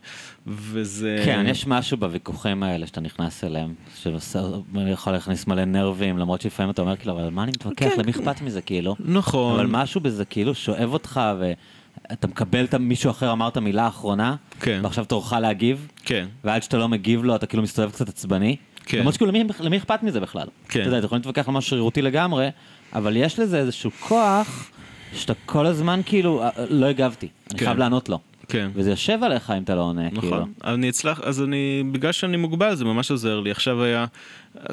וזה... 0.48 1.22
כן, 1.26 1.46
יש 1.48 1.68
משהו 1.68 1.98
בוויכוחים 1.98 2.64
האלה 2.64 2.88
שאתה 2.88 3.02
נכנס 3.02 3.44
אליהם, 3.44 3.74
שיכול 3.96 5.14
להכניס 5.14 5.48
מלא 5.48 5.66
נרבים, 5.66 6.18
למרות 6.18 6.42
שלפעמים 6.42 6.72
אתה 6.72 6.82
אומר, 6.82 6.96
כאילו, 6.96 7.14
אבל 7.14 7.30
מה 7.30 7.44
אני 7.44 7.52
מתווכח? 7.52 7.86
כן. 7.86 8.00
למי 8.02 8.12
אכפת 8.12 8.42
מזה, 8.42 8.62
כאילו? 8.62 8.96
נכון. 9.00 9.60
אבל 9.60 9.68
משהו 9.70 10.02
בזה 10.02 10.26
כאילו 10.26 10.56
שואב 10.56 10.94
אותך, 10.94 11.22
ואתה 11.40 12.28
מקבל 12.28 12.66
את 12.66 12.76
מישהו 12.76 13.12
אחר 13.12 13.32
אמר 13.32 13.48
את 13.48 13.58
המילה 13.58 13.84
האחרונה, 13.84 14.36
כן. 14.60 14.80
ועכשיו 14.84 15.06
תורך 15.06 15.34
להגיב, 15.34 15.88
כן. 16.04 16.28
ועד 16.44 16.64
שאתה 16.64 16.78
לא 16.78 16.90
מגיב 16.90 17.24
לו, 17.24 17.36
אתה 17.36 17.46
כאילו 17.46 17.64
מסתובב 17.64 17.92
קצת 17.92 18.10
עצבני. 18.10 18.56
כן. 18.86 19.00
למרות 19.00 19.14
שכאילו, 19.14 19.32
למי, 19.60 19.78
אכפת 19.78 20.04
מזה 20.04 20.20
בכלל? 20.20 20.48
כן. 20.70 20.80
אתה 20.80 20.88
יודע, 20.88 20.98
אתה 20.98 21.06
יכול 21.06 21.18
להתווכח 21.18 21.48
על 21.48 21.54
משהו 21.54 21.70
שרירותי 21.70 22.02
לגמרי, 22.02 22.50
אבל 22.94 23.18
יש 23.18 23.40
לזה 23.40 23.58
איזשהו 23.60 23.92
כוח, 24.00 24.72
שאתה 25.14 25.34
כל 25.46 25.66
הזמן 25.66 26.02
כאילו, 26.06 26.44
אה, 26.44 26.50
לא 26.70 26.86
הגבתי, 26.86 27.28
אני 27.52 27.60
כן. 27.60 27.66
חייב 27.66 27.78
לענות 27.78 28.10
לו. 28.10 28.20
כן. 28.48 28.70
וזה 28.76 28.90
יושב 28.90 29.20
עליך 29.24 29.54
אם 29.58 29.64
אתה 29.64 29.76
לא 29.76 29.82
עונה, 29.82 30.10
כאילו. 30.10 30.22
נכון, 30.28 30.52
אני 30.64 30.90
אצלח, 30.90 31.20
אז 31.24 31.42
אני, 31.42 31.84
בגלל 31.92 32.12
שאני 32.12 32.38
מוגבל 32.38 32.76
זה 32.76 32.86
ממש 32.86 33.12
עוזר 33.12 33.40
לי, 33.40 33.52
עכשיו 33.52 33.84
היה, 33.84 34.06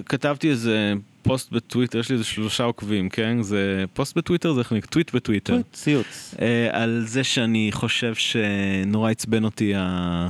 כתבתי 0.07 0.51
איזה 0.51 0.93
פוסט 1.23 1.53
בטוויטר, 1.53 1.99
יש 1.99 2.09
לי 2.09 2.15
איזה 2.15 2.25
שלושה 2.25 2.65
עוקבים, 2.65 3.09
כן? 3.09 3.43
זה 3.43 3.85
פוסט 3.95 4.17
בטוויטר, 4.17 4.53
זה 4.53 4.61
איך 4.61 4.73
נקרא, 4.73 4.91
טוויט 4.91 5.15
בטוויטר. 5.15 5.53
טוויט, 5.53 5.67
ציוץ. 5.73 6.35
אה, 6.43 6.69
על 6.83 7.03
זה 7.07 7.25
שאני 7.25 7.69
חושב 7.73 8.15
שנורא 8.15 9.11
עצבן 9.11 9.45
אותי 9.45 9.73
ה- 9.77 10.29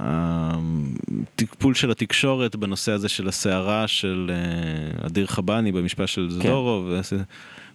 הטיפול 0.00 1.74
של 1.74 1.90
התקשורת 1.90 2.56
בנושא 2.56 2.92
הזה 2.92 3.08
של 3.08 3.28
הסערה 3.28 3.88
של 3.88 4.30
אה, 4.34 5.06
אדיר 5.06 5.26
חבני 5.26 5.72
במשפט 5.72 6.08
של 6.08 6.30
זדורוב. 6.30 6.84
ואז- 6.90 7.12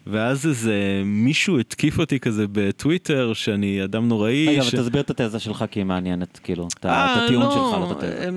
ואז 0.09 0.47
איזה 0.47 0.75
מישהו 1.05 1.59
התקיף 1.59 1.99
אותי 1.99 2.19
כזה 2.19 2.45
בטוויטר 2.51 3.33
שאני 3.33 3.83
אדם 3.83 4.07
נוראי. 4.07 4.47
רגע, 4.47 4.63
ש- 4.63 4.73
אבל 4.73 4.83
תסביר 4.83 5.01
את 5.01 5.09
התזה 5.21 5.39
שלך 5.39 5.65
כי 5.71 5.79
היא 5.79 5.85
מעניינת, 5.85 6.39
כאילו, 6.43 6.67
את 6.79 6.85
אה, 6.85 7.17
את 7.17 7.23
הטיעון 7.23 7.43
לא, 7.45 7.51
שלך, 7.51 7.79
לא 7.81 7.91
את 7.91 8.03
התזה. 8.03 8.29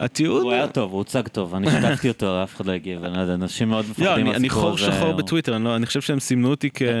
הטיעון... 0.00 0.42
הוא 0.42 0.52
היה 0.52 0.68
טוב, 0.68 0.90
הוא 0.90 0.98
הוצג 0.98 1.28
טוב, 1.28 1.54
אני 1.54 1.70
שיתפתי 1.70 2.08
אותו, 2.08 2.42
אף 2.42 2.56
אחד 2.56 2.66
לא 2.66 2.72
הגיב, 2.72 3.04
אני 3.04 3.16
לא 3.16 3.20
יודע, 3.20 3.34
אנשים 3.34 3.68
מאוד 3.68 3.84
לא, 3.84 3.90
מפחדים 3.90 4.08
אני, 4.12 4.22
אני 4.22 4.30
מהסיפור 4.48 4.60
חור 4.62 4.70
הזה. 4.72 4.92
שחור 4.92 5.12
בטוויטר, 5.12 5.56
אני, 5.56 5.64
לא, 5.64 5.76
אני 5.76 5.86
חושב 5.86 6.00
שהם 6.00 6.20
סימנו 6.20 6.50
אותי 6.50 6.70
כפעיל 6.70 6.94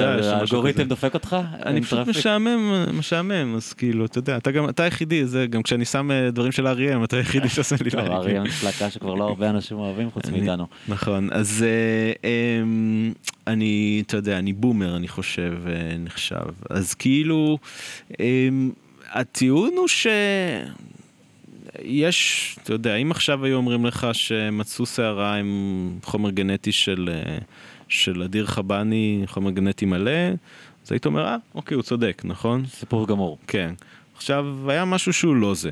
אה, 0.00 0.36
האלגוריתם. 0.38 0.82
דופק 0.82 1.14
אותך? 1.14 1.36
אני 1.66 1.82
פשוט? 1.82 2.08
משעמם, 2.08 2.84
משעמם, 2.98 3.54
אז 3.56 3.72
כאילו, 3.72 4.04
אתה 4.04 4.18
יודע, 4.18 4.36
אתה 4.36 4.50
גם, 4.50 4.68
אתה 4.68 4.82
היחידי, 4.82 5.26
זה 5.26 5.46
גם 5.46 5.62
כשאני 5.62 5.84
שם 5.84 6.10
אה, 6.10 6.30
דברים 6.30 6.52
של 6.52 6.66
אריה, 6.66 6.98
אתה 7.04 7.16
היחידי 7.16 7.48
שעושה 7.48 7.76
לי 7.84 7.90
לייקים. 7.94 8.12
אריה 8.12 8.42
מפלקה 8.42 8.90
שכבר 8.90 9.14
לא 9.14 9.24
הרבה 9.24 9.50
אנשים 9.50 9.78
אוהבים 9.78 10.10
חוץ 10.10 10.26
אני- 10.28 10.38
מאיתנו. 10.40 10.66
נכון, 10.88 11.28
אז 11.32 11.64
אה, 11.66 12.28
אמ, 12.62 13.12
אני, 13.46 14.02
אתה 14.06 14.16
יודע, 14.16 14.38
אני 14.38 14.52
בומר, 14.52 14.96
אני 14.96 15.08
חושב, 15.08 15.52
אה, 15.66 15.72
נחשב. 15.98 16.36
אז 16.70 16.94
כאילו, 16.94 17.58
אמ, 18.20 18.70
הטיעון 19.12 19.70
הוא 19.76 19.88
ש... 19.88 20.06
יש, 21.82 22.56
אתה 22.62 22.72
יודע, 22.72 22.96
אם 22.96 23.10
עכשיו 23.10 23.44
היו 23.44 23.56
אומרים 23.56 23.86
לך 23.86 24.06
שמצאו 24.12 24.86
שערה 24.86 25.34
עם 25.34 25.98
חומר 26.02 26.30
גנטי 26.30 26.72
של, 26.72 27.10
אה, 27.12 27.38
של 27.88 28.22
אדיר 28.22 28.46
חבני, 28.46 29.22
חומר 29.26 29.50
גנטי 29.50 29.86
מלא, 29.86 30.28
אז 30.86 30.92
היית 30.92 31.06
אומר, 31.06 31.24
אה, 31.26 31.36
אוקיי, 31.54 31.74
הוא 31.74 31.82
צודק, 31.82 32.22
נכון? 32.24 32.66
סיפור 32.66 33.06
גמור. 33.06 33.38
כן. 33.46 33.74
עכשיו, 34.16 34.70
היה 34.70 34.84
משהו 34.84 35.12
שהוא 35.12 35.36
לא 35.36 35.54
זה. 35.54 35.70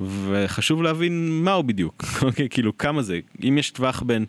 וחשוב 0.00 0.82
להבין 0.82 1.42
מהו 1.44 1.62
בדיוק, 1.62 2.04
אוקיי? 2.22 2.48
כאילו, 2.48 2.78
כמה 2.78 3.02
זה. 3.02 3.20
אם 3.48 3.58
יש 3.58 3.70
טווח 3.70 4.02
בין 4.02 4.24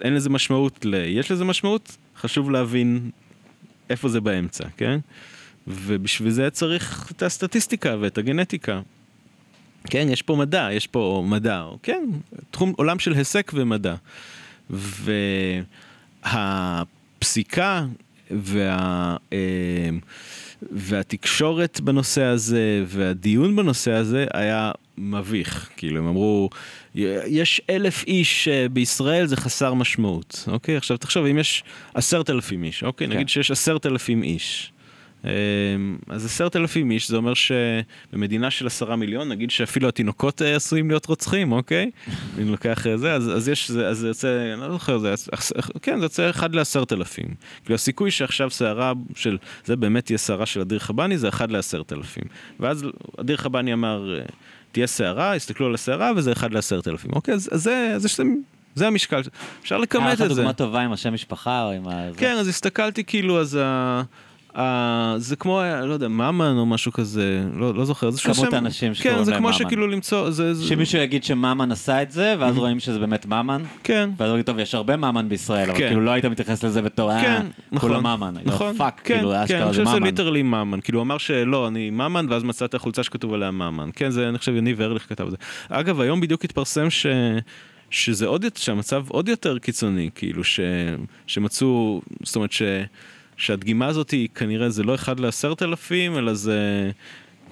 אין 0.00 0.14
לזה 0.14 0.30
משמעות 0.30 0.84
ל... 0.84 0.94
יש 0.94 1.30
לזה 1.30 1.44
משמעות, 1.44 1.96
חשוב 2.16 2.50
להבין 2.50 3.10
איפה 3.90 4.08
זה 4.08 4.20
באמצע, 4.20 4.64
כן? 4.76 4.98
ובשביל 5.66 6.30
זה 6.30 6.50
צריך 6.50 7.12
את 7.12 7.22
הסטטיסטיקה 7.22 7.96
ואת 8.00 8.18
הגנטיקה. 8.18 8.80
כן, 9.90 10.08
יש 10.10 10.22
פה 10.22 10.36
מדע, 10.36 10.68
יש 10.72 10.86
פה 10.86 11.24
מדע, 11.26 11.64
כן, 11.82 12.04
תחום 12.50 12.72
עולם 12.76 12.98
של 12.98 13.12
היסק 13.12 13.52
ומדע. 13.54 13.94
והפסיקה 16.24 17.86
וה... 18.30 19.16
אה, 19.32 19.88
והתקשורת 20.72 21.80
בנושא 21.80 22.22
הזה 22.22 22.84
והדיון 22.86 23.56
בנושא 23.56 23.92
הזה 23.92 24.26
היה 24.34 24.72
מביך. 24.98 25.70
כאילו, 25.76 25.98
הם 25.98 26.06
אמרו, 26.06 26.50
יש 26.94 27.60
אלף 27.70 28.04
איש 28.06 28.48
אה, 28.48 28.68
בישראל 28.68 29.26
זה 29.26 29.36
חסר 29.36 29.74
משמעות. 29.74 30.44
אוקיי, 30.46 30.76
עכשיו 30.76 30.96
תחשוב, 30.96 31.26
אם 31.26 31.38
יש 31.38 31.64
עשרת 31.94 32.30
אלפים 32.30 32.64
איש, 32.64 32.82
אוקיי, 32.84 33.06
כן. 33.06 33.12
נגיד 33.12 33.28
שיש 33.28 33.50
עשרת 33.50 33.86
אלפים 33.86 34.22
איש. 34.22 34.72
אה, 35.26 35.32
אז 36.08 36.24
עשרת 36.24 36.56
אלפים 36.56 36.90
איש, 36.90 37.08
זה 37.08 37.16
אומר 37.16 37.32
שבמדינה 37.34 38.50
של 38.50 38.66
עשרה 38.66 38.96
מיליון, 38.96 39.28
נגיד 39.28 39.50
שאפילו 39.50 39.88
התינוקות 39.88 40.42
אה, 40.42 40.56
עשויים 40.56 40.88
להיות 40.88 41.06
רוצחים, 41.06 41.52
אוקיי? 41.52 41.90
אם 42.42 42.50
לוקח 42.50 42.86
אה, 42.86 42.96
זה, 42.96 43.14
אז, 43.14 43.36
אז 43.36 43.48
יש, 43.48 43.70
זה, 43.70 43.88
אז 43.88 43.98
זה 43.98 44.08
יוצא, 44.08 44.52
אני 44.52 44.60
לא 44.60 44.72
זוכר, 44.72 44.98
זה, 44.98 45.14
כן, 45.82 45.98
זה 45.98 46.04
יוצא 46.04 46.30
אחד 46.30 46.54
לעשרת 46.54 46.92
אלפים. 46.92 47.26
כאילו 47.64 47.74
הסיכוי 47.74 48.10
שעכשיו 48.10 48.50
סערה 48.50 48.92
של, 49.14 49.38
זה 49.64 49.76
באמת 49.76 50.04
תהיה 50.04 50.18
סערה 50.18 50.46
של 50.46 50.60
אדיר 50.60 50.78
חבני, 50.78 51.18
זה 51.18 51.28
אחד 51.28 51.50
לעשרת 51.50 51.92
אלפים. 51.92 52.24
ואז 52.60 52.84
אדיר 53.20 53.36
חבני 53.36 53.72
אמר, 53.72 54.14
אה, 54.18 54.24
תהיה 54.72 54.86
סערה, 54.86 55.34
הסתכלו 55.34 55.66
על 55.66 55.74
הסערה, 55.74 56.12
וזה 56.16 56.32
אחד 56.32 56.52
לעשרת 56.52 56.88
אלפים. 56.88 57.10
אוקיי, 57.12 57.34
אז, 57.34 57.48
אז 57.52 57.62
זה, 57.62 57.92
אז 57.94 58.04
יש, 58.04 58.20
זה 58.74 58.86
המשקל, 58.86 59.22
אפשר 59.62 59.74
היה 59.74 59.82
לכמת 59.82 60.02
לך 60.02 60.22
את 60.22 60.28
זה. 60.28 60.34
דוגמה 60.34 60.52
טובה 60.52 60.80
עם 60.80 60.92
השם 60.92 61.14
משפחה 61.14 61.64
או 61.64 61.70
עם 61.70 61.88
ה... 61.88 62.08
כן, 62.16 62.36
אז 62.36 62.48
הסתכלתי 62.48 63.04
כאילו, 63.04 63.40
אז. 63.40 63.58
זה 65.16 65.36
כמו, 65.36 65.62
לא 65.84 65.92
יודע, 65.92 66.08
ממן 66.08 66.54
או 66.58 66.66
משהו 66.66 66.92
כזה, 66.92 67.44
לא, 67.54 67.74
לא 67.74 67.84
זוכר, 67.84 68.10
זה 68.10 68.22
כמות 68.22 68.52
האנשים 68.52 68.88
כן, 68.88 68.94
שקוראים 68.94 69.24
זה 69.24 69.30
להם 69.30 69.40
כמו 69.40 69.48
ממן. 69.48 69.58
שכאילו 69.58 69.86
למצוא, 69.86 70.30
זה, 70.30 70.54
זה... 70.54 70.64
שמישהו 70.64 70.98
יגיד 70.98 71.24
שממן 71.24 71.72
עשה 71.72 72.02
את 72.02 72.10
זה, 72.10 72.34
ואז 72.38 72.58
רואים 72.58 72.80
שזה 72.80 72.98
באמת 72.98 73.26
ממן, 73.26 73.62
כן. 73.84 74.10
ואז 74.16 74.28
אומרים, 74.28 74.42
טוב, 74.42 74.58
יש 74.58 74.74
הרבה 74.74 74.96
ממן 74.96 75.28
בישראל, 75.28 75.70
אבל 75.70 75.78
כן. 75.78 75.88
כאילו 75.88 76.00
לא 76.00 76.10
היית 76.10 76.24
מתייחס 76.24 76.64
לזה 76.64 76.82
בתור, 76.82 77.12
אה, 77.12 77.22
כן, 77.22 77.46
נכון, 77.72 77.90
כולם 77.90 78.02
ממן. 78.06 78.34
נכון, 78.44 78.76
fuck, 78.76 79.00
כן, 79.04 79.14
כאילו, 79.14 79.30
כן, 79.30 79.36
אשכרה 79.36 79.58
אני 79.58 79.64
זה 79.64 79.70
חושב 79.70 79.84
שזה 79.84 79.96
ממן. 79.96 80.06
literally 80.06 80.42
ממן, 80.42 80.80
כאילו 80.80 80.98
הוא 80.98 81.04
אמר 81.04 81.18
שלא, 81.18 81.68
אני 81.68 81.90
ממן, 81.90 82.26
ואז 82.30 82.44
מצאת 82.44 82.74
חולצה 82.74 83.02
שכתוב 83.02 83.34
עליה 83.34 83.50
ממן, 83.50 83.90
כן, 83.94 84.10
זה 84.10 84.28
אני 84.28 84.38
חושב 84.38 84.56
יניב 84.56 84.80
ארליך 84.80 85.06
כתב 85.08 85.24
את 85.24 85.30
זה. 85.30 85.36
אגב, 85.68 86.00
היום 86.00 86.20
בדיוק 86.20 86.44
התפרסם 86.44 86.90
ש... 86.90 87.06
שזה 87.90 88.26
עוד 88.26 88.44
שהמצב 88.54 89.04
עוד 89.08 89.28
יותר 89.28 89.58
קיצוני, 89.58 90.10
כאילו, 90.14 90.44
ש... 90.44 90.60
שמצאו, 91.26 92.00
זאת 92.22 92.36
אומרת 92.36 92.52
ש... 92.52 92.62
שהדגימה 93.36 93.86
הזאת 93.86 94.10
היא 94.10 94.28
כנראה 94.34 94.70
זה 94.70 94.82
לא 94.82 94.94
אחד 94.94 95.20
לעשרת 95.20 95.62
אלפים, 95.62 96.18
אלא 96.18 96.34
זה 96.34 96.90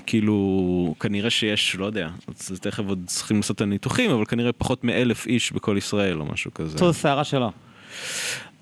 כאילו, 0.06 0.94
כנראה 1.00 1.30
שיש, 1.30 1.76
לא 1.76 1.86
יודע, 1.86 2.08
אז 2.28 2.60
תכף 2.60 2.82
עוד 2.86 3.02
צריכים 3.06 3.36
לעשות 3.36 3.56
את 3.56 3.60
הניתוחים, 3.60 4.10
אבל 4.10 4.24
כנראה 4.24 4.52
פחות 4.52 4.84
מאלף 4.84 5.26
איש 5.26 5.52
בכל 5.52 5.74
ישראל 5.78 6.20
או 6.20 6.26
משהו 6.26 6.54
כזה. 6.54 6.78
זו 6.78 6.94
שערה 6.94 7.24
שלו. 7.24 7.52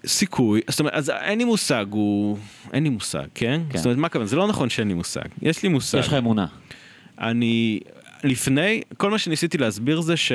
סיכוי, 0.06 0.60
זאת 0.70 0.80
אומרת, 0.80 0.94
אז 0.94 1.10
אין 1.10 1.38
לי 1.38 1.44
מושג, 1.44 1.86
הוא... 1.90 2.38
אין 2.72 2.82
לי 2.82 2.88
מושג, 2.88 3.24
כן? 3.34 3.60
כן. 3.70 3.78
זאת 3.78 3.84
אומרת, 3.84 3.98
מה 3.98 4.06
הכוונה? 4.06 4.26
זה 4.26 4.36
לא 4.36 4.48
נכון 4.48 4.70
שאין 4.70 4.88
לי 4.88 4.94
מושג. 4.94 5.24
יש 5.42 5.62
לי 5.62 5.68
מושג. 5.68 5.98
יש 5.98 6.06
לך 6.06 6.14
אמונה. 6.14 6.46
אני... 7.20 7.80
לפני, 8.24 8.82
כל 8.96 9.10
מה 9.10 9.18
שניסיתי 9.18 9.58
להסביר 9.58 10.00
זה 10.00 10.16
ש... 10.16 10.32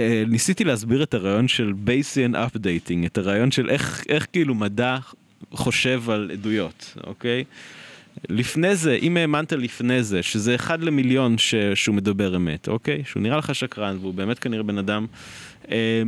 אה, 0.00 0.22
ניסיתי 0.26 0.64
להסביר 0.64 1.02
את 1.02 1.14
הרעיון 1.14 1.48
של 1.48 1.72
Bayesian 1.86 2.34
Updating, 2.34 3.06
את 3.06 3.18
הרעיון 3.18 3.50
של 3.50 3.70
איך, 3.70 4.04
איך 4.08 4.26
כאילו 4.32 4.54
מדע 4.54 4.96
חושב 5.52 6.10
על 6.10 6.30
עדויות, 6.32 6.96
אוקיי? 7.06 7.44
לפני 8.28 8.76
זה, 8.76 8.98
אם 9.02 9.16
האמנת 9.16 9.52
לפני 9.52 10.02
זה, 10.02 10.22
שזה 10.22 10.54
אחד 10.54 10.82
למיליון 10.82 11.38
ש... 11.38 11.54
שהוא 11.74 11.94
מדבר 11.94 12.36
אמת, 12.36 12.68
אוקיי? 12.68 13.02
שהוא 13.06 13.22
נראה 13.22 13.36
לך 13.36 13.54
שקרן, 13.54 13.96
והוא 14.00 14.14
באמת 14.14 14.38
כנראה 14.38 14.62
בן 14.62 14.78
אדם 14.78 15.06
אה, 15.70 16.02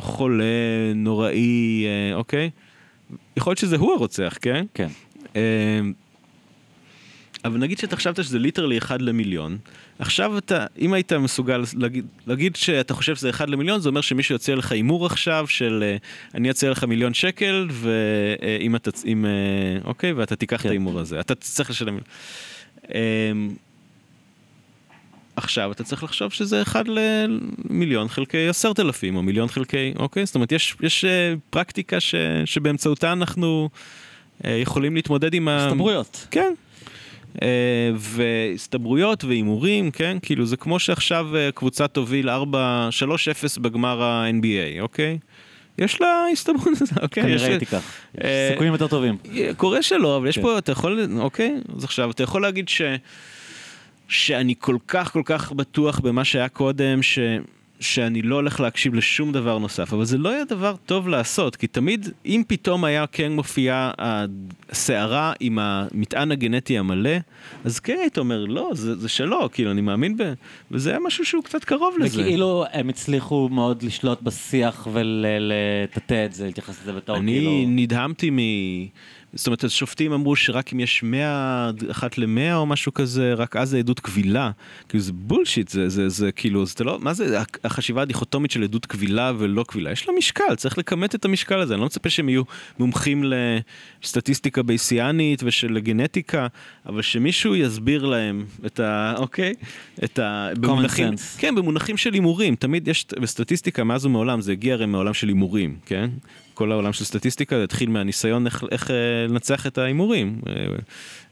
חולה, 0.00 0.44
נוראי, 0.94 1.84
אה, 1.86 2.14
אוקיי? 2.14 2.50
יכול 3.36 3.50
להיות 3.50 3.58
שזה 3.58 3.76
הוא 3.76 3.92
הרוצח, 3.92 4.38
כן? 4.40 4.64
כן. 4.74 4.88
אה, 5.36 5.80
אבל 7.44 7.58
נגיד 7.58 7.78
שאתה 7.78 7.96
חשבת 7.96 8.16
שזה 8.16 8.38
ליטרלי 8.38 8.78
אחד 8.78 9.02
למיליון, 9.02 9.58
עכשיו 10.00 10.38
אתה, 10.38 10.66
אם 10.78 10.92
היית 10.92 11.12
מסוגל 11.12 11.62
להגיד, 11.76 12.06
להגיד 12.26 12.56
שאתה 12.56 12.94
חושב 12.94 13.16
שזה 13.16 13.30
אחד 13.30 13.50
למיליון, 13.50 13.80
זה 13.80 13.88
אומר 13.88 14.00
שמישהו 14.00 14.34
יציע 14.34 14.56
לך 14.56 14.72
הימור 14.72 15.06
עכשיו 15.06 15.46
של 15.48 15.84
אה, 15.86 15.96
אני 16.34 16.50
אציע 16.50 16.70
לך 16.70 16.84
מיליון 16.84 17.14
שקל, 17.14 17.68
ואם 17.70 18.76
אתה, 18.76 18.90
אם, 19.06 19.26
אה, 19.26 19.30
אוקיי, 19.84 20.12
ואתה 20.12 20.36
תיקח 20.36 20.56
את 20.56 20.62
כן. 20.62 20.68
ההימור 20.68 21.00
הזה, 21.00 21.20
אתה 21.20 21.34
תצטרך 21.34 21.70
לשלם. 21.70 21.98
אה, 22.94 23.00
עכשיו 25.36 25.72
אתה 25.72 25.84
צריך 25.84 26.02
לחשוב 26.02 26.32
שזה 26.32 26.62
אחד 26.62 26.84
למיליון 26.88 28.08
חלקי 28.08 28.48
עשרת 28.48 28.80
אלפים, 28.80 29.16
או 29.16 29.22
מיליון 29.22 29.48
חלקי, 29.48 29.92
אוקיי? 29.98 30.26
זאת 30.26 30.34
אומרת, 30.34 30.52
יש, 30.52 30.76
יש 30.80 31.04
אה, 31.04 31.34
פרקטיקה 31.50 32.00
ש, 32.00 32.14
שבאמצעותה 32.44 33.12
אנחנו 33.12 33.68
אה, 34.44 34.50
יכולים 34.50 34.94
להתמודד 34.94 35.34
עם 35.34 35.48
ה... 35.48 35.66
הסתברויות. 35.66 36.26
כן. 36.30 36.54
Uh, 37.40 37.42
והסתברויות 37.94 39.24
והימורים, 39.24 39.90
כן? 39.90 40.16
כאילו 40.22 40.46
זה 40.46 40.56
כמו 40.56 40.78
שעכשיו 40.78 41.26
uh, 41.32 41.52
קבוצה 41.52 41.88
תוביל 41.88 42.28
4-3-0 42.30 42.32
בגמר 43.60 44.02
ה-NBA, 44.02 44.80
אוקיי? 44.80 45.18
יש 45.78 46.00
לה 46.00 46.24
הסתברות, 46.32 46.66
אוקיי? 47.02 47.22
כנראה 47.22 47.46
היא 47.48 47.58
תיקח. 47.58 47.92
יש 48.14 48.24
אה, 48.24 48.48
סיכויים 48.52 48.72
יותר 48.72 48.86
טובים. 48.86 49.16
קורה 49.56 49.82
שלא, 49.82 50.16
אבל 50.16 50.28
יש 50.28 50.36
כן. 50.36 50.42
פה, 50.42 50.58
אתה 50.58 50.72
יכול, 50.72 51.08
אוקיי? 51.18 51.56
אז 51.76 51.84
עכשיו, 51.84 52.10
אתה 52.10 52.22
יכול 52.22 52.42
להגיד 52.42 52.68
ש... 52.68 52.82
שאני 54.08 54.54
כל 54.58 54.76
כך 54.88 55.12
כל 55.12 55.22
כך 55.24 55.52
בטוח 55.52 56.00
במה 56.00 56.24
שהיה 56.24 56.48
קודם, 56.48 57.02
ש... 57.02 57.18
שאני 57.80 58.22
לא 58.22 58.34
הולך 58.34 58.60
להקשיב 58.60 58.94
לשום 58.94 59.32
דבר 59.32 59.58
נוסף, 59.58 59.92
אבל 59.92 60.04
זה 60.04 60.18
לא 60.18 60.28
היה 60.28 60.44
דבר 60.44 60.74
טוב 60.86 61.08
לעשות, 61.08 61.56
כי 61.56 61.66
תמיד, 61.66 62.08
אם 62.26 62.42
פתאום 62.46 62.84
היה 62.84 63.06
כן 63.06 63.32
מופיעה 63.32 63.90
הסערה 63.98 65.32
עם 65.40 65.58
המטען 65.58 66.32
הגנטי 66.32 66.78
המלא, 66.78 67.16
אז 67.64 67.80
כן 67.80 67.96
היית 68.00 68.18
אומר, 68.18 68.44
לא, 68.44 68.70
זה, 68.74 68.96
זה 68.96 69.08
שלו, 69.08 69.48
כאילו, 69.52 69.70
אני 69.70 69.80
מאמין 69.80 70.16
ב... 70.16 70.32
וזה 70.70 70.90
היה 70.90 70.98
משהו 71.06 71.24
שהוא 71.24 71.44
קצת 71.44 71.64
קרוב 71.64 71.96
לזה. 71.98 72.20
וכאילו 72.20 72.64
הם 72.72 72.88
הצליחו 72.88 73.48
מאוד 73.52 73.82
לשלוט 73.82 74.22
בשיח 74.22 74.88
ולטאטא 74.92 76.24
את 76.26 76.32
זה, 76.32 76.46
להתייחס 76.46 76.82
לזה 76.82 76.92
בתור 76.92 77.16
אני 77.16 77.32
כאילו... 77.32 77.64
נדהמתי 77.66 78.30
מ... 78.30 78.38
זאת 79.34 79.46
אומרת, 79.46 79.64
השופטים 79.64 80.12
אמרו 80.12 80.36
שרק 80.36 80.72
אם 80.72 80.80
יש 80.80 81.02
100, 81.02 81.70
אחת 81.90 82.18
למאה 82.18 82.56
או 82.56 82.66
משהו 82.66 82.94
כזה, 82.94 83.34
רק 83.34 83.56
אז 83.56 83.70
זה 83.70 83.78
עדות 83.78 84.00
קבילה. 84.00 84.50
כאילו 84.88 85.02
זה 85.02 85.12
בולשיט, 85.12 85.68
זה, 85.68 85.88
זה, 85.88 86.08
זה 86.08 86.32
כאילו, 86.32 86.66
זה 86.66 86.84
לא, 86.84 86.98
מה 87.00 87.12
זה 87.12 87.38
החשיבה 87.64 88.02
הדיכוטומית 88.02 88.50
של 88.50 88.62
עדות 88.62 88.86
קבילה 88.86 89.32
ולא 89.38 89.64
קבילה? 89.68 89.90
יש 89.90 90.08
לה 90.08 90.14
משקל, 90.18 90.54
צריך 90.56 90.78
לכמת 90.78 91.14
את 91.14 91.24
המשקל 91.24 91.60
הזה. 91.60 91.74
אני 91.74 91.80
לא 91.80 91.86
מצפה 91.86 92.10
שהם 92.10 92.28
יהיו 92.28 92.42
מומחים 92.78 93.24
לסטטיסטיקה 94.02 94.62
בייסיאנית 94.62 95.42
ושל 95.44 95.78
גנטיקה, 95.78 96.46
אבל 96.86 97.02
שמישהו 97.02 97.56
יסביר 97.56 98.06
להם 98.06 98.44
את 98.66 98.80
ה... 98.80 99.14
אוקיי? 99.16 99.54
את 100.04 100.18
ה... 100.18 100.48
במונחים, 100.60 101.14
sense. 101.14 101.38
כן, 101.38 101.54
במונחים 101.54 101.96
של 101.96 102.12
הימורים. 102.12 102.54
תמיד 102.56 102.88
יש, 102.88 103.06
בסטטיסטיקה 103.20 103.84
מאז 103.84 104.06
ומעולם, 104.06 104.40
זה 104.40 104.52
הגיע 104.52 104.74
הרי 104.74 104.86
מעולם 104.86 105.14
של 105.14 105.28
הימורים, 105.28 105.76
כן? 105.86 106.10
כל 106.60 106.72
העולם 106.72 106.92
של 106.92 107.04
סטטיסטיקה 107.04 107.56
זה 107.56 107.64
התחיל 107.64 107.90
מהניסיון 107.90 108.46
איך, 108.46 108.64
איך 108.70 108.90
אה, 108.90 108.96
לנצח 109.28 109.66
את 109.66 109.78
ההימורים 109.78 110.40
אה, 110.48 110.52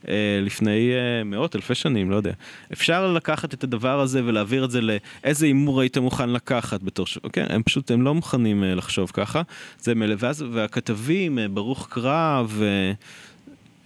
אה, 0.08 0.40
לפני 0.42 0.90
מאות 1.24 1.56
אלפי 1.56 1.74
שנים, 1.74 2.10
לא 2.10 2.16
יודע. 2.16 2.32
אפשר 2.72 3.12
לקחת 3.12 3.54
את 3.54 3.64
הדבר 3.64 4.00
הזה 4.00 4.22
ולהעביר 4.24 4.64
את 4.64 4.70
זה 4.70 4.80
לאיזה 4.80 5.46
הימור 5.46 5.80
היית 5.80 5.98
מוכן 5.98 6.30
לקחת 6.30 6.82
בתור 6.82 7.06
ש... 7.06 7.18
כן, 7.32 7.46
הם 7.48 7.62
פשוט, 7.62 7.90
הם 7.90 8.02
לא 8.02 8.14
מוכנים 8.14 8.64
לחשוב 8.64 9.10
ככה. 9.14 9.42
זה 9.80 9.94
מלא, 9.94 10.14
ואז, 10.18 10.44
והכתבים, 10.52 11.38
ברוך 11.50 11.88
קרב, 11.90 12.62
אה, 12.62 12.92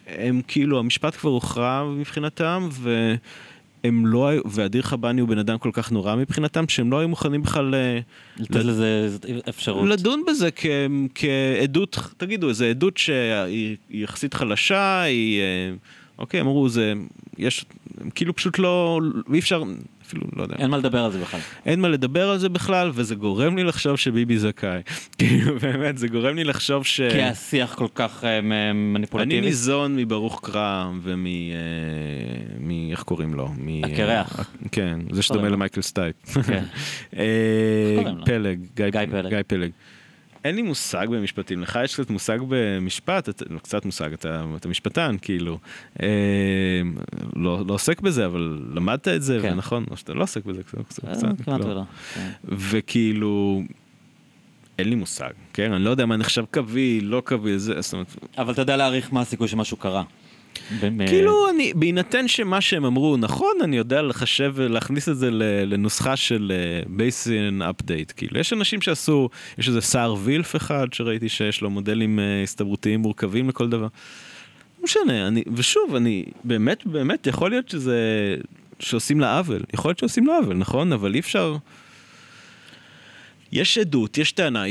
הם 0.07 0.41
כאילו, 0.49 0.79
המשפט 0.79 1.17
כבר 1.17 1.31
הוכרע 1.31 1.85
מבחינתם, 1.85 2.69
ו... 2.73 3.15
הם 3.85 4.07
לא 4.07 4.29
היו, 4.29 4.41
ואדיר 4.45 4.83
חבני 4.83 5.21
הוא 5.21 5.29
בן 5.29 5.39
אדם 5.39 5.59
כל 5.59 5.71
כך 5.73 5.93
נורא 5.93 6.17
מבחינתם, 6.17 6.69
שהם 6.69 6.91
לא 6.91 6.99
היו 6.99 7.09
מוכנים 7.09 7.43
בכלל 7.43 7.75
אה, 7.75 7.99
לתת 8.39 8.55
לזה 8.55 9.09
אפשרות. 9.49 9.89
לדון 9.89 10.23
בזה 10.29 10.51
כ, 10.57 10.67
כעדות, 11.15 11.99
תגידו, 12.17 12.49
איזה 12.49 12.67
עדות 12.67 12.97
שהיא 12.97 13.17
היא 13.49 13.77
יחסית 13.91 14.35
חלשה, 14.35 15.03
היא... 15.03 15.41
אה, 15.41 15.75
אוקיי, 16.19 16.41
אמרו, 16.41 16.69
זה... 16.69 16.93
יש... 17.39 17.65
כאילו 18.15 18.37
פשוט 18.37 18.59
לא... 18.59 19.01
אי 19.33 19.39
אפשר... 19.39 19.63
אפילו, 20.13 20.27
לא 20.37 20.43
יודע. 20.43 20.57
אין 20.59 20.71
מה 20.71 20.77
לדבר 20.77 21.05
על 21.05 21.13
זה 21.13 21.19
בכלל. 21.21 21.41
אין 21.67 21.81
מה 21.81 21.89
לדבר 21.89 22.31
על 22.31 22.39
זה 22.39 22.49
בכלל, 22.49 22.91
וזה 22.95 23.15
גורם 23.15 23.57
לי 23.57 23.65
לחשוב 23.65 23.97
שביבי 23.97 24.39
זכאי. 24.39 24.81
כאילו, 25.19 25.59
באמת, 25.59 25.99
זה 25.99 26.09
גורם 26.09 26.37
לי 26.37 26.45
לחשוב 26.45 26.85
ש... 26.85 27.01
כי 27.01 27.23
השיח 27.23 27.75
כל 27.75 27.87
כך 27.95 28.25
אה, 28.25 28.41
מ- 28.41 28.53
אני 28.53 28.73
מניפולטיבי. 28.73 29.41
ניזון 29.41 29.97
מברוך 29.97 30.41
קרם 30.43 31.01
ומ... 31.03 31.27
אה, 31.27 31.31
מ... 32.61 32.91
איך 32.91 33.03
קוראים 33.03 33.35
לו? 33.35 33.49
מ... 33.59 33.85
הקרח. 33.85 34.39
אה, 34.39 34.45
כן, 34.73 35.01
זה 35.11 35.23
שדומה? 35.23 35.49
למייקל 35.49 35.83
סטייפ. 35.83 36.17
כן. 36.47 36.65
פלג, 38.27 38.59
גיא 38.77 39.43
פלג. 39.49 39.71
אין 40.45 40.55
לי 40.57 40.63
מושג 40.63 41.07
במשפטים, 41.11 41.63
לך 41.63 41.79
יש 41.85 41.95
קצת 41.95 42.11
מושג 42.11 42.39
במשפט, 42.49 43.29
אתה, 43.29 43.45
לא, 43.51 43.59
קצת 43.59 43.85
מושג, 43.85 44.13
אתה, 44.13 44.45
אתה 44.57 44.69
משפטן, 44.69 45.17
כאילו. 45.23 45.59
אה, 46.03 46.09
לא, 47.37 47.63
לא 47.67 47.75
עוסק 47.75 48.01
בזה, 48.01 48.27
אבל 48.27 48.61
למדת 48.75 49.09
את 49.09 49.23
זה, 49.23 49.39
כן. 49.43 49.53
ונכון, 49.53 49.85
או 49.91 49.97
שאתה 49.97 50.15
לא 50.15 50.23
עוסק 50.23 50.45
בזה, 50.45 50.63
קצת, 50.63 50.79
קצת, 50.89 51.05
אה, 51.05 51.15
קצת, 51.15 51.45
כמעט 51.45 51.61
לא. 51.61 51.67
ולא. 51.67 51.83
כן. 52.15 52.31
וכאילו, 52.45 53.63
אין 54.79 54.89
לי 54.89 54.95
מושג, 54.95 55.31
כן? 55.53 55.73
אני 55.73 55.85
לא 55.85 55.91
יודע 55.91 56.07
מה 56.07 56.17
נחשב 56.17 56.45
קביל, 56.51 57.05
לא 57.05 57.23
קביל, 57.25 57.57
זה, 57.57 57.81
זאת 57.81 57.93
אומרת, 57.93 58.07
אבל 58.39 58.53
אתה 58.53 58.63
יודע 58.63 58.77
להעריך 58.77 59.13
מה 59.13 59.21
הסיכוי 59.21 59.49
שמשהו 59.49 59.77
קרה. 59.77 60.03
ב- 60.81 61.07
כאילו 61.07 61.51
אני, 61.51 61.73
בהינתן 61.75 62.29
שמה 62.29 62.61
שהם 62.61 62.85
אמרו 62.85 63.17
נכון, 63.17 63.53
אני 63.63 63.77
יודע 63.77 64.03
לחשב 64.03 64.53
ולהכניס 64.55 65.09
את 65.09 65.17
זה 65.17 65.31
לנוסחה 65.67 66.17
של 66.17 66.53
בייסין 66.87 67.63
אפדייט. 67.63 68.13
כאילו, 68.17 68.41
יש 68.41 68.53
אנשים 68.53 68.81
שעשו, 68.81 69.29
יש 69.59 69.69
איזה 69.69 69.81
סער 69.81 70.15
וילף 70.25 70.57
אחד 70.57 70.87
שראיתי 70.93 71.29
שיש 71.29 71.61
לו 71.61 71.71
מודלים 71.71 72.19
אה, 72.19 72.43
הסתברותיים 72.43 73.01
מורכבים 73.01 73.49
לכל 73.49 73.69
דבר. 73.69 73.87
לא 74.79 74.85
משנה, 74.85 75.29
אני, 75.29 75.43
ושוב, 75.55 75.95
אני, 75.95 76.25
באמת, 76.45 76.87
באמת, 76.87 77.27
יכול 77.27 77.51
להיות 77.51 77.69
שזה, 77.69 77.99
שעושים 78.79 79.21
לה 79.21 79.39
עוול. 79.39 79.63
יכול 79.75 79.89
להיות 79.89 79.99
שעושים 79.99 80.27
לה 80.27 80.37
עוול, 80.37 80.57
נכון? 80.57 80.93
אבל 80.93 81.15
אי 81.15 81.21
אפשר... 81.21 81.57
יש 83.53 83.79
עדות, 83.79 84.19
יש 84.19 84.33
טענה, 84.33 84.65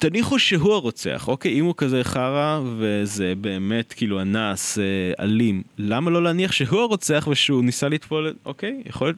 תניחו 0.00 0.38
שהוא 0.38 0.74
הרוצח, 0.74 1.28
אוקיי? 1.28 1.52
אם 1.52 1.64
הוא 1.64 1.74
כזה 1.76 2.04
חרא 2.04 2.60
וזה 2.78 3.32
באמת 3.40 3.92
כאילו 3.92 4.20
אנס, 4.20 4.78
אה, 4.78 4.84
אלים, 5.24 5.62
למה 5.78 6.10
לא 6.10 6.22
להניח 6.22 6.52
שהוא 6.52 6.80
הרוצח 6.80 7.28
ושהוא 7.30 7.64
ניסה 7.64 7.88
לטפול, 7.88 8.34
אוקיי? 8.44 8.82
יכול 8.86 9.06
להיות... 9.06 9.16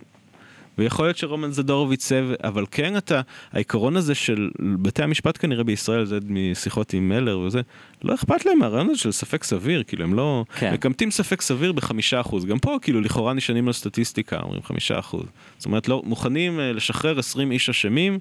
ויכול 0.78 1.06
להיות 1.06 1.16
שרומן 1.16 1.50
זדורוביץ, 1.50 2.08
זה, 2.08 2.34
אבל 2.44 2.66
כן 2.70 2.96
אתה, 2.96 3.20
העיקרון 3.52 3.96
הזה 3.96 4.14
של 4.14 4.50
בתי 4.58 5.02
המשפט 5.02 5.38
כנראה 5.40 5.64
בישראל, 5.64 6.04
זה 6.04 6.18
משיחות 6.28 6.92
עם 6.92 7.08
מלר 7.08 7.38
וזה, 7.38 7.60
לא 8.02 8.14
אכפת 8.14 8.46
להם 8.46 8.58
מהרעיון 8.58 8.90
הזה 8.90 8.98
של 8.98 9.12
ספק 9.12 9.44
סביר, 9.44 9.82
כאילו 9.82 10.04
הם 10.04 10.14
לא, 10.14 10.44
כן. 10.58 10.72
מקמטים 10.72 11.10
ספק 11.10 11.40
סביר 11.40 11.72
בחמישה 11.72 12.20
אחוז, 12.20 12.44
גם 12.44 12.58
פה 12.58 12.78
כאילו 12.82 13.00
לכאורה 13.00 13.32
נשענים 13.32 13.66
על 13.66 13.72
סטטיסטיקה, 13.72 14.40
אומרים 14.42 14.62
חמישה 14.62 14.98
אחוז, 14.98 15.24
זאת 15.58 15.66
אומרת 15.66 15.88
לא, 15.88 16.02
מוכנים 16.04 16.60
אה, 16.60 16.72
לשחרר 16.72 17.18
20 17.18 17.52
איש 17.52 17.70
אשמים, 17.70 18.18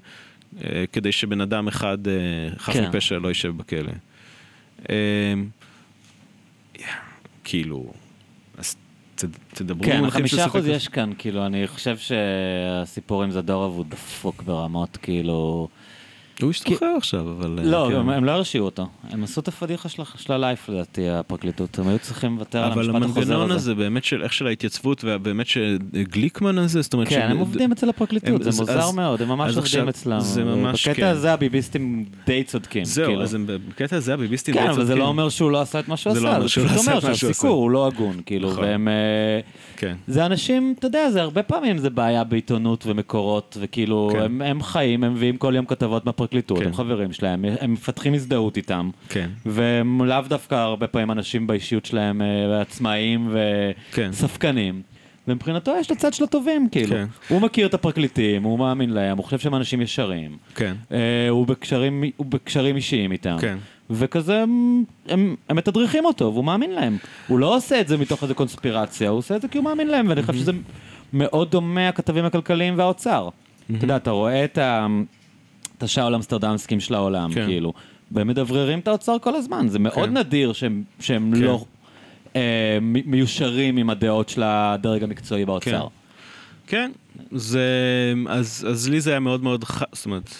כדי 0.92 1.12
שבן 1.12 1.40
אדם 1.40 1.68
אחד 1.68 2.08
אה, 2.08 2.12
חף 2.58 2.72
כן. 2.72 2.88
מפשע 2.88 3.18
לא 3.18 3.28
יישב 3.28 3.56
בכלא. 3.56 3.92
אה, 4.90 5.34
כאילו, 7.44 7.92
אז 8.58 8.76
תדברו 9.54 9.84
כן, 9.84 10.10
חמישה 10.10 10.46
אחוז 10.46 10.66
יש 10.66 10.88
כאן, 10.88 11.12
כאילו, 11.18 11.46
אני 11.46 11.66
חושב 11.66 11.96
שהסיפור 11.96 13.22
עם 13.22 13.30
זדורוב 13.30 13.76
הוא 13.76 13.84
דפוק 13.88 14.42
ברמות, 14.42 14.96
כאילו... 14.96 15.68
הוא 16.42 16.50
השתחרר 16.50 16.94
עכשיו, 16.96 17.20
אבל... 17.30 17.58
אה, 17.58 17.64
לא, 17.64 17.88
כן. 17.90 17.96
הם 18.08 18.24
לא 18.24 18.30
הרשיעו 18.30 18.64
אותו. 18.64 18.86
הם 19.10 19.24
עשו 19.24 19.40
את 19.40 19.48
הפדיחה 19.48 19.88
של- 19.88 20.02
של 20.16 20.32
הלייף, 20.32 20.68
לדעתי, 20.68 21.08
הפרקליטות. 21.08 21.78
הם 21.78 21.88
היו 21.88 21.98
צריכים 21.98 22.34
לוותר 22.36 22.58
על 22.64 22.72
אבל 22.72 22.90
המשפט 22.90 23.02
החוזר 23.10 23.20
המנגנון 23.20 23.44
הזה. 23.50 23.54
הזה 23.54 23.74
באמת 23.74 24.04
של 24.04 24.22
איך 24.22 24.32
של 24.32 24.46
ההתייצבות 24.46 25.04
ובאמת 25.06 25.46
שגליקמן 25.46 26.58
הזה, 26.58 26.82
זאת 26.82 26.92
אומרת... 26.94 27.08
כן, 27.08 27.28
הם 27.30 27.38
עובדים 27.38 27.72
אצל 27.72 27.88
הפרקליטות, 27.88 28.42
זה 28.42 28.50
מוזר 28.60 28.90
מאוד, 28.90 29.22
הם 29.22 29.28
ממש 29.28 29.56
עובדים 29.56 29.88
אצלם. 29.88 30.20
זה 30.20 30.44
ממש 30.44 30.88
בקטע 30.88 31.00
כן. 31.00 31.06
הזה 31.06 31.32
הביביסטים 31.32 32.04
די 32.26 32.44
צודקים. 32.44 32.84
זהו, 32.84 33.06
כאילו. 33.06 33.22
אז 33.22 33.36
בקטע 33.68 33.96
הזה 33.96 34.14
הביביסטים 34.14 34.54
כן, 34.54 34.60
די 34.60 34.66
אבל 34.68 34.74
זה 34.74 34.80
צודקים. 34.80 34.98
לא 34.98 35.06
אומר 35.06 35.28
שהוא 35.28 35.50
לא 35.50 35.60
עשה 35.60 35.78
את 35.80 35.88
מה 35.88 35.96
שהוא 35.96 36.12
לא 36.14 36.18
עשה, 36.18 36.28
אומר 36.28 36.40
זה 36.40 36.46
פשוט 36.48 36.64
לא 36.64 36.70
אומר 36.70 37.00
שהוא 37.00 37.14
שהסיקור. 37.14 37.50
הוא 37.50 37.70
לא 37.70 37.86
הגון, 37.86 38.20
כאילו, 38.26 38.50
נכון. 38.50 38.64
והם... 38.64 38.88
אה, 38.88 39.40
כן. 39.76 39.96
זה 40.06 40.26
אנשים, 40.26 40.74
אתה 40.78 40.86
יודע, 40.86 41.10
זה 41.10 41.22
הרבה 41.22 41.42
פעמים 41.42 41.78
זה 41.78 41.90
בעיה 41.90 42.24
בעיתונות 42.24 42.84
ומקורות, 42.86 43.56
וכאילו, 43.60 44.10
כן. 44.12 44.20
הם, 44.22 44.42
הם 44.42 44.62
חיים, 44.62 45.04
הם 45.04 45.14
מביאים 45.14 45.36
כל 45.36 45.52
יום 45.56 45.66
כתבות 45.66 46.06
מהפרקליטות. 46.06 46.31
בפרקליטות, 46.32 46.58
כן. 46.58 46.66
הם 46.66 46.74
חברים 46.74 47.12
שלהם, 47.12 47.44
הם 47.60 47.72
מפתחים 47.72 48.14
הזדהות 48.14 48.56
איתם. 48.56 48.90
כן. 49.08 49.30
והם 49.46 50.04
לאו 50.04 50.20
דווקא 50.28 50.54
הרבה 50.54 50.86
פעמים 50.86 51.10
אנשים 51.10 51.46
באישיות 51.46 51.86
שלהם 51.86 52.22
אה, 52.22 52.60
עצמאיים 52.60 53.36
כן. 53.92 54.08
וספקנים. 54.12 54.82
ומבחינתו 55.28 55.72
יש 55.80 55.86
את 55.86 55.90
הצד 55.90 56.12
של 56.12 56.24
הטובים, 56.24 56.68
כאילו. 56.68 56.96
כן. 56.96 57.06
הוא 57.28 57.40
מכיר 57.40 57.66
את 57.66 57.74
הפרקליטים, 57.74 58.42
הוא 58.42 58.58
מאמין 58.58 58.90
להם, 58.90 59.16
הוא 59.16 59.24
חושב 59.24 59.38
שהם 59.38 59.54
אנשים 59.54 59.80
ישרים. 59.80 60.36
כן. 60.54 60.74
אה, 60.92 61.28
הוא, 61.28 61.46
בקשרים, 61.46 62.04
הוא 62.16 62.26
בקשרים 62.26 62.76
אישיים 62.76 63.12
איתם. 63.12 63.36
כן. 63.40 63.58
וכזה 63.90 64.42
הם, 64.42 64.84
הם, 65.08 65.36
הם 65.48 65.56
מתדרכים 65.56 66.04
אותו, 66.04 66.24
והוא 66.32 66.44
מאמין 66.44 66.70
להם. 66.70 66.96
הוא 67.28 67.38
לא 67.38 67.56
עושה 67.56 67.80
את 67.80 67.88
זה 67.88 67.96
מתוך 67.96 68.22
איזה 68.22 68.34
קונספירציה, 68.34 69.10
הוא 69.10 69.18
עושה 69.18 69.36
את 69.36 69.42
זה 69.42 69.48
כי 69.48 69.58
הוא 69.58 69.64
מאמין 69.64 69.88
להם, 69.88 70.08
ואני 70.08 70.22
חושב 70.22 70.38
שזה 70.38 70.52
מאוד 71.12 71.50
דומה 71.50 71.88
הכתבים 71.88 72.24
הכלכליים 72.24 72.78
והאוצר. 72.78 73.28
אתה 73.76 73.84
יודע, 73.84 73.96
אתה 73.96 74.10
רואה 74.10 74.44
את, 74.44 74.58
ה, 74.58 74.86
את 75.82 75.86
השאול 75.86 76.14
אמסטרדמסקים 76.14 76.80
של 76.80 76.94
העולם, 76.94 77.32
כן. 77.34 77.46
כאילו, 77.46 77.72
והם 78.10 78.28
מדבררים 78.28 78.78
את 78.78 78.88
האוצר 78.88 79.16
כל 79.18 79.36
הזמן, 79.36 79.68
זה 79.68 79.78
מאוד 79.78 80.08
כן. 80.08 80.16
נדיר 80.16 80.52
שהם, 80.52 80.82
שהם 81.00 81.32
כן. 81.34 81.40
לא 81.40 81.64
אה, 82.36 82.78
מיושרים 82.82 83.76
עם 83.76 83.90
הדעות 83.90 84.28
של 84.28 84.42
הדרג 84.44 85.02
המקצועי 85.02 85.44
באוצר. 85.44 85.86
כן, 86.66 86.90
זה, 87.32 87.68
אז, 88.28 88.66
אז 88.70 88.88
לי 88.88 89.00
זה 89.00 89.10
היה 89.10 89.20
מאוד 89.20 89.42
מאוד 89.42 89.64
חי, 89.64 89.84
זאת 89.92 90.06
אומרת, 90.06 90.34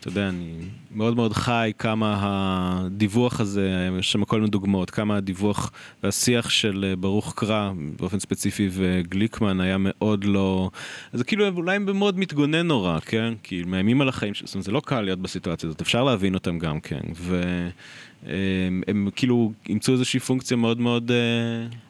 אתה 0.00 0.08
יודע, 0.08 0.28
אני 0.28 0.52
מאוד 0.90 1.16
מאוד 1.16 1.32
חי 1.32 1.72
כמה 1.78 2.18
הדיווח 2.20 3.40
הזה, 3.40 3.88
יש 3.98 4.12
שם 4.12 4.24
כל 4.24 4.36
מיני 4.36 4.50
דוגמאות, 4.50 4.90
כמה 4.90 5.16
הדיווח 5.16 5.70
והשיח 6.02 6.50
של 6.50 6.84
אה, 6.88 6.96
ברוך 6.96 7.34
קרא, 7.36 7.72
באופן 8.00 8.18
ספציפי, 8.18 8.68
וגליקמן 8.72 9.60
היה 9.60 9.76
מאוד 9.78 10.24
לא, 10.24 10.70
זה 11.12 11.24
כאילו 11.24 11.48
אולי 11.48 11.76
הם 11.76 11.98
מאוד 11.98 12.18
מתגונן 12.18 12.66
נורא, 12.66 12.98
כן? 13.00 13.34
כי 13.42 13.62
מאיימים 13.66 14.00
על 14.00 14.08
החיים, 14.08 14.32
זאת 14.34 14.54
אומרת, 14.54 14.64
זה 14.64 14.72
לא 14.72 14.80
קל 14.84 15.00
להיות 15.00 15.18
בסיטואציה 15.18 15.68
הזאת, 15.68 15.80
אפשר 15.80 16.04
להבין 16.04 16.34
אותם 16.34 16.58
גם 16.58 16.80
כן, 16.80 17.00
והם 17.14 18.82
הם, 18.86 19.08
כאילו 19.16 19.52
אימצו 19.68 19.92
איזושהי 19.92 20.20
פונקציה 20.20 20.56
מאוד 20.56 20.80
מאוד... 20.80 21.10
אה, 21.10 21.16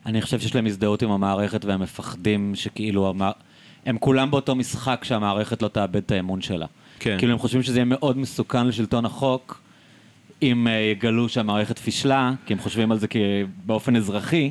אני 0.07 0.23
חושב 0.23 0.41
שיש 0.41 0.55
להם 0.55 0.67
הזדהות 0.67 1.03
עם 1.03 1.11
המערכת 1.11 1.65
והם 1.65 1.83
מפחדים 1.83 2.55
שכאילו, 2.55 3.09
המע... 3.09 3.31
הם 3.87 3.99
כולם 3.99 4.31
באותו 4.31 4.55
משחק 4.55 5.05
שהמערכת 5.05 5.63
לא 5.63 5.69
תאבד 5.69 5.97
את 5.97 6.11
האמון 6.11 6.41
שלה. 6.41 6.67
כן. 7.01 7.17
כאילו 7.19 7.33
הם 7.33 7.39
חושבים 7.39 7.63
שזה 7.63 7.79
יהיה 7.79 7.85
מאוד 7.85 8.19
מסוכן 8.19 8.67
לשלטון 8.67 9.05
החוק 9.05 9.61
אם 10.43 10.69
אה, 10.69 10.73
יגלו 10.73 11.29
שהמערכת 11.29 11.79
פישלה, 11.79 12.33
כי 12.47 12.53
הם 12.53 12.59
חושבים 12.59 12.93
על 12.93 12.99
זה 12.99 13.07
באופן 13.67 13.97
אזרחי. 13.97 14.51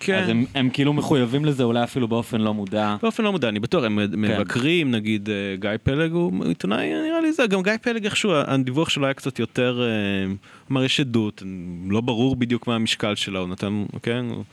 כן. 0.00 0.22
אז 0.22 0.28
הם, 0.28 0.44
הם 0.54 0.70
כאילו 0.70 0.92
מחויבים 0.92 1.44
לזה 1.44 1.62
אולי 1.62 1.84
אפילו 1.84 2.08
באופן 2.08 2.40
לא 2.40 2.54
מודע. 2.54 2.96
באופן 3.02 3.24
לא 3.24 3.32
מודע, 3.32 3.48
אני 3.48 3.60
בטוח, 3.60 3.84
הם 3.84 3.98
כן. 4.12 4.18
מבקרים, 4.18 4.90
נגיד 4.90 5.28
אה, 5.30 5.34
גיא 5.60 5.70
פלג 5.82 6.12
הוא 6.12 6.44
עיתונאי, 6.44 6.92
נראה 7.08 7.20
לי 7.20 7.32
זה, 7.32 7.46
גם 7.46 7.62
גיא 7.62 7.72
פלג 7.82 8.04
איכשהו, 8.04 8.32
הדיווח 8.34 8.88
שלו 8.88 9.04
היה 9.04 9.14
קצת 9.14 9.38
יותר, 9.38 9.82
אה, 9.82 10.26
הוא 10.28 10.36
אמר 10.70 10.84
יש 10.84 11.00
עדות, 11.00 11.42
לא 11.88 12.00
ברור 12.00 12.36
בדיוק 12.36 12.66
מה 12.66 12.74
המשקל 12.74 13.14
שלה, 13.14 13.38
הוא 13.38 13.48
נתן, 13.48 13.84
כן, 14.02 14.24
הוא- 14.30 14.44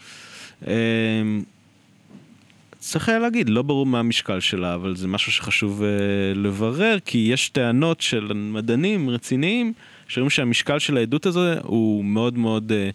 אה, 0.68 0.74
צריך 2.88 3.10
היה 3.10 3.20
להגיד, 3.20 3.50
לא 3.50 3.62
ברור 3.62 3.86
מה 3.86 4.00
המשקל 4.00 4.40
שלה, 4.40 4.76
אבל 4.76 4.96
זה 4.96 5.08
משהו 5.08 5.32
שחשוב 5.32 5.84
אה, 5.84 5.90
לברר, 6.36 6.98
כי 7.06 7.18
יש 7.32 7.50
טענות 7.50 8.02
של 8.02 8.32
מדענים 8.34 9.10
רציניים, 9.10 9.74
שאומרים 10.08 10.30
שהמשקל 10.30 10.80
של 10.80 10.98
העדות 10.98 11.26
הזו 11.26 11.42
הוא 11.64 12.06
מאוד 12.06 12.38
מאוד 12.38 12.72
אה, 12.72 12.90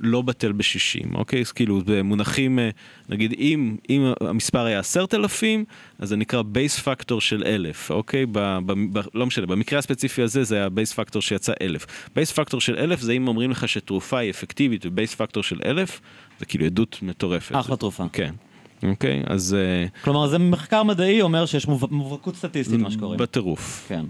לא 0.00 0.22
בטל 0.22 0.52
בשישים, 0.52 1.14
אוקיי? 1.14 1.40
אז 1.40 1.52
כאילו, 1.52 1.80
במונחים, 1.86 2.58
אה, 2.58 2.70
נגיד, 3.08 3.34
אם, 3.38 3.76
אם 3.90 4.12
המספר 4.20 4.64
היה 4.64 4.78
עשרת 4.78 5.14
אלפים, 5.14 5.64
אז 5.98 6.08
זה 6.08 6.16
נקרא 6.16 6.42
Bayes 6.42 6.78
factor 6.78 7.20
של 7.20 7.42
אלף, 7.46 7.90
אוקיי? 7.90 8.26
ב, 8.26 8.58
ב, 8.66 8.72
ב, 8.92 9.00
לא 9.14 9.26
משנה, 9.26 9.46
במקרה 9.46 9.78
הספציפי 9.78 10.22
הזה 10.22 10.44
זה 10.44 10.56
היה 10.56 10.68
Bayes 10.68 10.92
factor 10.92 11.22
שיצא 11.22 11.52
אלף. 11.62 11.86
Bayes 12.14 12.32
factor 12.32 12.60
של 12.60 12.78
אלף 12.78 13.00
זה 13.00 13.12
אם 13.12 13.28
אומרים 13.28 13.50
לך 13.50 13.68
שתרופה 13.68 14.18
היא 14.18 14.30
אפקטיבית 14.30 14.86
ו 14.86 14.91
Bayes 14.91 15.14
factor 15.14 15.42
של 15.42 15.60
אלף, 15.64 16.00
זה 16.38 16.46
כאילו 16.46 16.66
עדות 16.66 16.98
מטורפת. 17.02 17.54
אחלה 17.54 17.76
תרופה. 17.76 18.04
כן. 18.12 18.34
אוקיי, 18.88 19.22
אז 19.26 19.54
אה, 19.54 19.86
כלומר, 20.04 20.26
זה 20.26 20.38
מחקר 20.38 20.82
מדעי 20.82 21.22
אומר 21.22 21.46
שיש 21.46 21.68
מוב... 21.68 21.84
מובהקות 21.90 22.36
סטטיסטית, 22.36 22.80
מה 22.80 22.90
שקוראים. 22.90 23.18
בטירוף. 23.20 23.84
כן. 23.88 24.04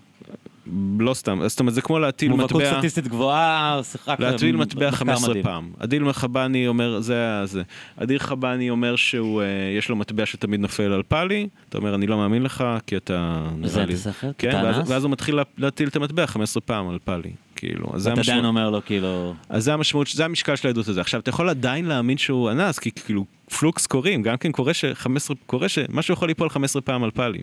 לא 0.99 1.15
סתם, 1.15 1.40
זאת 1.47 1.61
אומרת 1.61 1.74
זה 1.74 1.82
כמו 1.82 1.99
להטיל 1.99 2.31
מובהקות 2.31 2.62
מטבע, 2.62 2.74
סטטיסטית 2.74 3.09
גבוהה, 3.09 3.81
שיחק 3.82 4.16
להטיל 4.20 4.57
מטבע 4.57 4.89
מחקר 4.89 4.97
15 4.97 5.28
מדהים. 5.28 5.44
פעם. 5.44 5.70
אדיל 5.78 6.03
מחבני 6.03 6.69
אומר, 6.69 7.01
זה 7.01 7.16
זה. 7.44 7.62
אדיר 7.97 8.19
חבני 8.19 8.70
אומר 8.70 8.97
שהוא, 8.97 9.43
אה, 9.43 9.47
יש 9.78 9.89
לו 9.89 9.97
מטבע 9.97 10.27
שתמיד 10.27 10.61
נופל 10.61 10.93
על 10.93 11.03
פאלי, 11.09 11.49
אתה 11.69 11.78
אומר 11.78 11.94
אני 11.94 12.07
לא 12.07 12.16
מאמין 12.16 12.43
לך 12.43 12.65
כי 12.86 12.97
אתה... 12.97 13.47
זה 13.65 13.82
אתה 13.85 13.97
שכל? 13.97 14.27
כן, 14.39 14.61
ואז- 14.89 15.05
הוא 15.05 15.11
מתחיל 15.12 15.35
לה- 15.35 15.43
להטיל 15.59 15.89
את 15.89 15.97
המטבע 15.97 16.27
15 16.27 16.61
פעם 16.61 16.89
על 16.89 16.99
פאלי. 17.05 17.31
כאילו, 17.62 17.86
אז 17.94 18.02
זה 18.02 18.10
ואתה 18.10 18.20
עדיין. 18.20 18.44
אומר 18.44 18.70
לו, 18.70 18.80
כאילו... 18.84 19.34
אז 19.48 19.64
זה 19.64 19.74
המשמעות, 19.74 20.06
זה 20.06 20.24
המשקל 20.24 20.56
של 20.56 20.68
העדות 20.68 20.89
הזה. 20.89 21.01
עכשיו, 21.01 21.20
אתה 21.20 21.30
יכול 21.30 21.48
עדיין 21.48 21.84
להאמין 21.84 22.18
שהוא 22.18 22.51
אנס, 22.51 22.78
כי 22.78 22.90
כאילו 22.90 23.24
פלוקס 23.59 23.86
קורים, 23.86 24.22
גם 24.22 24.36
כן 24.36 24.52
קורה 24.52 24.74
ש-15, 24.74 25.34
קורה 25.47 25.68
שמשהו 25.68 26.12
יכול 26.12 26.28
ליפול 26.28 26.48
15 26.51 26.82
פעם 26.82 27.05
על 27.05 27.10
פאלי. 27.10 27.39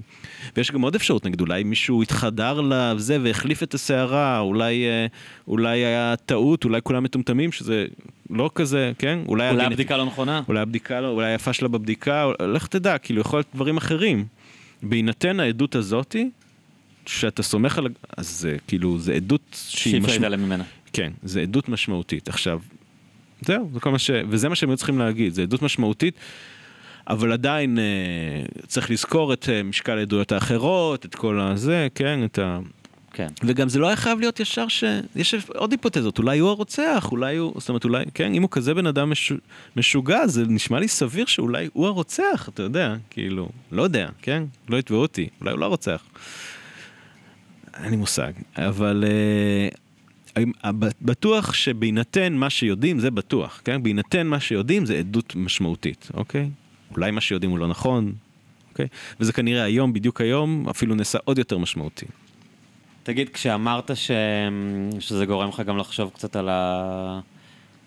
ויש 0.57 0.71
גם 0.71 0.81
עוד 0.81 0.95
אפשרות, 0.95 1.25
נגיד, 1.25 1.41
אולי 1.41 1.63
מישהו 1.63 2.01
התחדר 2.01 2.61
לזה 2.61 3.17
והחליף 3.23 3.63
את 3.63 3.73
הסערה, 3.73 4.39
אולי, 4.39 4.85
אה, 4.85 5.05
אולי 5.47 5.77
היה 5.85 6.15
טעות, 6.25 6.63
אולי 6.63 6.81
כולם 6.83 7.03
מטומטמים, 7.03 7.51
שזה 7.51 7.85
לא 8.29 8.49
כזה, 8.55 8.91
כן? 8.97 9.19
אולי, 9.27 9.49
אולי 9.49 9.65
הבדיקה 9.65 9.97
לא 9.97 10.05
נכונה? 10.05 10.41
אולי 10.47 10.59
הבדיקה, 10.59 11.01
לא, 11.01 11.07
אולי 11.07 11.27
היה 11.27 11.37
פשלה 11.37 11.67
בבדיקה, 11.67 12.25
לך 12.53 12.67
תדע, 12.67 12.97
כאילו, 12.97 13.21
יכול 13.21 13.39
להיות 13.39 13.47
דברים 13.55 13.77
אחרים. 13.77 14.25
בהינתן 14.83 15.39
העדות 15.39 15.75
הזאתי, 15.75 16.29
שאתה 17.09 17.43
סומך 17.43 17.77
על... 17.77 17.87
אז 18.17 18.29
זה 18.29 18.57
כאילו, 18.67 18.99
זה 18.99 19.13
עדות 19.13 19.41
שהיא 19.51 19.81
שאי 19.81 19.89
אפשר 19.89 19.97
משמעותית. 19.97 20.21
להתעלם 20.21 20.43
ממנה. 20.45 20.63
כן, 20.93 21.11
זה 21.23 21.41
עדות 21.41 21.69
משמעותית. 21.69 22.27
עכשיו, 22.27 22.59
זהו, 23.41 23.69
זה 23.73 23.79
כל 23.79 23.91
מה 23.91 23.99
ש... 23.99 24.11
וזה 24.29 24.49
מה 24.49 24.55
שהם 24.55 24.69
היו 24.69 24.77
צריכים 24.77 24.99
להגיד, 24.99 25.33
זה 25.33 25.41
עדות 25.41 25.61
משמעותית, 25.61 26.15
אבל 27.07 27.31
עדיין 27.31 27.79
אה, 27.79 27.83
צריך 28.67 28.91
לזכור 28.91 29.33
את 29.33 29.49
אה, 29.49 29.63
משקל 29.63 29.97
העדויות 29.97 30.31
האחרות, 30.31 31.05
את 31.05 31.15
כל 31.15 31.39
הזה, 31.39 31.87
כן, 31.95 32.23
את 32.25 32.39
ה... 32.39 32.59
כן. 33.13 33.27
וגם 33.43 33.69
זה 33.69 33.79
לא 33.79 33.87
היה 33.87 33.95
חייב 33.95 34.19
להיות 34.19 34.39
ישר 34.39 34.67
ש... 34.67 34.83
יש 35.15 35.35
עוד 35.47 35.71
היפותזות, 35.71 36.17
אולי 36.17 36.39
הוא 36.39 36.49
הרוצח, 36.49 37.07
אולי 37.11 37.35
הוא... 37.35 37.53
זאת 37.57 37.69
אומרת, 37.69 37.83
אולי, 37.83 38.05
כן, 38.13 38.33
אם 38.33 38.41
הוא 38.41 38.49
כזה 38.51 38.73
בן 38.73 38.87
אדם 38.87 39.09
מש... 39.09 39.31
משוגע, 39.75 40.27
זה 40.27 40.43
נשמע 40.47 40.79
לי 40.79 40.87
סביר 40.87 41.25
שאולי 41.25 41.69
הוא 41.73 41.87
הרוצח, 41.87 42.49
אתה 42.53 42.63
יודע, 42.63 42.95
כאילו, 43.09 43.49
לא 43.71 43.83
יודע, 43.83 44.09
כן? 44.21 44.43
לא 44.69 44.77
יתבעו 44.77 45.01
אותי, 45.01 45.29
אולי 45.41 45.51
הוא 45.51 45.59
לא 45.59 45.65
הרוצח. 45.65 46.03
אין 47.83 47.91
לי 47.91 47.97
מושג, 47.97 48.31
אבל 48.57 49.03
אה, 50.37 50.43
הב- 50.63 50.91
בטוח 51.01 51.53
שבהינתן 51.53 52.33
מה 52.33 52.49
שיודעים, 52.49 52.99
זה 52.99 53.11
בטוח, 53.11 53.61
כן? 53.65 53.83
בהינתן 53.83 54.27
מה 54.27 54.39
שיודעים 54.39 54.85
זה 54.85 54.97
עדות 54.97 55.35
משמעותית, 55.35 56.09
אוקיי? 56.13 56.49
אולי 56.95 57.11
מה 57.11 57.21
שיודעים 57.21 57.51
הוא 57.51 57.59
לא 57.59 57.67
נכון, 57.67 58.13
אוקיי? 58.71 58.87
וזה 59.19 59.33
כנראה 59.33 59.63
היום, 59.63 59.93
בדיוק 59.93 60.21
היום, 60.21 60.69
אפילו 60.69 60.95
נעשה 60.95 61.17
עוד 61.23 61.37
יותר 61.37 61.57
משמעותי. 61.57 62.05
תגיד, 63.03 63.29
כשאמרת 63.29 63.91
ש... 63.95 64.11
שזה 64.99 65.25
גורם 65.25 65.49
לך 65.49 65.59
גם 65.59 65.77
לחשוב 65.77 66.11
קצת 66.13 66.35
על 66.35 66.49
ה... 66.49 67.19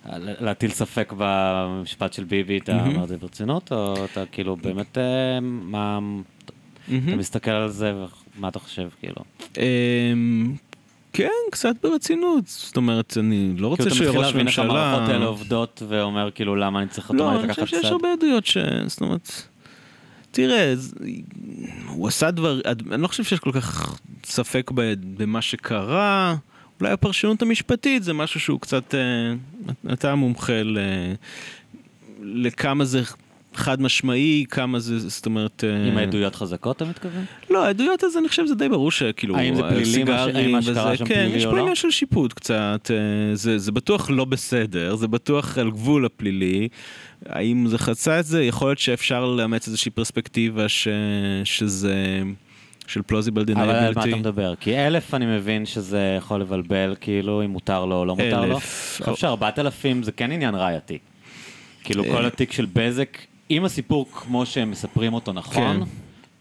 על- 0.04 0.28
להטיל 0.40 0.70
ספק 0.70 1.12
במשפט 1.16 2.12
של 2.12 2.24
ביבי, 2.24 2.58
אתה 2.58 2.74
מהמם. 2.76 2.90
אומר 2.94 3.02
את 3.04 3.08
זה 3.08 3.16
ברצינות, 3.16 3.72
או 3.72 4.04
אתה 4.04 4.26
כאילו 4.32 4.56
באמת, 4.56 4.98
אה, 4.98 5.40
מה... 5.42 5.98
אתה 6.86 7.16
מסתכל 7.16 7.50
על 7.50 7.68
זה, 7.68 7.92
ומה 8.38 8.48
אתה 8.48 8.58
חושב, 8.58 8.88
כאילו? 9.00 9.16
אמ, 9.58 10.54
כן, 11.12 11.28
קצת 11.50 11.74
ברצינות. 11.82 12.46
זאת 12.46 12.76
אומרת, 12.76 13.16
אני 13.20 13.54
לא 13.58 13.68
רוצה 13.68 13.82
כאילו 13.82 13.96
אתה 13.96 14.04
מתחיל 14.04 14.12
שראש 14.22 14.26
להבין 14.32 14.48
איך 14.48 14.58
המערכות 14.58 15.00
האלה 15.00 15.12
ממשלה... 15.12 15.24
עובדות, 15.26 15.82
ואומר 15.88 16.30
כאילו 16.34 16.56
למה 16.56 16.80
אני 16.80 16.88
צריך 16.88 17.10
לא, 17.10 17.14
אוטומטית 17.24 17.40
אני 17.40 17.48
לקחת 17.48 17.64
חושב 17.64 17.76
שיש 17.76 17.86
צד. 17.86 17.92
הרבה 17.92 18.12
עדויות 18.12 18.46
ש... 18.46 18.56
זאת 18.86 19.00
אומרת... 19.00 19.32
תראה, 20.30 20.74
הוא 21.88 22.08
עשה 22.08 22.30
דבר... 22.30 22.60
אני 22.92 23.02
לא 23.02 23.08
חושב 23.08 23.24
שיש 23.24 23.40
כל 23.40 23.52
כך 23.52 23.98
ספק 24.24 24.70
ב- 24.74 24.94
במה 25.22 25.42
שקרה. 25.42 26.36
אולי 26.80 26.92
הפרשנות 26.92 27.42
המשפטית 27.42 28.02
זה 28.02 28.12
משהו 28.12 28.40
שהוא 28.40 28.60
קצת... 28.60 28.94
אתה 29.92 30.14
מומחה 30.14 30.62
ל... 30.62 30.78
לכמה 32.22 32.84
זה 32.84 33.02
חד 33.54 33.82
משמעי, 33.82 34.44
כמה 34.50 34.78
זה, 34.78 35.08
זאת 35.08 35.26
אומרת... 35.26 35.64
אה, 35.64 35.88
עם 35.88 35.98
העדויות 35.98 36.34
חזקות, 36.34 36.76
אתה 36.76 36.84
מתכוון? 36.84 37.24
לא, 37.50 37.64
העדויות 37.64 38.02
הזה, 38.02 38.18
אני 38.18 38.28
חושב 38.28 38.46
שזה 38.46 38.54
די 38.54 38.68
ברור 38.68 38.90
שכאילו... 38.90 39.36
האם 39.36 39.54
זה 39.54 39.62
פלילי, 39.62 39.84
ש- 39.84 39.88
סיגרים 39.88 40.36
האם 40.36 40.50
מה 40.50 40.62
שקרה 40.62 40.96
שם 40.96 41.04
כן, 41.04 41.14
פלילי 41.14 41.36
יש 41.36 41.44
או 41.44 41.50
פה 41.50 41.56
לא? 41.56 41.60
עניין 41.60 41.74
של 41.76 41.90
שיפוט 41.90 42.32
קצת, 42.32 42.90
אה, 42.90 43.34
זה, 43.34 43.58
זה 43.58 43.72
בטוח 43.72 44.10
לא 44.10 44.24
בסדר, 44.24 44.96
זה 44.96 45.08
בטוח 45.08 45.58
על 45.58 45.70
גבול 45.70 46.06
הפלילי. 46.06 46.68
האם 47.26 47.66
זה 47.66 47.78
חצה 47.78 48.20
את 48.20 48.24
זה? 48.24 48.44
יכול 48.44 48.68
להיות 48.68 48.78
שאפשר 48.78 49.24
לאמץ 49.24 49.66
איזושהי 49.66 49.90
פרספקטיבה 49.90 50.68
ש, 50.68 50.88
שזה... 51.44 52.22
של 52.86 53.02
פלוזיבל 53.02 53.44
אבל 53.54 53.70
על 53.70 53.94
מה 53.94 54.04
אתה. 54.04 54.16
מדבר? 54.16 54.54
כי 54.60 54.78
אלף 54.78 55.14
אני 55.14 55.26
מבין 55.26 55.66
שזה 55.66 56.14
יכול 56.18 56.40
לבלבל, 56.40 56.94
כאילו, 57.00 57.44
אם 57.44 57.50
מותר 57.50 57.84
לו 57.84 57.96
או 57.96 58.04
לא 58.04 58.16
מותר 58.16 58.40
לו. 58.46 58.52
אלף. 58.52 59.00
אני 59.00 59.12
חושב 59.12 59.20
שארבעת 59.20 59.58
אלפים 59.58 60.02
זה 60.02 60.12
כן 60.12 60.32
עניין 60.32 60.54
ראייתי. 60.54 60.98
כאילו, 61.84 62.04
כל 62.04 62.24
התיק 62.24 62.52
של 62.52 62.66
בזק, 62.72 63.18
אם 63.52 63.64
הסיפור 63.64 64.06
כמו 64.12 64.46
שהם 64.46 64.70
מספרים 64.70 65.14
אותו 65.14 65.32
נכון, 65.32 65.80
כן. 65.84 65.90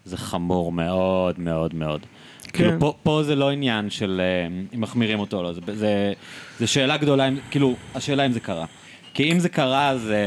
זה 0.06 0.18
חמור 0.18 0.72
מאוד 0.72 1.40
מאוד 1.40 1.76
מאוד. 1.76 2.02
כאילו, 2.54 2.70
כן. 2.72 2.80
פה, 2.80 2.94
פה 3.04 3.24
זה 3.24 3.36
לא 3.36 3.50
עניין 3.50 3.90
של 3.90 4.22
אה, 4.24 4.48
אם 4.76 4.82
מחמירים 4.82 5.20
אותו 5.20 5.38
או 5.38 5.44
לא, 5.44 5.54
זה, 5.54 5.62
זה, 5.74 6.14
זה 6.60 6.68
שאלה 6.68 6.98
גדולה, 6.98 7.28
אם- 7.28 7.38
כאילו, 7.52 7.76
השאלה 7.96 8.26
אם 8.26 8.32
זה 8.32 8.40
קרה. 8.40 8.66
כי 9.14 9.32
אם 9.32 9.40
זה 9.40 9.50
קרה, 9.50 9.98
זה, 9.98 10.26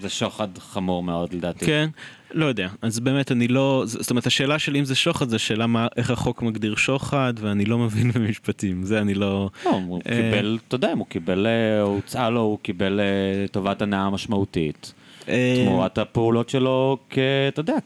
זה 0.00 0.08
שוחד 0.08 0.48
חמור 0.58 1.02
מאוד 1.02 1.32
לדעתי. 1.34 1.66
כן, 1.66 1.88
לא 2.32 2.46
יודע. 2.46 2.68
אז 2.82 3.00
באמת 3.00 3.32
אני 3.32 3.48
לא, 3.48 3.82
זאת 3.86 4.10
אומרת 4.10 4.26
השאלה 4.26 4.58
שלי 4.58 4.78
אם 4.78 4.84
זה 4.84 4.94
שוחד 4.94 5.28
זה 5.28 5.38
שאלה 5.38 5.66
מה, 5.66 5.86
איך 5.96 6.10
החוק 6.10 6.42
מגדיר 6.42 6.76
שוחד 6.76 7.34
ואני 7.40 7.64
לא 7.64 7.78
מבין 7.78 8.10
במשפטים, 8.14 8.82
זה 8.82 9.00
אני 9.00 9.14
לא... 9.14 9.50
לא, 9.64 9.70
הוא 9.70 10.00
אה, 10.08 10.12
קיבל, 10.16 10.58
אתה 10.68 10.74
יודע, 10.74 10.92
הוא 10.92 11.06
קיבל, 11.06 11.46
אה, 11.46 11.80
הוצעה 11.82 12.30
לו, 12.30 12.40
הוא 12.40 12.58
קיבל 12.62 13.00
אה, 13.00 13.48
טובת 13.48 13.82
הנאה 13.82 14.10
משמעותית. 14.10 14.92
אה, 15.28 15.62
תמורת 15.66 15.98
הפעולות 15.98 16.48
שלו, 16.48 16.98
כ, 17.10 17.18
אתה 17.48 17.60
יודע, 17.60 17.76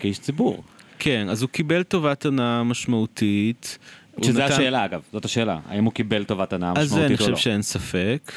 כאיש 0.00 0.18
ציבור. 0.18 0.62
כן, 0.98 1.26
אז 1.30 1.42
הוא 1.42 1.50
קיבל 1.50 1.82
טובת 1.82 2.24
הנאה 2.26 2.62
משמעותית. 2.62 3.78
שזה 4.22 4.44
נתן- 4.44 4.52
השאלה 4.52 4.84
אגב, 4.84 5.00
זאת 5.12 5.24
השאלה, 5.24 5.58
האם 5.68 5.84
הוא 5.84 5.92
קיבל 5.92 6.24
טובת 6.24 6.52
הנאה 6.52 6.72
אז 6.76 6.88
זה 6.88 6.94
אני 6.96 7.14
משמעותית 7.14 7.20
או 7.20 7.24
חושב 7.24 7.30
לא. 7.30 7.36
שאין 7.36 7.62
ספק. 7.62 8.32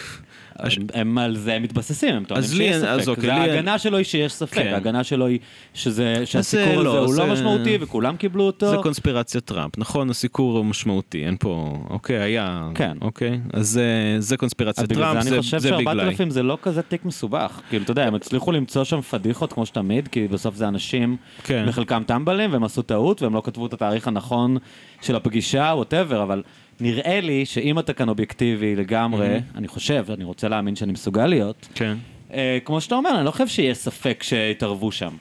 הש- 0.59 0.77
הם, 0.77 0.83
הם 0.93 1.17
על 1.17 1.35
זה 1.37 1.59
מתבססים, 1.59 2.15
הם 2.15 2.23
טוענים 2.23 2.47
שיש 2.49 2.59
אין- 2.59 2.85
אז 2.85 3.01
ספק. 3.01 3.07
אוקיי, 3.09 3.23
לי 3.29 3.31
ההגנה 3.39 3.77
שלו 3.77 3.97
היא 3.97 4.05
שיש 4.05 4.33
ספק, 4.33 4.53
כן. 4.55 4.73
ההגנה 4.73 5.03
שלו 5.03 5.25
היא 5.27 5.39
שזה, 5.73 6.25
שהסיקור 6.25 6.81
לא, 6.83 6.89
הזה 6.89 6.99
הוא 6.99 7.13
לא 7.15 7.25
זה- 7.25 7.33
משמעותי 7.33 7.77
וכולם 7.81 8.15
קיבלו 8.17 8.43
אותו. 8.43 8.69
זה 8.69 8.77
קונספירציית 8.83 9.45
טראמפ, 9.45 9.77
נכון? 9.77 10.09
הסיקור 10.09 10.57
הוא 10.57 10.65
משמעותי, 10.65 11.25
אין 11.25 11.35
פה, 11.39 11.77
אוקיי, 11.89 12.17
היה, 12.17 12.69
כן. 12.75 12.97
אוקיי, 13.01 13.39
אז 13.53 13.69
זה, 13.69 13.85
זה 14.19 14.37
קונספירציית 14.37 14.89
בגלל 14.89 15.03
טראמפ, 15.03 15.23
זה 15.23 15.29
זה, 15.29 15.35
אני 15.35 15.41
חושב 15.41 15.57
זה 15.57 15.71
בגללי. 15.77 16.15
ש-4,000 16.15 16.29
זה 16.29 16.43
לא 16.43 16.57
כזה 16.61 16.81
תיק 16.81 17.05
מסובך. 17.05 17.61
כאילו, 17.69 17.83
אתה 17.83 17.91
יודע, 17.91 18.07
הם 18.07 18.15
הצליחו 18.15 18.51
למצוא 18.51 18.83
שם 18.83 19.01
פדיחות 19.01 19.53
כמו 19.53 19.65
שתמיד, 19.65 20.07
כי 20.07 20.27
בסוף 20.27 20.55
זה 20.55 20.67
אנשים, 20.67 21.17
כן. 21.43 21.65
בחלקם 21.67 22.03
טמבלים, 22.05 22.53
והם 22.53 22.63
עשו 22.63 22.81
טעות, 22.81 23.21
והם 23.21 23.33
לא 23.33 23.41
כתבו 23.45 23.65
את 23.65 23.73
התאריך 23.73 24.07
הנכון 24.07 24.57
של 25.01 25.15
הפגישה, 25.15 25.71
ווטאבר, 25.75 26.23
אבל 26.23 26.43
נראה 26.81 27.21
לי 27.21 27.45
שאם 27.45 27.79
אתה 27.79 27.93
כאן 27.93 28.09
אובייקטיבי 28.09 28.75
לגמרי, 28.75 29.39
אני 29.55 29.67
חושב, 29.67 30.05
אני 30.09 30.23
רוצה 30.23 30.47
להאמין 30.47 30.75
שאני 30.75 30.91
מסוגל 30.91 31.27
להיות, 31.27 31.67
כן. 31.75 31.97
אה, 32.33 32.57
כמו 32.65 32.81
שאתה 32.81 32.95
אומר, 32.95 33.17
אני 33.17 33.25
לא 33.25 33.31
חושב 33.31 33.47
שיהיה 33.47 33.73
ספק 33.73 34.23
שהתערבו 34.23 34.91
שם. 34.91 35.15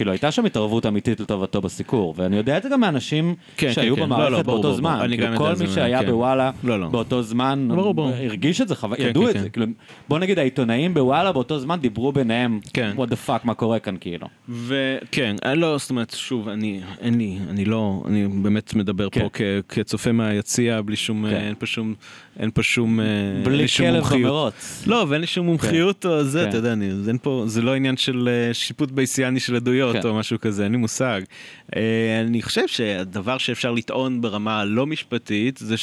כאילו, 0.00 0.12
הייתה 0.12 0.30
שם 0.30 0.44
התערבות 0.44 0.86
אמיתית 0.86 1.20
לטובתו 1.20 1.60
בסיקור, 1.60 2.14
ואני 2.16 2.36
יודע 2.36 2.56
את 2.56 2.62
זה 2.62 2.68
גם 2.68 2.80
מאנשים 2.80 3.34
כן, 3.56 3.72
שהיו 3.72 3.96
כן, 3.96 4.02
כן. 4.02 4.06
במערכת 4.06 4.30
לא, 4.30 4.36
לא, 4.38 4.42
באותו 4.42 4.62
ברור, 4.62 4.74
זמן. 4.74 4.92
ברור. 4.92 5.04
אני 5.04 5.18
כאילו, 5.18 5.36
כל 5.36 5.52
מי 5.60 5.66
שהיה 5.66 6.00
כן. 6.02 6.10
בוואלה 6.10 6.50
לא, 6.64 6.80
לא. 6.80 6.88
באותו 6.88 7.22
זמן, 7.22 7.68
ברור, 7.70 7.94
ברור. 7.94 8.12
הרגיש 8.14 8.60
את 8.60 8.68
זה, 8.68 8.74
חו- 8.76 8.88
כן, 8.96 9.02
ידעו 9.02 9.22
כן, 9.22 9.28
את 9.30 9.34
כן. 9.34 9.42
זה. 9.42 9.48
כאילו, 9.50 9.66
בוא 10.08 10.18
נגיד, 10.18 10.38
העיתונאים 10.38 10.94
בוואלה 10.94 11.32
באותו 11.32 11.58
זמן 11.58 11.80
דיברו 11.80 12.12
ביניהם, 12.12 12.60
כן. 12.72 12.92
what 12.96 13.10
the 13.10 13.28
fuck, 13.28 13.40
מה 13.44 13.54
קורה 13.54 13.78
כאן, 13.78 13.96
כאילו. 14.00 14.26
וכן, 14.48 15.36
אה, 15.44 15.54
לא, 15.54 15.78
זאת 15.78 15.90
אומרת, 15.90 16.14
שוב, 16.16 16.48
אני, 16.48 16.80
אין 17.00 17.18
לי, 17.18 17.38
אני 17.50 17.64
לא, 17.64 18.02
אני 18.06 18.28
באמת 18.42 18.74
מדבר 18.74 19.08
כן. 19.10 19.20
פה 19.20 19.28
כ, 19.32 19.40
כצופה 19.68 20.12
מהיציע, 20.12 20.80
בלי 20.82 20.96
שום, 20.96 21.26
כן. 21.30 21.34
אה, 21.34 21.46
אין 21.46 21.54
פה 21.58 21.66
שום, 21.66 21.94
אין 22.38 22.50
פה 22.54 22.62
שום, 22.62 23.00
אה, 23.00 23.04
בלי 23.44 23.66
כלב. 23.76 24.04
במרוץ. 24.12 24.84
לא, 24.86 25.06
ואין 25.08 25.20
לי 25.20 25.26
שום 25.26 25.46
מומחיות 25.46 26.06
או 26.06 26.24
זה, 26.24 26.42
כן. 26.42 26.48
אתה 26.48 26.56
יודע, 26.56 26.72
אני, 26.72 26.90
זה 27.46 27.62
לא 27.62 27.74
עניין 27.74 27.96
של 27.96 28.28
שיפוט 28.52 28.90
בייסיאני 28.90 29.40
של 29.40 29.56
עדויות 29.56 29.89
כן. 29.92 30.08
או 30.08 30.14
משהו 30.14 30.40
כזה, 30.40 30.64
אין 30.64 30.72
לי 30.72 30.78
מושג. 30.78 31.22
אה, 31.76 32.20
אני 32.20 32.42
חושב 32.42 32.68
שהדבר 32.68 33.38
שאפשר 33.38 33.72
לטעון 33.72 34.20
ברמה 34.20 34.60
הלא 34.60 34.86
משפטית 34.86 35.56
זה 35.56 35.74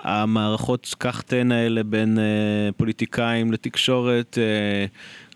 שהמערכות 0.00 0.94
כך 1.00 1.22
תהן 1.22 1.52
האלה 1.52 1.82
בין 1.82 2.18
אה, 2.18 2.24
פוליטיקאים 2.76 3.52
לתקשורת 3.52 4.38
אה, 4.38 4.86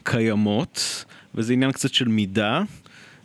קיימות, 0.02 1.04
וזה 1.34 1.52
עניין 1.52 1.72
קצת 1.72 1.94
של 1.94 2.08
מידה. 2.08 2.62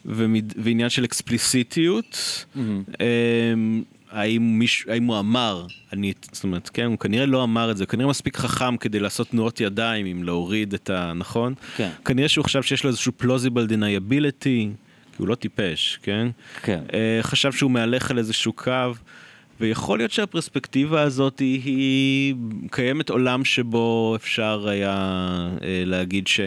ומיד, 0.05 0.53
ועניין 0.57 0.89
של 0.89 1.05
אקספליסיטיות, 1.05 2.45
מהמם. 2.55 3.83
האם, 4.13 4.59
מיש, 4.59 4.85
האם 4.89 5.03
הוא 5.03 5.19
אמר, 5.19 5.65
אני, 5.93 6.13
זאת 6.31 6.43
אומרת, 6.43 6.69
כן, 6.73 6.85
הוא 6.85 6.97
כנראה 6.97 7.25
לא 7.25 7.43
אמר 7.43 7.71
את 7.71 7.77
זה, 7.77 7.83
הוא 7.83 7.89
כנראה 7.89 8.09
מספיק 8.09 8.37
חכם 8.37 8.77
כדי 8.77 8.99
לעשות 8.99 9.29
תנועות 9.29 9.61
ידיים 9.61 10.05
אם 10.05 10.23
להוריד 10.23 10.73
את 10.73 10.89
ה... 10.89 11.13
נכון? 11.15 11.53
כן. 11.75 11.89
כנראה 12.05 12.29
שהוא 12.29 12.45
חשב 12.45 12.63
שיש 12.63 12.83
לו 12.83 12.89
איזשהו 12.89 13.11
plausible 13.21 13.69
deniability, 13.69 14.43
כי 14.43 15.17
הוא 15.17 15.27
לא 15.27 15.35
טיפש, 15.35 15.99
כן? 16.03 16.27
כן. 16.61 16.79
אה, 16.93 17.19
חשב 17.21 17.51
שהוא 17.51 17.71
מהלך 17.71 18.11
על 18.11 18.17
איזשהו 18.17 18.53
קו, 18.53 18.71
ויכול 19.59 19.99
להיות 19.99 20.11
שהפרספקטיבה 20.11 21.01
הזאת 21.01 21.39
היא, 21.39 21.61
היא 21.65 22.35
קיימת 22.71 23.09
עולם 23.09 23.45
שבו 23.45 24.15
אפשר 24.15 24.67
היה 24.67 24.95
אה, 25.63 25.83
להגיד 25.85 26.27
ש, 26.27 26.39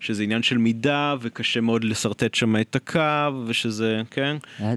שזה 0.00 0.22
עניין 0.22 0.42
של 0.42 0.58
מידה, 0.58 1.14
וקשה 1.20 1.60
מאוד 1.60 1.84
לשרטט 1.84 2.34
שם 2.34 2.56
את 2.56 2.76
הקו, 2.76 3.00
ושזה, 3.46 4.02
כן? 4.10 4.36
לא 4.60 4.66
אה, 4.66 4.72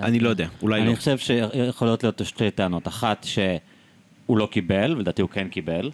לא 0.00 0.04
אני. 0.06 0.20
לא 0.20 0.28
יודע, 0.28 0.46
אולי 0.62 0.80
לא. 0.80 0.86
אני 0.86 0.96
חושב 0.96 1.18
שיכולות 1.18 2.02
להיות 2.04 2.20
שתי 2.24 2.50
טענות. 2.50 2.88
אחת, 2.88 3.24
שהוא 3.30 4.38
לא 4.38 4.48
קיבל, 4.50 4.94
ולדעתי 4.96 5.22
הוא 5.22 5.30
כן 5.30 5.48
קיבל. 5.48 5.90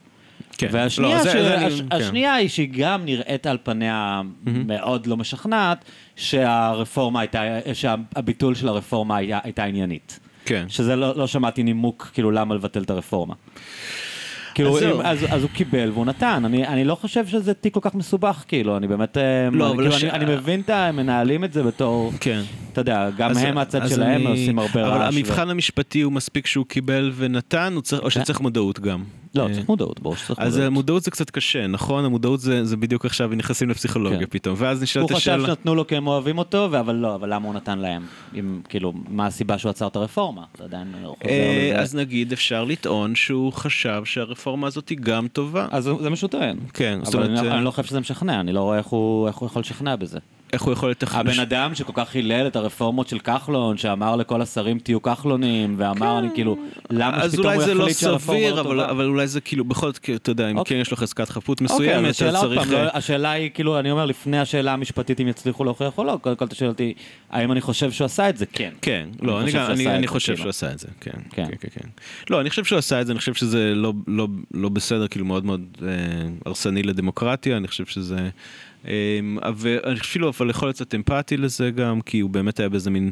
כן. 0.58 0.68
והשנייה, 0.70 1.16
לא, 1.18 1.22
זה- 1.24 1.30
ש... 1.30 1.32
זה 1.36 1.54
אני- 1.56 1.64
הש... 1.64 1.80
כן. 1.80 1.86
השנייה 1.96 2.34
היא 2.34 2.48
שהיא 2.48 2.68
גם 2.78 3.04
נראית 3.04 3.46
על 3.46 3.58
פניה 3.62 4.20
מאוד 4.44 5.06
לא 5.06 5.16
משכנעת, 5.16 5.84
שהרפורמה 6.16 7.20
הייתה, 7.20 7.42
שהביטול 7.72 8.54
של 8.54 8.68
הרפורמה 8.68 9.16
היה, 9.16 9.38
הייתה 9.42 9.64
עניינית. 9.64 10.20
כן. 10.44 10.64
שזה 10.68 10.96
לא, 10.96 11.16
לא 11.16 11.26
שמעתי 11.26 11.62
נימוק, 11.62 12.10
כאילו, 12.14 12.30
למה 12.30 12.54
לבטל 12.54 12.82
את 12.82 12.90
הרפורמה. 12.90 13.34
כאילו, 14.54 14.76
אז. 14.78 14.82
אם, 14.82 15.00
אז, 15.00 15.18
אז 15.30 15.42
הוא 15.42 15.50
קיבל 15.50 15.90
והוא 15.94 16.06
נתן, 16.06 16.42
אני, 16.44 16.66
אני 16.66 16.84
לא 16.84 16.94
חושב 16.94 17.26
שזה 17.26 17.54
תיק 17.54 17.74
כל 17.74 17.80
כך 17.82 17.94
מסובך, 17.94 18.44
כאילו, 18.48 18.76
אני 18.76 18.86
באמת, 18.88 19.16
אה, 19.16 19.22
לא, 19.52 19.64
אני, 19.66 19.72
אבל 19.74 19.82
כאילו, 19.82 19.94
הש- 19.96 20.04
אני, 20.04 20.24
אני 20.24 20.34
מבין 20.36 20.60
את 20.60 20.70
ה... 20.70 20.86
הם 20.86 20.96
מנהלים 20.96 21.44
את 21.44 21.52
זה 21.52 21.62
בתור, 21.62 22.12
כן. 22.20 22.40
אתה 22.72 22.80
יודע, 22.80 23.10
גם 23.16 23.30
אז- 23.30 23.36
הם 23.42 23.54
מהצד 23.54 23.82
אז 23.82 23.90
שלהם 23.90 24.20
אני- 24.26 24.30
עושים 24.30 24.58
הרבה 24.58 24.82
רעש. 24.82 24.90
אבל 24.96 25.14
ו- 25.14 25.16
המבחן 25.18 25.50
המשפטי 25.50 26.00
הוא 26.00 26.12
מספיק 26.12 26.46
שהוא 26.46 26.66
קיבל 26.66 27.12
ונתן, 27.16 27.72
הוא 27.74 27.82
צריך- 27.82 28.02
או 28.02 28.10
כן. 28.10 28.20
שצריך 28.20 28.40
מודעות 28.40 28.80
גם. 28.80 29.04
לא, 29.34 29.46
אה, 29.48 29.54
צריך 29.54 29.68
מודעות, 29.68 30.00
ברור 30.00 30.16
שצריך 30.16 30.38
אז 30.38 30.52
מודעות. 30.52 30.66
המודעות 30.66 31.02
זה 31.02 31.10
קצת 31.10 31.30
קשה, 31.30 31.66
נכון? 31.66 32.04
המודעות 32.04 32.40
זה, 32.40 32.64
זה 32.64 32.76
בדיוק 32.76 33.04
עכשיו 33.04 33.28
נכנסים 33.36 33.70
לפסיכולוגיה 33.70 34.18
כן. 34.18 34.24
פתאום, 34.30 34.54
ואז 34.58 34.78
הוא 34.78 34.82
נשאלת 34.82 35.04
חשב 35.06 35.16
השאלה... 35.16 35.46
שנתנו 35.46 35.74
לו 35.74 35.86
כי 35.86 35.96
הם 35.96 36.06
אוהבים 36.06 36.38
אותו, 36.38 36.64
אבל 36.66 36.94
לא, 36.94 37.14
אבל 37.14 37.34
למה 37.34 37.46
הוא 37.46 37.54
נתן 37.54 37.78
להם? 37.78 38.02
אם, 38.38 38.60
כאילו, 38.68 38.92
מה 39.08 39.26
הסיבה 39.26 39.58
שהוא 39.58 39.70
עצר 39.70 39.86
את 39.86 39.96
הרפורמה? 39.96 40.42
אתה 40.56 40.64
עדיין 40.64 40.86
חוזר 41.02 41.12
אה, 41.30 41.68
לזה. 41.72 41.80
אז 41.80 41.94
נגיד 41.94 42.32
אפשר 42.32 42.64
לטעון 42.64 43.14
שהוא 43.14 43.52
חשב 43.52 44.02
שהרפורמה 44.38 44.66
הזאת 44.66 44.88
היא 44.88 44.98
גם 45.00 45.28
טובה. 45.28 45.66
אז 45.70 45.90
זה 46.00 46.10
מה 46.10 46.16
שהוא 46.16 46.30
טוען. 46.30 46.56
כן, 46.74 46.98
זאת 47.02 47.14
אבל 47.14 47.24
אומרת, 47.24 47.38
אני, 47.40 47.48
אה, 47.48 47.56
אני 47.56 47.64
לא 47.64 47.70
חושב 47.70 47.84
שזה 47.84 48.00
משכנע, 48.00 48.40
אני 48.40 48.52
לא 48.52 48.60
רואה 48.60 48.78
איך 48.78 48.86
הוא 48.86 49.28
יכול 49.28 49.60
לשכנע 49.60 49.96
בזה. 49.96 50.18
איך 50.52 50.62
הוא 50.62 50.72
יכול 50.72 50.90
לתכנן... 50.90 51.20
הבן 51.20 51.40
אדם 51.40 51.74
שכל 51.74 51.92
כך 51.94 52.14
הילל 52.14 52.46
את 52.46 52.56
הרפורמות 52.56 53.08
של 53.08 53.18
כחלון, 53.18 53.76
שאמר 53.76 54.16
לכל 54.16 54.42
השרים 54.42 54.78
תהיו 54.78 55.02
כחלונים, 55.02 55.74
ואמר, 55.78 56.18
אני 56.18 56.28
כאילו, 56.34 56.56
למה 56.90 57.22
שפתאום 57.30 57.46
הוא 57.46 57.62
לא 57.62 57.82
יחליט 57.82 57.96
שהרפורמה 57.96 58.40
סביר, 58.40 58.54
לא 58.54 58.60
אבל, 58.60 58.70
טובה? 58.70 58.90
אבל 58.90 59.04
אולי 59.04 59.26
זה 59.26 59.40
כאילו, 59.40 59.64
בכל 59.64 59.86
זאת, 59.86 59.98
כי 59.98 60.14
אתה 60.14 60.30
יודע, 60.30 60.50
אם 60.50 60.58
אוקיי. 60.58 60.76
כן 60.76 60.80
יש 60.80 60.90
לו 60.90 60.96
חזקת 60.96 61.28
חפות 61.28 61.60
אוקיי, 61.60 61.76
מסוימת, 61.76 62.22
אז 62.22 62.40
צריך... 62.40 62.70
לא, 62.70 62.76
אה, 62.76 62.88
השאלה 62.92 63.30
היא, 63.30 63.50
כאילו, 63.54 63.78
אני 63.78 63.90
אומר, 63.90 64.06
לפני 64.06 64.38
השאלה 64.38 64.72
המשפטית 64.72 65.20
אם 65.20 65.28
יצליחו 65.28 65.64
להוכיח 65.64 65.98
או 65.98 66.04
לא, 66.04 66.18
קודם 66.22 66.36
כל 66.36 66.44
אתה 66.44 66.54
שואל 66.54 66.70
אותי, 66.70 66.94
האם 67.30 67.52
אני 67.52 67.60
חושב 67.60 67.90
שהוא 67.92 68.04
עשה 68.04 68.28
את 68.28 68.36
זה? 68.36 68.46
כן. 68.46 68.72
כן, 68.82 69.08
לא, 69.22 69.40
אני, 69.40 69.46
חושב 69.50 69.56
שהוא 69.66 69.72
עשה 69.72 69.92
את 69.96 70.08
זה, 70.08 70.18
כאילו. 70.20 70.36
שהוא 70.36 70.48
עשה 70.48 70.72
את 70.72 70.78
זה, 70.78 70.88
כן, 71.00 71.10
כן. 71.30 71.44
כן, 71.44 71.56
כן, 71.60 71.68
כן. 71.74 71.88
לא, 72.30 72.40
אני 72.40 72.50
חושב 72.50 72.64
שהוא 72.64 72.78
עשה 72.78 73.00
את 73.00 73.06
זה, 73.06 73.12
אני 73.12 73.18
חושב 73.18 73.34
שזה 73.34 73.72
לא, 73.74 73.92
לא, 74.06 74.28
לא 74.54 74.68
בסדר, 74.68 75.08
כאילו 75.08 75.24
מאוד 75.24 75.44
מאוד 75.44 75.62
אה, 75.82 75.88
הרסני 76.46 76.82
לדמוקרטיה, 76.82 77.56
אני 77.56 77.68
חושב 77.68 77.86
שזה... 77.86 78.28
אה, 78.86 79.20
ואפילו, 79.56 80.28
אבל 80.28 80.50
יכול 80.50 80.68
להיות 80.68 80.76
קצת 80.76 80.94
אמפתי 80.94 81.36
לזה 81.36 81.70
גם, 81.70 82.00
כי 82.00 82.20
הוא 82.20 82.30
באמת 82.30 82.60
היה 82.60 82.68
באיזה 82.68 82.90
מין, 82.90 83.10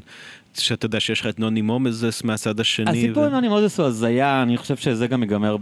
שאתה 0.61 0.87
יודע 0.87 1.01
שיש 1.01 1.21
לך 1.21 1.27
את 1.27 1.41
נוני 1.41 1.63
מומזס 1.63 2.23
מהצד 2.25 2.61
השני. 2.61 2.91
הסיפור 2.91 3.23
ו- 3.23 3.27
עם 3.27 3.33
נוני 3.33 3.49
מוזס 3.49 3.81
הוא 3.81 3.87
הזיה, 3.87 4.43
אני 4.43 4.57
חושב 4.57 4.77
שזה 4.77 5.07
גם 5.07 5.23
ייגמר 5.23 5.57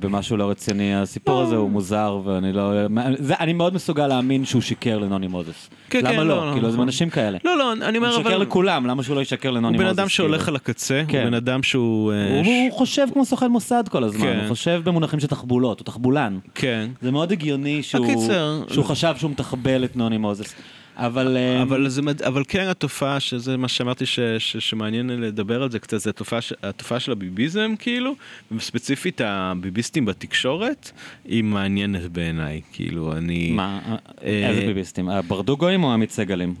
במשהו 0.00 0.36
לא 0.36 0.50
רציני. 0.50 0.94
הסיפור 0.96 1.40
הזה 1.42 1.56
הוא 1.56 1.70
מוזר, 1.70 2.20
ואני 2.24 2.52
לא... 2.52 2.72
זה- 3.18 3.34
אני 3.40 3.52
מאוד 3.52 3.74
מסוגל 3.74 4.06
להאמין 4.06 4.44
שהוא 4.44 4.62
שיקר 4.62 4.98
לנוני 4.98 5.26
מוזס. 5.26 5.68
כן, 5.90 5.98
למה 5.98 6.10
כן, 6.10 6.16
לא? 6.16 6.24
לא, 6.28 6.46
לא, 6.46 6.52
כאילו, 6.52 6.68
זה 6.70 6.76
נכון. 6.76 6.86
אנשים 6.88 7.10
כאלה. 7.10 7.38
לא, 7.44 7.58
לא, 7.58 7.72
אני 7.72 7.98
הוא 7.98 8.06
אומר, 8.06 8.16
אבל... 8.16 8.36
לכולם, 8.42 8.86
למה 8.86 9.02
שהוא 9.02 9.16
לא 9.16 9.20
ישקר 9.20 9.50
לנוני 9.50 9.76
הוא 9.76 9.84
מוזס? 9.84 9.94
בן 9.96 10.00
אדם 10.00 10.08
שהולך 10.08 10.40
כאילו? 10.40 10.50
על 10.50 10.56
הקצה, 10.56 11.02
כן. 11.08 11.18
הוא 11.18 11.26
בן 11.26 11.34
אדם 11.34 11.62
שהוא... 11.62 12.12
אה, 12.12 12.42
ש- 12.44 12.48
הוא 12.70 12.78
חושב 12.78 13.06
כמו 13.12 13.24
סוכן 13.24 13.46
מוסד 13.50 13.84
כל 13.90 14.04
הזמן, 14.04 14.20
כן. 14.26 14.38
הוא 14.40 14.48
חושב 14.48 14.80
במונחים 14.84 15.20
של 15.20 15.26
תחבולות, 15.26 15.78
הוא 15.80 15.84
תחבולן. 15.84 16.38
כן. 16.54 16.88
זה 17.02 17.10
מאוד 17.10 17.32
הגיוני 17.32 17.82
שהוא 17.82 18.84
חשב 18.84 19.14
שהוא 19.16 19.30
מתחבל 19.30 19.84
את 19.84 19.96
נוני 19.96 20.18
מוזס. 20.18 20.54
אבל... 20.96 21.36
אה, 21.36 21.62
אבל, 21.62 21.88
זה, 21.88 22.00
אבל 22.26 22.42
כן 22.48 22.68
התופעה, 22.68 23.20
שזה 23.20 23.56
מה 23.56 23.68
שאמרתי 23.68 24.06
ש, 24.06 24.20
ש, 24.38 24.56
שמעניין 24.56 25.10
לדבר 25.10 25.62
על 25.62 25.70
זה 25.70 25.78
קצת, 25.78 26.00
זה 26.00 26.10
התופעה, 26.10 26.38
התופעה 26.62 27.00
של 27.00 27.12
הביביזם 27.12 27.74
כאילו, 27.78 28.14
וספציפית 28.52 29.20
הביביסטים 29.24 30.04
בתקשורת, 30.04 30.90
היא 31.24 31.44
מעניינת 31.44 32.12
בעיניי, 32.12 32.60
כאילו 32.72 33.12
אני... 33.12 33.52
מה, 33.52 33.80
אה, 34.22 34.48
איזה 34.48 34.60
ביביסטים? 34.60 35.08
הברדוגויים 35.08 35.84
או 35.84 35.92
עמית 35.92 36.10
סגלים? 36.10 36.54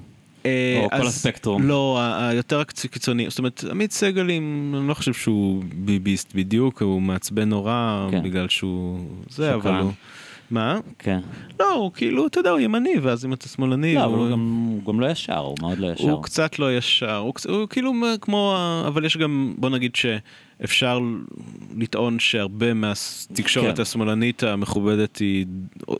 אה, 0.46 0.80
או 0.84 0.90
כל 0.90 1.06
הספקטרום? 1.06 1.62
לא, 1.62 2.00
הקצ- 2.50 2.88
קיצוני, 2.88 3.26
זאת 3.28 3.38
אומרת, 3.38 3.64
עמית 3.70 3.92
סגלים, 3.92 4.74
אני 4.78 4.88
לא 4.88 4.94
חושב 4.94 5.12
שהוא 5.12 5.64
ביביסט 5.74 6.34
בדיוק, 6.34 6.82
הוא 6.82 7.02
מעצבן 7.02 7.48
נורא, 7.48 8.08
כן. 8.10 8.22
בגלל 8.22 8.48
שהוא... 8.48 9.00
זה. 9.28 9.54
אבל 9.54 9.74
הוא... 9.74 9.92
מה? 10.50 10.78
כן. 10.98 11.20
לא, 11.60 11.72
הוא 11.74 11.92
כאילו, 11.92 12.26
אתה 12.26 12.40
יודע, 12.40 12.50
הוא 12.50 12.60
ימני, 12.60 12.98
ואז 13.02 13.24
אם 13.24 13.32
אתה 13.32 13.48
שמאלני, 13.48 13.94
לא, 13.94 14.00
הוא... 14.04 14.16
הוא 14.16 14.30
גם- 14.30 14.66
הוא 14.84 14.92
גם 14.94 15.00
לא 15.00 15.06
ישר, 15.10 15.38
הוא 15.38 15.56
מאוד 15.60 15.78
לא 15.78 15.92
ישר. 15.92 16.10
הוא 16.10 16.22
קצת 16.22 16.58
לא 16.58 16.76
ישר, 16.76 17.16
הוא, 17.16 17.32
הוא 17.48 17.66
כאילו 17.68 17.92
כמו, 18.20 18.56
אבל 18.86 19.04
יש 19.04 19.16
גם, 19.16 19.54
בוא 19.58 19.70
נגיד 19.70 19.96
שאפשר 19.96 21.00
לטעון 21.76 22.18
שהרבה 22.18 22.74
מהתקשורת 22.74 23.76
כן. 23.76 23.82
השמאלנית 23.82 24.42
המכובדת 24.42 25.16
היא... 25.16 25.46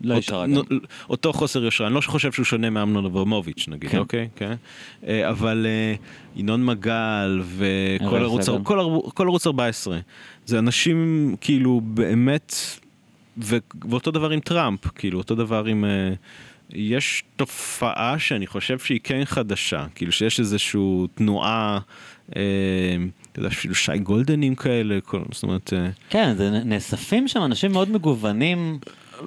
לא 0.01 0.14
אות- 0.14 0.23
ישרה 0.23 0.47
נו- 0.47 0.62
גם. 0.70 0.78
אותו 1.10 1.32
חוסר 1.32 1.64
יושרה, 1.64 1.86
אני 1.86 1.94
לא 1.94 2.01
חושב 2.01 2.32
שהוא 2.32 2.44
שונה 2.44 2.70
מאמנון 2.70 3.05
אברמוביץ' 3.05 3.66
נגיד, 3.68 3.90
כן. 3.90 3.98
אוקיי? 3.98 4.28
כן. 4.36 4.55
אה, 5.06 5.31
אבל 5.31 5.66
אה, 5.68 5.94
ינון 6.36 6.64
מגל 6.64 7.40
וכל 7.56 8.16
ערוץ, 8.23 8.43
סגל. 8.47 8.59
כל, 8.62 8.78
ערו- 8.81 9.10
כל 9.14 9.27
ערוץ 9.27 9.47
14, 9.47 9.98
זה 10.47 10.59
אנשים 10.59 11.35
כאילו 11.40 11.81
באמת, 11.85 12.55
ו- 13.44 13.56
ואותו 13.90 14.10
דבר 14.10 14.30
עם 14.30 14.40
טראמפ, 14.40 14.86
כאילו 14.94 15.18
אותו 15.18 15.34
דבר 15.34 15.64
עם... 15.64 15.84
אה, 15.84 16.12
יש 16.72 17.24
תופעה 17.36 18.18
שאני 18.18 18.46
חושב 18.46 18.78
שהיא 18.78 19.00
כן 19.04 19.22
חדשה, 19.24 19.86
כאילו 19.94 20.12
שיש 20.12 20.40
איזושהי 20.40 20.80
תנועה, 21.14 21.78
אה, 22.36 22.42
אתה 23.32 23.40
יודע, 23.40 23.48
אפילו 23.48 23.74
שי 23.74 23.98
גולדנים 23.98 24.54
כאלה, 24.54 24.98
כל, 25.04 25.20
זאת 25.32 25.42
אומרת, 25.42 25.72
אה, 25.72 25.88
כן, 26.10 26.34
זה 26.36 26.50
נאספים 26.50 27.28
שם 27.28 27.42
אנשים 27.44 27.72
מאוד 27.72 27.90
מגוונים. 27.90 28.78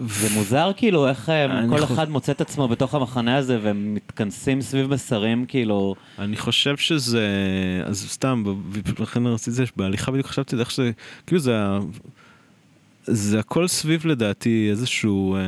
זה 0.07 0.27
מוזר 0.34 0.72
כאילו 0.77 1.07
איך 1.07 1.30
אה, 1.30 1.48
כל 1.69 1.86
חו- 1.86 1.94
אחד 1.94 2.10
מוצא 2.10 2.31
את 2.31 2.41
עצמו 2.41 2.68
בתוך 2.68 2.95
המחנה 2.95 3.36
הזה 3.38 3.60
והם 3.64 3.94
מתכנסים 3.94 4.61
סביב 4.61 4.94
מסרים 4.94 5.45
כאילו. 5.45 5.95
אני 6.19 6.38
חושב 6.38 6.77
שזה, 6.77 7.27
אז 7.86 8.06
סתם, 8.10 8.44
ב- 8.45 9.02
לכן 9.02 9.26
רציתי 9.27 9.52
זה, 9.52 9.64
בהליכה 9.76 10.11
בדיוק 10.11 10.27
חשבתי 10.27 10.56
איך 10.56 10.72
שזה, 10.72 10.91
כאילו 11.27 11.40
זה, 11.41 11.57
זה 13.11 13.40
הכל 13.40 13.68
סביב 13.68 14.07
לדעתי 14.07 14.68
איזשהו 14.69 15.36
אה, 15.36 15.41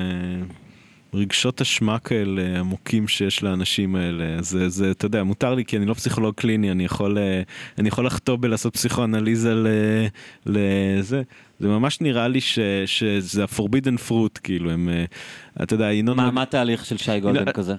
רגשות 1.13 1.61
אשמה 1.61 1.99
כאלה 1.99 2.59
עמוקים 2.59 3.07
שיש 3.07 3.43
לאנשים 3.43 3.95
האלה. 3.95 4.41
זה, 4.41 4.69
זה, 4.69 4.91
אתה 4.91 5.05
יודע, 5.05 5.23
מותר 5.23 5.55
לי 5.55 5.65
כי 5.65 5.77
אני 5.77 5.85
לא 5.85 5.93
פסיכולוג 5.93 6.35
קליני, 6.35 6.71
אני 6.71 6.85
יכול, 6.85 7.17
אה, 7.17 7.41
אני 7.77 7.87
יכול 7.87 8.05
לחטוא 8.05 8.35
בלעשות 8.35 8.73
פסיכואנליזה 8.73 9.53
לזה. 10.45 11.21
זה 11.59 11.67
ממש 11.67 12.01
נראה 12.01 12.27
לי 12.27 12.41
ש, 12.41 12.59
שזה 12.85 13.43
ה-forbidden 13.43 14.09
fruit, 14.09 14.39
כאילו, 14.43 14.71
הם, 14.71 14.89
אה, 14.89 15.05
אתה 15.63 15.73
יודע, 15.73 15.93
ינון... 15.93 16.17
מה 16.17 16.31
מה 16.31 16.41
התהליך 16.41 16.85
של 16.85 16.97
שי 16.97 17.19
גולדן 17.19 17.45
לא, 17.45 17.51
כזה? 17.51 17.75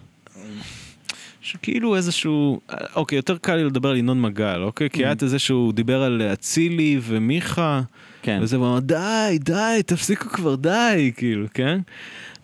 שכאילו 1.41 1.97
איזשהו, 1.97 2.61
אוקיי, 2.97 3.17
יותר 3.17 3.37
קל 3.37 3.57
לי 3.57 3.65
לדבר 3.65 3.89
על 3.89 3.97
ינון 3.97 4.21
מגל, 4.21 4.63
אוקיי? 4.63 4.91
כי 4.91 5.05
היה 5.05 5.13
את 5.13 5.23
זה 5.27 5.39
שהוא 5.39 5.73
דיבר 5.73 6.03
על 6.03 6.23
אצילי 6.23 7.01
ומיכה, 7.03 7.83
כן. 8.23 8.39
וזה 8.43 8.57
הוא 8.57 8.67
אמר, 8.67 8.79
די, 8.81 9.39
די, 9.41 9.81
תפסיקו 9.87 10.29
כבר, 10.29 10.55
די, 10.55 11.13
כאילו, 11.17 11.47
כן? 11.55 11.81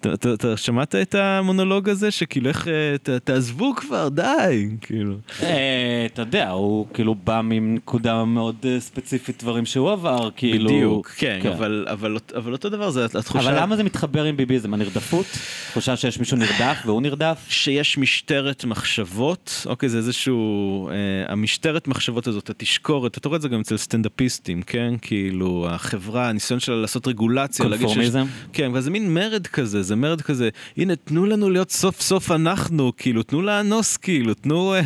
אתה- 0.06 0.56
שמעת 0.56 0.94
את 0.94 1.14
המונולוג 1.14 1.88
הזה, 1.88 2.10
שכאילו 2.10 2.48
איך, 2.48 2.68
אה, 2.68 3.18
תעזבו 3.24 3.74
כבר, 3.76 4.08
די, 4.08 4.68
כאילו. 4.80 5.14
אה, 5.42 6.06
אתה 6.06 6.22
יודע, 6.22 6.50
הוא 6.50 6.86
כאילו 6.94 7.14
בא 7.14 7.40
מנקודה 7.44 8.24
מאוד 8.24 8.56
אה, 8.64 8.80
ספציפית 8.80 9.42
דברים 9.42 9.66
שהוא 9.66 9.90
עבר, 9.90 10.28
כאילו... 10.36 10.64
בדיוק, 10.70 11.08
כן, 11.16 11.40
אבל- 11.54 11.86
אבל 11.88 12.16
אבל 12.36 12.52
אותו 12.52 12.68
דבר 12.68 12.90
זה 12.90 13.04
התחושה... 13.04 13.38
אבל 13.50 13.62
למה 13.62 13.76
זה 13.76 13.82
מתחבר 13.84 14.24
עם 14.24 14.36
ביביזם? 14.36 14.74
הנרדפות? 14.74 15.26
תחושה 15.70 15.96
שיש 15.96 16.18
מישהו 16.18 16.36
נרדף 16.36 16.78
והוא 16.86 17.02
נרדף? 17.02 17.46
שיש 17.48 17.98
משטרת 17.98 18.64
מחשבות, 18.64 19.66
אוקיי, 19.66 19.88
זה 19.88 19.98
איזשהו, 19.98 20.90
המשטרת 21.28 21.88
מחשבות 21.88 22.26
הזאת, 22.26 22.50
התשקורת, 22.50 23.18
אתה 23.18 23.28
רואה 23.28 23.36
את 23.36 23.42
זה 23.42 23.48
גם 23.48 23.60
אצל 23.60 23.76
סטנדאפיסטים, 23.76 24.62
כן? 24.62 24.94
כאילו, 25.02 25.66
החברה, 25.70 26.28
הניסיון 26.28 26.60
שלה 26.60 26.76
לעשות 26.76 27.08
רגולציה, 27.08 27.66
קונפורמיזם? 27.68 28.26
כן, 28.52 28.70
וזה 28.74 28.90
מין 28.90 29.14
מרד 29.14 29.46
כזה, 29.46 29.82
מרד 29.96 30.20
כזה, 30.20 30.48
הנה, 30.76 30.96
תנו 30.96 31.26
לנו 31.26 31.50
להיות 31.50 31.70
סוף 31.70 32.00
סוף 32.00 32.30
אנחנו, 32.30 32.92
כאילו, 32.96 33.22
תנו 33.22 33.42
לאנוס, 33.42 33.96
כאילו, 33.96 34.34
תנו, 34.34 34.74
אה, 34.74 34.80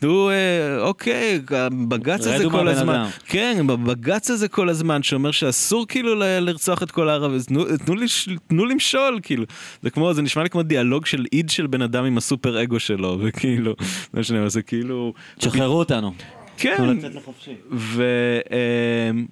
תנו, 0.00 0.30
אה, 0.30 0.34
אוקיי, 0.80 1.40
הבג"ץ 1.50 2.26
הזה 2.26 2.44
כל 2.50 2.68
הזמן, 2.68 2.94
אדם. 2.94 3.06
כן, 3.26 3.66
בבג"ץ 3.66 4.30
הזה 4.30 4.48
כל 4.48 4.68
הזמן, 4.68 5.02
שאומר 5.02 5.30
שאסור 5.30 5.86
כאילו 5.88 6.14
לרצוח 6.14 6.82
את 6.82 6.90
כל 6.90 7.08
הערבים, 7.08 7.40
תנו, 7.40 7.64
תנו, 7.84 7.94
לש- 7.94 8.28
תנו 8.48 8.64
למשול, 8.64 9.20
כאילו. 9.22 9.44
זה 9.82 9.90
כמו, 9.90 10.14
זה 10.14 10.22
נשמע 10.22 10.42
לי 10.42 10.50
כמו 10.50 10.62
דיאלוג 10.62 11.06
של 11.06 11.24
איד 11.32 11.50
של 11.50 11.66
בן 11.66 11.82
אדם 11.82 12.04
עם 12.04 12.18
הסופר 12.18 12.62
אגו 12.62 12.80
שלו, 12.80 13.18
וכאילו, 13.22 13.74
לא 14.14 14.20
משנה, 14.20 14.48
זה 14.48 14.62
כאילו... 14.62 15.12
תשחררו 15.38 15.78
אותנו. 15.78 16.12
כן, 16.56 16.74
תנו 16.76 16.92
לצאת 16.94 17.14
לחופשי. 17.14 17.54
ו, 17.72 18.04
אמ, 19.10 19.26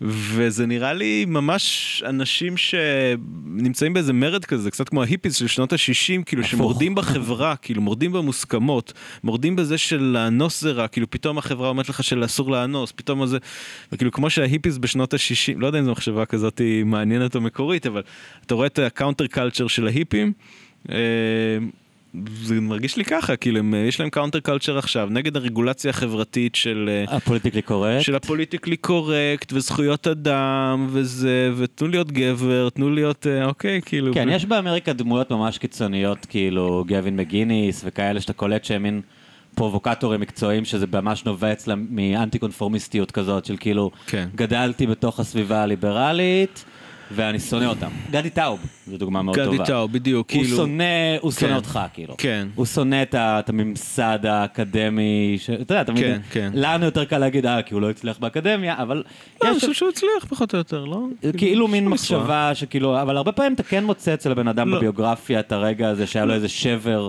וזה 0.00 0.66
נראה 0.66 0.92
לי 0.92 1.24
ממש 1.24 2.02
אנשים 2.06 2.56
שנמצאים 2.56 3.94
באיזה 3.94 4.12
מרד 4.12 4.44
כזה, 4.44 4.62
זה 4.62 4.70
קצת 4.70 4.88
כמו 4.88 5.02
ההיפיס 5.02 5.36
של 5.36 5.46
שנות 5.46 5.72
ה-60, 5.72 6.22
כאילו 6.26 6.42
הפוך. 6.42 6.50
שמורדים 6.50 6.94
בחברה, 6.94 7.56
כאילו 7.56 7.82
מורדים 7.82 8.12
במוסכמות, 8.12 8.92
מורדים 9.24 9.56
בזה 9.56 9.78
של 9.78 10.02
לאנוס 10.02 10.60
זה 10.60 10.72
רע, 10.72 10.88
כאילו 10.88 11.10
פתאום 11.10 11.38
החברה 11.38 11.68
אומרת 11.68 11.88
לך 11.88 12.04
של 12.04 12.24
אסור 12.24 12.50
לאנוס, 12.50 12.92
פתאום 12.92 13.26
זה, 13.26 13.38
וכאילו 13.92 14.12
כמו 14.12 14.30
שההיפיס 14.30 14.78
בשנות 14.78 15.14
ה-60, 15.14 15.58
לא 15.58 15.66
יודע 15.66 15.78
אם 15.78 15.84
זו 15.84 15.92
מחשבה 15.92 16.26
כזאת 16.26 16.60
מעניינת 16.84 17.36
או 17.36 17.40
מקורית, 17.40 17.86
אבל 17.86 18.02
אתה 18.46 18.54
רואה 18.54 18.66
את 18.66 18.78
ה 18.78 18.84
counter 18.84 19.26
culture 19.26 19.66
של 19.66 19.86
ההיפים, 19.86 20.32
אמ, 20.88 20.94
זה 22.42 22.60
מרגיש 22.60 22.96
לי 22.96 23.04
ככה, 23.04 23.36
כאילו 23.36 23.58
הם, 23.58 23.74
יש 23.88 24.00
להם 24.00 24.10
counter 24.10 24.40
culture 24.40 24.78
עכשיו, 24.78 25.08
נגד 25.10 25.36
הרגולציה 25.36 25.90
החברתית 25.90 26.54
של... 26.54 26.90
אה, 27.08 27.16
ה 27.16 27.20
politically 27.20 27.62
correct. 27.62 28.00
של 28.00 28.14
ה 28.14 28.19
politically 28.19 28.76
correct 28.76 29.52
וזכויות 29.52 30.06
אדם 30.06 30.86
וזה 30.90 31.50
ותנו 31.56 31.88
להיות 31.88 32.12
גבר 32.12 32.68
תנו 32.68 32.90
להיות 32.90 33.26
אה, 33.26 33.44
אוקיי 33.44 33.80
כאילו 33.84 34.14
כן, 34.14 34.28
ו- 34.28 34.32
יש 34.32 34.44
באמריקה 34.44 34.92
דמויות 34.92 35.30
ממש 35.30 35.58
קיצוניות, 35.58 36.26
כאילו 36.26 36.84
גאווין 36.88 37.16
מקאינס 37.16 37.82
וכאלה 37.86 38.20
שאתה 38.20 38.32
קולט 38.32 38.64
שהם 38.64 38.82
מין 38.82 39.00
פרובוקטורים 39.54 40.20
מקצועיים, 40.20 40.64
שזה 40.64 40.86
ממש 40.92 41.24
נובע 41.24 41.52
אצלם 41.52 41.86
מאנטי 41.90 42.38
קונפורמיסטיות 42.38 43.10
כזאת, 43.10 43.44
של 43.44 43.56
כאילו, 43.60 43.90
כן. 44.06 44.28
גדלתי 44.34 44.86
בתוך 44.86 45.20
הסביבה 45.20 45.62
הליברלית, 45.62 46.64
ואני 47.10 47.38
שונא 47.40 47.64
אותם. 47.64 47.88
גדי 48.10 48.30
טאוב, 48.30 48.60
זו 48.86 48.96
דוגמה 48.96 49.22
מאוד 49.22 49.38
טובה. 49.38 49.56
גדי 49.56 49.64
טאו 49.66 49.88
בדיוק 49.88 50.30
הוא 50.30 50.42
כאילו 50.42 50.56
שונא, 50.56 50.84
הוא 51.20 51.32
שונא 51.32 51.50
כן. 51.50 51.56
אותך, 51.56 51.80
כאילו. 51.94 52.14
כן. 52.18 52.48
הוא 52.54 52.66
שונא 52.66 53.02
את 53.02 53.14
ה- 53.14 53.38
את 53.38 53.48
הממסד 53.48 54.18
האקדמי, 54.26 55.36
ש- 55.40 55.50
אתה 55.50 55.74
יודע, 55.74 55.82
תמיד, 55.84 56.00
כן, 56.02 56.20
כן. 56.30 56.50
לנו 56.54 56.84
יותר 56.84 57.04
קל 57.04 57.18
להגיד, 57.18 57.46
אה, 57.46 57.62
כי 57.62 57.74
הוא 57.74 57.82
לא 57.82 57.90
הצליח 57.90 58.18
באקדמיה, 58.18 58.74
אבל 58.78 59.02
לא, 59.42 59.48
אני 59.50 59.60
חושב 59.60 59.72
שהוא 59.72 59.88
הצליח 59.88 60.24
פחות 60.28 60.52
או 60.54 60.58
יותר 60.58 60.84
לא 60.84 61.00
כאילו 61.38 61.68
מין 61.68 61.82
יש 61.84 61.88
לו 61.88 61.94
מחשבה 61.94 62.50
שכאילו, 62.54 63.02
אבל 63.02 63.16
הרבה 63.16 63.32
פעמים 63.32 63.52
אתה 63.54 63.62
כן 63.62 63.84
מוצא 63.84 64.14
אצל 64.14 64.32
הבן 64.32 64.48
אדם 64.48 64.68
לא. 64.68 64.76
בביוגרפיה 64.78 65.40
את 65.40 65.52
הרגע 65.52 65.88
הזה 65.88 66.06
שהיה 66.06 66.24
לו 66.24 66.34
איזה 66.34 66.48
שבר 66.48 67.08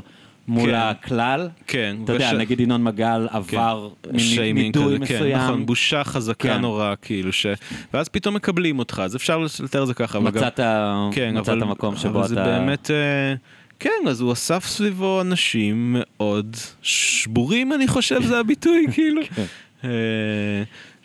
מול 0.49 0.69
כן. 0.69 0.75
הכלל. 0.75 1.49
כן, 1.67 1.95
אתה 2.03 2.13
יודע, 2.13 2.27
וש- 2.33 2.39
נגיד 2.39 2.59
ינון 2.59 2.83
מגל 2.83 3.27
עבר 3.31 3.89
מין 4.11 4.19
שיימינג 4.19 4.65
נידוי 4.77 4.95
כזה, 4.99 5.05
כן, 5.07 5.15
מסוים. 5.15 5.37
נכון, 5.37 5.65
בושה 5.65 6.03
חזקה 6.03 6.47
כן. 6.55 6.61
נורא 6.61 6.93
כאילו 7.01 7.33
ש... 7.33 7.45
ואז 7.93 8.09
פתאום 8.09 8.35
מקבלים 8.35 8.79
אותך 8.79 9.01
אז 9.05 9.15
אפשר 9.15 9.45
לתאר 9.63 9.85
זה 9.85 9.93
ככה 9.93 10.17
אבל 10.17 10.31
גם- 10.31 10.37
מצאת 10.37 10.59
כן, 11.11 11.37
מצאת 11.37 11.49
אבל- 11.57 11.63
מקום 11.67 11.95
שבו 11.95 12.09
אבל 12.09 12.25
אתה... 12.25 12.27
זה 12.27 12.35
באמת, 12.35 12.91
אה, 12.91 13.33
כן, 13.79 14.07
אז 14.07 14.21
הוא 14.21 14.33
אסף 14.33 14.65
סביבו 14.65 15.21
אנשים 15.21 15.95
מאוד 15.99 16.55
שבורים, 16.81 17.73
אני 17.73 17.87
חושב, 17.87 18.21
זה 18.23 18.39
הביטוי, 18.39 18.85
כאילו. 18.93 19.21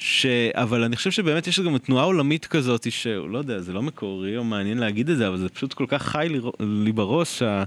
ש... 0.05 0.27
אבל 0.53 0.85
אני 0.85 0.97
חושב 0.97 1.11
שבאמת 1.11 1.47
יש 1.47 1.61
גם 1.61 1.79
תנועה 1.79 2.05
עולמית 2.05 2.47
כזאת, 2.47 2.93
שלא 2.93 3.39
יודע, 3.39 3.61
זה 3.61 3.73
לא 3.73 3.83
מקורי 3.83 4.37
או 4.37 4.45
מעניין 4.45 4.79
להגיד 4.79 5.11
את 5.11 5.17
זה, 5.17 5.29
אבל 5.29 5.37
זה 5.37 5.49
פשוט 5.49 5.73
כל 5.73 5.85
כך 5.89 6.03
חי 6.03 6.27
לי, 6.31 6.41
לי 6.61 6.93
בראש, 6.93 7.43
ה... 7.43 7.65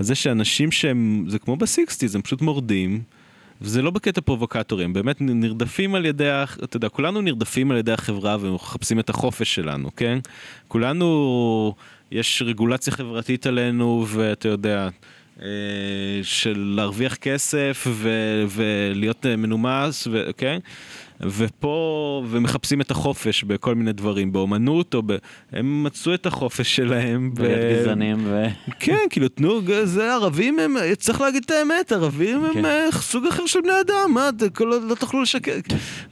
זה 0.00 0.14
שאנשים 0.14 0.72
שהם, 0.72 1.24
זה 1.28 1.38
כמו 1.38 1.56
ב 1.56 1.62
sixties, 1.62 2.14
הם 2.14 2.22
פשוט 2.22 2.42
מורדים. 2.42 3.02
וזה 3.60 3.82
לא 3.82 3.90
בקטע 3.90 4.20
פרובוקטורי, 4.20 4.84
הם 4.84 4.92
באמת 4.92 5.16
נרדפים 5.20 5.94
על 5.94 6.06
ידי, 6.06 6.30
אתה 6.64 6.76
יודע, 6.76 6.88
כולנו 6.88 7.20
נרדפים 7.20 7.70
על 7.70 7.76
ידי 7.76 7.92
החברה 7.92 8.36
ומחפשים 8.40 9.00
את 9.00 9.10
החופש 9.10 9.54
שלנו, 9.54 9.96
כן? 9.96 10.18
כולנו, 10.68 11.74
יש 12.10 12.42
רגולציה 12.46 12.92
חברתית 12.92 13.46
עלינו, 13.46 14.06
ואתה 14.08 14.48
יודע, 14.48 14.88
אה, 15.42 15.48
של 16.22 16.72
להרוויח 16.76 17.14
כסף 17.14 17.86
ו- 17.90 18.44
ולהיות 18.48 19.26
אה, 19.26 19.36
מנומס, 19.36 20.08
ו- 20.10 20.30
כן? 20.36 20.58
ופה, 21.22 21.76
ומחפשים 22.30 22.80
את 22.80 22.90
החופש 22.90 23.44
בכל 23.44 23.74
מיני 23.74 23.92
דברים, 23.92 24.32
באומנות, 24.32 24.94
או 24.94 25.02
ב... 25.06 25.12
הם 25.52 25.82
מצאו 25.84 26.14
את 26.14 26.26
החופש 26.26 26.76
שלהם. 26.76 27.30
ב- 27.34 27.40
ולהיות 27.40 27.80
גזענים 27.80 28.16
ו... 28.24 28.44
כן, 28.80 28.96
כאילו, 29.10 29.28
תנו, 29.28 29.60
זה 29.84 30.12
ערבים 30.14 30.58
הם, 30.58 30.74
צריך 30.98 31.20
להגיד 31.20 31.42
את 31.46 31.50
האמת, 31.50 31.92
ערבים 31.92 32.44
הם 32.44 32.54
כן. 32.54 32.64
אה, 32.64 32.86
סוג 32.92 33.26
אחר 33.26 33.46
של 33.46 33.60
בני 33.60 33.72
אדם, 33.80 34.14
מה, 34.14 34.28
כל- 34.54 34.80
לא 34.88 34.94
תוכלו 34.94 35.22
לשקר. 35.22 35.52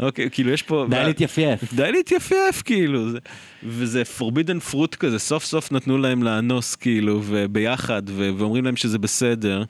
אוקיי, 0.01 0.31
כאילו, 0.31 0.51
יש 0.51 0.63
פה... 0.63 0.87
די 0.91 1.03
להתייפייף. 1.05 1.75
די 1.75 1.93
להתייפייף, 1.93 2.63
כאילו, 2.63 3.11
זה, 3.11 3.19
וזה 3.63 4.03
forbidden 4.19 4.73
fruit 4.73 4.97
כזה, 4.97 5.19
סוף 5.19 5.45
סוף 5.45 5.73
נתנו 5.73 5.99
להם 5.99 6.23
לאנוס, 6.23 6.75
כאילו, 6.75 7.21
וביחד, 7.25 8.03
ו- 8.07 8.31
ואומרים 8.37 8.65
להם 8.65 8.77
שזה 8.77 8.99
בסדר, 8.99 9.63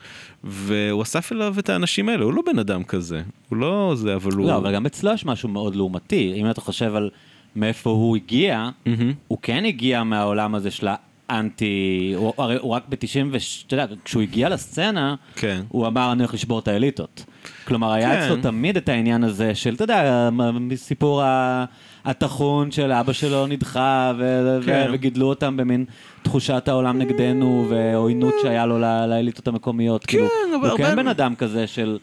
והוא 0.45 1.03
אסף 1.03 1.33
אליו 1.33 1.55
את 1.59 1.69
האנשים 1.69 2.09
האלה, 2.09 2.25
הוא 2.25 2.35
לא 2.35 2.43
בן 2.53 2.59
אדם 2.59 2.85
כזה, 2.85 3.21
הוא 3.49 3.57
לא 3.59 3.93
זה, 3.97 4.15
אבל 4.15 4.33
הוא... 4.33 4.47
לא, 4.47 4.57
אבל 4.57 4.75
גם 4.75 4.87
אצלו 4.87 5.13
יש 5.13 5.25
משהו 5.29 5.49
מאוד 5.49 5.77
לעומתי. 5.77 6.33
אם 6.37 6.51
אתה 6.51 6.61
חושב 6.61 6.95
על 6.95 7.11
מאיפה 7.57 7.91
הוא 7.91 8.17
הגיע, 8.17 8.69
מהמם. 8.87 9.13
הוא 9.29 9.39
כן 9.43 9.65
הגיע 9.65 10.03
מהעולם 10.03 10.55
הזה 10.55 10.71
של 10.71 10.89
אנטי, 11.31 12.13
הוא, 12.17 12.33
הרי 12.39 12.57
הוא 12.61 12.73
רק 12.75 12.83
ב-90, 12.89 13.37
אתה 13.67 13.75
יודע, 13.75 13.87
כשהוא 14.05 14.23
הגיע 14.23 14.49
לסצנה, 14.49 15.15
כן. 15.37 15.61
הוא 15.69 15.87
אמר 15.87 16.13
אני 16.13 16.23
הולך 16.23 16.35
לשבור 16.35 16.59
את 16.59 16.69
האליטות. 16.69 17.25
כלומר, 17.65 17.93
היה 17.93 18.15
כן. 18.17 18.23
אצלו 18.23 18.43
תמיד 18.43 18.77
את 18.77 18.89
העניין 18.89 19.25
הזה 19.25 19.55
של, 19.55 19.75
אתה 19.75 19.85
יודע, 19.85 20.29
מסיפור 20.61 21.23
ה- 21.23 21.65
הטחון 22.09 22.71
של 22.71 22.93
אבא 22.93 23.13
שלו 23.13 23.47
נדחה, 23.47 24.13
ו- 24.19 24.59
כן. 24.67 24.87
ו- 24.89 24.93
וגידלו 24.95 25.27
אותם 25.27 25.57
במין 25.57 25.85
תחושת 26.23 26.69
העולם 26.69 26.99
נגדנו, 26.99 27.67
ועוינות 27.71 28.35
שהיה 28.43 28.67
לו 28.67 28.79
ל- 28.79 29.07
לאליטות 29.07 29.49
המקומיות. 29.49 30.07
כאילו, 30.07 30.27
אבל 30.61 30.71
הוא 30.71 30.79
כן 30.79 30.97
בן 30.97 31.09
אדם 31.09 31.35
כזה 31.35 31.67
של, 31.67 31.99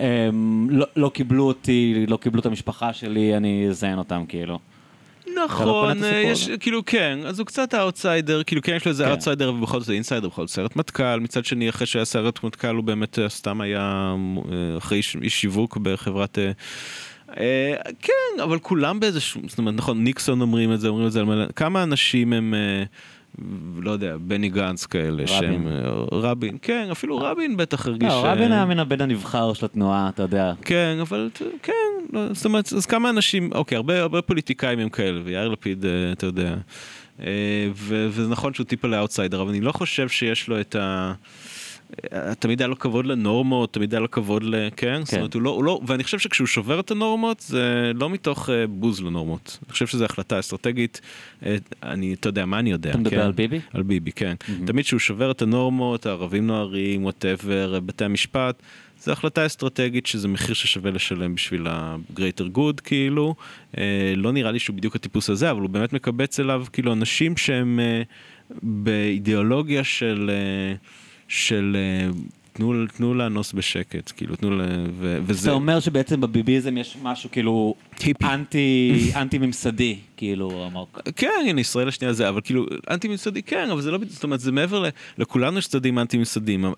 אמ, 0.00 0.66
לא- 0.70 0.86
לא 0.96 1.08
קיבלו 1.14 1.44
אותי, 1.46 2.04
לא 2.08 2.16
קיבלו 2.16 2.40
את 2.40 2.46
המשפחה 2.46 2.92
שלי, 2.92 3.36
אני 3.36 3.66
אזיין 3.70 3.98
אותם, 3.98 4.24
כאילו. 4.28 4.58
לא 5.34 5.44
נכון, 5.44 5.90
הסיפור 5.90 6.10
יש? 6.30 6.48
כאילו 6.60 6.84
כן, 6.86 7.18
אז 7.26 7.38
הוא 7.38 7.46
קצת 7.46 7.74
האוטסיידר, 7.74 8.42
כאילו 8.42 8.62
כן 8.62 8.72
יש 8.76 8.84
לו 8.84 8.90
איזה 8.90 9.04
כן. 9.04 9.10
אאוטסיידר 9.10 9.52
ובכל 9.54 9.78
זאת 9.78 9.86
זה 9.86 9.92
insider, 9.92 10.28
בכל 10.28 10.46
זאת 10.46 10.50
סיירת 10.50 10.76
מטכ"ל, 10.76 11.20
מצד 11.20 11.44
שני 11.44 11.68
אחרי 11.68 11.86
שהיה 11.86 12.04
סיירת 12.04 12.44
מטכ"ל 12.44 12.74
הוא 12.76 12.84
באמת 12.84 13.18
אה, 13.18 13.28
סתם 13.28 13.60
היה 13.60 14.14
אה, 14.52 14.78
אחרי 14.78 14.98
איש 14.98 15.16
שיווק 15.40 15.76
בחברת... 15.82 16.38
אה, 17.38 17.74
כן, 18.00 18.42
אבל 18.42 18.58
כולם 18.58 19.00
באיזשהו, 19.00 19.40
זאת 19.48 19.58
אומרת, 19.58 19.74
נכון, 19.74 20.04
ניקסון 20.04 20.40
אומרים 20.40 20.72
את 20.72 20.80
זה, 20.80 20.88
אומרים 20.88 21.06
את 21.06 21.12
זה 21.12 21.20
על 21.20 21.26
מלא, 21.26 21.44
כמה 21.56 21.82
אנשים 21.82 22.32
הם, 22.32 22.54
אה, 22.54 22.84
לא 23.82 23.90
יודע, 23.90 24.16
בני 24.20 24.48
גנץ 24.48 24.86
כאלה, 24.86 25.26
שהם, 25.26 25.68
אה, 25.68 25.90
רבין, 26.12 26.56
כן, 26.62 26.88
אפילו 26.92 27.18
רבין 27.18 27.56
בטח 27.56 27.86
הרגיש... 27.86 28.08
לא, 28.08 28.26
רבין 28.26 28.52
היה 28.52 28.64
מן 28.64 28.78
הבן 28.78 29.00
הנבחר 29.00 29.52
של 29.52 29.66
התנועה, 29.66 30.08
אתה 30.08 30.22
יודע. 30.22 30.52
כן, 30.64 30.96
אבל 31.00 31.30
כן, 31.62 31.72
לא, 32.12 32.32
זאת 32.32 32.44
אומרת, 32.44 32.72
אז 32.72 32.86
כמה 32.86 33.10
אנשים, 33.10 33.50
אוקיי, 33.52 33.78
הרבה, 33.78 34.22
פוליטיקאים 34.22 34.78
הם 34.78 34.88
כאלה, 34.88 35.20
ויאיר 35.24 35.48
לפיד, 35.48 35.84
אתה 36.12 36.26
יודע, 36.26 36.54
וזה 37.74 38.28
נכון 38.28 38.54
שהוא 38.54 38.66
טיפה 38.66 38.88
לאאוטסיידר, 38.88 39.42
אבל 39.42 39.50
אני 39.50 39.60
לא 39.60 39.72
חושב 39.72 40.08
שיש 40.08 40.48
לו 40.48 40.60
את 40.60 40.76
ה... 40.76 41.12
אה, 42.12 42.34
תמיד 42.34 42.60
היה 42.60 42.68
לו 42.68 42.78
כבוד 42.78 43.06
לנורמות, 43.06 43.72
תמיד 43.72 43.94
היה 43.94 44.00
לו 44.00 44.10
כבוד 44.10 44.42
ל... 44.44 44.68
כן? 44.76 45.00
זאת 45.04 45.14
אומרת, 45.14 45.34
הוא 45.34 45.42
לא, 45.42 45.50
הוא 45.50 45.64
לא, 45.64 45.80
ואני 45.86 46.04
חושב 46.04 46.18
שכשהוא 46.18 46.46
שובר 46.46 46.80
את 46.80 46.90
הנורמות, 46.90 47.40
זה 47.40 47.92
לא 47.94 48.10
מתוך 48.10 48.50
אה, 48.50 48.66
בוז 48.66 49.02
לנורמות. 49.02 49.58
אני 49.66 49.72
חושב 49.72 49.86
שזו 49.86 50.04
החלטה 50.04 50.38
אסטרטגית, 50.38 51.00
אה, 51.46 51.56
אני, 51.82 52.14
אתה 52.14 52.28
יודע, 52.28 52.46
מה 52.46 52.58
אני 52.58 52.70
יודע? 52.70 52.90
אתה 52.90 52.98
מדבר 52.98 53.16
כן? 53.16 53.20
על 53.20 53.32
ביבי? 53.32 53.60
על 53.72 53.82
ביבי, 53.82 54.12
כן. 54.12 54.34
תמיד 54.66 54.84
כשהוא 54.84 55.00
שובר 55.00 55.30
את 55.30 55.42
הנורמות, 55.42 56.06
הערבים 56.06 56.46
נוהרים, 56.46 57.04
whatever, 57.04 57.80
בתי 57.80 58.04
המשפט, 58.04 58.62
זו 59.04 59.12
החלטה 59.12 59.46
אסטרטגית 59.46 60.06
שזה 60.06 60.28
מחיר 60.28 60.54
ששווה 60.54 60.90
לשלם 60.90 61.34
בשביל 61.34 61.66
ה-greater 61.66 62.56
good, 62.56 62.80
כאילו. 62.84 63.34
אה, 63.78 64.12
לא 64.16 64.32
נראה 64.32 64.50
לי 64.50 64.58
שהוא 64.58 64.76
בדיוק 64.76 64.96
הטיפוס 64.96 65.30
הזה, 65.30 65.50
אבל 65.50 65.60
הוא 65.60 65.70
באמת 65.70 65.92
מקבץ 65.92 66.40
אליו, 66.40 66.64
כאילו, 66.72 66.92
אנשים 66.92 67.36
שהם 67.36 67.80
אה, 67.80 68.02
באידיאולוגיה 68.62 69.84
של... 69.84 70.30
אה, 70.30 70.76
של 71.34 71.76
אה, 71.76 72.12
תנו, 72.52 72.86
תנו 72.86 73.14
לאנוס 73.14 73.52
בשקט, 73.52 74.12
כאילו, 74.16 74.36
תנו 74.36 74.50
ל... 74.50 74.60
וזה... 74.98 75.48
אתה 75.48 75.54
אומר 75.54 75.80
שבעצם 75.80 76.20
בביביזם 76.20 76.76
יש 76.76 76.96
משהו 77.02 77.30
כאילו. 77.30 77.74
אנטי, 78.24 79.10
אנטי 79.16 79.38
ממסדי, 79.38 79.96
כאילו, 80.16 80.66
אמר. 80.72 80.84
כן, 81.16 81.28
הנה, 81.48 81.60
ישראל 81.60 81.88
השנייה 81.88 82.12
זה, 82.12 82.28
אבל 82.28 82.40
כאילו, 82.44 82.66
אנטי 82.90 83.08
ממסדי, 83.08 83.42
כן, 83.42 83.68
אבל 83.70 83.80
זה 83.80 83.90
לא, 83.90 83.98
זאת 84.08 84.24
אומרת, 84.24 84.40
זה 84.40 84.52
מעבר 84.52 84.80
ל... 84.82 84.86
לכולנו 85.18 85.58
יש 85.58 85.66
צדדים 85.66 85.98
אנטי 85.98 86.18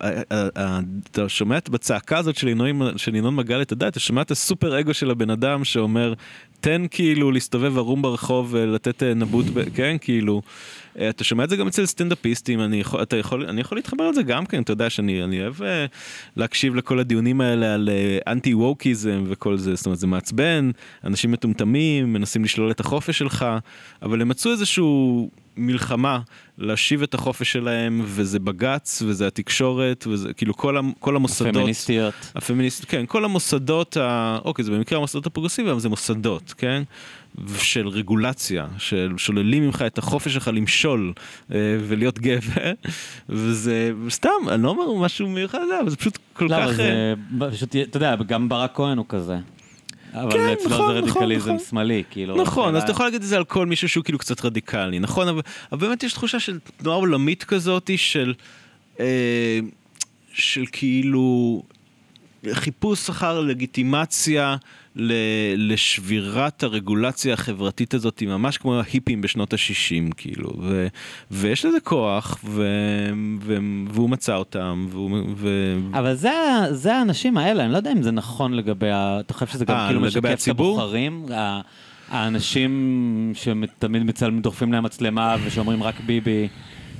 ה- 0.01 0.79
אתה 1.11 1.29
שומע 1.29 1.57
בצעקה 1.69 2.17
הזאת 2.17 2.37
של 2.37 2.47
ינון- 2.47 2.97
של 2.97 3.15
ינון 3.15 3.35
מגל 3.35 3.61
את 3.61 3.71
הדת, 3.71 3.91
אתה 3.91 3.99
שומע 3.99 4.21
את 4.21 4.31
הסופר 4.31 4.79
אגו 4.79 4.93
של 4.93 5.11
הבן 5.11 5.29
אדם 5.29 5.63
שאומר, 5.63 6.13
תן 6.59 6.85
כאילו 6.91 7.31
להסתובב 7.31 7.77
ערום 7.77 8.01
ברחוב 8.01 8.47
ולתת 8.51 9.03
אה, 9.03 9.13
נבוט, 9.13 9.45
ב- 9.53 9.63
כן, 9.75 9.95
כאילו. 10.01 10.41
אה, 10.99 11.09
אתה 11.09 11.23
שומע 11.23 11.43
את 11.43 11.49
זה 11.49 11.55
גם 11.55 11.67
אצל 11.67 11.85
סטנדאפיסטים, 11.85 12.61
אני 12.61 12.79
יכול, 12.79 13.01
אתה 13.01 13.17
יכול, 13.17 13.45
אני 13.45 13.61
יכול 13.61 13.77
להתחבר 13.77 14.09
לזה 14.09 14.23
גם 14.23 14.45
כן, 14.45 14.61
אתה 14.61 14.71
יודע 14.73 14.89
שאני 14.89 15.23
אני 15.23 15.41
אוהב 15.41 15.61
אה, 15.63 15.85
להקשיב 16.37 16.75
לכל 16.75 16.99
הדיונים 16.99 17.41
האלה 17.41 17.73
על 17.73 17.89
אה, 17.91 18.31
אנטי 18.31 18.53
ווקיזם 18.53 19.23
וכל 19.27 19.57
זה, 19.57 19.75
זאת 19.75 19.85
אומרת 19.85 19.99
זה 19.99 20.07
מעצבן, 20.07 20.71
אנשים 21.07 21.31
מטומטמים, 21.31 22.13
מנסים 22.13 22.43
לשלול 22.43 22.71
את 22.71 22.79
החופש 22.79 23.17
שלך, 23.17 23.45
אבל 24.01 24.21
הם 24.21 24.27
מצאו 24.27 24.51
איזשהו 24.51 25.29
מלחמה 25.57 26.19
להשיב 26.57 27.03
את 27.03 27.13
החופש 27.13 27.51
שלהם, 27.51 28.01
וזה 28.05 28.39
בג"ץ, 28.39 29.01
וזה 29.05 29.27
התקשורת, 29.27 30.07
וזה 30.07 30.33
כאילו 30.33 30.57
כל, 30.57 30.77
המ- 30.77 30.93
כל 30.99 31.15
המוסדות. 31.15 31.53
פמיניסטיות. 31.53 32.13
הפמיניסט, 32.35 32.85
כן, 32.87 33.05
כל 33.05 33.25
המוסדות, 33.25 33.97
ה... 33.97 34.37
אוקיי, 34.45 34.65
זה 34.65 34.71
במקרה 34.71 34.97
המוסדות 34.97 35.25
הפרוגרסיביים, 35.25 35.71
אבל 35.71 35.79
זה 35.79 35.89
מוסדות, 35.89 36.53
כן? 36.57 36.83
של 37.57 37.87
רגולציה, 37.87 38.67
של 38.77 39.13
שוללים 39.17 39.63
ממך 39.63 39.83
את 39.87 39.97
החופש 39.97 40.33
שלך 40.33 40.49
למשול 40.53 41.13
אה, 41.51 41.57
ולהיות 41.87 42.19
גבר, 42.19 42.71
וזה 43.29 43.91
סתם, 44.09 44.29
אני 44.47 44.63
לא 44.63 44.69
אומר 44.69 45.05
משהו 45.05 45.29
מיוחד, 45.29 45.59
אבל 45.81 45.89
זה 45.89 45.95
פשוט 45.95 46.17
כל 46.33 46.45
לא, 46.45 46.55
כך... 46.61 46.71
זה 46.71 47.13
פשוט, 47.51 47.75
אתה 47.75 47.97
יודע, 47.97 48.15
גם 48.15 48.49
ברק 48.49 48.71
כהן 48.75 48.97
הוא 48.97 49.05
כזה. 49.09 49.37
אבל 50.21 50.31
כן, 50.31 50.49
אצלו 50.53 50.69
נכון, 50.69 50.93
זה 50.93 51.01
נכון, 51.01 51.23
רדיקליזם 51.23 51.53
נכון. 51.53 51.65
שמאלי, 51.69 52.03
כאילו. 52.09 52.41
נכון, 52.41 52.75
אז 52.75 52.83
אתה 52.83 52.91
יכול 52.91 53.05
להגיד 53.05 53.21
את 53.21 53.27
זה 53.27 53.37
על 53.37 53.43
כל 53.43 53.65
מישהו 53.65 53.89
שהוא 53.89 54.03
כאילו 54.03 54.19
קצת 54.19 54.45
רדיקלי, 54.45 54.99
נכון? 54.99 55.27
אבל, 55.27 55.41
אבל 55.71 55.87
באמת 55.87 56.03
יש 56.03 56.13
תחושה 56.13 56.39
של 56.39 56.59
תנועה 56.77 56.97
עולמית 56.97 57.43
כזאת 57.43 57.89
של, 57.95 58.33
אה, 58.99 59.59
של 60.33 60.65
כאילו 60.71 61.63
חיפוש 62.53 63.09
אחר 63.09 63.39
לגיטימציה 63.39 64.55
לשבירת 65.57 66.63
הרגולציה 66.63 67.33
החברתית 67.33 67.93
הזאת, 67.93 68.23
ממש 68.27 68.57
כמו 68.57 68.79
ההיפים 68.79 69.21
בשנות 69.21 69.53
ה-60, 69.53 70.13
כאילו, 70.17 70.53
ו, 70.61 70.87
ויש 71.31 71.65
לזה 71.65 71.79
כוח, 71.83 72.37
ו, 72.43 72.67
ו, 73.41 73.57
והוא 73.89 74.09
מצא 74.09 74.35
אותם, 74.35 74.87
והוא... 74.89 75.19
ו, 75.35 75.77
אבל 75.93 76.13
זה, 76.13 76.31
זה 76.71 76.95
האנשים 76.95 77.37
האלה, 77.37 77.63
אני 77.63 77.71
לא 77.71 77.77
יודע 77.77 77.91
אם 77.91 78.01
זה 78.01 78.11
נכון 78.11 78.53
לגבי, 78.53 78.91
ה... 78.91 79.19
אתה 79.19 79.33
חושב 79.33 79.47
שזה 79.47 79.65
גם 79.65 79.75
אה, 79.75 79.87
כאילו 79.87 80.01
משקף 80.01 80.43
את? 80.43 80.47
הבוחרים? 80.47 81.25
האנשים 82.09 83.31
שתמיד 83.35 84.03
מצלמים, 84.03 84.41
דוחפים 84.41 84.73
להם 84.73 84.83
מצלמה 84.83 85.35
ושאומרים 85.43 85.83
רק 85.83 85.95
ביבי 86.05 86.47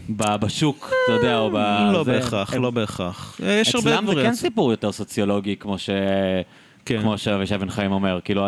בשוק, 0.09 0.91
אתה 1.05 1.13
יודע, 1.13 1.37
או 1.39 1.49
ב... 1.51 1.55
לא 1.93 2.03
בהכרח, 2.03 2.53
לא 2.53 2.71
בהכרח. 2.71 3.39
יש 3.43 3.75
הרבה 3.75 3.89
אצלם 3.93 4.05
זה 4.05 4.11
דברים. 4.11 4.29
כן 4.29 4.35
סיפור 4.35 4.71
יותר 4.71 4.91
סוציולוגי, 4.91 5.55
כמו 5.55 5.77
ש... 5.77 5.89
כן. 6.87 7.01
כמו 7.01 7.17
שאבישי 7.17 7.57
בן 7.57 7.69
חיים 7.69 7.91
אומר, 7.91 8.19
כאילו, 8.23 8.47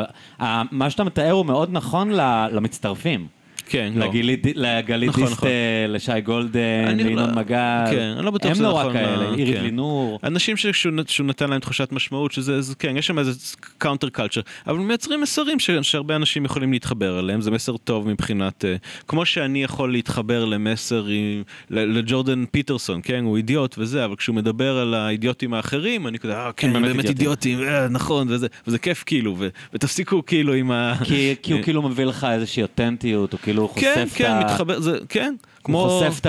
מה 0.71 0.89
שאתה 0.89 1.03
מתאר 1.03 1.31
הוא 1.31 1.45
מאוד 1.45 1.69
נכון 1.71 2.11
למצטרפים. 2.51 3.38
כן, 3.69 3.91
לא. 3.95 4.05
לגלית- 4.05 4.47
לגלית 4.55 5.09
נכון, 5.09 5.23
דיסטל, 5.25 5.47
לשי 5.89 6.21
גולדן, 6.21 6.59
אני 6.87 7.03
ינון 7.03 7.29
לא- 7.29 7.35
מגל. 7.35 7.85
כן, 7.91 8.13
אני 8.17 8.25
לא 8.25 8.31
בטוח 8.31 8.49
הם 8.49 8.55
שזה 8.55 8.63
לא 8.63 8.71
רק 8.73 8.81
נכון, 8.85 8.93
כאלה, 8.93 9.25
אה, 9.25 9.33
אירית 9.35 9.55
כן. 9.57 9.63
לינור. 9.63 10.19
אנשים 10.23 10.57
שכשהוא 10.57 10.93
נת- 10.93 11.09
שהוא 11.09 11.27
נתן 11.27 11.49
להם 11.49 11.59
תחושת 11.59 11.91
משמעות, 11.91 12.31
שזה, 12.31 12.61
זה, 12.61 12.75
כן, 12.75 12.97
יש 12.97 13.07
שם 13.07 13.19
איזה 13.19 13.31
counter 13.77 14.09
culture, 14.09 14.41
אבל 14.67 14.77
מייצרים 14.77 15.21
מסרים 15.21 15.59
ש, 15.59 15.69
שהרבה 15.81 16.15
אנשים 16.15 16.45
יכולים 16.45 16.71
להתחבר 16.71 17.19
אליהם, 17.19 17.41
זה 17.41 17.51
מסר 17.51 17.77
טוב 17.77 18.07
מבחינת, 18.07 18.65
אה, 18.65 18.75
כמו 19.07 19.25
שאני 19.25 19.63
יכול 19.63 19.91
להתחבר 19.91 20.45
למסר 20.45 21.05
עם, 21.05 21.43
לג'ורדן 21.69 22.45
פיטרסון, 22.51 22.99
כן, 23.03 23.23
הוא 23.23 23.37
אידיוט 23.37 23.75
וזה, 23.77 24.05
אבל 24.05 24.15
כשהוא 24.15 24.35
מדבר 24.35 24.77
על 24.77 24.93
האידיוטים 24.93 25.53
האחרים, 25.53 26.07
אני 26.07 26.19
כזה, 26.19 26.33
אה, 26.37 26.51
כן, 26.57 26.69
הם 26.69 26.75
הם 26.75 26.81
באמת 26.81 26.95
באמת 26.95 27.05
אידיוטים, 27.09 27.59
אה, 27.63 27.87
נכון, 27.87 28.27
וזה, 28.29 28.47
וזה 28.67 28.79
כיף 28.79 29.03
כאילו, 29.05 29.35
ו, 29.39 29.47
ותפסיקו 29.73 30.25
כאילו 30.25 30.53
עם 30.53 30.71
ה... 30.71 30.93
כי, 31.03 31.35
כי 31.43 31.53
הוא 31.53 31.61
כאילו 31.63 31.81
מביא 31.81 32.05
לך 32.05 32.27
איזושהי 32.31 32.63
אותנטיות, 32.63 33.31
הוא 33.33 33.39
כאילו 33.43 33.58
חושף 33.67 33.85
כן, 33.95 34.03
את 34.07 34.13
כן, 34.13 34.31
ה... 34.31 34.39
מתחבר, 34.39 34.79
זה, 34.79 34.97
כן, 35.09 35.35
כמו... 35.63 35.89
חושף 35.89 36.19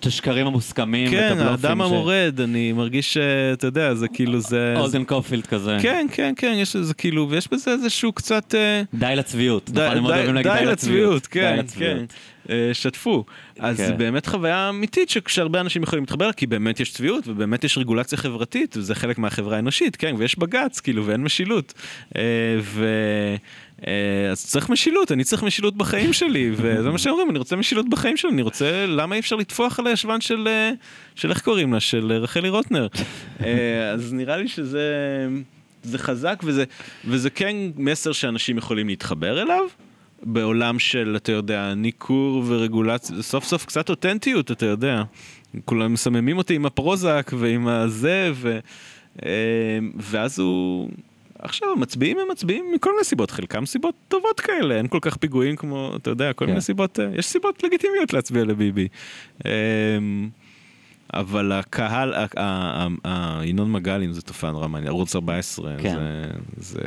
את 0.00 0.06
השקרים 0.06 0.46
המוסכמים, 0.46 1.10
כן. 1.10 1.36
האדם 1.38 1.80
המורד, 1.80 2.40
אני 2.40 2.72
מרגיש 2.72 3.14
שאתה 3.14 3.66
יודע, 3.66 3.94
זה 3.94 4.08
כאילו 4.08 4.40
זה... 4.40 4.74
אולדן 4.76 5.04
קופילד 5.04 5.46
כזה. 5.46 5.76
כן, 5.82 6.06
כן, 6.12 6.32
כן, 6.36 6.52
יש 6.56 6.76
לזה 6.76 6.94
כאילו, 6.94 7.26
ויש 7.30 7.48
בזה 7.52 7.70
איזשהו 7.70 8.12
קצת... 8.12 8.54
אה, 8.54 8.82
די 8.94 9.12
לצביעות. 9.16 9.70
די- 9.70 9.88
נכון, 9.96 10.12
די- 10.12 10.32
להגיד 10.32 10.52
די 10.52 10.64
לצביעות, 10.66 11.26
כן, 11.26 11.60
די 11.66 11.72
כן. 11.78 12.04
אה, 12.50 12.70
שתפו. 12.72 13.24
אז 13.58 13.76
כן. 13.76 13.98
באמת 13.98 14.26
חוויה 14.26 14.68
אמיתית 14.68 15.10
שכשהרבה 15.10 15.60
אנשים 15.60 15.82
יכולים 15.82 16.02
להתחבר, 16.02 16.32
כי 16.32 16.46
באמת 16.46 16.80
יש 16.80 16.92
צביעות 16.92 17.28
ובאמת 17.28 17.64
יש 17.64 17.78
רגולציה 17.78 18.18
חברתית, 18.18 18.76
וזה 18.76 18.94
חלק 18.94 19.18
מהחברה 19.18 19.56
האנושית, 19.56 19.96
כן, 19.96 20.14
ויש 20.18 20.38
בג"ץ, 20.38 20.80
כאילו, 20.80 21.06
ואין 21.06 21.22
משילות. 21.22 21.74
אה, 22.16 22.22
ו... 22.62 22.86
אה, 23.86 24.30
אז 24.30 24.46
צריך 24.46 24.70
משילות, 24.70 25.12
אני 25.12 25.24
צריך 25.24 25.42
משילות 25.42 25.76
בחיים 25.76 26.12
שלי, 26.12 26.50
וזה 26.54 26.90
מה 26.90 26.98
שאומרים, 26.98 27.30
אני 27.30 27.38
רוצה 27.38 27.56
משילות 27.56 27.88
בחיים 27.88 28.16
שלי, 28.16 28.30
אני 28.30 28.42
רוצה, 28.42 28.86
למה 28.86 29.14
אי 29.14 29.20
אפשר 29.20 29.36
לטפוח 29.36 29.78
על 29.78 29.86
הישבן 29.86 30.20
של, 30.20 30.48
אה, 30.48 30.70
של 31.14 31.30
איך 31.30 31.40
קוראים 31.40 31.72
לה, 31.72 31.80
של 31.80 32.12
אה, 32.12 32.18
רחלי 32.18 32.48
רוטנר. 32.48 32.86
אז 33.94 34.12
נראה 34.12 34.36
לי 34.36 34.48
שזה 34.48 34.88
זה 35.82 35.98
חזק, 35.98 36.40
וזה, 36.44 36.64
וזה 37.04 37.30
כן 37.30 37.56
מסר 37.76 38.12
שאנשים 38.12 38.58
יכולים 38.58 38.88
להתחבר 38.88 39.42
אליו. 39.42 39.62
בעולם 40.22 40.78
של, 40.78 41.14
אתה 41.16 41.32
יודע, 41.32 41.74
ניכור 41.74 42.44
ורגולציה, 42.46 43.22
סוף 43.22 43.44
סוף 43.44 43.64
קצת 43.66 43.90
אותנטיות, 43.90 44.50
אתה 44.50 44.66
יודע. 44.66 45.02
כולם 45.64 45.92
מסממים 45.92 46.38
אותי 46.38 46.54
עם 46.54 46.66
הפרוזק 46.66 47.30
ועם 47.38 47.68
הזה, 47.68 48.30
ו... 48.34 48.58
ואז 49.96 50.38
הוא... 50.38 50.88
עכשיו 51.46 51.68
המצביעים 51.72 52.18
הם 52.18 52.28
מצביעים 52.30 52.64
מכל 52.74 52.90
מיני 52.92 53.04
סיבות, 53.04 53.30
חלקם 53.30 53.66
סיבות 53.66 53.94
טובות 54.08 54.40
כאלה, 54.40 54.76
אין 54.76 54.88
כל 54.88 54.98
כך 55.02 55.16
פיגועים 55.16 55.56
כמו, 55.56 55.92
אתה 55.96 56.10
יודע, 56.10 56.32
כל 56.32 56.44
כן. 56.44 56.50
מיני 56.50 56.60
סיבות, 56.60 57.00
אה, 57.00 57.08
יש 57.14 57.26
סיבות 57.26 57.62
לגיטימיות 57.62 58.12
להצביע 58.12 58.44
לביבי. 58.44 58.88
אמ, 59.44 60.28
אבל 61.14 61.52
הקהל, 61.52 62.14
ינון 63.44 63.72
מגלים 63.72 64.12
זה 64.12 64.22
תופעה 64.22 64.52
נורא 64.52 64.68
מעניינת, 64.68 64.88
ערוץ 64.88 65.16
14, 65.16 65.74
כן. 65.78 65.94
זה, 65.94 66.24
זה 66.56 66.80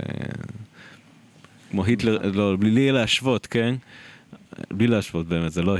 כמו 1.72 1.86
היטלר, 1.86 2.32
לא, 2.34 2.56
בלי 2.60 2.92
להשוות, 2.92 3.48
כן? 3.48 3.76
בלי 4.72 4.88
להשוות 4.88 5.28
באמת, 5.28 5.52
זה 5.52 5.62
לא, 5.62 5.78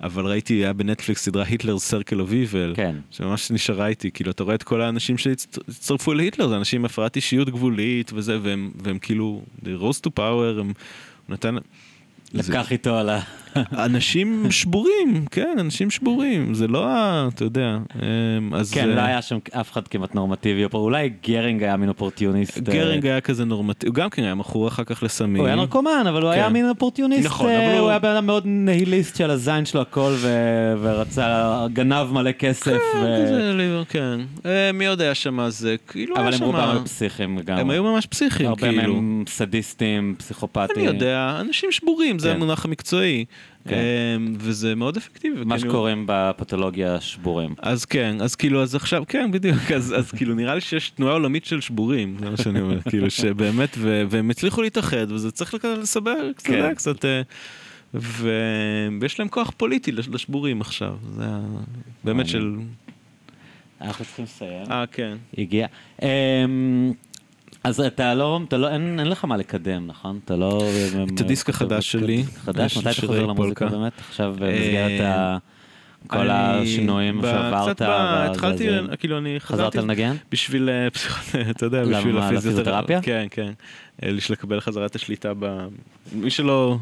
אבל 0.00 0.26
ראיתי, 0.26 0.54
היה 0.54 0.72
בנטפליקס 0.72 1.24
סדרה 1.24 1.44
היטלר 1.44 1.78
סרקל 1.78 2.20
אוף 2.20 2.32
איבל. 2.32 2.74
שממש 3.10 3.50
נשארה 3.50 3.86
איתי, 3.86 4.10
כאילו 4.10 4.30
אתה 4.30 4.42
רואה 4.44 4.54
את 4.54 4.62
כל 4.62 4.80
האנשים 4.82 5.18
שהצטרפו 5.18 6.14
להיטלר, 6.14 6.48
זה 6.48 6.56
אנשים 6.56 6.80
עם 6.80 6.84
הפרעת 6.84 7.16
אישיות 7.16 7.50
גבולית 7.50 8.10
וזה, 8.14 8.38
והם, 8.42 8.70
והם 8.84 8.98
כאילו, 8.98 9.42
they 9.62 9.80
rose 9.82 10.00
to 10.06 10.10
power, 10.18 10.20
הם, 10.60 10.66
הוא 10.66 10.72
נתן, 11.28 11.56
זה- 12.32 12.52
לקח 12.52 12.72
איתו 12.72 12.96
על 12.98 13.08
ה... 13.08 13.20
אנשים 13.72 14.46
שבורים, 14.50 15.24
כן, 15.30 15.56
אנשים 15.60 15.90
שבורים, 15.90 16.54
זה 16.54 16.68
לא, 16.68 16.86
ה- 16.86 17.28
אתה 17.34 17.44
יודע, 17.44 17.78
אמ, 17.94 18.54
אז... 18.54 18.70
כן, 18.72 18.88
אה, 18.90 18.94
לא 18.94 19.00
היה 19.00 19.22
שם 19.22 19.38
אף 19.52 19.72
אחד 19.72 19.88
כמעט 19.88 20.14
נורמטיבי, 20.14 20.64
או 20.64 20.78
אולי 20.78 21.10
גרינג 21.26 21.62
היה 21.62 21.76
מין 21.76 21.88
אופורטיוניסט. 21.88 22.56
אה, 22.58 22.62
גרינג 22.74 23.06
היה 23.06 23.20
כזה 23.20 23.44
נורמטיבי, 23.44 23.88
הוא 23.88 23.94
גם 23.94 24.10
כן 24.10 24.22
היה 24.24 24.34
מכור 24.34 24.68
אחר 24.68 24.84
כך 24.84 25.02
לסמים. 25.02 25.36
הוא 25.36 25.46
היה 25.46 25.56
נרקומן, 25.56 26.04
אבל 26.08 26.22
הוא 26.22 26.30
כן. 26.32 26.38
היה 26.38 26.48
מין 26.48 26.68
אופורטיוניסט, 26.68 27.26
נכון, 27.26 27.50
אה, 27.50 27.70
אבל 27.70 27.78
הוא- 27.78 27.88
היה 27.90 27.98
בן 27.98 28.08
אדם 28.08 28.26
מאוד 28.26 28.42
נהיליסט 28.46 29.16
של 29.16 29.30
הזין 29.30 29.64
שלו 29.64 29.80
הכל, 29.80 30.12
ורצה, 30.80 31.66
גנב 31.72 32.12
מלא 32.12 32.32
כסף, 32.32 32.78
כן, 32.92 33.84
כן. 33.88 34.20
אה, 34.46 34.70
מי 34.72 34.86
עוד 34.86 35.00
היה 35.00 35.14
שם 35.14 35.40
אז? 35.40 35.66
אה, 35.66 35.74
כאילו 35.88 36.16
היה 36.16 36.24
אבל 36.28 36.36
שם... 36.36 36.44
הם 36.44 36.50
רובם 36.50 36.84
פסיכים 36.84 37.38
גם. 37.44 37.58
הם 37.58 37.70
היו 37.70 37.82
ממש 37.84 38.06
פסיכיים, 38.06 38.48
הרבה 38.48 38.68
כאילו. 38.68 38.82
מהם 38.94 39.24
סדיסטים, 39.28 40.14
פסיכופטים. 40.18 40.76
אני 40.76 40.86
יודע, 40.86 41.36
אנשים 41.40 41.72
שבורים, 41.72 42.18
זה 42.18 42.28
כן. 42.28 42.34
המונח 42.36 42.64
המקצועי. 42.64 43.24
כן. 43.68 43.76
אמ, 44.16 44.34
וזה 44.38 44.74
מאוד 44.74 44.96
אפקטיבי. 44.96 45.44
מה 45.44 45.58
שקוראים 45.58 46.04
בפתולוגיה 46.08 47.00
שבורים. 47.00 47.54
אז 47.58 47.84
כן, 47.84 48.16
אז 48.20 48.34
כאילו, 48.34 48.62
אז 48.62 48.74
עכשיו, 48.74 49.02
כן, 49.08 49.30
בדיוק, 49.30 49.72
אז, 49.76 49.94
אז 49.98 50.10
כאילו 50.12 50.34
נראה 50.34 50.54
לי 50.54 50.60
שיש 50.60 50.90
תנועה 50.90 51.12
עולמית 51.12 51.44
של 51.44 51.60
שבורים, 51.60 52.16
זה 52.20 52.30
מה 52.30 52.36
שאני 52.36 52.60
אומר, 52.60 52.80
כאילו 52.90 53.10
שבאמת, 53.10 53.74
ו, 53.78 54.02
והם 54.10 54.30
הצליחו 54.30 54.62
להתאחד, 54.62 55.12
וזה 55.12 55.30
צריך 55.30 55.54
לסבר, 55.80 56.32
קצת, 56.36 56.46
כן. 56.46 56.74
קצת, 56.74 57.04
אה, 57.04 57.22
ו- 57.94 58.32
ויש 59.00 59.18
להם 59.18 59.28
כוח 59.28 59.52
פוליטי 59.56 59.92
לש- 59.92 60.08
לשבורים 60.08 60.60
עכשיו, 60.60 60.96
זה 61.14 61.24
באמת 62.04 62.28
של. 62.28 62.56
אנחנו 63.80 64.04
צריכים 64.04 64.24
לסיים. 64.24 64.70
אה, 64.70 64.84
כן. 64.92 65.16
הגיע. 65.38 65.66
אמ, 66.02 66.92
אז 67.68 67.80
אתה 67.80 68.14
לא, 68.14 68.40
אתה 68.48 68.56
לא, 68.56 68.68
אין, 68.68 69.00
אין 69.00 69.08
לך 69.08 69.24
מה 69.24 69.36
לקדם, 69.36 69.86
נכון? 69.86 70.20
אתה 70.24 70.36
לא... 70.36 70.62
את 71.14 71.20
הדיסק 71.20 71.48
החדש 71.48 71.92
שלי, 71.92 72.24
חדש? 72.44 72.76
מתי 72.78 72.90
אתה 72.90 73.06
חוזר 73.06 73.26
למוזיקה. 73.26 73.66
באמת? 73.66 73.92
עכשיו 74.08 74.34
במסגרת 74.38 75.00
אה, 75.00 75.14
ה... 75.14 75.38
כל 76.06 76.30
השינויים 76.30 77.20
שעברת. 77.22 77.76
קצת 77.76 77.86
התחלתי. 77.88 78.68
כאילו 78.98 79.18
אני 79.18 79.40
חזרת 79.40 79.74
לנגן? 79.76 80.14
בשביל, 80.32 80.68
אה, 80.70 80.88
אתה 81.50 81.66
יודע, 81.66 81.84
בשביל 81.84 82.16
לפיזיותרפיה? 82.18 83.02
כן, 83.02 83.26
כן. 83.30 83.52
אה, 84.02 84.12
בשביל 84.16 84.38
לקבל 84.38 84.60
חזרה 84.60 84.86
את 84.86 84.94
השליטה 84.94 85.32
ב... 85.38 85.66
מי 86.12 86.30
שלא, 86.30 86.78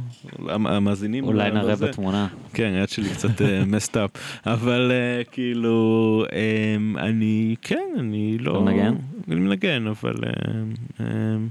המ- 0.49 0.67
המאזינים. 0.67 1.25
אולי 1.25 1.51
ב- 1.51 1.55
נראה. 1.55 1.77
בתמונה. 1.77 2.27
כן, 2.55 2.73
היד 2.75 2.89
שלי 2.89 3.11
קצת 3.11 3.29
מסט 3.73 3.97
אפ, 3.97 4.11
אבל 4.47 4.93
אה, 4.95 5.25
כאילו, 5.25 6.25
אמ, 6.77 6.97
אני, 6.99 7.55
כן, 7.63 7.89
אני 7.99 8.39
לא... 8.41 8.51
אתה 8.53 8.61
מנגן? 8.61 8.95
אני 9.29 9.41
מנגן, 9.41 9.87
אבל 9.87 10.15
אמ, 11.01 11.49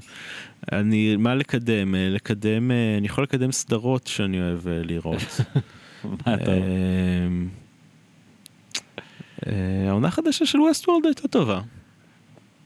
אני, 0.72 1.16
מה 1.16 1.36
לקדם? 1.36 1.96
אה, 1.96 2.08
לקדם, 2.10 2.72
אה, 2.72 2.96
אני 2.98 3.06
יכול 3.08 3.24
לקדם 3.24 3.52
סדרות 3.52 4.08
שאני 4.08 4.42
אוהב 4.42 4.68
אה, 4.68 4.82
לראות. 4.84 5.22
אתה... 6.22 6.54
אמ, 6.54 7.48
אה, 9.48 9.52
העונה 9.90 10.08
החדשה 10.08 10.46
של 10.46 10.62
ווסט 10.62 10.90
וולד 10.90 11.06
הייתה 11.06 11.28
טובה. 11.28 11.62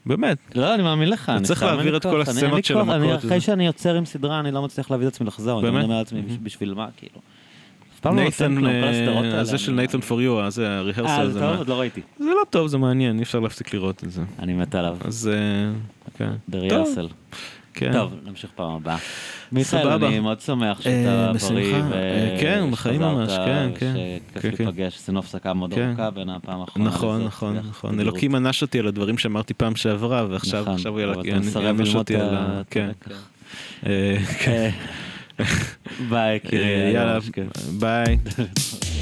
באמת. 0.06 0.38
לא, 0.54 0.74
אני 0.74 0.82
מאמין 0.82 1.08
לך. 1.10 1.28
אני 1.28 1.44
צריך 1.44 1.62
להעביר 1.62 1.96
את 1.96 2.02
כל 2.02 2.08
אני- 2.08 2.20
הסצנות 2.22 2.64
של 2.64 2.78
אני- 2.78 2.94
המכות 2.94 3.18
אחרי. 3.24 3.40
שאני 3.40 3.66
יוצר 3.66 3.94
עם 3.94 4.04
סדרה, 4.04 4.40
אני 4.40 4.50
לא 4.52 4.62
מצליח 4.62 4.90
להביא 4.90 5.06
את 5.08 5.12
עצמי 5.12 5.26
לחזור. 5.26 5.60
אני 5.60 5.70
באמת? 5.70 5.84
אומר 5.84 5.98
לעצמי. 5.98 6.22
בשביל 6.42 6.74
מה, 6.74 6.88
כאילו. 6.96 7.20
לא 8.04 8.12
נייתן, 8.12 8.66
אה. 8.66 9.40
הזה 9.40 9.58
של 9.58 9.70
אני- 9.72 9.76
נייתן 9.76 10.00
פור 10.00 10.22
יו, 10.22 10.50
זה 10.50 10.66
אה, 10.66 10.78
הריהרסל, 10.78 11.26
זה 11.26 11.32
זה 11.32 11.40
טוב? 11.40 11.50
מה- 11.50 11.56
עוד 11.58 11.68
לא 11.68 11.80
ראיתי. 11.80 12.00
זה 12.18 12.24
לא 12.24 12.42
טוב, 12.50 12.66
זה 12.66 12.78
מעניין, 12.78 13.18
אי 13.18 13.22
אפשר 13.22 13.40
להפסיק 13.40 13.74
לראות 13.74 14.04
את 14.04 14.10
זה. 14.10 14.22
אני 14.38 14.54
מת 14.54 14.74
עליו. 14.74 14.96
אז 15.04 15.30
אה, 15.32 16.24
כן. 17.74 17.86
כן. 17.86 17.92
טוב, 17.92 18.14
נמשיך 18.24 18.50
פעם 18.54 18.70
הבאה. 18.70 18.96
מיכאל, 19.52 19.80
סבבה. 19.82 20.08
אני 20.08 20.20
מאוד 20.20 20.40
שמח 20.40 20.78
אה, 20.78 20.82
שאתה 20.82 21.32
בשמחה. 21.34 21.52
בריא. 21.54 21.74
אה, 21.74 22.36
כן, 22.40 22.70
בחיים 22.70 23.00
ממש, 23.00 23.32
כן, 23.46 23.70
כן. 23.78 23.94
שכיף 24.34 24.42
כן, 24.42 24.50
כן. 24.56 24.64
להיפגש, 24.64 24.96
עשינו 24.96 25.18
הפסקה 25.18 25.54
מאוד 25.54 25.74
כן. 25.74 25.88
ארוכה 25.88 26.10
בין 26.10 26.28
הפעם 26.30 26.60
האחרונה. 26.60 26.88
נכון, 26.90 27.24
נכון, 27.24 27.56
נכון. 27.56 28.00
אלוקים 28.00 28.34
ענש 28.34 28.62
אותי 28.62 28.78
על 28.78 28.86
הדברים 28.86 29.18
שאמרתי 29.18 29.54
פעם 29.54 29.76
שעברה, 29.76 30.26
ועכשיו 30.30 30.62
נכון, 30.62 30.74
עכשיו 30.74 30.92
הוא 30.92 31.00
יענש 31.62 31.94
אותי 31.94 32.16
על 32.16 32.34
ה- 32.34 32.62
כן. 32.70 32.84
הלקח. 33.06 33.20
אה, 33.86 34.16
כן. 34.38 34.70
אה, 35.40 35.44
ביי, 36.08 36.36
יקירי. 36.36 36.64
אה, 36.64 36.90
יאללה. 36.94 37.18
ביי. 37.78 38.18